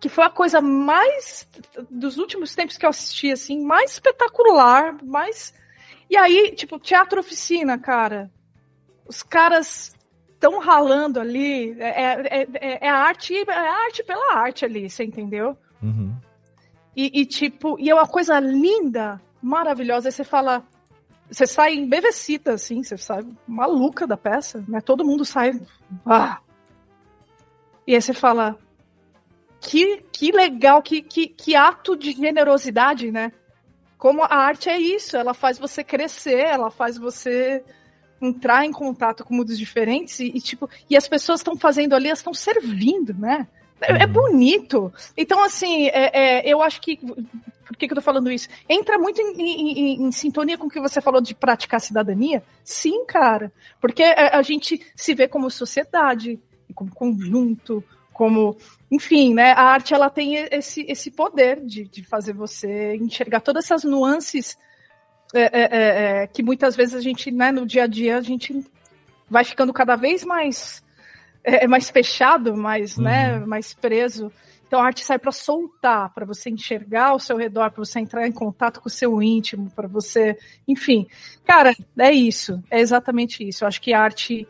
Que 0.00 0.08
foi 0.08 0.24
a 0.24 0.30
coisa 0.30 0.60
mais 0.60 1.48
dos 1.88 2.18
últimos 2.18 2.56
tempos 2.56 2.76
que 2.76 2.84
eu 2.84 2.90
assisti, 2.90 3.30
assim, 3.30 3.64
mais 3.64 3.92
espetacular, 3.92 4.96
mais. 5.00 5.54
E 6.10 6.16
aí, 6.16 6.52
tipo, 6.56 6.78
teatro 6.80 7.20
oficina, 7.20 7.78
cara. 7.78 8.30
Os 9.06 9.22
caras 9.22 9.94
estão 10.34 10.58
ralando 10.58 11.20
ali. 11.20 11.80
É, 11.80 11.88
é, 11.88 12.48
é, 12.60 12.86
é, 12.86 12.88
arte, 12.88 13.32
é 13.36 13.52
arte 13.52 14.02
pela 14.02 14.34
arte 14.34 14.64
ali, 14.64 14.90
você 14.90 15.04
entendeu? 15.04 15.56
Uhum. 15.80 16.15
E, 16.96 17.20
e, 17.20 17.26
tipo, 17.26 17.78
e 17.78 17.90
é 17.90 17.94
uma 17.94 18.08
coisa 18.08 18.40
linda, 18.40 19.20
maravilhosa. 19.42 20.08
Aí 20.08 20.12
você 20.12 20.24
fala. 20.24 20.64
Você 21.30 21.46
sai 21.46 21.74
embevecida, 21.74 22.54
assim, 22.54 22.82
você 22.82 22.96
sai 22.96 23.26
maluca 23.46 24.06
da 24.06 24.16
peça, 24.16 24.64
né? 24.66 24.80
Todo 24.80 25.04
mundo 25.04 25.24
sai. 25.24 25.60
Ah! 26.06 26.40
E 27.86 27.94
aí 27.94 28.00
você 28.00 28.14
fala. 28.14 28.58
Que, 29.60 30.04
que 30.12 30.30
legal, 30.32 30.82
que, 30.82 31.02
que, 31.02 31.26
que 31.26 31.56
ato 31.56 31.96
de 31.96 32.12
generosidade, 32.12 33.10
né? 33.10 33.32
Como 33.98 34.22
a 34.22 34.34
arte 34.34 34.68
é 34.68 34.78
isso, 34.78 35.16
ela 35.16 35.34
faz 35.34 35.58
você 35.58 35.82
crescer, 35.82 36.38
ela 36.38 36.70
faz 36.70 36.96
você 36.96 37.64
entrar 38.20 38.64
em 38.64 38.72
contato 38.72 39.24
com 39.24 39.34
mundos 39.34 39.58
diferentes 39.58 40.20
e, 40.20 40.26
e 40.26 40.40
tipo, 40.40 40.68
e 40.88 40.96
as 40.96 41.08
pessoas 41.08 41.40
estão 41.40 41.56
fazendo 41.56 41.94
ali, 41.94 42.06
elas 42.06 42.20
estão 42.20 42.34
servindo, 42.34 43.14
né? 43.14 43.48
É, 43.80 44.02
é, 44.02 44.06
uhum. 44.06 44.12
bonito. 44.12 44.92
Então, 45.16 45.42
assim, 45.44 45.88
é, 45.88 46.10
é, 46.12 46.48
eu 46.48 46.62
acho 46.62 46.80
que. 46.80 46.96
Por 46.96 47.76
que, 47.76 47.88
que 47.88 47.92
eu 47.92 47.96
tô 47.96 48.02
falando 48.02 48.30
isso? 48.30 48.48
Entra 48.68 48.96
muito 48.96 49.20
em, 49.20 49.34
em, 49.40 49.78
em, 49.78 50.02
em, 50.04 50.12
sintonia 50.12 50.56
com 50.56 50.66
o 50.66 50.70
que 50.70 50.80
você 50.80 51.00
falou 51.00 51.20
de 51.20 51.34
praticar 51.34 51.80
cidadania? 51.80 52.42
Sim, 52.62 53.04
cara. 53.04 53.52
Porque 53.80 54.04
a, 54.04 54.38
a 54.38 54.42
gente 54.42 54.80
se 54.94 55.14
vê 55.14 55.26
como 55.26 55.50
sociedade, 55.50 56.38
como 56.74 56.94
conjunto, 56.94 57.82
como. 58.12 58.56
Enfim, 58.90 59.34
né? 59.34 59.50
A 59.52 59.62
arte 59.62 59.92
ela 59.92 60.08
tem 60.08 60.36
esse, 60.36 60.86
esse 60.88 61.10
poder 61.10 61.60
de, 61.60 61.84
de 61.84 62.04
fazer 62.04 62.32
você 62.32 62.96
enxergar 62.96 63.40
todas 63.40 63.64
essas 63.64 63.82
nuances 63.82 64.56
é, 65.34 65.40
é, 65.40 65.48
é, 65.60 66.22
é, 66.22 66.26
que 66.26 66.42
muitas 66.42 66.76
vezes 66.76 66.94
a 66.94 67.00
gente, 67.00 67.30
né, 67.30 67.50
no 67.50 67.66
dia 67.66 67.84
a 67.84 67.86
dia, 67.86 68.16
a 68.16 68.20
gente 68.20 68.64
vai 69.28 69.44
ficando 69.44 69.72
cada 69.72 69.96
vez 69.96 70.24
mais, 70.24 70.82
é, 71.46 71.64
é 71.64 71.68
mais 71.68 71.88
fechado, 71.88 72.56
mais, 72.56 72.98
né, 72.98 73.34
uhum. 73.34 73.40
né, 73.40 73.46
mais 73.46 73.72
preso. 73.72 74.32
Então 74.66 74.80
a 74.80 74.86
arte 74.86 75.04
sai 75.04 75.18
para 75.18 75.30
soltar, 75.30 76.12
para 76.12 76.26
você 76.26 76.50
enxergar 76.50 77.10
ao 77.10 77.20
seu 77.20 77.36
redor, 77.36 77.70
para 77.70 77.84
você 77.84 78.00
entrar 78.00 78.26
em 78.26 78.32
contato 78.32 78.80
com 78.80 78.88
o 78.88 78.90
seu 78.90 79.22
íntimo, 79.22 79.70
para 79.70 79.86
você, 79.86 80.36
enfim. 80.66 81.06
Cara, 81.44 81.72
é 81.96 82.10
isso, 82.10 82.60
é 82.68 82.80
exatamente 82.80 83.46
isso. 83.46 83.62
Eu 83.62 83.68
acho 83.68 83.80
que 83.80 83.94
a 83.94 84.00
arte 84.00 84.46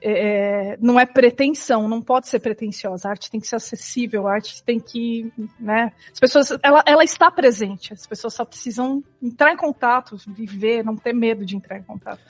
é, 0.00 0.78
não 0.80 0.98
é 0.98 1.04
pretensão, 1.04 1.86
não 1.86 2.00
pode 2.00 2.28
ser 2.28 2.40
pretensiosa. 2.40 3.08
A 3.08 3.10
arte 3.10 3.30
tem 3.30 3.38
que 3.38 3.46
ser 3.46 3.56
acessível, 3.56 4.26
a 4.26 4.32
arte 4.32 4.64
tem 4.64 4.80
que, 4.80 5.30
né? 5.60 5.92
As 6.10 6.18
pessoas, 6.18 6.58
ela, 6.62 6.82
ela 6.86 7.04
está 7.04 7.30
presente. 7.30 7.92
As 7.92 8.06
pessoas 8.06 8.32
só 8.32 8.46
precisam 8.46 9.04
entrar 9.22 9.52
em 9.52 9.56
contato, 9.56 10.16
viver, 10.26 10.82
não 10.82 10.96
ter 10.96 11.12
medo 11.12 11.44
de 11.44 11.56
entrar 11.56 11.76
em 11.76 11.82
contato. 11.82 12.22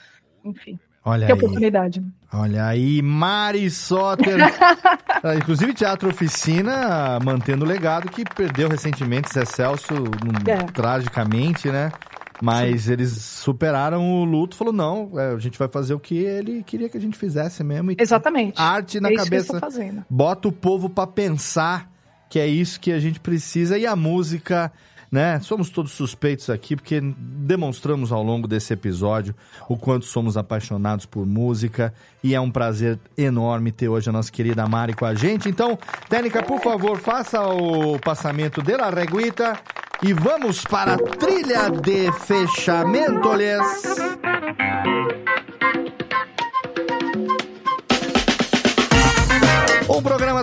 Enfim. 0.43 0.77
Olha 1.05 1.25
que 1.25 1.31
aí. 1.31 1.37
oportunidade. 1.37 2.03
Olha 2.31 2.65
aí, 2.65 3.01
Mari 3.01 3.69
Soter. 3.69 4.37
Ah, 5.25 5.35
inclusive, 5.35 5.73
Teatro 5.73 6.09
Oficina 6.09 7.17
mantendo 7.23 7.63
o 7.63 7.67
legado 7.67 8.09
que 8.09 8.25
perdeu 8.25 8.67
recentemente 8.67 9.33
Zé 9.33 9.45
Celso 9.45 9.93
um, 9.93 10.51
é. 10.51 10.65
tragicamente, 10.65 11.69
né? 11.69 11.93
Mas 12.41 12.81
Sim. 12.81 12.91
eles 12.91 13.11
superaram 13.13 14.05
o 14.15 14.25
luto, 14.25 14.57
falou 14.57 14.73
não, 14.73 15.11
é, 15.17 15.33
a 15.33 15.39
gente 15.39 15.57
vai 15.57 15.69
fazer 15.69 15.93
o 15.93 15.99
que 15.99 16.17
ele 16.17 16.61
queria 16.61 16.89
que 16.89 16.97
a 16.97 16.99
gente 16.99 17.17
fizesse 17.17 17.63
mesmo. 17.63 17.91
E 17.91 17.95
Exatamente. 17.97 18.61
Arte 18.61 18.99
na 18.99 19.11
é 19.11 19.15
cabeça. 19.15 19.61
Bota 20.09 20.49
o 20.49 20.51
povo 20.51 20.89
para 20.89 21.07
pensar 21.07 21.89
que 22.27 22.37
é 22.37 22.45
isso 22.45 22.81
que 22.81 22.91
a 22.91 22.99
gente 22.99 23.21
precisa 23.21 23.77
e 23.77 23.87
a 23.87 23.95
música 23.95 24.73
né? 25.13 25.39
Somos 25.41 25.69
todos 25.69 25.91
suspeitos 25.91 26.49
aqui 26.49 26.75
porque 26.75 26.99
demonstramos 26.99 28.11
ao 28.11 28.23
longo 28.23 28.47
desse 28.47 28.73
episódio 28.73 29.35
o 29.69 29.77
quanto 29.77 30.05
somos 30.05 30.35
apaixonados 30.35 31.05
por 31.05 31.23
música 31.23 31.93
e 32.23 32.33
é 32.33 32.41
um 32.41 32.49
prazer 32.49 32.97
enorme 33.15 33.71
ter 33.71 33.89
hoje 33.89 34.09
a 34.09 34.11
nossa 34.11 34.31
querida 34.31 34.67
Mari 34.67 34.95
com 34.95 35.05
a 35.05 35.13
gente. 35.13 35.47
Então, 35.47 35.77
Técnica, 36.09 36.41
por 36.41 36.59
favor, 36.59 36.99
faça 36.99 37.39
o 37.43 37.99
passamento 37.99 38.63
de 38.63 38.75
la 38.75 38.89
reguita 38.89 39.55
e 40.01 40.13
vamos 40.13 40.63
para 40.63 40.95
a 40.95 40.97
trilha 40.97 41.69
de 41.69 42.11
fechamento, 42.13 43.29
-lhes. 43.33 44.82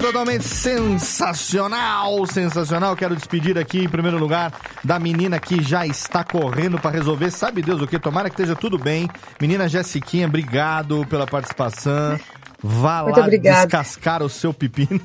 Totalmente 0.01 0.45
sensacional, 0.45 2.27
sensacional. 2.27 2.97
Quero 2.97 3.15
despedir 3.15 3.59
aqui, 3.59 3.85
em 3.85 3.89
primeiro 3.89 4.19
lugar, 4.19 4.53
da 4.83 4.99
menina 4.99 5.39
que 5.39 5.63
já 5.63 5.87
está 5.87 6.25
correndo 6.25 6.79
para 6.81 6.91
resolver, 6.91 7.31
sabe 7.31 7.63
Deus 7.63 7.83
o 7.83 7.87
que? 7.87 7.99
Tomara 7.99 8.31
que 8.31 8.35
esteja 8.35 8.57
tudo 8.57 8.79
bem. 8.79 9.09
Menina 9.41 9.69
Jessiquinha, 9.69 10.27
obrigado 10.27 11.07
pela 11.07 11.27
participação. 11.27 12.19
Vá 12.63 13.05
Muito 13.05 13.19
lá 13.19 13.25
obrigado. 13.25 13.67
descascar 13.67 14.23
o 14.23 14.29
seu 14.29 14.53
pepino. 14.53 15.01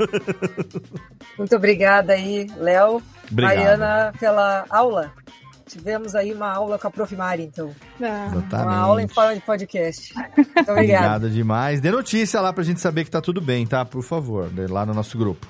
Muito 1.37 1.55
obrigada 1.55 2.13
aí, 2.13 2.47
Léo. 2.57 3.01
Mariana, 3.31 4.13
pela 4.19 4.65
aula. 4.69 5.11
Tivemos 5.75 6.15
aí 6.15 6.33
uma 6.33 6.49
aula 6.53 6.79
com 6.79 6.87
a 6.87 6.89
Prof. 6.89 7.13
Mari, 7.17 7.43
então. 7.43 7.69
Ah. 8.01 8.27
Exatamente. 8.31 8.53
Uma 8.53 8.77
aula 8.77 9.03
em 9.03 9.07
forma 9.09 9.35
de 9.35 9.41
podcast. 9.41 10.13
Muito 10.15 10.31
obrigado. 10.71 10.71
Obrigado 10.71 11.29
demais. 11.29 11.81
Dê 11.81 11.91
notícia 11.91 12.39
lá 12.39 12.53
pra 12.53 12.63
gente 12.63 12.79
saber 12.79 13.03
que 13.03 13.11
tá 13.11 13.19
tudo 13.19 13.41
bem, 13.41 13.67
tá? 13.67 13.83
Por 13.83 14.01
favor, 14.01 14.49
lá 14.69 14.85
no 14.85 14.93
nosso 14.93 15.17
grupo. 15.17 15.45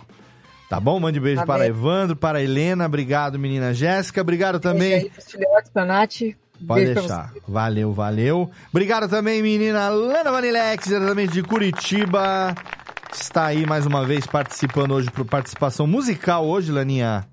Tá 0.67 0.79
bom? 0.79 0.99
Mande 0.99 1.19
beijo 1.19 1.41
Amém. 1.41 1.47
para 1.47 1.67
Evandro, 1.67 2.15
para 2.15 2.41
Helena. 2.41 2.87
Obrigado, 2.87 3.37
menina 3.37 3.71
Jéssica. 3.71 4.19
Obrigado 4.21 4.59
também. 4.59 5.01
Beijo 5.01 5.11
aí 5.15 5.23
filhotes, 5.23 5.69
pra 5.69 5.85
Nath. 5.85 6.21
Pode 6.65 6.85
beijo 6.85 6.99
deixar. 7.01 7.31
Valeu, 7.47 7.93
valeu. 7.93 8.49
Obrigado 8.71 9.07
também, 9.07 9.43
menina 9.43 9.89
Lana 9.89 10.31
Vanilex, 10.31 10.87
diretamente 10.87 11.33
de 11.33 11.43
Curitiba. 11.43 12.55
Está 13.13 13.45
aí 13.45 13.63
mais 13.67 13.85
uma 13.85 14.03
vez 14.03 14.25
participando 14.25 14.93
hoje, 14.95 15.11
por 15.11 15.23
participação 15.23 15.85
musical 15.85 16.47
hoje, 16.47 16.71
Laninha. 16.71 17.27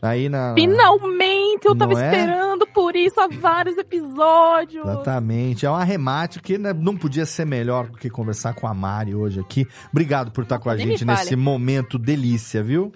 Aí 0.00 0.28
na. 0.28 0.54
Finalmente! 0.54 1.66
Eu 1.66 1.76
tava 1.76 1.92
é? 1.92 2.06
esperando 2.06 2.66
por 2.68 2.94
isso 2.94 3.20
há 3.20 3.28
vários 3.28 3.76
episódios. 3.76 4.84
Exatamente. 4.84 5.66
É 5.66 5.70
um 5.70 5.74
arremate 5.74 6.40
que 6.40 6.56
né, 6.56 6.72
não 6.72 6.96
podia 6.96 7.26
ser 7.26 7.44
melhor 7.44 7.88
do 7.88 7.98
que 7.98 8.08
conversar 8.08 8.54
com 8.54 8.66
a 8.66 8.74
Mari 8.74 9.14
hoje 9.14 9.40
aqui. 9.40 9.66
Obrigado 9.90 10.30
por 10.30 10.44
estar 10.44 10.58
com 10.58 10.70
a 10.70 10.74
Nem 10.74 10.88
gente 10.88 11.04
nesse 11.04 11.34
momento 11.34 11.98
delícia, 11.98 12.62
viu? 12.62 12.92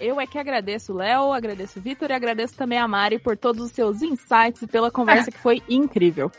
Eu 0.00 0.18
é 0.18 0.26
que 0.26 0.38
agradeço 0.38 0.94
o 0.94 0.96
Léo, 0.96 1.30
agradeço 1.30 1.78
o 1.78 1.82
Vitor 1.82 2.10
e 2.10 2.14
agradeço 2.14 2.54
também 2.56 2.78
a 2.78 2.88
Mari 2.88 3.18
por 3.18 3.36
todos 3.36 3.62
os 3.62 3.72
seus 3.72 4.00
insights 4.00 4.62
e 4.62 4.66
pela 4.66 4.90
conversa 4.90 5.30
que 5.30 5.38
foi 5.38 5.62
incrível. 5.68 6.32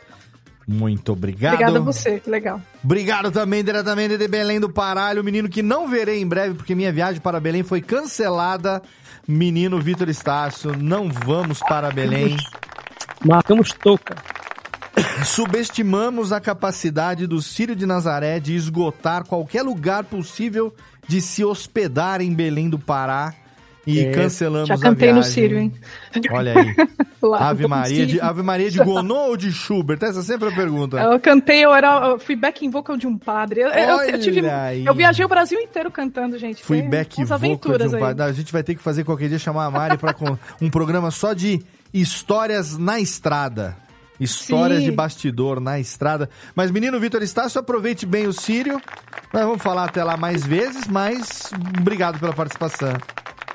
Muito 0.66 1.12
obrigado. 1.12 1.54
Obrigado 1.54 1.76
a 1.76 1.80
você, 1.80 2.18
que 2.18 2.28
legal. 2.28 2.60
Obrigado 2.82 3.30
também 3.30 3.62
diretamente 3.62 4.16
de 4.16 4.26
Belém 4.28 4.58
do 4.58 4.70
Pará, 4.70 5.12
o 5.12 5.22
menino 5.22 5.48
que 5.48 5.62
não 5.62 5.88
verei 5.88 6.20
em 6.20 6.26
breve 6.26 6.54
porque 6.54 6.74
minha 6.74 6.92
viagem 6.92 7.20
para 7.20 7.38
Belém 7.38 7.62
foi 7.62 7.80
cancelada 7.80 8.82
Menino 9.26 9.80
Vitor 9.80 10.08
Estácio, 10.08 10.76
não 10.76 11.08
vamos 11.08 11.60
para 11.60 11.90
Belém. 11.90 12.36
Marcamos 13.24 13.72
toca. 13.72 14.16
Subestimamos 15.24 16.32
a 16.32 16.40
capacidade 16.40 17.26
do 17.26 17.40
Sírio 17.40 17.76
de 17.76 17.86
Nazaré 17.86 18.40
de 18.40 18.54
esgotar 18.54 19.24
qualquer 19.24 19.62
lugar 19.62 20.04
possível 20.04 20.74
de 21.06 21.20
se 21.20 21.44
hospedar 21.44 22.20
em 22.20 22.34
Belém 22.34 22.68
do 22.68 22.78
Pará. 22.78 23.34
E 23.84 23.98
É, 24.00 24.12
cancelamos 24.12 24.68
Já 24.68 24.74
a 24.74 24.78
cantei 24.78 25.08
no 25.08 25.14
viagem. 25.14 25.32
Sírio, 25.32 25.58
hein? 25.58 25.72
Olha 26.30 26.54
aí. 26.58 26.74
Lá, 27.20 27.48
Ave 27.50 27.66
Maria, 27.66 28.06
de. 28.06 28.20
Ave 28.20 28.40
Maria 28.42 28.70
de 28.70 28.78
Gounod 28.78 29.30
ou 29.30 29.36
de 29.36 29.50
Schubert? 29.52 29.98
Essa 30.02 30.20
é 30.20 30.22
sempre 30.22 30.48
a 30.48 30.52
pergunta. 30.52 30.98
Eu 31.00 31.18
cantei, 31.18 31.64
eu, 31.64 31.74
era, 31.74 32.10
eu 32.10 32.18
fui 32.18 32.36
back 32.36 32.68
vocal 32.68 32.96
de 32.96 33.06
um 33.08 33.18
padre. 33.18 33.60
Eu, 33.62 33.68
eu- 33.70 34.00
eu 34.02 34.20
tive, 34.20 34.40
eu 34.84 34.94
viajei 34.94 35.24
o 35.24 35.28
Brasil 35.28 35.58
inteiro 35.60 35.90
cantando, 35.90 36.38
gente. 36.38 36.62
Fui 36.62 36.80
back 36.82 37.16
umas 37.18 37.28
vocal 37.28 37.76
de 37.78 37.96
um 37.96 38.04
aí. 38.06 38.14
Não, 38.14 38.24
A 38.24 38.32
gente 38.32 38.52
vai 38.52 38.62
ter 38.62 38.74
que 38.76 38.82
fazer 38.82 39.02
qualquer 39.02 39.28
dia 39.28 39.38
chamar 39.38 39.66
a 39.66 39.70
Mari 39.70 39.98
para 39.98 40.14
um 40.60 40.70
programa 40.70 41.10
só 41.10 41.32
de 41.32 41.60
histórias 41.92 42.78
na 42.78 43.00
estrada. 43.00 43.76
Histórias 44.20 44.78
Sim. 44.80 44.84
de 44.84 44.92
bastidor 44.92 45.58
na 45.58 45.80
estrada. 45.80 46.30
Mas, 46.54 46.70
menino 46.70 47.00
Vitor 47.00 47.22
Estácio, 47.22 47.58
aproveite 47.58 48.06
bem 48.06 48.28
o 48.28 48.32
Sírio. 48.32 48.80
Nós 49.32 49.42
vamos 49.44 49.60
falar 49.62 49.84
até 49.86 50.04
lá 50.04 50.16
mais 50.16 50.44
vezes, 50.46 50.86
mas 50.86 51.50
obrigado 51.80 52.20
pela 52.20 52.32
participação. 52.32 52.92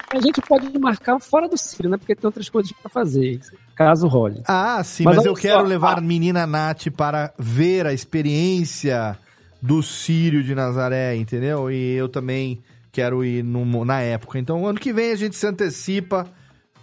A 0.10 0.20
gente 0.22 0.42
pode 0.42 0.78
marcar 0.80 1.20
fora 1.20 1.50
do 1.50 1.58
Sírio, 1.58 1.90
né? 1.90 1.98
Porque 1.98 2.16
tem 2.16 2.26
outras 2.28 2.48
coisas 2.50 2.72
pra 2.72 2.90
fazer, 2.90 3.40
caso 3.76 4.08
role. 4.08 4.42
Ah, 4.48 4.82
sim, 4.84 5.04
Mas 5.04 5.18
mas, 5.18 5.26
eu 5.26 5.34
quero 5.34 5.60
só, 5.62 5.66
levar 5.66 5.98
ah. 5.98 6.02
menina 6.02 6.48
Nath 6.48 6.88
para 6.96 7.34
ver 7.38 7.86
a 7.86 7.94
experiência 7.94 9.18
do 9.62 9.84
Sírio 9.84 10.44
de 10.44 10.56
Nazaré, 10.56 11.16
entendeu? 11.16 11.70
E 11.70 11.94
eu 11.96 12.08
também 12.08 12.62
quero 12.92 13.24
ir 13.24 13.44
no- 13.44 13.84
na 13.84 14.00
época. 14.02 14.40
Então, 14.40 14.66
ano 14.66 14.80
que 14.80 14.94
vem 14.94 15.12
a 15.12 15.16
gente 15.16 15.36
se 15.36 15.46
antecipa, 15.46 16.26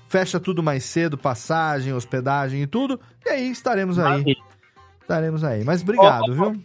fecha 0.09 0.39
tudo 0.39 0.63
mais 0.63 0.85
cedo, 0.85 1.17
passagem, 1.17 1.93
hospedagem 1.95 2.63
e 2.63 2.67
tudo, 2.67 3.01
e 3.25 3.31
aí 3.31 3.51
estaremos 3.51 3.99
aí. 3.99 4.37
Estaremos 5.01 5.43
aí. 5.43 5.65
Mas 5.65 5.83
obrigado, 5.83 6.25
Ó, 6.29 6.31
ó, 6.31 6.51
viu? 6.51 6.63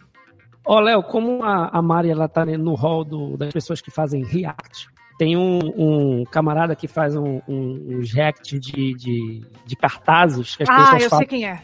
Ó, 0.64 0.78
Léo, 0.80 1.02
como 1.02 1.42
a, 1.42 1.68
a 1.68 1.80
Mari 1.80 2.10
ela 2.10 2.28
tá 2.28 2.44
no 2.44 2.74
hall 2.74 3.02
do- 3.04 3.36
das 3.36 3.52
pessoas 3.52 3.80
que 3.80 3.90
fazem 3.90 4.22
react, 4.24 4.88
tem 5.20 5.36
um, 5.36 5.58
um 5.76 6.24
camarada 6.24 6.74
que 6.74 6.88
faz 6.88 7.14
um, 7.14 7.42
um, 7.46 7.98
uns 7.98 8.10
react 8.10 8.58
de, 8.58 8.94
de, 8.94 9.42
de 9.66 9.76
cartazes 9.76 10.56
que 10.56 10.62
as 10.62 10.68
Ah, 10.70 10.76
pessoas 10.76 11.02
eu 11.02 11.10
falam. 11.10 11.18
sei 11.20 11.28
quem 11.28 11.46
é. 11.46 11.60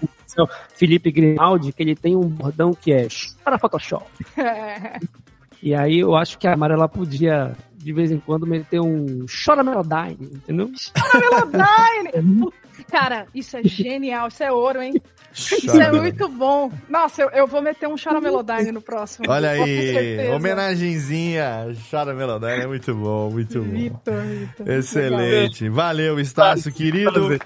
Felipe 0.75 1.11
Grimaldi, 1.11 1.73
que 1.73 1.83
ele 1.83 1.97
tem 1.97 2.15
um 2.15 2.29
bordão 2.29 2.75
que 2.75 2.93
é 2.93 3.09
para 3.43 3.59
Photoshop. 3.59 4.05
E 5.63 5.75
aí 5.75 6.01
eu 6.01 6.15
acho 6.15 6.39
que 6.39 6.47
a 6.47 6.55
Mari 6.55 6.75
ela 6.75 6.87
podia, 6.87 7.57
de 7.79 7.91
vez 7.91 8.13
em 8.13 8.21
quando, 8.21 8.47
meter 8.47 8.79
um 8.79 9.25
Chora 9.27 9.65
Melodyne, 9.65 10.19
entendeu? 10.21 10.71
Melodyne! 11.15 12.53
Cara, 12.93 13.27
isso 13.35 13.57
é 13.57 13.65
genial, 13.65 14.29
isso 14.29 14.45
é 14.45 14.53
ouro, 14.53 14.83
hein? 14.83 15.01
Isso 15.37 15.81
é 15.81 15.93
muito 15.93 16.29
bom. 16.29 16.73
Nossa, 16.89 17.23
eu, 17.23 17.31
eu 17.31 17.47
vou 17.47 17.61
meter 17.61 17.87
um 17.87 17.97
Chora 18.03 18.21
Melodyne 18.21 18.73
no 18.73 18.81
próximo. 18.81 19.27
Olha 19.29 19.51
aí, 19.51 20.31
homenagenzinha, 20.31 21.75
Chora 21.91 22.15
Melodyne, 22.15 22.63
é 22.63 22.67
muito 22.67 22.95
bom, 22.95 23.31
muito 23.31 23.63
bom. 23.63 23.71
Vitor, 23.71 24.23
Vitor. 24.23 24.69
Excelente. 24.69 25.69
Valeu, 25.69 26.19
Estácio, 26.19 26.73
querido. 26.73 27.13
Prazer. 27.13 27.41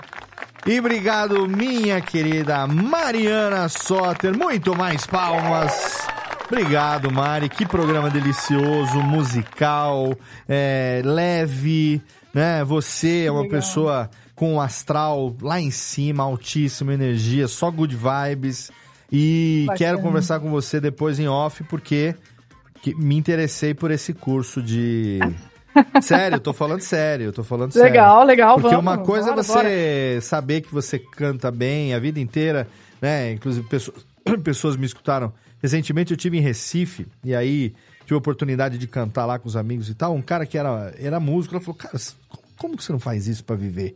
E 0.66 0.78
obrigado, 0.78 1.48
minha 1.48 2.00
querida 2.00 2.66
Mariana 2.66 3.68
Soter. 3.68 4.36
Muito 4.36 4.76
mais 4.76 5.06
palmas. 5.06 6.06
Obrigado, 6.46 7.10
Mari. 7.10 7.48
Que 7.48 7.66
programa 7.66 8.10
delicioso, 8.10 9.00
musical, 9.00 10.14
é, 10.48 11.00
leve, 11.04 12.02
né? 12.34 12.62
Você 12.64 13.24
é 13.26 13.30
uma 13.30 13.42
Legal. 13.42 13.58
pessoa 13.58 14.10
com 14.40 14.54
um 14.54 14.60
astral 14.60 15.36
lá 15.42 15.60
em 15.60 15.70
cima, 15.70 16.22
altíssima 16.22 16.94
energia, 16.94 17.46
só 17.46 17.70
good 17.70 17.94
vibes. 17.94 18.70
E 19.12 19.64
Bacana. 19.66 19.76
quero 19.78 20.00
conversar 20.00 20.40
com 20.40 20.48
você 20.50 20.80
depois 20.80 21.18
em 21.20 21.28
off, 21.28 21.62
porque 21.64 22.14
que- 22.80 22.94
me 22.94 23.16
interessei 23.18 23.74
por 23.74 23.90
esse 23.90 24.14
curso 24.14 24.62
de. 24.62 25.18
sério, 26.00 26.36
eu 26.36 26.40
tô 26.40 26.54
falando 26.54 26.80
sério, 26.80 27.26
eu 27.26 27.32
tô 27.34 27.44
falando 27.44 27.72
sério. 27.72 27.86
Legal, 27.90 28.24
legal, 28.24 28.54
Porque 28.58 28.74
vamos. 28.74 28.82
uma 28.82 28.96
coisa 28.98 29.26
bora, 29.26 29.40
é 29.40 29.42
você 29.42 30.18
saber 30.22 30.62
que 30.62 30.72
você 30.72 30.98
canta 30.98 31.50
bem 31.50 31.92
a 31.92 31.98
vida 31.98 32.18
inteira, 32.18 32.66
né? 32.98 33.32
Inclusive, 33.32 33.68
pessoas, 33.68 34.06
pessoas 34.42 34.74
me 34.74 34.86
escutaram. 34.86 35.34
Recentemente 35.62 36.12
eu 36.12 36.16
tive 36.16 36.38
em 36.38 36.40
Recife, 36.40 37.06
e 37.22 37.34
aí 37.34 37.74
tive 38.06 38.14
a 38.14 38.16
oportunidade 38.16 38.78
de 38.78 38.86
cantar 38.86 39.26
lá 39.26 39.38
com 39.38 39.46
os 39.46 39.54
amigos 39.56 39.90
e 39.90 39.94
tal. 39.94 40.14
Um 40.14 40.22
cara 40.22 40.46
que 40.46 40.56
era, 40.56 40.94
era 40.98 41.20
músico, 41.20 41.54
ele 41.54 41.62
falou, 41.62 41.76
cara, 41.78 41.98
como- 42.30 42.42
como 42.56 42.76
que 42.78 42.82
você 42.84 42.90
não 42.92 42.98
faz 42.98 43.26
isso 43.26 43.44
pra 43.44 43.54
viver? 43.54 43.94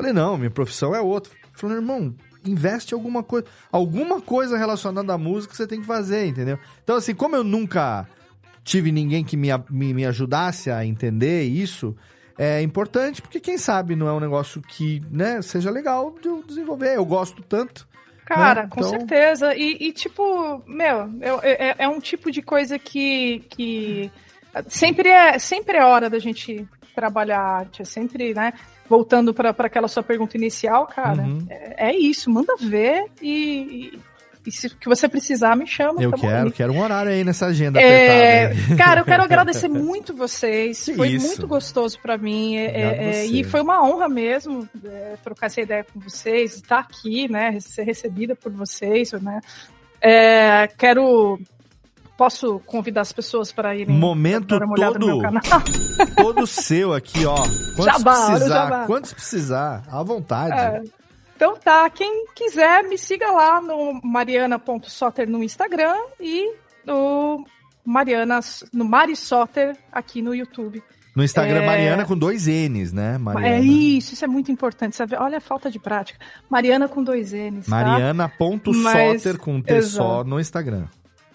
Falei, 0.00 0.12
não, 0.14 0.36
minha 0.38 0.50
profissão 0.50 0.94
é 0.94 1.00
outra. 1.00 1.30
Falei, 1.52 1.76
irmão, 1.76 2.14
investe 2.44 2.94
em 2.94 2.96
alguma 2.96 3.22
coisa. 3.22 3.46
Alguma 3.70 4.20
coisa 4.20 4.56
relacionada 4.56 5.12
à 5.12 5.18
música 5.18 5.54
você 5.54 5.66
tem 5.66 5.80
que 5.80 5.86
fazer, 5.86 6.26
entendeu? 6.26 6.58
Então, 6.82 6.96
assim, 6.96 7.14
como 7.14 7.36
eu 7.36 7.44
nunca 7.44 8.08
tive 8.64 8.90
ninguém 8.90 9.22
que 9.24 9.36
me, 9.36 9.48
me, 9.68 9.92
me 9.92 10.06
ajudasse 10.06 10.70
a 10.70 10.84
entender 10.86 11.42
isso, 11.44 11.94
é 12.38 12.62
importante, 12.62 13.20
porque 13.20 13.38
quem 13.40 13.58
sabe 13.58 13.94
não 13.94 14.08
é 14.08 14.12
um 14.14 14.20
negócio 14.20 14.62
que, 14.62 15.02
né, 15.10 15.42
seja 15.42 15.70
legal 15.70 16.14
de 16.20 16.28
eu 16.28 16.42
desenvolver. 16.46 16.96
Eu 16.96 17.04
gosto 17.04 17.42
tanto. 17.42 17.86
Cara, 18.24 18.62
né? 18.62 18.68
com 18.70 18.80
Então, 18.80 18.90
certeza. 18.90 19.54
E, 19.54 19.76
e, 19.88 19.92
tipo, 19.92 20.62
meu, 20.66 21.10
eu- 21.20 21.40
é, 21.42 21.74
é 21.78 21.88
um 21.88 22.00
tipo 22.00 22.30
de 22.30 22.40
coisa 22.40 22.78
que, 22.78 23.40
que 23.50 24.10
sempre, 24.68 25.10
é, 25.10 25.38
sempre 25.38 25.76
é 25.76 25.84
hora 25.84 26.08
da 26.08 26.18
gente 26.18 26.66
trabalhar 26.94 27.40
arte. 27.40 27.82
É 27.82 27.84
sempre, 27.84 28.32
né? 28.32 28.52
Voltando 28.90 29.32
para 29.32 29.50
aquela 29.50 29.86
sua 29.88 30.02
pergunta 30.02 30.36
inicial, 30.36 30.86
cara, 30.88 31.22
Uhum. 31.22 31.46
é, 31.48 31.90
é 31.90 31.96
isso, 31.96 32.28
manda 32.28 32.54
ver 32.60 33.04
e, 33.22 33.92
e, 33.94 33.98
e 34.48 34.50
se 34.50 34.68
que 34.68 34.88
você 34.88 35.08
precisar, 35.08 35.54
me 35.56 35.64
chama. 35.64 36.02
Eu 36.02 36.10
quero, 36.12 36.50
quero 36.50 36.72
um 36.72 36.80
horário 36.82 37.12
aí 37.12 37.22
nessa 37.22 37.46
agenda 37.46 37.80
É, 37.80 38.46
apertada. 38.46 38.76
cara, 38.76 39.00
eu 39.02 39.04
quero 39.04 39.22
agradecer 39.22 39.68
muito 39.68 40.12
vocês. 40.12 40.84
Que 40.86 40.94
Foi 40.94 41.08
isso. 41.10 41.24
muito 41.24 41.46
gostoso 41.46 42.00
pra 42.02 42.18
mim. 42.18 42.56
é, 42.56 42.64
é, 42.64 43.12
você. 43.12 43.26
e 43.26 43.44
foi 43.44 43.60
uma 43.60 43.80
honra 43.80 44.08
mesmo 44.08 44.68
é, 44.84 45.14
trocar 45.22 45.46
essa 45.46 45.60
ideia 45.60 45.84
com 45.84 46.00
vocês, 46.00 46.56
estar 46.56 46.80
aqui, 46.80 47.30
né? 47.30 47.60
Ser 47.60 47.84
recebida 47.84 48.34
por 48.34 48.50
vocês, 48.50 49.12
né? 49.12 49.40
É, 50.00 50.68
quero. 50.76 51.38
Posso 52.20 52.60
convidar 52.66 53.00
as 53.00 53.12
pessoas 53.14 53.50
para 53.50 53.74
irem 53.74 53.96
Momento 53.96 54.58
dar 54.58 54.62
uma 54.66 54.74
olhada 54.74 54.98
no 54.98 55.06
meu 55.06 55.22
todo, 55.22 55.40
canal? 55.40 55.62
todo 56.22 56.46
seu 56.46 56.92
aqui, 56.92 57.24
ó. 57.24 57.34
Quantos 57.74 57.84
Jabá, 57.86 58.26
precisar, 58.26 58.48
jabá. 58.48 58.84
quantos 58.86 59.12
precisar, 59.14 59.82
à 59.90 60.02
vontade. 60.02 60.52
É. 60.52 60.82
Então 61.34 61.56
tá, 61.56 61.88
quem 61.88 62.26
quiser 62.34 62.84
me 62.84 62.98
siga 62.98 63.30
lá 63.30 63.58
no 63.62 63.98
mariana.soter 64.04 65.30
no 65.30 65.42
Instagram 65.42 65.96
e 66.20 66.52
no 66.84 67.42
Mariana, 67.82 68.40
no 68.70 68.84
Mari 68.84 69.16
Soter 69.16 69.74
aqui 69.90 70.20
no 70.20 70.34
YouTube. 70.34 70.82
No 71.16 71.24
Instagram, 71.24 71.62
É. 71.62 71.66
Mariana 71.66 72.04
com 72.04 72.18
dois 72.18 72.46
N's, 72.46 72.92
né? 72.92 73.16
Mariana. 73.16 73.56
É 73.56 73.60
isso, 73.62 74.12
isso 74.12 74.24
é 74.26 74.28
muito 74.28 74.52
importante. 74.52 74.94
Sabe? 74.94 75.16
Olha 75.16 75.38
a 75.38 75.40
falta 75.40 75.70
de 75.70 75.78
prática. 75.78 76.18
Mariana 76.50 76.86
com 76.86 77.02
dois 77.02 77.32
N's. 77.32 77.64
Tá? 77.64 77.70
Mariana.soter 77.70 78.74
Mas- 78.76 79.36
com 79.38 79.62
T 79.62 79.80
só 79.80 80.22
no 80.22 80.38
Instagram. 80.38 80.84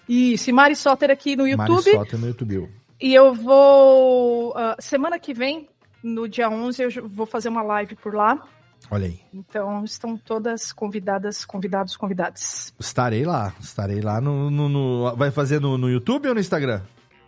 Isso, 0.08 0.50
e 0.50 0.52
Mari 0.52 0.76
Soter 0.76 1.10
aqui 1.10 1.34
no 1.36 1.44
Mari 1.56 1.72
YouTube. 1.72 1.90
Soter 1.92 2.18
no 2.20 2.26
YouTube. 2.28 2.68
E 3.00 3.14
eu 3.14 3.34
vou. 3.34 4.52
ah, 4.56 4.76
semana 4.78 5.18
que 5.18 5.34
vem, 5.34 5.68
no 6.02 6.28
dia 6.28 6.48
11, 6.48 6.82
eu 6.82 7.08
vou 7.08 7.26
fazer 7.26 7.48
uma 7.48 7.62
live 7.62 7.94
por 7.96 8.14
lá. 8.14 8.40
Olha 8.90 9.06
aí. 9.06 9.20
Então 9.34 9.82
estão 9.84 10.16
todas 10.16 10.72
convidadas, 10.72 11.44
convidados, 11.44 11.96
convidadas. 11.96 12.72
Estarei 12.78 13.24
lá. 13.24 13.52
Estarei 13.60 14.00
lá 14.00 14.20
no. 14.20 14.50
no- 14.50 14.68
no- 14.68 15.16
vai 15.16 15.30
fazer 15.30 15.60
no, 15.60 15.76
no 15.76 15.90
YouTube 15.90 16.28
ou 16.28 16.34
no 16.34 16.40
Instagram? 16.40 16.82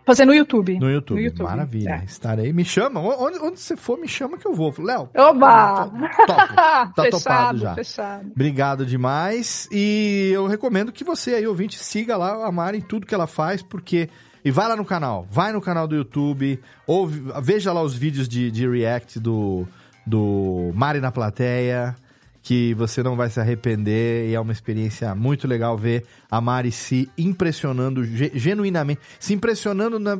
Fazer 0.09 0.25
no 0.25 0.33
YouTube. 0.33 0.79
No 0.79 0.89
YouTube. 0.89 1.19
No 1.19 1.23
YouTube, 1.23 1.45
Maravilha. 1.45 2.01
é. 2.01 2.03
Estarei. 2.03 2.51
Me 2.51 2.65
chama. 2.65 2.99
Onde, 2.99 3.37
onde 3.37 3.59
você 3.59 3.75
for, 3.75 3.95
me 3.99 4.07
chama 4.07 4.39
que 4.39 4.47
eu 4.47 4.55
vou. 4.55 4.73
Léo. 4.79 5.07
Oba! 5.15 5.85
Topo. 5.85 6.25
Tá 6.25 6.91
fechado, 6.97 7.11
topado 7.11 7.57
já. 7.59 7.75
fechado. 7.75 8.31
Obrigado 8.31 8.87
demais. 8.87 9.69
E 9.71 10.31
eu 10.33 10.47
recomendo 10.47 10.91
que 10.91 11.03
você 11.03 11.35
aí, 11.35 11.45
ouvinte, 11.45 11.77
siga 11.77 12.17
lá 12.17 12.43
a 12.43 12.51
Mari 12.51 12.79
em 12.79 12.81
tudo 12.81 13.05
que 13.05 13.13
ela 13.13 13.27
faz, 13.27 13.61
porque. 13.61 14.09
E 14.43 14.49
vai 14.49 14.67
lá 14.67 14.75
no 14.75 14.83
canal, 14.83 15.27
vai 15.29 15.51
no 15.51 15.61
canal 15.61 15.87
do 15.87 15.95
YouTube, 15.95 16.59
ouve, 16.87 17.21
veja 17.43 17.71
lá 17.71 17.83
os 17.83 17.93
vídeos 17.93 18.27
de, 18.27 18.49
de 18.49 18.67
react 18.67 19.19
do, 19.19 19.67
do 20.07 20.71
Mari 20.73 20.99
na 20.99 21.11
plateia, 21.11 21.93
que 22.49 22.73
você 22.73 23.03
não 23.03 23.15
vai 23.15 23.29
se 23.29 23.39
arrepender 23.39 24.27
e 24.27 24.33
é 24.33 24.39
uma 24.39 24.51
experiência 24.51 25.13
muito 25.13 25.47
legal 25.47 25.77
ver 25.77 26.03
a 26.31 26.41
Mari 26.41 26.71
se 26.71 27.07
impressionando 27.15 28.03
ge- 28.03 28.31
genuinamente, 28.33 28.99
se 29.19 29.35
impressionando, 29.35 29.99
na, 29.99 30.17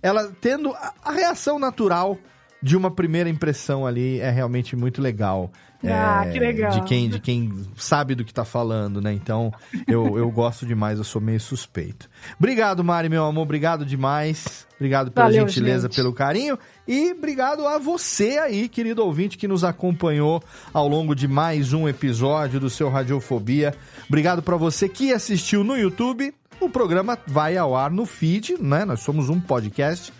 ela 0.00 0.30
tendo 0.40 0.72
a 1.04 1.10
reação 1.10 1.58
natural 1.58 2.16
de 2.62 2.76
uma 2.76 2.88
primeira 2.88 3.28
impressão 3.28 3.84
ali 3.84 4.20
é 4.20 4.30
realmente 4.30 4.76
muito 4.76 5.02
legal. 5.02 5.50
Ah, 5.84 6.24
É, 6.26 6.30
que 6.30 6.38
legal. 6.38 6.70
De 6.72 6.82
quem, 6.82 7.08
de 7.08 7.18
quem 7.18 7.66
sabe 7.76 8.14
do 8.14 8.24
que 8.24 8.32
tá 8.32 8.44
falando, 8.44 9.00
né? 9.00 9.12
Então, 9.12 9.52
eu, 9.86 10.16
eu 10.16 10.30
gosto 10.30 10.64
demais, 10.64 10.98
eu 10.98 11.04
sou 11.04 11.20
meio 11.20 11.40
suspeito. 11.40 12.08
Obrigado, 12.38 12.84
Mari, 12.84 13.08
meu 13.08 13.24
amor, 13.24 13.42
obrigado 13.42 13.84
demais. 13.84 14.66
Obrigado 14.76 15.10
pela 15.12 15.26
Valeu, 15.26 15.46
gentileza, 15.46 15.86
gente. 15.86 15.96
pelo 15.96 16.12
carinho. 16.12 16.58
E 16.88 17.12
obrigado 17.12 17.66
a 17.66 17.78
você 17.78 18.38
aí, 18.38 18.68
querido 18.68 19.04
ouvinte, 19.04 19.38
que 19.38 19.46
nos 19.46 19.62
acompanhou 19.64 20.42
ao 20.72 20.88
longo 20.88 21.14
de 21.14 21.28
mais 21.28 21.72
um 21.72 21.88
episódio 21.88 22.58
do 22.58 22.68
seu 22.70 22.88
Radiofobia. 22.88 23.74
Obrigado 24.08 24.42
para 24.42 24.56
você 24.56 24.88
que 24.88 25.12
assistiu 25.12 25.62
no 25.62 25.76
YouTube. 25.76 26.34
O 26.60 26.68
programa 26.68 27.18
vai 27.26 27.56
ao 27.56 27.76
ar 27.76 27.90
no 27.90 28.06
feed, 28.06 28.56
né? 28.60 28.84
Nós 28.84 29.00
somos 29.00 29.28
um 29.28 29.40
podcast 29.40 30.12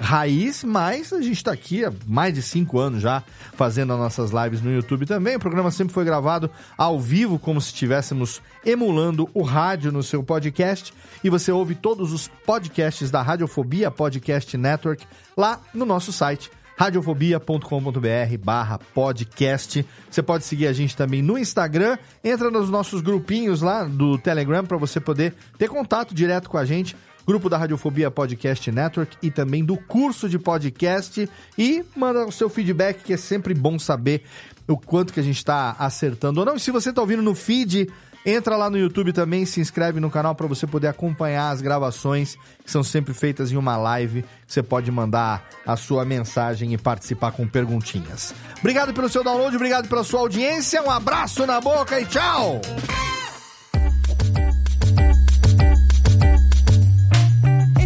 raiz, 0.00 0.64
mas 0.64 1.12
a 1.12 1.20
gente 1.20 1.36
está 1.36 1.52
aqui 1.52 1.84
há 1.84 1.92
mais 2.06 2.34
de 2.34 2.42
cinco 2.42 2.78
anos 2.78 3.02
já 3.02 3.22
fazendo 3.52 3.92
as 3.92 3.98
nossas 3.98 4.30
lives 4.30 4.62
no 4.62 4.72
YouTube 4.72 5.04
também. 5.04 5.36
O 5.36 5.40
programa 5.40 5.70
sempre 5.70 5.92
foi 5.92 6.04
gravado 6.04 6.50
ao 6.76 6.98
vivo, 6.98 7.38
como 7.38 7.60
se 7.60 7.68
estivéssemos 7.68 8.40
emulando 8.64 9.28
o 9.34 9.42
rádio 9.42 9.92
no 9.92 10.02
seu 10.02 10.22
podcast. 10.22 10.94
E 11.22 11.28
você 11.28 11.52
ouve 11.52 11.74
todos 11.74 12.12
os 12.12 12.28
podcasts 12.46 13.10
da 13.10 13.20
Radiofobia 13.20 13.90
Podcast 13.90 14.56
Network 14.56 15.06
lá 15.36 15.60
no 15.74 15.84
nosso 15.84 16.12
site 16.12 16.50
radiofobia.com.br 16.80 18.38
barra 18.42 18.78
podcast. 18.94 19.86
Você 20.10 20.22
pode 20.22 20.46
seguir 20.46 20.66
a 20.66 20.72
gente 20.72 20.96
também 20.96 21.20
no 21.20 21.36
Instagram, 21.36 21.98
entra 22.24 22.50
nos 22.50 22.70
nossos 22.70 23.02
grupinhos 23.02 23.60
lá 23.60 23.84
do 23.84 24.16
Telegram 24.16 24.64
para 24.64 24.78
você 24.78 24.98
poder 24.98 25.34
ter 25.58 25.68
contato 25.68 26.14
direto 26.14 26.48
com 26.48 26.56
a 26.56 26.64
gente 26.64 26.96
grupo 27.26 27.48
da 27.48 27.56
Radiofobia 27.56 28.10
Podcast 28.10 28.70
Network 28.70 29.16
e 29.22 29.30
também 29.30 29.64
do 29.64 29.76
curso 29.76 30.28
de 30.28 30.38
podcast 30.38 31.28
e 31.56 31.84
manda 31.96 32.26
o 32.26 32.32
seu 32.32 32.48
feedback 32.48 33.02
que 33.02 33.12
é 33.12 33.16
sempre 33.16 33.54
bom 33.54 33.78
saber 33.78 34.24
o 34.66 34.76
quanto 34.76 35.12
que 35.12 35.20
a 35.20 35.22
gente 35.22 35.36
está 35.36 35.74
acertando 35.78 36.40
ou 36.40 36.46
não. 36.46 36.56
E 36.56 36.60
se 36.60 36.70
você 36.70 36.90
está 36.90 37.00
ouvindo 37.00 37.22
no 37.22 37.34
feed, 37.34 37.88
entra 38.24 38.56
lá 38.56 38.70
no 38.70 38.78
YouTube 38.78 39.12
também, 39.12 39.44
se 39.44 39.60
inscreve 39.60 40.00
no 40.00 40.10
canal 40.10 40.34
para 40.34 40.46
você 40.46 40.66
poder 40.66 40.88
acompanhar 40.88 41.50
as 41.50 41.60
gravações 41.60 42.36
que 42.64 42.70
são 42.70 42.82
sempre 42.82 43.14
feitas 43.14 43.50
em 43.50 43.56
uma 43.56 43.76
live. 43.76 44.24
Você 44.46 44.62
pode 44.62 44.90
mandar 44.90 45.48
a 45.66 45.76
sua 45.76 46.04
mensagem 46.04 46.72
e 46.72 46.78
participar 46.78 47.32
com 47.32 47.46
perguntinhas. 47.46 48.34
Obrigado 48.58 48.92
pelo 48.92 49.08
seu 49.08 49.24
download, 49.24 49.56
obrigado 49.56 49.88
pela 49.88 50.04
sua 50.04 50.20
audiência, 50.20 50.82
um 50.82 50.90
abraço 50.90 51.46
na 51.46 51.60
boca 51.60 52.00
e 52.00 52.06
tchau! 52.06 52.60